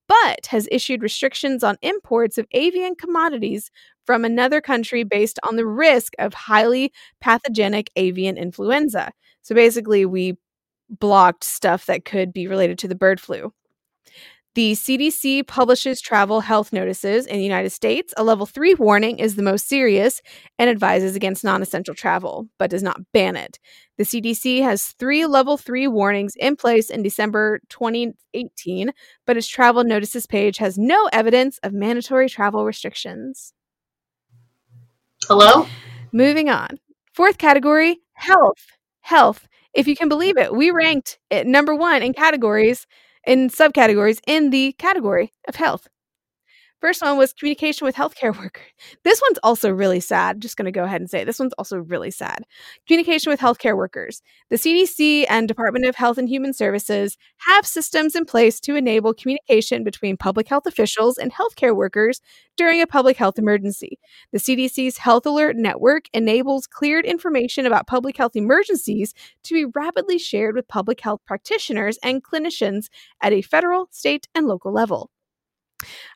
but 0.08 0.46
has 0.48 0.68
issued 0.72 1.02
restrictions 1.02 1.64
on 1.64 1.78
imports 1.82 2.38
of 2.38 2.48
avian 2.52 2.96
commodities 2.96 3.72
from 4.06 4.24
another 4.24 4.62
country 4.62 5.04
based 5.04 5.40
on 5.44 5.56
the 5.56 5.66
risk 5.66 6.14
of 6.20 6.34
highly 6.34 6.94
pathogenic 7.22 7.90
avian 7.96 8.38
influenza. 8.38 9.12
So 9.42 9.56
basically, 9.56 10.06
we 10.06 10.38
blocked 10.90 11.44
stuff 11.44 11.88
that 11.88 12.06
could 12.06 12.34
be 12.34 12.48
related 12.48 12.80
to 12.80 12.88
the 12.88 12.96
bird 12.96 13.20
flu. 13.20 13.52
The 14.58 14.72
CDC 14.72 15.46
publishes 15.46 16.02
travel 16.02 16.42
health 16.42 16.74
notices 16.74 17.28
in 17.28 17.38
the 17.38 17.44
United 17.44 17.70
States. 17.70 18.12
A 18.18 18.24
level 18.24 18.48
three 18.48 18.74
warning 18.74 19.20
is 19.20 19.36
the 19.36 19.44
most 19.44 19.70
serious 19.70 20.20
and 20.58 20.68
advises 20.68 21.16
against 21.16 21.44
non 21.44 21.62
essential 21.62 21.94
travel, 21.94 22.48
but 22.58 22.72
does 22.72 22.82
not 22.82 23.00
ban 23.14 23.36
it. 23.36 23.60
The 24.00 24.04
CDC 24.04 24.64
has 24.64 24.96
three 24.98 25.28
level 25.28 25.58
three 25.58 25.88
warnings 25.88 26.34
in 26.36 26.56
place 26.56 26.90
in 26.90 27.04
December 27.04 27.60
2018, 27.70 28.94
but 29.28 29.38
its 29.38 29.48
travel 29.48 29.84
notices 29.84 30.26
page 30.26 30.58
has 30.58 30.76
no 30.76 31.08
evidence 31.14 31.60
of 31.62 31.72
mandatory 31.72 32.28
travel 32.28 32.66
restrictions. 32.66 33.54
Hello? 35.28 35.68
Moving 36.12 36.50
on. 36.50 36.80
Fourth 37.14 37.38
category 37.38 38.00
health. 38.14 38.66
Health. 39.02 39.48
If 39.76 39.88
you 39.88 39.96
can 39.96 40.10
believe 40.10 40.36
it, 40.36 40.52
we 40.52 40.72
ranked 40.72 41.20
number 41.32 41.76
one 41.76 42.02
in 42.02 42.14
categories 42.14 42.88
in 43.28 43.50
subcategories 43.50 44.20
in 44.26 44.50
the 44.50 44.74
category 44.80 45.34
of 45.48 45.56
health. 45.56 45.88
First 46.80 47.02
one 47.02 47.18
was 47.18 47.34
communication 47.34 47.86
with 47.86 47.96
healthcare 47.96 48.38
workers. 48.38 48.64
This 49.04 49.22
one's 49.28 49.40
also 49.42 49.72
really 49.72 50.00
sad. 50.00 50.42
Just 50.42 50.58
going 50.58 50.66
to 50.66 50.72
go 50.72 50.84
ahead 50.84 51.02
and 51.02 51.10
say 51.10 51.22
it. 51.22 51.26
this 51.26 51.40
one's 51.40 51.54
also 51.54 51.78
really 51.78 52.12
sad. 52.12 52.44
Communication 52.86 53.32
with 53.32 53.40
healthcare 53.40 53.76
workers. 53.76 54.22
The 54.50 54.58
CDC 54.58 55.26
and 55.28 55.48
Department 55.48 55.86
of 55.86 55.96
Health 55.96 56.20
and 56.20 56.30
Human 56.30 56.54
Services 56.54 57.18
have 57.48 57.66
systems 57.66 58.16
in 58.16 58.26
place 58.26 58.60
to 58.62 58.76
enable 58.76 59.14
communication 59.14 59.84
between 59.84 60.18
public 60.18 60.48
health 60.48 60.68
officials 60.68 61.18
and 61.18 61.34
healthcare 61.34 61.76
workers 61.76 62.22
during 62.58 62.82
a 62.82 62.88
public 62.88 63.18
health 63.18 63.40
emergency. 63.40 63.98
The 64.32 64.40
CDC's 64.40 65.00
Health 65.00 65.26
Alert 65.26 65.56
Network 65.56 66.06
enables 66.14 66.68
cleared 66.68 67.06
information 67.06 67.66
about 67.66 67.88
public 67.88 68.18
health 68.18 68.36
emergencies 68.36 69.14
to 69.44 69.54
be 69.56 69.66
rapidly 69.66 70.20
shared 70.20 70.56
with 70.56 70.68
public 70.68 71.02
health 71.02 71.22
practitioners 71.26 71.98
and 72.04 72.24
clinicians 72.24 72.88
at 73.22 73.34
a 73.34 73.42
federal, 73.42 73.88
state, 73.92 74.28
and 74.36 74.46
local 74.46 74.72
level 74.72 75.10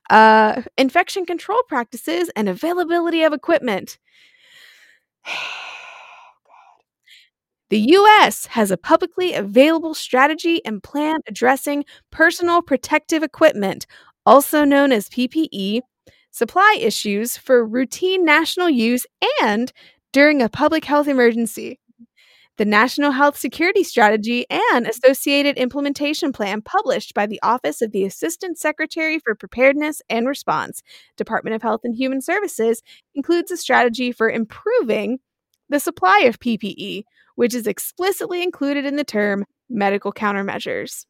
uh, 0.10 0.62
infection 0.78 1.26
control 1.26 1.62
practices, 1.68 2.30
and 2.36 2.50
availability 2.50 3.24
of 3.24 3.34
equipment. 3.34 3.98
The 7.70 7.80
US 7.96 8.48
has 8.48 8.70
a 8.70 8.76
publicly 8.76 9.34
available 9.34 9.94
strategy 9.94 10.60
and 10.66 10.84
plan 10.84 11.22
addressing 11.26 11.86
personal 12.12 12.62
protective 12.62 13.24
equipment, 13.24 13.88
also 14.26 14.66
known 14.66 14.92
as 14.92 15.08
PPE, 15.08 15.80
supply 16.32 16.78
issues 16.78 17.38
for 17.38 17.66
routine 17.66 18.26
national 18.26 18.70
use 18.70 19.06
and 19.42 19.72
during 20.12 20.42
a 20.42 20.50
public 20.50 20.84
health 20.84 21.08
emergency 21.08 21.80
the 22.62 22.66
National 22.66 23.10
Health 23.10 23.40
Security 23.40 23.84
Strategy 23.84 24.46
and 24.48 24.86
associated 24.86 25.58
implementation 25.58 26.32
plan 26.32 26.62
published 26.62 27.16
by 27.16 27.26
the 27.26 27.40
Office 27.42 27.82
of 27.82 27.92
the 27.92 28.06
Assistant 28.06 28.60
Secretary 28.60 29.18
for 29.18 29.34
Preparedness 29.34 30.00
and 30.12 30.28
Response, 30.28 30.84
Department 31.18 31.56
of 31.56 31.64
Health 31.64 31.82
and 31.84 31.96
Human 31.96 32.22
Services, 32.22 32.84
includes 33.16 33.50
a 33.50 33.58
strategy 33.58 34.12
for 34.12 34.30
improving 34.30 35.18
the 35.70 35.80
supply 35.80 36.20
of 36.26 36.40
PPE, 36.40 37.02
which 37.34 37.56
is 37.56 37.66
explicitly 37.66 38.44
included 38.44 38.86
in 38.86 38.96
the 38.96 39.04
term 39.04 39.44
medical 39.68 40.14
countermeasures. 40.14 41.08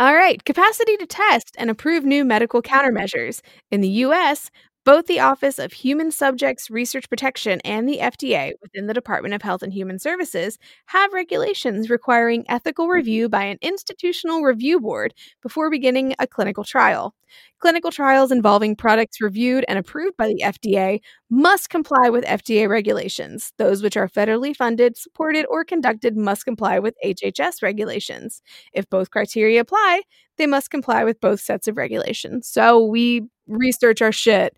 All 0.00 0.14
right, 0.14 0.42
capacity 0.46 0.96
to 0.96 1.06
test 1.06 1.56
and 1.58 1.68
approve 1.68 2.06
new 2.06 2.24
medical 2.24 2.62
countermeasures. 2.62 3.42
In 3.70 3.82
the 3.82 3.90
US, 4.06 4.50
both 4.86 5.06
the 5.06 5.18
Office 5.18 5.58
of 5.58 5.72
Human 5.72 6.12
Subjects 6.12 6.70
Research 6.70 7.10
Protection 7.10 7.60
and 7.64 7.88
the 7.88 7.98
FDA 7.98 8.52
within 8.62 8.86
the 8.86 8.94
Department 8.94 9.34
of 9.34 9.42
Health 9.42 9.64
and 9.64 9.72
Human 9.72 9.98
Services 9.98 10.60
have 10.86 11.12
regulations 11.12 11.90
requiring 11.90 12.44
ethical 12.48 12.84
mm-hmm. 12.84 12.92
review 12.92 13.28
by 13.28 13.42
an 13.42 13.58
institutional 13.62 14.42
review 14.42 14.78
board 14.78 15.12
before 15.42 15.70
beginning 15.70 16.14
a 16.20 16.26
clinical 16.28 16.62
trial. 16.62 17.16
Clinical 17.58 17.90
trials 17.90 18.30
involving 18.30 18.76
products 18.76 19.20
reviewed 19.20 19.64
and 19.66 19.76
approved 19.76 20.16
by 20.16 20.28
the 20.28 20.40
FDA 20.44 21.00
must 21.30 21.68
comply 21.68 22.08
with 22.08 22.24
FDA 22.24 22.68
regulations. 22.68 23.52
Those 23.58 23.82
which 23.82 23.96
are 23.96 24.08
federally 24.08 24.54
funded, 24.54 24.96
supported, 24.96 25.46
or 25.46 25.64
conducted 25.64 26.16
must 26.16 26.44
comply 26.44 26.78
with 26.78 26.94
HHS 27.04 27.60
regulations. 27.60 28.40
If 28.72 28.88
both 28.88 29.10
criteria 29.10 29.62
apply, 29.62 30.02
they 30.38 30.46
must 30.46 30.70
comply 30.70 31.02
with 31.02 31.20
both 31.20 31.40
sets 31.40 31.66
of 31.66 31.76
regulations. 31.76 32.46
So 32.46 32.84
we 32.84 33.22
research 33.48 34.00
our 34.00 34.12
shit 34.12 34.56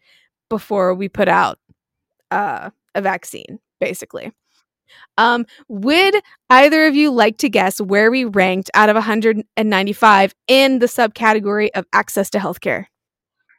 before 0.48 0.94
we 0.94 1.08
put 1.08 1.28
out 1.28 1.58
uh, 2.30 2.70
a 2.94 3.00
vaccine, 3.00 3.58
basically. 3.80 4.32
Um, 5.16 5.46
would 5.68 6.14
either 6.50 6.86
of 6.86 6.94
you 6.94 7.10
like 7.10 7.38
to 7.38 7.48
guess 7.48 7.80
where 7.80 8.10
we 8.10 8.24
ranked 8.24 8.70
out 8.74 8.88
of 8.88 8.94
195 8.94 10.34
in 10.46 10.78
the 10.78 10.86
subcategory 10.86 11.70
of 11.74 11.86
access 11.92 12.30
to 12.30 12.38
healthcare? 12.38 12.86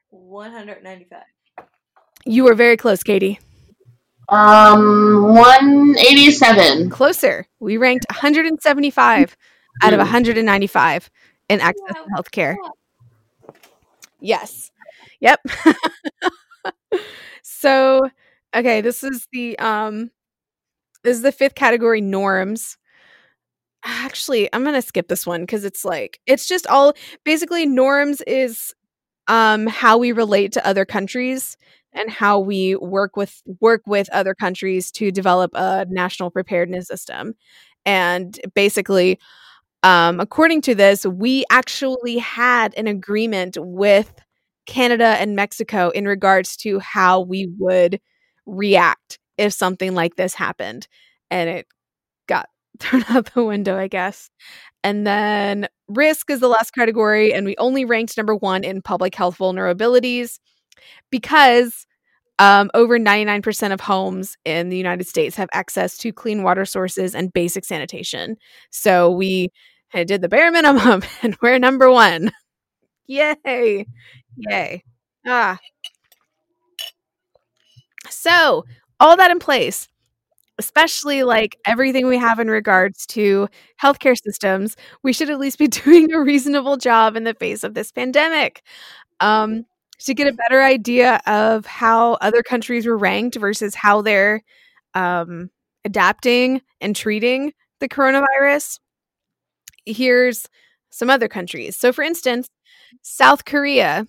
195. 0.09 1.21
You 2.25 2.43
were 2.43 2.55
very 2.55 2.77
close, 2.77 3.03
Katie. 3.03 3.39
Um, 4.29 5.23
187. 5.33 6.89
Closer. 6.89 7.47
We 7.59 7.77
ranked 7.77 8.05
175 8.09 9.37
out 9.81 9.93
of 9.93 9.99
195 9.99 11.09
in 11.49 11.61
access 11.61 11.87
to 11.87 12.05
healthcare. 12.15 12.55
Yes. 14.19 14.71
Yep. 15.19 15.41
so, 17.43 18.09
okay, 18.55 18.81
this 18.81 19.03
is 19.03 19.27
the 19.31 19.57
um 19.59 20.11
this 21.03 21.17
is 21.17 21.23
the 21.23 21.31
fifth 21.31 21.55
category 21.55 22.01
norms. 22.01 22.77
Actually, 23.83 24.49
I'm 24.53 24.63
going 24.63 24.75
to 24.75 24.81
skip 24.81 25.07
this 25.07 25.25
one 25.25 25.47
cuz 25.47 25.63
it's 25.63 25.85
like 25.85 26.19
it's 26.25 26.45
just 26.47 26.67
all 26.67 26.93
basically 27.23 27.65
norms 27.65 28.21
is 28.27 28.73
um 29.27 29.67
how 29.67 29.97
we 29.97 30.11
relate 30.13 30.53
to 30.53 30.67
other 30.67 30.85
countries 30.85 31.57
and 31.93 32.09
how 32.11 32.39
we 32.39 32.75
work 32.77 33.17
with 33.17 33.41
work 33.61 33.83
with 33.87 34.09
other 34.11 34.35
countries 34.35 34.91
to 34.93 35.11
develop 35.11 35.51
a 35.55 35.85
national 35.89 36.31
preparedness 36.31 36.87
system. 36.87 37.35
And 37.85 38.39
basically 38.55 39.19
um, 39.83 40.19
according 40.19 40.61
to 40.63 40.75
this, 40.75 41.05
we 41.05 41.45
actually 41.51 42.17
had 42.17 42.73
an 42.75 42.87
agreement 42.87 43.57
with 43.59 44.11
Canada 44.69 45.15
and 45.19 45.35
Mexico 45.35 45.89
in 45.89 46.05
regards 46.05 46.55
to 46.57 46.77
how 46.77 47.21
we 47.21 47.49
would 47.57 47.99
react 48.45 49.17
if 49.37 49.51
something 49.51 49.95
like 49.95 50.15
this 50.15 50.35
happened. 50.35 50.87
And 51.31 51.49
it 51.49 51.67
got 52.27 52.49
thrown 52.79 53.03
out 53.09 53.33
the 53.33 53.43
window, 53.43 53.77
I 53.77 53.87
guess. 53.87 54.29
And 54.83 55.07
then 55.07 55.67
risk 55.87 56.29
is 56.29 56.39
the 56.39 56.47
last 56.47 56.71
category, 56.71 57.33
and 57.33 57.45
we 57.45 57.55
only 57.57 57.83
ranked 57.83 58.15
number 58.15 58.35
one 58.35 58.63
in 58.63 58.81
public 58.81 59.15
health 59.15 59.37
vulnerabilities 59.39 60.39
because 61.09 61.87
um, 62.37 62.69
over 62.73 62.97
99% 62.97 63.73
of 63.73 63.81
homes 63.81 64.37
in 64.45 64.69
the 64.69 64.77
United 64.77 65.07
States 65.07 65.35
have 65.35 65.49
access 65.51 65.97
to 65.97 66.13
clean 66.13 66.43
water 66.43 66.63
sources 66.63 67.15
and 67.15 67.33
basic 67.33 67.65
sanitation. 67.65 68.37
So 68.69 69.09
we 69.09 69.49
did 69.93 70.21
the 70.21 70.29
bare 70.29 70.51
minimum, 70.51 71.01
and 71.23 71.35
we're 71.41 71.57
number 71.57 71.91
one. 71.91 72.31
Yay! 73.07 73.87
Yay! 74.37 74.83
Ah. 75.27 75.59
So, 78.09 78.65
all 78.99 79.17
that 79.17 79.31
in 79.31 79.39
place, 79.39 79.87
especially 80.59 81.23
like 81.23 81.57
everything 81.65 82.07
we 82.07 82.17
have 82.17 82.39
in 82.39 82.49
regards 82.49 83.05
to 83.07 83.47
healthcare 83.81 84.17
systems, 84.21 84.77
we 85.03 85.13
should 85.13 85.29
at 85.29 85.39
least 85.39 85.59
be 85.59 85.67
doing 85.69 86.13
a 86.13 86.21
reasonable 86.21 86.77
job 86.77 87.15
in 87.15 87.25
the 87.25 87.33
face 87.35 87.63
of 87.63 87.73
this 87.73 87.91
pandemic. 87.91 88.63
Um, 89.21 89.65
to 90.01 90.13
get 90.13 90.27
a 90.27 90.33
better 90.33 90.63
idea 90.63 91.21
of 91.27 91.65
how 91.65 92.13
other 92.15 92.43
countries 92.43 92.87
were 92.87 92.97
ranked 92.97 93.37
versus 93.37 93.75
how 93.75 94.01
they're 94.01 94.43
um, 94.95 95.49
adapting 95.85 96.61
and 96.81 96.95
treating 96.95 97.53
the 97.79 97.89
coronavirus, 97.89 98.79
here's 99.85 100.47
some 100.89 101.09
other 101.09 101.27
countries. 101.27 101.77
So, 101.77 101.91
for 101.93 102.03
instance, 102.03 102.49
South 103.01 103.45
Korea, 103.45 104.07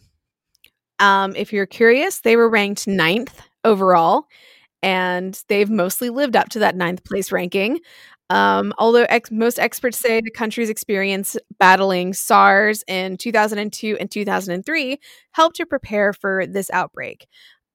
um, 1.01 1.35
if 1.35 1.53
you're 1.53 1.67
curious, 1.67 2.21
they 2.21 2.37
were 2.37 2.49
ranked 2.49 2.87
ninth 2.87 3.41
overall, 3.65 4.27
and 4.83 5.43
they've 5.49 5.71
mostly 5.71 6.11
lived 6.11 6.37
up 6.37 6.49
to 6.51 6.61
that 6.61 6.77
ninth 6.77 7.05
place 7.05 7.33
ranking. 7.33 7.81
Um, 8.31 8.73
although 8.79 9.07
ex- 9.09 9.33
most 9.33 9.59
experts 9.59 9.99
say 9.99 10.21
the 10.21 10.31
country's 10.31 10.71
experience 10.71 11.37
battling 11.59 12.13
SARS 12.13 12.85
in 12.87 13.17
2002 13.17 13.97
and 13.99 14.09
2003 14.09 15.01
helped 15.33 15.57
to 15.57 15.67
prepare 15.67 16.13
for 16.13 16.47
this 16.47 16.71
outbreak. 16.71 17.27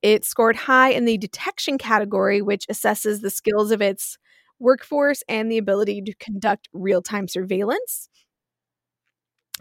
It 0.02 0.24
scored 0.24 0.56
high 0.56 0.92
in 0.92 1.04
the 1.04 1.18
detection 1.18 1.78
category, 1.78 2.42
which 2.42 2.68
assesses 2.72 3.22
the 3.22 3.30
skills 3.30 3.72
of 3.72 3.82
its 3.82 4.18
workforce 4.60 5.24
and 5.28 5.52
the 5.52 5.58
ability 5.58 6.02
to 6.04 6.14
conduct 6.16 6.70
real 6.72 7.02
time 7.02 7.28
surveillance. 7.28 8.08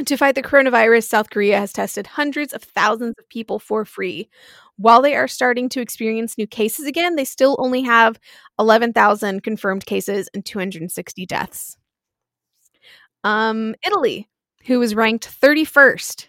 To 0.06 0.16
fight 0.16 0.34
the 0.34 0.42
coronavirus, 0.42 1.04
South 1.04 1.30
Korea 1.30 1.60
has 1.60 1.72
tested 1.72 2.08
hundreds 2.08 2.52
of 2.52 2.64
thousands 2.64 3.14
of 3.16 3.28
people 3.28 3.60
for 3.60 3.84
free. 3.84 4.28
While 4.76 5.02
they 5.02 5.14
are 5.14 5.28
starting 5.28 5.68
to 5.68 5.80
experience 5.80 6.36
new 6.36 6.48
cases 6.48 6.86
again, 6.86 7.14
they 7.14 7.24
still 7.24 7.54
only 7.60 7.82
have 7.82 8.18
11,000 8.58 9.44
confirmed 9.44 9.86
cases 9.86 10.28
and 10.34 10.44
260 10.44 11.26
deaths. 11.26 11.78
Um, 13.22 13.76
Italy, 13.86 14.28
who 14.66 14.80
was 14.80 14.96
ranked 14.96 15.28
31st. 15.40 16.26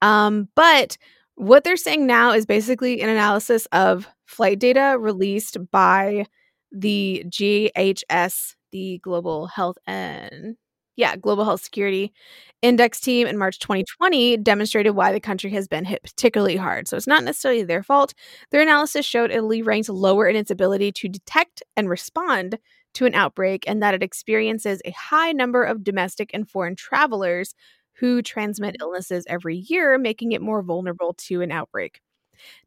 Um, 0.00 0.48
but 0.54 0.96
what 1.34 1.64
they're 1.64 1.76
saying 1.76 2.06
now 2.06 2.32
is 2.32 2.46
basically 2.46 3.00
an 3.02 3.08
analysis 3.08 3.66
of 3.72 4.08
flight 4.26 4.60
data 4.60 4.96
released 4.96 5.56
by 5.72 6.24
the 6.70 7.24
GHS, 7.26 8.54
the 8.70 9.00
Global 9.02 9.48
Health 9.48 9.76
and 9.88 10.56
yeah, 11.00 11.16
Global 11.16 11.44
Health 11.44 11.62
Security 11.62 12.12
Index 12.60 13.00
team 13.00 13.26
in 13.26 13.38
March 13.38 13.58
mm. 13.58 13.62
2020 13.62 14.36
demonstrated 14.36 14.94
why 14.94 15.12
the 15.12 15.20
country 15.20 15.50
has 15.52 15.66
been 15.66 15.86
hit 15.86 16.02
particularly 16.02 16.56
hard. 16.56 16.86
So 16.86 16.96
it's 16.96 17.06
not 17.06 17.24
necessarily 17.24 17.62
their 17.62 17.82
fault. 17.82 18.12
Their 18.50 18.60
analysis 18.60 19.06
showed 19.06 19.30
Italy 19.30 19.62
ranks 19.62 19.88
lower 19.88 20.28
in 20.28 20.36
its 20.36 20.50
ability 20.50 20.92
to 20.92 21.08
detect 21.08 21.62
and 21.74 21.88
respond 21.88 22.58
to 22.94 23.06
an 23.06 23.14
outbreak 23.14 23.64
and 23.66 23.82
that 23.82 23.94
it 23.94 24.02
experiences 24.02 24.82
a 24.84 24.90
high 24.90 25.32
number 25.32 25.64
of 25.64 25.82
domestic 25.82 26.30
and 26.34 26.48
foreign 26.48 26.76
travelers 26.76 27.54
who 27.94 28.20
transmit 28.20 28.74
mm. 28.74 28.82
illnesses 28.82 29.24
every 29.26 29.56
year, 29.56 29.96
making 29.96 30.32
it 30.32 30.42
more 30.42 30.62
mm. 30.62 30.66
vulnerable 30.66 31.14
to 31.14 31.40
an 31.40 31.50
outbreak. 31.50 32.00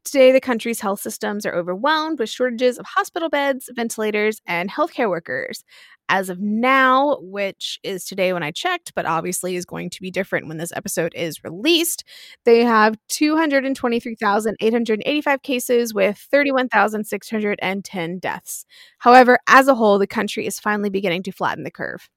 Today, 0.04 0.32
the 0.32 0.40
country's 0.40 0.80
health 0.80 1.00
systems 1.00 1.46
are 1.46 1.54
overwhelmed 1.54 2.18
with 2.18 2.30
shortages 2.30 2.78
of 2.78 2.86
hospital 2.86 3.28
beds, 3.28 3.70
ventilators, 3.74 4.40
and 4.46 4.70
healthcare 4.70 5.08
workers. 5.08 5.64
As 6.10 6.28
of 6.28 6.38
now, 6.38 7.16
which 7.22 7.80
is 7.82 8.04
today 8.04 8.34
when 8.34 8.42
I 8.42 8.50
checked, 8.50 8.92
but 8.94 9.06
obviously 9.06 9.56
is 9.56 9.64
going 9.64 9.88
to 9.90 10.02
be 10.02 10.10
different 10.10 10.48
when 10.48 10.58
this 10.58 10.72
episode 10.76 11.14
is 11.16 11.42
released, 11.42 12.04
they 12.44 12.62
have 12.62 12.96
223,885 13.08 15.42
cases 15.42 15.94
with 15.94 16.18
31,610 16.30 18.18
deaths. 18.18 18.66
However, 18.98 19.38
as 19.48 19.66
a 19.66 19.74
whole, 19.74 19.98
the 19.98 20.06
country 20.06 20.46
is 20.46 20.60
finally 20.60 20.90
beginning 20.90 21.22
to 21.22 21.32
flatten 21.32 21.64
the 21.64 21.70
curve. 21.70 22.10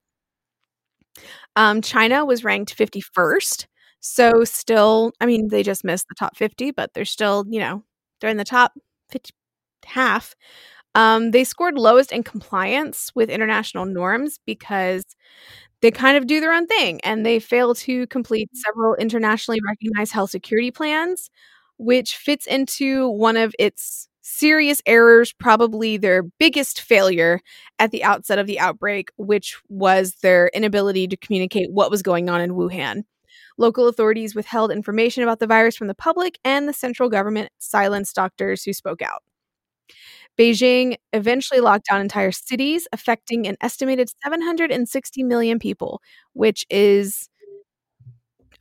Um, 1.56 1.82
China 1.82 2.26
was 2.26 2.44
ranked 2.44 2.78
51st. 2.78 3.68
So, 4.00 4.44
still, 4.44 5.12
I 5.20 5.26
mean, 5.26 5.48
they 5.50 5.64
just 5.64 5.84
missed 5.84 6.08
the 6.08 6.16
top 6.16 6.38
50, 6.38 6.72
but 6.72 6.94
they're 6.94 7.06
still, 7.06 7.46
you 7.50 7.60
know, 7.60 7.84
they're 8.22 8.30
in 8.30 8.38
the 8.38 8.44
top 8.44 8.74
50, 9.10 9.32
half. 9.86 10.36
Um, 10.98 11.32
they 11.32 11.46
scored 11.46 11.78
lowest 11.80 12.12
in 12.12 12.24
compliance 12.24 13.12
with 13.16 13.30
international 13.30 13.86
norms 13.86 14.40
because 14.48 15.06
they 15.82 15.92
kind 15.92 16.18
of 16.18 16.28
do 16.28 16.40
their 16.42 16.54
own 16.54 16.68
thing 16.68 17.02
and 17.04 17.26
they 17.26 17.40
fail 17.40 17.76
to 17.76 18.08
complete 18.08 18.50
several 18.54 18.96
internationally 18.96 19.60
recognized 19.68 20.14
health 20.14 20.32
security 20.32 20.72
plans, 20.72 21.30
which 21.78 22.16
fits 22.16 22.48
into 22.48 23.10
one 23.10 23.38
of 23.38 23.56
its 23.60 24.10
serious 24.22 24.82
errors, 24.88 25.34
probably 25.34 25.98
their 25.98 26.24
biggest 26.24 26.82
failure 26.82 27.42
at 27.80 27.92
the 27.92 28.04
outset 28.04 28.40
of 28.40 28.48
the 28.48 28.60
outbreak, 28.60 29.12
which 29.18 29.58
was 29.70 30.16
their 30.24 30.50
inability 30.54 31.08
to 31.08 31.18
communicate 31.18 31.72
what 31.72 31.92
was 31.92 32.02
going 32.04 32.30
on 32.30 32.42
in 32.42 32.52
Wuhan. 32.54 33.04
Local 33.58 33.88
authorities 33.88 34.36
withheld 34.36 34.72
information 34.72 35.24
about 35.24 35.40
the 35.40 35.48
virus 35.48 35.78
from 35.78 35.88
the 35.88 35.96
public, 35.96 36.40
and 36.46 36.68
the 36.68 36.74
central 36.74 37.10
government 37.10 37.52
silenced 37.60 38.16
doctors 38.16 38.64
who 38.64 38.74
spoke 38.74 39.02
out. 39.02 39.24
Beijing 40.38 40.98
eventually 41.14 41.60
locked 41.60 41.88
down 41.90 42.02
entire 42.02 42.32
cities, 42.32 42.88
affecting 42.94 43.48
an 43.48 43.58
estimated 43.62 44.10
760 44.24 45.24
million 45.24 45.60
people, 45.60 46.02
which 46.34 46.66
is 46.70 47.30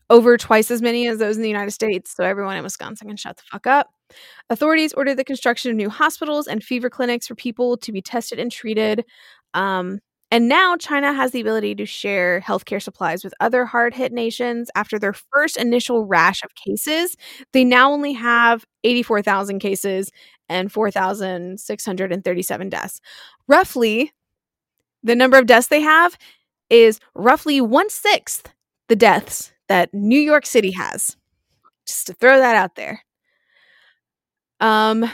over 0.09 0.37
twice 0.37 0.71
as 0.71 0.81
many 0.81 1.09
as 1.09 1.19
those 1.19 1.37
in 1.37 1.43
the 1.43 1.49
United 1.49 1.73
States. 1.73 2.15
So 2.15 2.25
everyone 2.25 2.57
in 2.57 2.63
Wisconsin 2.63 3.09
can 3.09 3.17
shut 3.17 3.37
the 3.37 3.43
fuck 3.51 3.67
up. 3.67 3.91
Authorities 4.51 4.93
ordered 4.93 5.17
the 5.17 5.25
construction 5.25 5.71
of 5.71 5.77
new 5.77 5.91
hospitals 5.91 6.47
and 6.47 6.63
fever 6.63 6.89
clinics 6.89 7.27
for 7.27 7.35
people 7.35 7.77
to 7.79 7.93
be 7.93 8.01
tested 8.01 8.39
and 8.39 8.53
treated. 8.53 9.05
Um, 9.55 10.01
and 10.31 10.49
now 10.49 10.77
China 10.77 11.13
has 11.13 11.31
the 11.31 11.41
ability 11.41 11.77
to 11.77 11.87
share 11.87 12.41
healthcare 12.41 12.83
supplies 12.83 13.23
with 13.23 13.33
other 13.41 13.65
hard 13.65 13.95
hit 13.95 14.13
nations. 14.13 14.71
After 14.75 14.99
their 14.99 15.13
first 15.13 15.57
initial 15.57 16.05
rash 16.05 16.43
of 16.43 16.51
cases, 16.55 17.17
they 17.53 17.65
now 17.65 17.93
only 17.93 18.13
have 18.13 18.65
84,000 18.83 19.61
cases 19.61 20.11
and 20.49 20.71
4,637 20.73 22.69
deaths. 22.69 23.01
Roughly, 23.49 24.13
the 25.03 25.17
number 25.17 25.39
of 25.39 25.47
deaths 25.47 25.69
they 25.69 25.81
have 25.81 26.17
is 26.71 27.01
roughly 27.15 27.61
one 27.61 27.91
sixth 27.91 28.53
the 28.89 28.97
deaths 28.97 29.53
that 29.69 29.93
New 29.93 30.19
York 30.19 30.47
City 30.47 30.73
has. 30.73 31.17
Just 31.87 32.07
to 32.09 32.15
throw 32.15 32.39
that 32.39 32.57
out 32.57 32.75
there. 32.75 33.05
Um, 34.61 35.11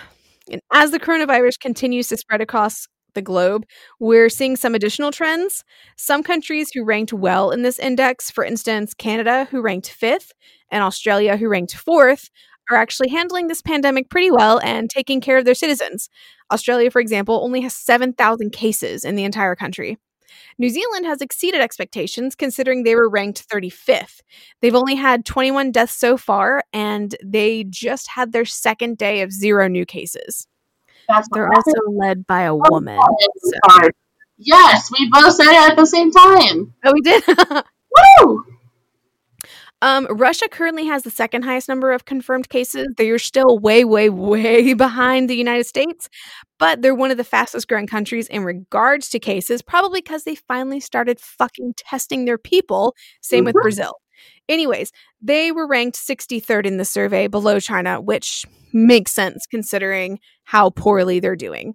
and 0.50 0.60
as 0.72 0.90
the 0.90 1.00
coronavirus 1.00 1.59
continues 1.60 2.09
to 2.09 2.16
spread 2.16 2.40
across 2.40 2.88
the 3.14 3.22
globe, 3.22 3.64
we're 4.00 4.30
seeing 4.30 4.56
some 4.56 4.74
additional 4.74 5.12
trends. 5.12 5.64
Some 5.96 6.22
countries 6.22 6.70
who 6.72 6.84
ranked 6.84 7.12
well 7.12 7.50
in 7.50 7.62
this 7.62 7.78
index, 7.78 8.30
for 8.30 8.44
instance, 8.44 8.94
Canada, 8.94 9.46
who 9.50 9.60
ranked 9.60 9.90
fifth, 9.90 10.32
and 10.70 10.82
Australia, 10.82 11.36
who 11.36 11.48
ranked 11.48 11.74
fourth, 11.74 12.30
are 12.73 12.77
actually 12.77 13.11
handling 13.11 13.49
this 13.49 13.62
pandemic 13.62 14.09
pretty 14.11 14.31
well 14.31 14.61
and 14.61 14.89
taking 14.90 15.20
care 15.20 15.39
of 15.39 15.44
their 15.44 15.55
citizens. 15.55 16.09
Australia, 16.51 16.90
for 16.90 17.01
example, 17.01 17.43
only 17.43 17.61
has 17.61 17.74
7,000 17.74 18.51
cases 18.51 19.05
in 19.05 19.15
the 19.16 19.24
entire 19.24 19.55
country. 19.55 19.99
New 20.59 20.69
Zealand 20.69 21.07
has 21.07 21.20
exceeded 21.20 21.61
expectations 21.61 22.35
considering 22.35 22.82
they 22.82 22.94
were 22.94 23.09
ranked 23.09 23.49
35th. 23.49 24.20
They've 24.61 24.74
only 24.74 24.94
had 24.94 25.24
21 25.24 25.73
deaths 25.73 25.97
so 25.97 26.16
far, 26.16 26.62
and 26.73 27.15
they 27.24 27.65
just 27.65 28.09
had 28.09 28.32
their 28.32 28.44
second 28.44 28.99
day 28.99 29.23
of 29.23 29.32
zero 29.32 29.69
new 29.69 29.86
cases. 29.86 30.47
That's 31.09 31.28
They're 31.32 31.53
also 31.53 31.73
led 31.90 32.27
by 32.27 32.43
a 32.43 32.55
oh, 32.55 32.62
woman. 32.70 32.99
So. 33.36 33.89
Yes, 34.39 34.90
we 34.90 35.09
both 35.11 35.35
said 35.35 35.49
it 35.49 35.70
at 35.70 35.77
the 35.77 35.86
same 35.86 36.11
time. 36.11 36.74
Oh, 36.85 36.93
we 36.93 37.01
did. 37.01 37.23
Woo! 38.24 38.44
Um, 39.82 40.06
Russia 40.09 40.48
currently 40.48 40.86
has 40.86 41.02
the 41.02 41.10
second 41.10 41.42
highest 41.42 41.68
number 41.68 41.90
of 41.90 42.04
confirmed 42.04 42.48
cases. 42.48 42.86
They're 42.96 43.18
still 43.18 43.59
way, 43.59 43.84
way, 43.84 44.09
way 44.09 44.74
behind 44.74 45.28
the 45.28 45.34
United 45.34 45.66
States, 45.66 46.09
but 46.59 46.82
they're 46.82 46.94
one 46.94 47.10
of 47.10 47.16
the 47.16 47.24
fastest 47.24 47.66
growing 47.66 47.88
countries 47.88 48.28
in 48.28 48.44
regards 48.44 49.09
to 49.09 49.18
cases, 49.18 49.60
probably 49.60 50.00
because 50.00 50.22
they 50.22 50.36
finally 50.36 50.78
started 50.78 51.18
fucking 51.18 51.74
testing 51.76 52.24
their 52.24 52.38
people. 52.38 52.94
Same 53.22 53.40
mm-hmm. 53.40 53.46
with 53.46 53.54
Brazil. 53.54 53.94
Anyways, 54.48 54.92
they 55.20 55.50
were 55.50 55.66
ranked 55.66 55.96
63rd 55.96 56.64
in 56.64 56.76
the 56.76 56.84
survey 56.84 57.26
below 57.26 57.59
China, 57.59 58.00
which 58.00 58.44
makes 58.72 59.10
sense 59.10 59.46
considering 59.48 60.20
how 60.44 60.70
poorly 60.70 61.18
they're 61.18 61.34
doing. 61.34 61.74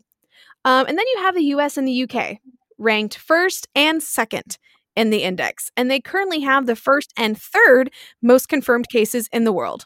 Um, 0.63 0.85
and 0.87 0.97
then 0.97 1.05
you 1.13 1.23
have 1.23 1.35
the 1.35 1.43
US 1.45 1.75
and 1.75 1.85
the 1.85 2.03
UK, 2.09 2.37
ranked 2.77 3.17
first 3.17 3.67
and 3.75 4.01
second 4.01 4.57
in 4.97 5.11
the 5.11 5.23
index, 5.23 5.71
and 5.77 5.89
they 5.89 6.01
currently 6.01 6.41
have 6.41 6.65
the 6.65 6.75
first 6.75 7.13
and 7.15 7.39
third 7.39 7.91
most 8.21 8.49
confirmed 8.49 8.89
cases 8.89 9.29
in 9.31 9.43
the 9.43 9.53
world. 9.53 9.85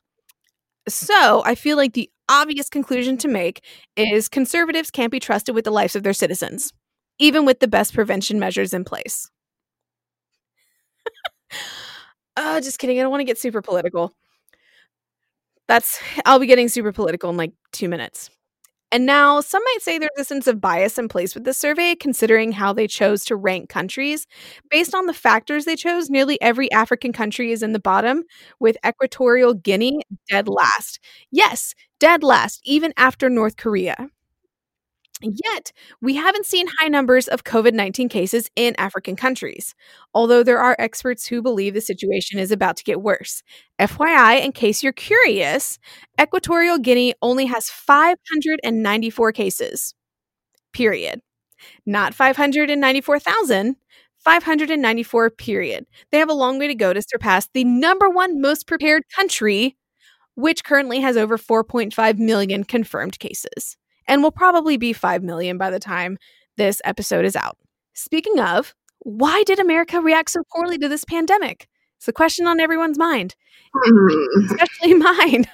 So 0.87 1.43
I 1.45 1.53
feel 1.53 1.77
like 1.77 1.93
the 1.93 2.09
obvious 2.29 2.69
conclusion 2.69 3.17
to 3.17 3.27
make 3.27 3.63
is 3.97 4.29
conservatives 4.29 4.89
can't 4.89 5.11
be 5.11 5.19
trusted 5.19 5.53
with 5.53 5.65
the 5.65 5.71
lives 5.71 5.95
of 5.95 6.03
their 6.03 6.13
citizens, 6.13 6.73
even 7.19 7.45
with 7.45 7.59
the 7.59 7.67
best 7.67 7.93
prevention 7.93 8.39
measures 8.39 8.73
in 8.73 8.85
place. 8.85 9.29
uh, 12.37 12.61
just 12.61 12.79
kidding. 12.79 12.97
I 12.97 13.01
don't 13.01 13.11
want 13.11 13.21
to 13.21 13.25
get 13.25 13.37
super 13.37 13.61
political. 13.61 14.13
That's, 15.67 15.99
I'll 16.25 16.39
be 16.39 16.47
getting 16.47 16.69
super 16.69 16.91
political 16.91 17.29
in 17.29 17.37
like 17.37 17.51
two 17.73 17.89
minutes. 17.89 18.29
And 18.93 19.05
now, 19.05 19.39
some 19.39 19.63
might 19.63 19.81
say 19.81 19.97
there's 19.97 20.09
a 20.17 20.25
sense 20.25 20.47
of 20.47 20.59
bias 20.59 20.97
in 20.97 21.07
place 21.07 21.33
with 21.33 21.45
this 21.45 21.57
survey, 21.57 21.95
considering 21.95 22.51
how 22.51 22.73
they 22.73 22.87
chose 22.87 23.23
to 23.25 23.37
rank 23.37 23.69
countries. 23.69 24.27
Based 24.69 24.93
on 24.93 25.05
the 25.05 25.13
factors 25.13 25.63
they 25.63 25.77
chose, 25.77 26.09
nearly 26.09 26.39
every 26.41 26.69
African 26.73 27.13
country 27.13 27.53
is 27.53 27.63
in 27.63 27.71
the 27.71 27.79
bottom, 27.79 28.23
with 28.59 28.75
Equatorial 28.85 29.53
Guinea 29.53 30.01
dead 30.29 30.49
last. 30.49 30.99
Yes, 31.31 31.73
dead 31.99 32.21
last, 32.21 32.59
even 32.65 32.93
after 32.97 33.29
North 33.29 33.55
Korea. 33.55 34.09
Yet, 35.23 35.71
we 36.01 36.15
haven't 36.15 36.45
seen 36.47 36.67
high 36.79 36.87
numbers 36.87 37.27
of 37.27 37.43
COVID 37.43 37.73
19 37.73 38.09
cases 38.09 38.49
in 38.55 38.75
African 38.77 39.15
countries, 39.15 39.75
although 40.13 40.43
there 40.43 40.59
are 40.59 40.75
experts 40.79 41.25
who 41.27 41.41
believe 41.43 41.73
the 41.75 41.81
situation 41.81 42.39
is 42.39 42.51
about 42.51 42.75
to 42.77 42.83
get 42.83 43.01
worse. 43.01 43.43
FYI, 43.79 44.43
in 44.43 44.51
case 44.51 44.81
you're 44.81 44.93
curious, 44.93 45.77
Equatorial 46.19 46.79
Guinea 46.79 47.13
only 47.21 47.45
has 47.45 47.69
594 47.69 49.31
cases, 49.31 49.93
period. 50.73 51.21
Not 51.85 52.13
594,000. 52.15 53.77
594 54.19 55.31
period. 55.31 55.85
They 56.11 56.19
have 56.19 56.29
a 56.29 56.33
long 56.33 56.59
way 56.59 56.67
to 56.67 56.75
go 56.75 56.93
to 56.93 57.01
surpass 57.01 57.47
the 57.53 57.63
number 57.63 58.09
one 58.09 58.41
most 58.41 58.67
prepared 58.67 59.03
country, 59.15 59.77
which 60.35 60.63
currently 60.63 61.01
has 61.01 61.17
over 61.17 61.37
4.5 61.37 62.19
million 62.19 62.63
confirmed 62.63 63.19
cases 63.19 63.77
and 64.11 64.21
will 64.21 64.31
probably 64.31 64.75
be 64.75 64.91
5 64.91 65.23
million 65.23 65.57
by 65.57 65.69
the 65.69 65.79
time 65.79 66.17
this 66.57 66.81
episode 66.83 67.23
is 67.23 67.37
out. 67.37 67.57
Speaking 67.93 68.41
of, 68.41 68.75
why 68.99 69.41
did 69.43 69.57
America 69.57 70.01
react 70.01 70.31
so 70.31 70.43
poorly 70.53 70.77
to 70.79 70.89
this 70.89 71.05
pandemic? 71.05 71.69
It's 71.97 72.09
a 72.09 72.13
question 72.13 72.45
on 72.45 72.59
everyone's 72.59 72.97
mind, 72.97 73.35
especially 74.49 74.93
mine. 74.95 75.45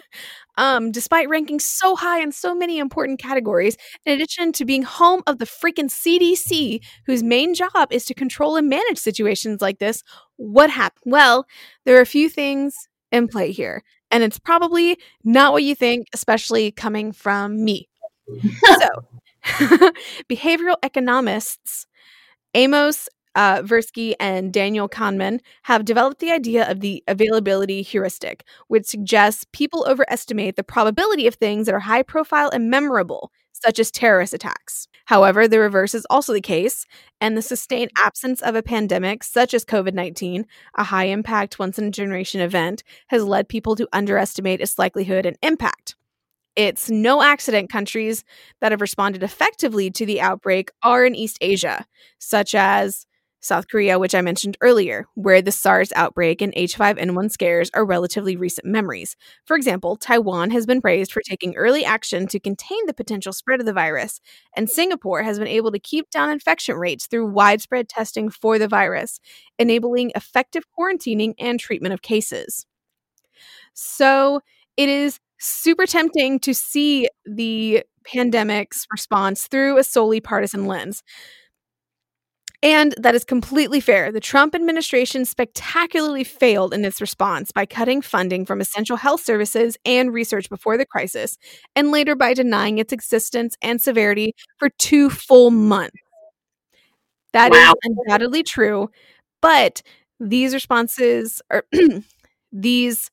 Um, 0.57 0.91
despite 0.91 1.29
ranking 1.29 1.59
so 1.59 1.95
high 1.95 2.19
in 2.19 2.31
so 2.31 2.55
many 2.55 2.79
important 2.79 3.19
categories, 3.19 3.77
in 4.07 4.13
addition 4.13 4.51
to 4.53 4.65
being 4.65 4.81
home 4.81 5.21
of 5.27 5.37
the 5.37 5.45
freaking 5.45 5.85
CDC, 5.85 6.83
whose 7.05 7.21
main 7.21 7.53
job 7.53 7.89
is 7.91 8.05
to 8.05 8.15
control 8.15 8.55
and 8.55 8.67
manage 8.67 8.97
situations 8.97 9.61
like 9.61 9.77
this, 9.77 10.01
what 10.37 10.71
happened? 10.71 11.03
Well, 11.05 11.45
there 11.85 11.95
are 11.99 12.01
a 12.01 12.07
few 12.07 12.27
things 12.27 12.75
in 13.11 13.27
play 13.27 13.51
here, 13.51 13.83
and 14.09 14.23
it's 14.23 14.39
probably 14.39 14.97
not 15.23 15.53
what 15.53 15.61
you 15.61 15.75
think, 15.75 16.07
especially 16.11 16.71
coming 16.71 17.11
from 17.11 17.63
me 17.63 17.87
so, 18.79 18.89
behavioral 20.29 20.75
economists 20.83 21.87
Amos 22.53 23.07
uh, 23.35 23.61
Tversky 23.61 24.15
and 24.19 24.51
Daniel 24.51 24.89
Kahneman 24.89 25.39
have 25.63 25.85
developed 25.85 26.19
the 26.19 26.31
idea 26.31 26.69
of 26.69 26.79
the 26.79 27.03
availability 27.07 27.83
heuristic, 27.83 28.43
which 28.67 28.87
suggests 28.87 29.45
people 29.53 29.85
overestimate 29.87 30.55
the 30.55 30.63
probability 30.63 31.27
of 31.27 31.35
things 31.35 31.67
that 31.67 31.75
are 31.75 31.79
high 31.79 32.01
profile 32.01 32.49
and 32.49 32.71
memorable, 32.71 33.31
such 33.51 33.77
as 33.77 33.91
terrorist 33.91 34.33
attacks. 34.33 34.87
However, 35.05 35.47
the 35.47 35.59
reverse 35.59 35.93
is 35.93 36.07
also 36.09 36.33
the 36.33 36.41
case, 36.41 36.85
and 37.21 37.37
the 37.37 37.43
sustained 37.43 37.91
absence 37.95 38.41
of 38.41 38.55
a 38.55 38.63
pandemic, 38.63 39.23
such 39.23 39.53
as 39.53 39.63
COVID 39.63 39.93
19, 39.93 40.47
a 40.75 40.83
high 40.85 41.05
impact, 41.05 41.59
once 41.59 41.77
in 41.77 41.85
a 41.85 41.91
generation 41.91 42.41
event, 42.41 42.83
has 43.07 43.23
led 43.23 43.47
people 43.47 43.75
to 43.75 43.87
underestimate 43.93 44.61
its 44.61 44.79
likelihood 44.79 45.27
and 45.27 45.37
impact. 45.43 45.95
It's 46.57 46.89
no 46.89 47.21
accident 47.21 47.69
countries 47.69 48.23
that 48.61 48.71
have 48.71 48.81
responded 48.81 49.21
effectively 49.21 49.91
to 49.91 50.07
the 50.07 50.19
outbreak 50.19 50.71
are 50.81 51.05
in 51.05 51.13
East 51.13 51.37
Asia, 51.39 51.85
such 52.17 52.55
as 52.55 53.05
South 53.41 53.67
Korea, 53.67 53.99
which 53.99 54.15
I 54.15 54.21
mentioned 54.21 54.57
earlier, 54.61 55.05
where 55.13 55.39
the 55.43 55.51
SARS 55.51 55.93
outbreak 55.95 56.41
and 56.41 56.51
H5N1 56.55 57.29
scares 57.29 57.69
are 57.75 57.85
relatively 57.85 58.35
recent 58.35 58.65
memories. 58.65 59.15
For 59.45 59.55
example, 59.55 59.97
Taiwan 59.97 60.49
has 60.49 60.65
been 60.65 60.81
praised 60.81 61.11
for 61.11 61.21
taking 61.21 61.55
early 61.55 61.85
action 61.85 62.25
to 62.29 62.39
contain 62.39 62.87
the 62.87 62.93
potential 62.95 63.33
spread 63.33 63.59
of 63.59 63.67
the 63.67 63.71
virus, 63.71 64.19
and 64.55 64.67
Singapore 64.67 65.21
has 65.21 65.37
been 65.37 65.47
able 65.47 65.71
to 65.71 65.79
keep 65.79 66.09
down 66.09 66.31
infection 66.31 66.77
rates 66.77 67.05
through 67.05 67.27
widespread 67.27 67.87
testing 67.87 68.31
for 68.31 68.57
the 68.57 68.67
virus, 68.67 69.19
enabling 69.59 70.11
effective 70.15 70.63
quarantining 70.75 71.35
and 71.37 71.59
treatment 71.59 71.93
of 71.93 72.01
cases. 72.01 72.65
So, 73.75 74.41
it 74.75 74.89
is 74.89 75.19
super 75.39 75.85
tempting 75.85 76.39
to 76.39 76.53
see 76.53 77.07
the 77.25 77.83
pandemic's 78.05 78.85
response 78.91 79.47
through 79.47 79.77
a 79.77 79.83
solely 79.83 80.19
partisan 80.19 80.65
lens. 80.65 81.03
And 82.63 82.95
that 82.97 83.13
is 83.13 83.23
completely 83.23 83.79
fair. 83.79 84.11
The 84.11 84.19
Trump 84.19 84.55
administration 84.55 85.25
spectacularly 85.25 86.23
failed 86.23 86.73
in 86.73 86.83
its 86.83 86.99
response 86.99 87.51
by 87.51 87.67
cutting 87.67 88.01
funding 88.01 88.45
from 88.45 88.61
essential 88.61 88.97
health 88.97 89.21
services 89.21 89.77
and 89.85 90.11
research 90.11 90.49
before 90.49 90.75
the 90.75 90.85
crisis, 90.85 91.37
and 91.75 91.91
later 91.91 92.15
by 92.15 92.33
denying 92.33 92.79
its 92.79 92.91
existence 92.91 93.55
and 93.61 93.79
severity 93.79 94.33
for 94.57 94.69
two 94.79 95.11
full 95.11 95.51
months. 95.51 95.97
That 97.33 97.51
wow. 97.51 97.73
is 97.73 97.75
undoubtedly 97.83 98.41
true, 98.41 98.89
but 99.39 99.83
these 100.19 100.55
responses 100.55 101.43
are 101.51 101.63
these 102.51 103.11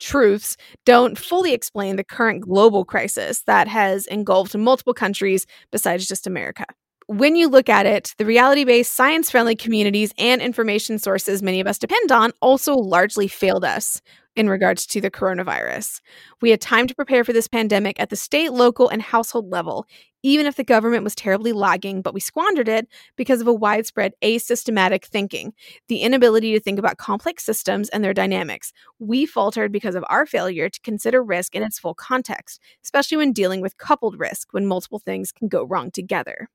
truths 0.00 0.56
don't 0.84 1.18
fully 1.18 1.52
explain 1.52 1.96
the 1.96 2.04
current 2.04 2.40
global 2.42 2.84
crisis 2.84 3.42
that 3.42 3.68
has 3.68 4.06
engulfed 4.06 4.56
multiple 4.56 4.94
countries 4.94 5.46
besides 5.70 6.08
just 6.08 6.26
America. 6.26 6.64
When 7.06 7.34
you 7.34 7.48
look 7.48 7.68
at 7.68 7.86
it, 7.86 8.14
the 8.18 8.24
reality 8.24 8.64
based, 8.64 8.94
science 8.94 9.30
friendly 9.30 9.56
communities 9.56 10.12
and 10.16 10.40
information 10.40 10.98
sources 10.98 11.42
many 11.42 11.60
of 11.60 11.66
us 11.66 11.78
depend 11.78 12.12
on 12.12 12.32
also 12.40 12.74
largely 12.74 13.28
failed 13.28 13.64
us 13.64 14.00
in 14.40 14.48
regards 14.48 14.86
to 14.86 15.02
the 15.02 15.10
coronavirus. 15.10 16.00
We 16.40 16.48
had 16.50 16.62
time 16.62 16.86
to 16.86 16.94
prepare 16.94 17.24
for 17.24 17.34
this 17.34 17.46
pandemic 17.46 18.00
at 18.00 18.08
the 18.08 18.16
state, 18.16 18.52
local, 18.52 18.88
and 18.88 19.02
household 19.02 19.50
level, 19.50 19.86
even 20.22 20.46
if 20.46 20.56
the 20.56 20.64
government 20.64 21.04
was 21.04 21.14
terribly 21.14 21.52
lagging, 21.52 22.00
but 22.00 22.14
we 22.14 22.20
squandered 22.20 22.66
it 22.66 22.88
because 23.16 23.42
of 23.42 23.46
a 23.46 23.52
widespread 23.52 24.14
asystematic 24.24 25.04
thinking, 25.04 25.52
the 25.88 26.00
inability 26.00 26.52
to 26.54 26.60
think 26.60 26.78
about 26.78 26.96
complex 26.96 27.44
systems 27.44 27.90
and 27.90 28.02
their 28.02 28.14
dynamics. 28.14 28.72
We 28.98 29.26
faltered 29.26 29.72
because 29.72 29.94
of 29.94 30.04
our 30.08 30.24
failure 30.24 30.70
to 30.70 30.80
consider 30.80 31.22
risk 31.22 31.54
in 31.54 31.62
its 31.62 31.78
full 31.78 31.94
context, 31.94 32.62
especially 32.82 33.18
when 33.18 33.32
dealing 33.34 33.60
with 33.60 33.76
coupled 33.76 34.18
risk 34.18 34.48
when 34.52 34.66
multiple 34.66 35.00
things 35.00 35.32
can 35.32 35.48
go 35.48 35.64
wrong 35.64 35.90
together. 35.90 36.48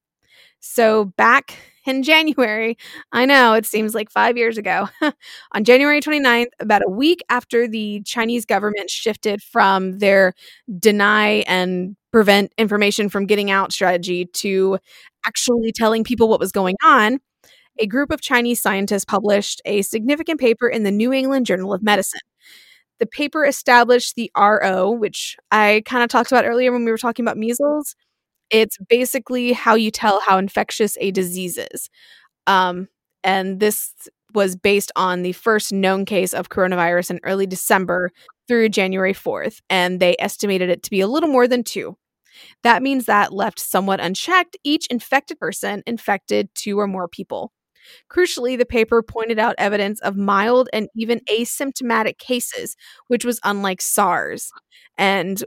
So, 0.59 1.05
back 1.17 1.57
in 1.85 2.01
January, 2.03 2.77
I 3.11 3.25
know 3.25 3.53
it 3.53 3.65
seems 3.65 3.93
like 3.93 4.09
five 4.09 4.37
years 4.37 4.57
ago, 4.57 4.89
on 5.53 5.63
January 5.63 6.01
29th, 6.01 6.47
about 6.59 6.81
a 6.85 6.89
week 6.89 7.21
after 7.29 7.67
the 7.67 8.01
Chinese 8.05 8.45
government 8.45 8.89
shifted 8.89 9.41
from 9.43 9.99
their 9.99 10.33
deny 10.79 11.43
and 11.47 11.95
prevent 12.11 12.51
information 12.57 13.09
from 13.09 13.25
getting 13.27 13.51
out 13.51 13.71
strategy 13.73 14.25
to 14.25 14.79
actually 15.27 15.71
telling 15.71 16.03
people 16.03 16.27
what 16.29 16.39
was 16.39 16.51
going 16.51 16.75
on, 16.83 17.19
a 17.79 17.87
group 17.87 18.11
of 18.11 18.21
Chinese 18.21 18.61
scientists 18.61 19.05
published 19.05 19.61
a 19.65 19.81
significant 19.83 20.39
paper 20.39 20.67
in 20.69 20.83
the 20.83 20.91
New 20.91 21.13
England 21.13 21.45
Journal 21.45 21.73
of 21.73 21.83
Medicine. 21.83 22.21
The 22.99 23.05
paper 23.05 23.45
established 23.45 24.15
the 24.15 24.31
R0, 24.35 24.97
which 24.99 25.35
I 25.51 25.83
kind 25.85 26.03
of 26.03 26.09
talked 26.09 26.31
about 26.31 26.45
earlier 26.45 26.71
when 26.71 26.85
we 26.85 26.91
were 26.91 26.97
talking 26.97 27.25
about 27.25 27.37
measles. 27.37 27.95
It's 28.51 28.77
basically 28.89 29.53
how 29.53 29.75
you 29.75 29.91
tell 29.91 30.21
how 30.21 30.37
infectious 30.37 30.97
a 30.99 31.11
disease 31.11 31.57
is. 31.57 31.89
Um, 32.47 32.87
and 33.23 33.59
this 33.59 33.93
was 34.33 34.55
based 34.55 34.91
on 34.95 35.23
the 35.23 35.31
first 35.31 35.71
known 35.71 36.05
case 36.05 36.33
of 36.33 36.49
coronavirus 36.49 37.11
in 37.11 37.19
early 37.23 37.47
December 37.47 38.11
through 38.47 38.69
January 38.69 39.13
4th, 39.13 39.61
and 39.69 39.99
they 39.99 40.15
estimated 40.19 40.69
it 40.69 40.83
to 40.83 40.89
be 40.91 41.01
a 41.01 41.07
little 41.07 41.29
more 41.29 41.47
than 41.47 41.63
two. 41.63 41.97
That 42.63 42.83
means 42.83 43.05
that 43.05 43.33
left 43.33 43.59
somewhat 43.59 44.01
unchecked, 44.01 44.57
each 44.63 44.87
infected 44.87 45.39
person 45.39 45.83
infected 45.87 46.49
two 46.53 46.79
or 46.79 46.87
more 46.87 47.07
people. 47.07 47.51
Crucially, 48.11 48.57
the 48.57 48.65
paper 48.65 49.01
pointed 49.03 49.39
out 49.39 49.55
evidence 49.57 49.99
of 50.01 50.17
mild 50.17 50.69
and 50.73 50.89
even 50.95 51.21
asymptomatic 51.29 52.17
cases, 52.17 52.75
which 53.07 53.23
was 53.23 53.39
unlike 53.43 53.81
SARS. 53.81 54.51
And 54.97 55.43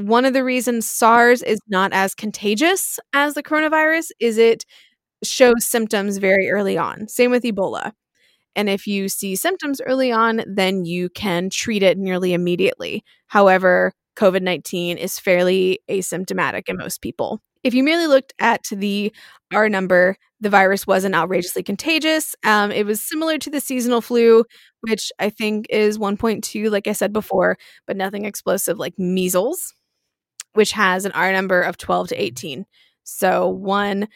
one 0.00 0.24
of 0.24 0.32
the 0.32 0.44
reasons 0.44 0.88
SARS 0.88 1.42
is 1.42 1.58
not 1.68 1.92
as 1.92 2.14
contagious 2.14 2.98
as 3.12 3.34
the 3.34 3.42
coronavirus 3.42 4.10
is 4.20 4.38
it 4.38 4.64
shows 5.24 5.66
symptoms 5.66 6.18
very 6.18 6.50
early 6.50 6.78
on. 6.78 7.08
Same 7.08 7.30
with 7.30 7.42
Ebola. 7.42 7.92
And 8.56 8.68
if 8.68 8.86
you 8.86 9.08
see 9.08 9.36
symptoms 9.36 9.80
early 9.86 10.10
on, 10.12 10.42
then 10.46 10.84
you 10.84 11.10
can 11.10 11.50
treat 11.50 11.82
it 11.82 11.98
nearly 11.98 12.32
immediately. 12.32 13.04
However, 13.28 13.92
COVID 14.16 14.42
19 14.42 14.98
is 14.98 15.18
fairly 15.18 15.80
asymptomatic 15.88 16.68
in 16.68 16.76
most 16.76 17.00
people. 17.00 17.40
If 17.64 17.74
you 17.74 17.82
merely 17.82 18.06
looked 18.06 18.34
at 18.38 18.64
the 18.70 19.12
R 19.52 19.68
number, 19.68 20.16
the 20.40 20.50
virus 20.50 20.86
wasn't 20.86 21.14
outrageously 21.14 21.62
contagious. 21.62 22.34
Um, 22.44 22.70
it 22.70 22.86
was 22.86 23.00
similar 23.00 23.38
to 23.38 23.50
the 23.50 23.60
seasonal 23.60 24.00
flu, 24.00 24.44
which 24.82 25.10
I 25.18 25.30
think 25.30 25.66
is 25.70 25.98
1.2, 25.98 26.70
like 26.70 26.86
I 26.86 26.92
said 26.92 27.12
before, 27.12 27.56
but 27.86 27.96
nothing 27.96 28.24
explosive 28.24 28.78
like 28.78 28.94
measles, 28.98 29.74
which 30.58 30.72
has 30.72 31.04
an 31.04 31.12
R 31.12 31.30
number 31.30 31.62
of 31.62 31.76
12 31.76 32.08
to 32.08 32.20
18. 32.20 32.66
So 33.04 33.46
one 33.48 34.08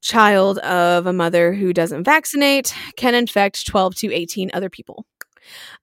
child 0.00 0.56
of 0.60 1.06
a 1.06 1.12
mother 1.12 1.52
who 1.52 1.74
doesn't 1.74 2.04
vaccinate 2.04 2.74
can 2.96 3.14
infect 3.14 3.66
12 3.66 3.94
to 3.96 4.10
18 4.10 4.50
other 4.54 4.70
people. 4.70 5.04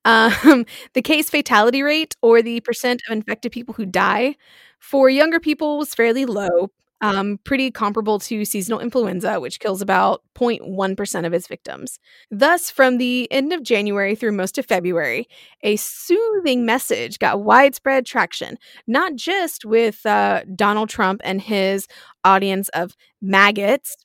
Um, 0.03 0.65
the 0.93 1.03
case 1.03 1.29
fatality 1.29 1.83
rate, 1.83 2.15
or 2.23 2.41
the 2.41 2.61
percent 2.61 3.03
of 3.07 3.13
infected 3.13 3.51
people 3.51 3.75
who 3.75 3.85
die, 3.85 4.37
for 4.79 5.07
younger 5.07 5.39
people 5.39 5.77
was 5.77 5.93
fairly 5.93 6.25
low, 6.25 6.71
um, 7.01 7.39
pretty 7.43 7.71
comparable 7.71 8.19
to 8.19 8.45
seasonal 8.45 8.79
influenza, 8.79 9.39
which 9.39 9.59
kills 9.59 9.81
about 9.81 10.21
0.1% 10.35 11.25
of 11.25 11.33
its 11.33 11.47
victims. 11.47 11.99
Thus, 12.29 12.69
from 12.69 12.97
the 12.97 13.31
end 13.31 13.51
of 13.53 13.63
January 13.63 14.15
through 14.15 14.33
most 14.33 14.57
of 14.57 14.65
February, 14.65 15.27
a 15.63 15.75
soothing 15.75 16.65
message 16.65 17.19
got 17.19 17.41
widespread 17.41 18.05
traction, 18.05 18.57
not 18.87 19.15
just 19.15 19.65
with 19.65 20.05
uh, 20.05 20.43
Donald 20.55 20.89
Trump 20.89 21.21
and 21.23 21.41
his 21.41 21.87
audience 22.23 22.69
of 22.69 22.95
maggots, 23.21 23.97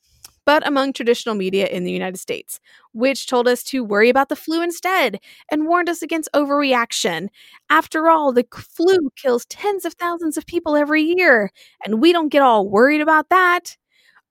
but 0.47 0.67
among 0.67 0.93
traditional 0.93 1.35
media 1.35 1.67
in 1.67 1.85
the 1.85 1.93
United 1.93 2.19
States, 2.19 2.61
which 2.93 3.27
told 3.27 3.49
us 3.49 3.63
to 3.65 3.85
worry 3.85 4.09
about 4.09 4.29
the 4.31 4.37
flu 4.37 4.63
instead 4.63 5.19
and 5.51 5.67
warned 5.69 5.89
us 5.91 6.03
against 6.03 6.31
overreaction. 6.35 7.29
After 7.71 8.09
all, 8.09 8.33
the 8.33 8.47
flu 8.55 9.11
kills 9.17 9.45
tens 9.47 9.85
of 9.85 9.95
thousands 9.95 10.37
of 10.37 10.47
people 10.47 10.77
every 10.77 11.03
year, 11.03 11.51
and 11.85 12.01
we 12.01 12.13
don't 12.13 12.31
get 12.31 12.43
all 12.43 12.69
worried 12.69 13.01
about 13.03 13.29
that. 13.31 13.77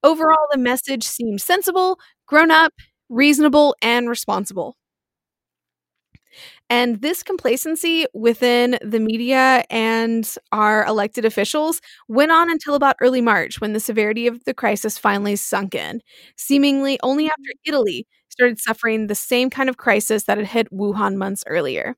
Overall, 0.04 0.48
the 0.52 0.60
message 0.60 1.04
seemed 1.04 1.42
sensible, 1.42 2.00
grown 2.28 2.52
up, 2.52 2.74
reasonable, 3.10 3.76
and 3.82 4.10
responsible. 4.10 4.76
And 6.70 7.02
this 7.02 7.22
complacency 7.22 8.06
within 8.14 8.78
the 8.82 9.00
media 9.00 9.64
and 9.70 10.28
our 10.52 10.84
elected 10.86 11.24
officials 11.24 11.80
went 12.08 12.32
on 12.32 12.50
until 12.50 12.74
about 12.74 12.96
early 13.02 13.22
March 13.22 13.62
when 13.62 13.74
the 13.74 13.80
severity 13.80 14.26
of 14.28 14.44
the 14.46 14.54
crisis 14.54 14.98
finally 14.98 15.36
sunk 15.36 15.76
in, 15.76 16.02
seemingly 16.38 17.00
only 17.04 17.28
after 17.28 17.42
mm. 17.56 17.60
Italy 17.70 18.08
started 18.30 18.60
suffering 18.60 19.08
the 19.08 19.16
same 19.16 19.50
kind 19.50 19.70
of 19.70 19.78
crisis 19.78 20.24
that 20.24 20.38
had 20.38 20.48
hit 20.48 20.72
Wuhan 20.72 21.16
months 21.16 21.44
earlier. 21.48 21.96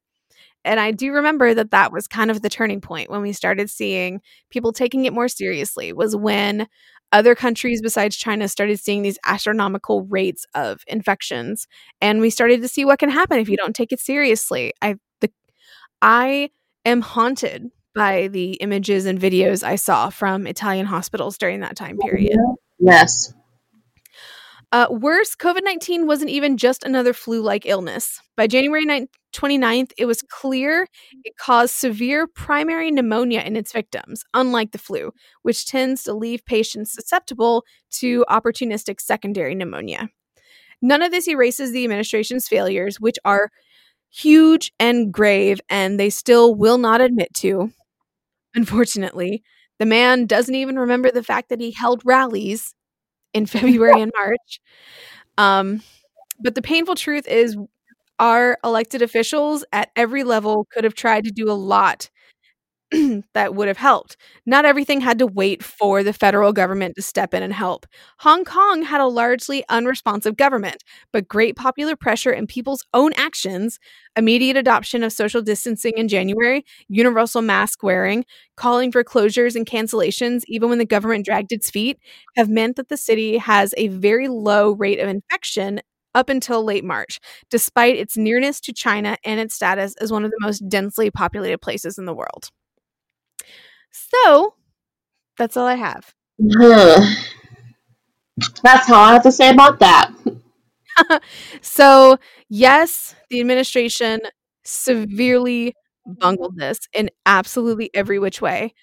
And 0.65 0.80
I 0.80 0.91
do 0.91 1.14
remember 1.14 1.53
that 1.53 1.72
that 1.72 1.91
was 1.94 2.07
kind 2.07 2.31
of 2.31 2.41
the 2.41 2.49
turning 2.49 2.81
point 2.81 3.10
when 3.10 3.22
we 3.22 3.34
started 3.34 3.69
seeing 3.69 4.22
people 4.49 4.73
taking 4.73 5.06
it 5.06 5.14
more 5.14 5.30
seriously, 5.30 5.94
was 5.94 6.15
when 6.15 6.68
other 7.12 7.36
countries 7.36 7.82
besides 7.82 8.16
China 8.16 8.48
started 8.48 8.80
seeing 8.80 9.02
these 9.02 9.18
astronomical 9.26 10.04
rates 10.04 10.46
of 10.54 10.82
infections 10.88 11.68
and 12.02 12.20
we 12.20 12.30
started 12.30 12.62
to 12.62 12.68
see 12.68 12.86
what 12.86 13.00
can 13.00 13.10
happen 13.10 13.40
if 13.40 13.50
you 13.50 13.58
don't 13.58 13.76
take 13.76 13.92
it 13.92 14.00
seriously. 14.00 14.74
I 14.82 14.96
the 15.22 15.32
I 16.02 16.50
am 16.86 17.02
haunted 17.02 17.72
by 17.96 18.28
the 18.28 18.54
images 18.54 19.06
and 19.06 19.20
videos 19.20 19.64
I 19.64 19.76
saw 19.76 20.10
from 20.10 20.46
Italian 20.46 20.86
hospitals 20.86 21.38
during 21.38 21.62
that 21.62 21.76
time 21.76 21.98
oh, 22.02 22.06
period. 22.06 22.38
Yes. 22.80 23.34
Uh, 24.73 24.88
worse, 24.89 25.34
COVID 25.35 25.64
19 25.64 26.07
wasn't 26.07 26.30
even 26.30 26.57
just 26.57 26.84
another 26.84 27.14
flu 27.14 27.41
like 27.41 27.65
illness. 27.65 28.19
By 28.35 28.48
January 28.48 28.85
9th, 28.85 29.07
29th, 29.34 29.91
it 29.98 30.06
was 30.06 30.22
clear 30.30 30.88
it 31.23 31.38
caused 31.38 31.73
severe 31.73 32.27
primary 32.27 32.91
pneumonia 32.91 33.41
in 33.41 33.56
its 33.56 33.72
victims, 33.72 34.23
unlike 34.34 34.72
the 34.72 34.77
flu, 34.77 35.11
which 35.44 35.65
tends 35.68 36.03
to 36.03 36.14
leave 36.14 36.45
patients 36.45 36.91
susceptible 36.91 37.64
to 37.91 38.26
opportunistic 38.30 38.99
secondary 38.99 39.56
pneumonia. 39.56 40.10
None 40.81 41.02
of 41.02 41.11
this 41.11 41.27
erases 41.27 41.72
the 41.72 41.85
administration's 41.85 42.48
failures, 42.48 42.99
which 42.99 43.18
are 43.23 43.49
huge 44.10 44.73
and 44.80 45.14
grave, 45.14 45.61
and 45.69 45.99
they 45.99 46.10
still 46.10 46.53
will 46.53 46.77
not 46.77 46.99
admit 46.99 47.34
to. 47.35 47.72
Unfortunately, 48.56 49.44
the 49.80 49.85
man 49.85 50.26
doesn't 50.26 50.56
even 50.56 50.77
remember 50.77 51.11
the 51.11 51.23
fact 51.23 51.49
that 51.49 51.61
he 51.61 51.72
held 51.72 52.02
rallies 52.06 52.73
in 53.34 53.45
February 53.48 54.02
and 54.02 54.12
March. 54.18 54.60
Um, 55.38 55.82
but 56.40 56.56
the 56.56 56.62
painful 56.62 56.95
truth 56.95 57.28
is, 57.28 57.58
our 58.20 58.58
elected 58.64 59.02
officials 59.02 59.64
at 59.74 59.91
every 59.95 60.24
level 60.24 60.68
could 60.72 60.84
have 60.84 60.95
tried 60.95 61.24
to 61.26 61.32
do 61.32 61.52
a 61.52 61.54
lot 61.54 62.10
that 63.34 63.54
would 63.54 63.68
have 63.68 63.78
helped. 63.78 64.16
Not 64.46 64.64
everything 64.64 65.02
had 65.02 65.20
to 65.20 65.28
wait 65.28 65.62
for 65.62 66.04
the 66.04 66.14
federal 66.14 66.54
government 66.54 66.96
to 66.96 67.02
step 67.02 67.34
in 67.34 67.44
and 67.44 67.52
help. 67.52 67.86
Hong 68.20 68.46
Kong 68.46 68.82
had 68.84 69.02
a 69.02 69.08
largely 69.08 69.66
unresponsive 69.68 70.38
government, 70.38 70.84
but 71.12 71.28
great 71.28 71.58
popular 71.58 71.98
pressure 71.98 72.32
and 72.32 72.48
people's 72.48 72.86
own 72.94 73.12
actions, 73.18 73.78
immediate 74.16 74.56
adoption 74.56 75.04
of 75.04 75.12
social 75.12 75.42
distancing 75.42 75.94
in 75.98 76.08
January, 76.08 76.64
universal 76.88 77.42
mask 77.42 77.84
wearing, 77.84 78.24
calling 78.56 78.92
for 78.94 79.04
closures 79.04 79.56
and 79.56 79.66
cancellations 79.66 80.44
even 80.48 80.70
when 80.70 80.78
the 80.78 80.86
government 80.86 81.26
dragged 81.26 81.52
its 81.52 81.70
feet, 81.70 82.00
have 82.38 82.48
meant 82.50 82.78
that 82.78 82.88
the 82.88 82.98
city 82.98 83.38
has 83.38 83.74
a 83.76 83.90
very 83.90 84.30
low 84.30 84.72
rate 84.72 85.00
of 85.00 85.10
infection 85.10 85.82
up 86.16 86.30
until 86.30 86.64
late 86.64 86.86
March, 86.86 87.20
despite 87.52 87.98
its 87.98 88.16
nearness 88.16 88.62
to 88.62 88.72
China 88.74 89.18
and 89.26 89.42
its 89.42 89.54
status 89.54 89.94
as 90.00 90.10
one 90.12 90.24
of 90.24 90.32
the 90.32 90.38
most 90.42 90.68
densely 90.70 91.12
populated 91.12 91.60
places 91.60 91.98
in 91.98 92.06
the 92.06 92.14
world. 92.14 92.50
So 93.92 94.56
that's 95.38 95.58
all 95.58 95.68
I 95.68 95.76
have. 95.76 96.14
That's 98.62 98.90
all 98.92 99.04
I 99.04 99.14
have 99.14 99.24
to 99.24 99.32
say 99.32 99.50
about 99.50 99.80
that. 99.80 100.12
so, 101.62 102.18
yes, 102.50 103.16
the 103.30 103.40
administration 103.40 104.20
severely 104.64 105.74
bungled 106.06 106.56
this 106.58 106.80
in 106.94 107.10
absolutely 107.26 107.90
every 107.94 108.20
which 108.20 108.42
way. 108.42 108.74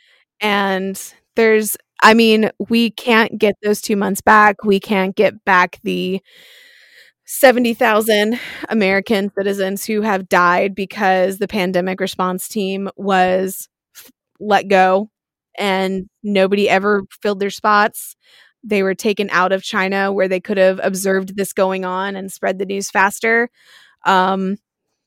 And 0.40 1.00
there's, 1.36 1.76
I 2.02 2.14
mean, 2.14 2.50
we 2.68 2.90
can't 2.90 3.38
get 3.38 3.54
those 3.62 3.80
two 3.80 3.96
months 3.96 4.20
back. 4.20 4.64
We 4.64 4.80
can't 4.80 5.14
get 5.14 5.44
back 5.44 5.78
the 5.84 6.20
70,000 7.26 8.38
American 8.68 9.30
citizens 9.36 9.84
who 9.86 10.02
have 10.02 10.28
died 10.28 10.74
because 10.74 11.38
the 11.38 11.48
pandemic 11.48 12.00
response 12.00 12.48
team 12.48 12.90
was 12.96 13.68
let 14.40 14.68
go 14.68 15.10
and 15.58 16.08
nobody 16.22 16.68
ever 16.68 17.04
filled 17.22 17.40
their 17.40 17.50
spots. 17.50 18.16
They 18.62 18.82
were 18.82 18.94
taken 18.94 19.28
out 19.30 19.52
of 19.52 19.62
China 19.62 20.12
where 20.12 20.28
they 20.28 20.40
could 20.40 20.56
have 20.58 20.80
observed 20.82 21.36
this 21.36 21.52
going 21.52 21.84
on 21.84 22.16
and 22.16 22.32
spread 22.32 22.58
the 22.58 22.66
news 22.66 22.90
faster. 22.90 23.50
Um, 24.06 24.56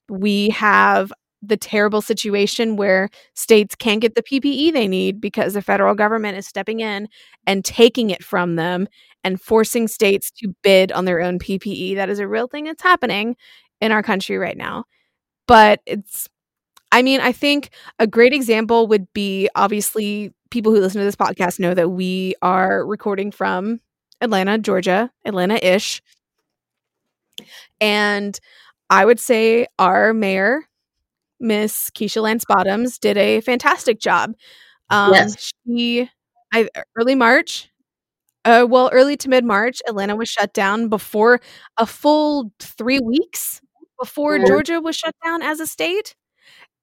we 0.09 0.49
have 0.49 1.11
the 1.41 1.57
terrible 1.57 2.01
situation 2.01 2.75
where 2.77 3.09
states 3.35 3.75
can't 3.75 4.01
get 4.01 4.15
the 4.15 4.23
PPE 4.23 4.73
they 4.73 4.87
need 4.87 5.21
because 5.21 5.53
the 5.53 5.61
federal 5.61 5.93
government 5.93 6.37
is 6.37 6.47
stepping 6.47 6.79
in 6.79 7.07
and 7.45 7.63
taking 7.63 8.09
it 8.09 8.23
from 8.23 8.55
them 8.55 8.87
and 9.23 9.41
forcing 9.41 9.87
states 9.87 10.31
to 10.31 10.53
bid 10.63 10.91
on 10.91 11.05
their 11.05 11.21
own 11.21 11.37
PPE. 11.37 11.95
That 11.95 12.09
is 12.09 12.19
a 12.19 12.27
real 12.27 12.47
thing 12.47 12.65
that's 12.65 12.81
happening 12.81 13.35
in 13.81 13.91
our 13.91 14.01
country 14.01 14.37
right 14.37 14.57
now. 14.57 14.85
But 15.47 15.81
it's 15.85 16.27
I 16.91 17.01
mean, 17.01 17.19
I 17.19 17.31
think 17.31 17.69
a 17.99 18.07
great 18.07 18.33
example 18.33 18.87
would 18.87 19.11
be 19.13 19.49
obviously 19.55 20.33
people 20.49 20.71
who 20.71 20.79
listen 20.79 20.99
to 20.99 21.05
this 21.05 21.15
podcast 21.15 21.59
know 21.59 21.73
that 21.73 21.89
we 21.89 22.35
are 22.41 22.85
recording 22.85 23.31
from 23.31 23.79
Atlanta, 24.21 24.57
Georgia, 24.57 25.11
Atlanta 25.25 25.55
ish. 25.55 26.01
And 27.79 28.39
I 28.89 29.05
would 29.05 29.19
say 29.19 29.67
our 29.77 30.13
mayor, 30.13 30.61
Miss 31.39 31.89
Keisha 31.91 32.21
Lance 32.21 32.45
Bottoms, 32.47 32.97
did 32.97 33.17
a 33.17 33.41
fantastic 33.41 33.99
job. 33.99 34.33
Um, 34.89 35.13
yes. 35.13 35.51
She, 35.67 36.09
I, 36.53 36.69
early 36.97 37.15
March, 37.15 37.69
uh, 38.45 38.65
well, 38.67 38.89
early 38.93 39.17
to 39.17 39.29
mid 39.29 39.43
March, 39.43 39.81
Atlanta 39.87 40.15
was 40.15 40.29
shut 40.29 40.53
down 40.53 40.87
before 40.87 41.41
a 41.77 41.85
full 41.85 42.51
three 42.59 42.99
weeks 42.99 43.61
before 43.99 44.37
mm-hmm. 44.37 44.47
Georgia 44.47 44.79
was 44.79 44.95
shut 44.95 45.13
down 45.23 45.41
as 45.41 45.59
a 45.59 45.67
state 45.67 46.15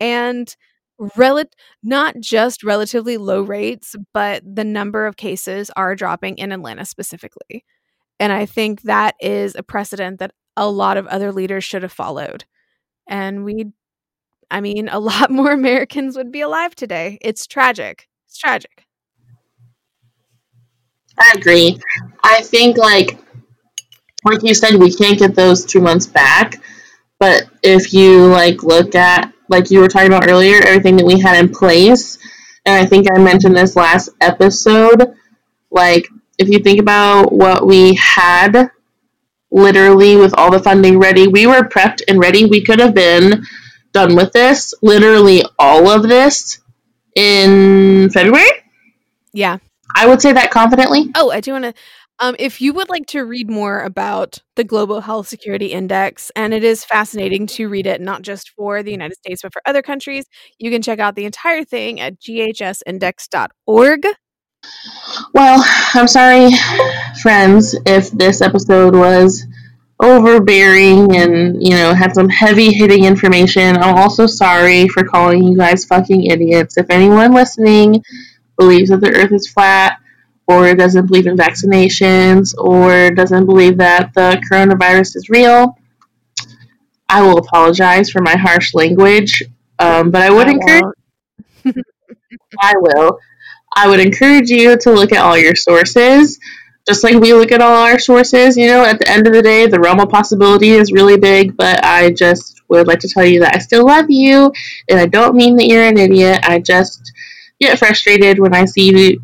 and 0.01 0.55
rel- 1.17 1.45
not 1.83 2.17
just 2.21 2.63
relatively 2.63 3.17
low 3.17 3.43
rates, 3.43 3.95
but 4.13 4.43
the 4.45 4.65
number 4.65 5.07
of 5.07 5.17
cases 5.17 5.71
are 5.77 5.95
dropping 5.95 6.39
in 6.39 6.53
Atlanta 6.53 6.85
specifically. 6.85 7.65
And 8.21 8.33
I 8.33 8.47
think 8.47 8.83
that 8.83 9.17
is 9.21 9.55
a 9.57 9.63
precedent 9.63 10.21
that 10.21 10.33
a 10.57 10.69
lot 10.71 10.97
of 10.97 11.07
other 11.07 11.33
leaders 11.33 11.65
should 11.65 11.83
have 11.83 11.93
followed. 11.93 12.45
And 13.09 13.45
we, 13.45 13.73
I 14.51 14.61
mean, 14.61 14.89
a 14.89 15.01
lot 15.01 15.31
more 15.31 15.53
Americans 15.53 16.17
would 16.17 16.31
be 16.31 16.41
alive 16.41 16.75
today. 16.75 17.19
It's 17.21 17.47
tragic. 17.47 18.09
It's 18.27 18.39
tragic. 18.39 18.87
I 21.19 21.35
agree. 21.37 21.79
I 22.25 22.43
think, 22.43 22.77
like, 22.77 23.19
like 24.25 24.43
you 24.43 24.55
said, 24.55 24.75
we 24.75 24.93
can't 24.93 25.19
get 25.19 25.37
those 25.37 25.65
two 25.65 25.81
months 25.81 26.07
back. 26.07 26.61
But 27.21 27.45
if 27.63 27.93
you 27.93 28.27
like 28.27 28.63
look 28.63 28.95
at 28.95 29.34
like 29.49 29.71
you 29.71 29.81
were 29.81 29.89
talking 29.89 30.09
about 30.09 30.29
earlier, 30.29 30.57
everything 30.57 30.97
that 30.97 31.07
we 31.07 31.21
had 31.21 31.39
in 31.39 31.51
place, 31.53 32.19
and 32.65 32.75
I 32.75 32.87
think 32.87 33.07
I 33.13 33.19
mentioned 33.19 33.57
this 33.57 33.77
last 33.77 34.09
episode, 34.21 35.15
Like, 35.75 36.09
if 36.39 36.49
you 36.49 36.61
think 36.61 36.79
about 36.81 37.33
what 37.33 37.67
we 37.67 37.95
had 37.97 38.71
literally 39.51 40.17
with 40.17 40.33
all 40.39 40.51
the 40.51 40.63
funding 40.63 41.01
ready, 41.01 41.27
we 41.27 41.47
were 41.47 41.63
prepped 41.63 42.01
and 42.09 42.21
ready. 42.21 42.45
We 42.45 42.63
could 42.63 42.79
have 42.79 42.95
been 42.95 43.45
done 43.93 44.15
with 44.15 44.33
this, 44.33 44.73
literally 44.83 45.43
all 45.59 45.89
of 45.89 46.05
this 46.05 46.61
in 47.17 48.09
February. 48.11 48.47
Yeah. 49.33 49.59
I 49.97 50.07
would 50.07 50.23
say 50.23 50.33
that 50.33 50.53
confidently. 50.53 51.11
Oh, 51.17 51.31
I 51.31 51.41
do 51.41 51.53
want 51.53 51.65
to. 51.65 51.75
Um, 52.21 52.37
if 52.39 52.61
you 52.61 52.73
would 52.75 52.89
like 52.89 53.07
to 53.09 53.25
read 53.25 53.51
more 53.51 53.81
about 53.81 54.39
the 54.55 54.63
Global 54.65 55.01
Health 55.01 55.27
Security 55.27 55.67
Index, 55.67 56.31
and 56.37 56.55
it 56.55 56.63
is 56.63 56.85
fascinating 56.85 57.47
to 57.49 57.69
read 57.69 57.87
it 57.87 58.01
not 58.01 58.23
just 58.23 58.51
for 58.51 58.83
the 58.83 58.93
United 58.93 59.17
States, 59.17 59.43
but 59.43 59.53
for 59.53 59.63
other 59.67 59.83
countries, 59.83 60.25
you 60.59 60.71
can 60.71 60.81
check 60.81 61.01
out 61.01 61.17
the 61.17 61.25
entire 61.25 61.65
thing 61.65 62.01
at 62.01 62.21
ghsindex.org. 62.21 64.07
Well, 65.35 65.65
I'm 65.95 66.09
sorry, 66.09 66.51
friends, 67.21 67.75
if 67.85 68.11
this 68.13 68.41
episode 68.41 68.95
was 68.95 69.45
overbearing 70.01 71.17
and, 71.17 71.63
you 71.63 71.71
know, 71.71 71.95
had 71.95 72.15
some 72.15 72.29
heavy 72.29 72.73
hitting 72.73 73.05
information. 73.05 73.77
I'm 73.77 73.97
also 73.97 74.27
sorry 74.27 74.89
for 74.89 75.05
calling 75.05 75.45
you 75.45 75.57
guys 75.57 75.85
fucking 75.85 76.25
idiots. 76.25 76.77
If 76.77 76.91
anyone 76.91 77.33
listening 77.33 78.03
believes 78.59 78.91
that 78.91 79.01
the 79.01 79.13
earth 79.15 79.33
is 79.33 79.49
flat, 79.49 79.99
or 80.47 80.75
doesn't 80.75 81.07
believe 81.07 81.27
in 81.27 81.37
vaccinations, 81.37 82.55
or 82.59 83.11
doesn't 83.11 83.47
believe 83.47 83.79
that 83.79 84.13
the 84.15 84.43
coronavirus 84.51 85.17
is 85.17 85.29
real, 85.31 85.77
I 87.09 87.23
will 87.23 87.39
apologize 87.39 88.11
for 88.11 88.23
my 88.23 88.37
harsh 88.37 88.75
language. 88.75 89.43
Um, 89.79 90.11
but 90.11 90.23
I 90.23 90.31
would 90.31 90.49
I 90.49 90.53
encourage. 90.53 90.95
I 92.61 92.73
will. 92.77 93.19
I 93.77 93.89
would 93.89 94.01
encourage 94.01 94.51
you 94.51 94.77
to 94.79 94.93
look 94.93 95.13
at 95.13 95.19
all 95.19 95.37
your 95.37 95.55
sources, 95.57 96.39
just 96.87 97.03
like 97.05 97.15
we 97.17 97.35
look 97.35 97.53
at 97.53 97.61
all 97.61 97.75
our 97.77 97.99
sources. 97.99 98.57
You 98.57 98.69
know, 98.69 98.85
at 98.85 98.99
the 98.99 99.11
end 99.11 99.27
of 99.27 99.33
the 99.33 99.43
day, 99.43 99.67
the 99.67 99.81
realm 99.81 100.01
of 100.01 100.09
possibility 100.11 100.71
is 100.71 100.93
really 100.93 101.19
big, 101.19 101.57
but 101.57 101.85
I 101.85 102.11
just 102.13 102.63
would 102.69 102.87
like 102.87 103.01
to 103.01 103.09
tell 103.09 103.25
you 103.25 103.41
that 103.41 103.55
I 103.55 103.59
still 103.59 103.87
love 103.87 104.07
you, 104.09 104.53
and 104.89 105.01
I 105.01 105.07
don't 105.07 105.35
mean 105.37 105.57
that 105.57 105.67
you're 105.67 105.85
an 105.85 105.99
idiot. 105.99 106.41
I 106.45 106.61
just 106.61 107.13
get 107.61 107.79
frustrated 107.79 108.39
when 108.39 108.55
I 108.55 108.65
see 108.65 109.19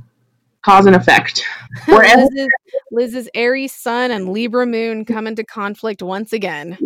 cause 0.63 0.87
and 0.87 0.97
effect. 0.97 1.45
Liz's, 1.89 2.49
Liz's 2.91 3.29
Aries 3.35 3.73
Sun 3.73 4.11
and 4.11 4.31
Libra 4.33 4.67
Moon 4.67 5.05
come 5.05 5.27
into 5.27 5.45
conflict 5.45 6.03
once 6.03 6.33
again. 6.33 6.73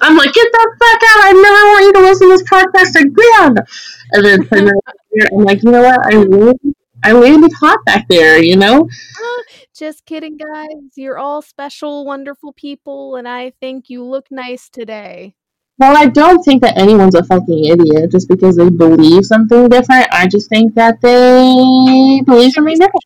I'm 0.00 0.16
like, 0.16 0.32
get 0.32 0.48
the 0.52 0.76
fuck 0.78 1.02
out! 1.02 1.24
I 1.24 1.32
never 1.32 1.64
want 1.70 1.84
you 1.84 1.92
to 1.94 2.00
listen 2.00 2.28
to 2.28 2.36
this 2.36 2.48
podcast 2.48 2.94
again. 3.00 3.56
And 4.12 4.24
then 4.24 4.46
ten 4.46 4.64
minutes 4.64 4.86
later, 5.12 5.28
I'm 5.34 5.44
like, 5.44 5.62
you 5.62 5.70
know 5.70 5.82
what? 5.82 6.06
I 6.06 6.14
really, 6.16 6.54
I 7.04 7.12
landed 7.12 7.52
hot 7.60 7.78
back 7.84 8.06
there. 8.08 8.42
You 8.42 8.56
know? 8.56 8.88
Ah, 9.20 9.42
Just 9.74 10.04
kidding, 10.06 10.36
guys. 10.36 10.66
You're 10.96 11.18
all 11.18 11.42
special, 11.42 12.04
wonderful 12.04 12.52
people, 12.52 13.16
and 13.16 13.28
I 13.28 13.52
think 13.60 13.88
you 13.88 14.04
look 14.04 14.26
nice 14.30 14.68
today. 14.68 15.34
Well, 15.78 15.96
I 15.96 16.06
don't 16.06 16.42
think 16.42 16.62
that 16.62 16.76
anyone's 16.76 17.14
a 17.14 17.22
fucking 17.22 17.64
idiot 17.64 18.10
just 18.10 18.28
because 18.28 18.56
they 18.56 18.68
believe 18.68 19.24
something 19.24 19.68
different. 19.68 20.08
I 20.12 20.26
just 20.26 20.48
think 20.48 20.74
that 20.74 21.00
they 21.00 22.20
believe 22.26 22.52
something 22.52 22.74
different. 22.74 23.04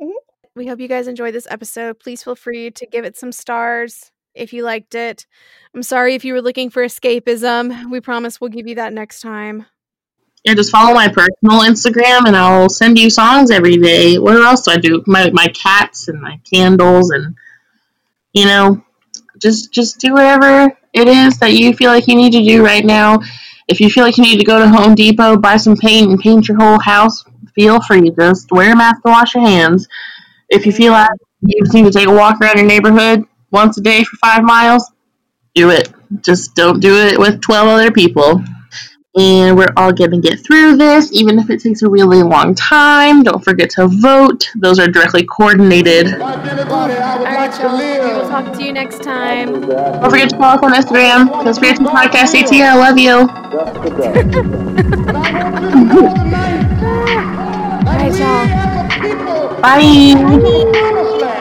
Mm-hmm. 0.00 0.10
We 0.54 0.66
hope 0.66 0.80
you 0.80 0.88
guys 0.88 1.08
enjoyed 1.08 1.34
this 1.34 1.46
episode. 1.50 1.98
Please 1.98 2.22
feel 2.22 2.36
free 2.36 2.70
to 2.72 2.86
give 2.86 3.06
it 3.06 3.16
some 3.16 3.32
stars 3.32 4.10
if 4.34 4.52
you 4.52 4.62
liked 4.62 4.94
it. 4.94 5.26
I'm 5.74 5.82
sorry 5.82 6.14
if 6.14 6.24
you 6.26 6.34
were 6.34 6.42
looking 6.42 6.68
for 6.68 6.84
escapism. 6.84 7.90
We 7.90 8.00
promise 8.00 8.38
we'll 8.38 8.50
give 8.50 8.66
you 8.66 8.74
that 8.74 8.92
next 8.92 9.20
time. 9.20 9.64
Yeah, 10.44 10.52
just 10.52 10.70
follow 10.70 10.92
my 10.92 11.08
personal 11.08 11.62
Instagram 11.62 12.26
and 12.26 12.36
I'll 12.36 12.68
send 12.68 12.98
you 12.98 13.08
songs 13.08 13.50
every 13.50 13.78
day. 13.78 14.18
What 14.18 14.36
else 14.36 14.66
do 14.66 14.72
I 14.72 14.76
do? 14.76 15.02
My 15.06 15.30
my 15.30 15.46
cats 15.48 16.08
and 16.08 16.20
my 16.20 16.38
candles 16.52 17.10
and 17.10 17.34
you 18.34 18.44
know, 18.44 18.84
just 19.40 19.72
just 19.72 20.00
do 20.00 20.14
whatever 20.14 20.72
it 20.92 21.08
is 21.08 21.38
that 21.38 21.52
you 21.52 21.72
feel 21.72 21.90
like 21.90 22.06
you 22.06 22.16
need 22.16 22.32
to 22.32 22.44
do 22.44 22.64
right 22.64 22.84
now. 22.84 23.20
If 23.66 23.80
you 23.80 23.88
feel 23.88 24.04
like 24.04 24.16
you 24.16 24.24
need 24.24 24.38
to 24.38 24.44
go 24.44 24.58
to 24.58 24.68
Home 24.68 24.94
Depot, 24.94 25.36
buy 25.36 25.56
some 25.56 25.76
paint 25.76 26.10
and 26.10 26.18
paint 26.18 26.48
your 26.48 26.58
whole 26.58 26.78
house, 26.78 27.24
feel 27.54 27.80
free. 27.80 28.10
Just 28.10 28.52
wear 28.52 28.72
a 28.72 28.76
mask 28.76 29.00
and 29.04 29.12
wash 29.12 29.34
your 29.34 29.44
hands. 29.44 29.88
If 30.50 30.66
you 30.66 30.72
feel 30.72 30.92
like 30.92 31.10
you 31.40 31.60
just 31.62 31.74
need 31.74 31.84
to 31.84 31.90
take 31.90 32.08
a 32.08 32.14
walk 32.14 32.40
around 32.40 32.58
your 32.58 32.66
neighborhood 32.66 33.24
once 33.50 33.78
a 33.78 33.80
day 33.80 34.04
for 34.04 34.16
five 34.16 34.44
miles, 34.44 34.90
do 35.54 35.70
it. 35.70 35.92
Just 36.20 36.54
don't 36.54 36.80
do 36.80 36.94
it 36.96 37.18
with 37.18 37.40
12 37.40 37.68
other 37.68 37.90
people 37.90 38.42
and 39.16 39.56
we're 39.56 39.72
all 39.76 39.92
going 39.92 40.10
to 40.10 40.18
get 40.20 40.40
through 40.44 40.76
this, 40.76 41.12
even 41.12 41.38
if 41.38 41.48
it 41.50 41.60
takes 41.60 41.82
a 41.82 41.88
really 41.88 42.22
long 42.22 42.54
time. 42.54 43.22
Don't 43.22 43.42
forget 43.42 43.70
to 43.70 43.86
vote; 43.88 44.50
those 44.56 44.78
are 44.78 44.86
directly 44.88 45.24
coordinated. 45.24 46.14
All 46.14 46.36
right, 46.36 47.58
y'all. 47.60 47.78
We 47.78 47.98
will 48.12 48.28
talk 48.28 48.52
to 48.56 48.62
you 48.64 48.72
next 48.72 49.02
time. 49.02 49.60
Don't 49.62 50.10
forget 50.10 50.30
to 50.30 50.36
follow 50.36 50.60
us 50.60 50.64
on 50.64 50.72
Instagram. 50.72 51.28
ConspiraTea 51.42 51.86
Podcast 51.86 52.34
AT. 52.34 52.52
I 52.52 52.74
love 52.74 52.98
you. 52.98 53.14
All 57.86 57.98
right, 57.98 58.18
y'all. 58.18 59.60
Bye. 59.60 61.40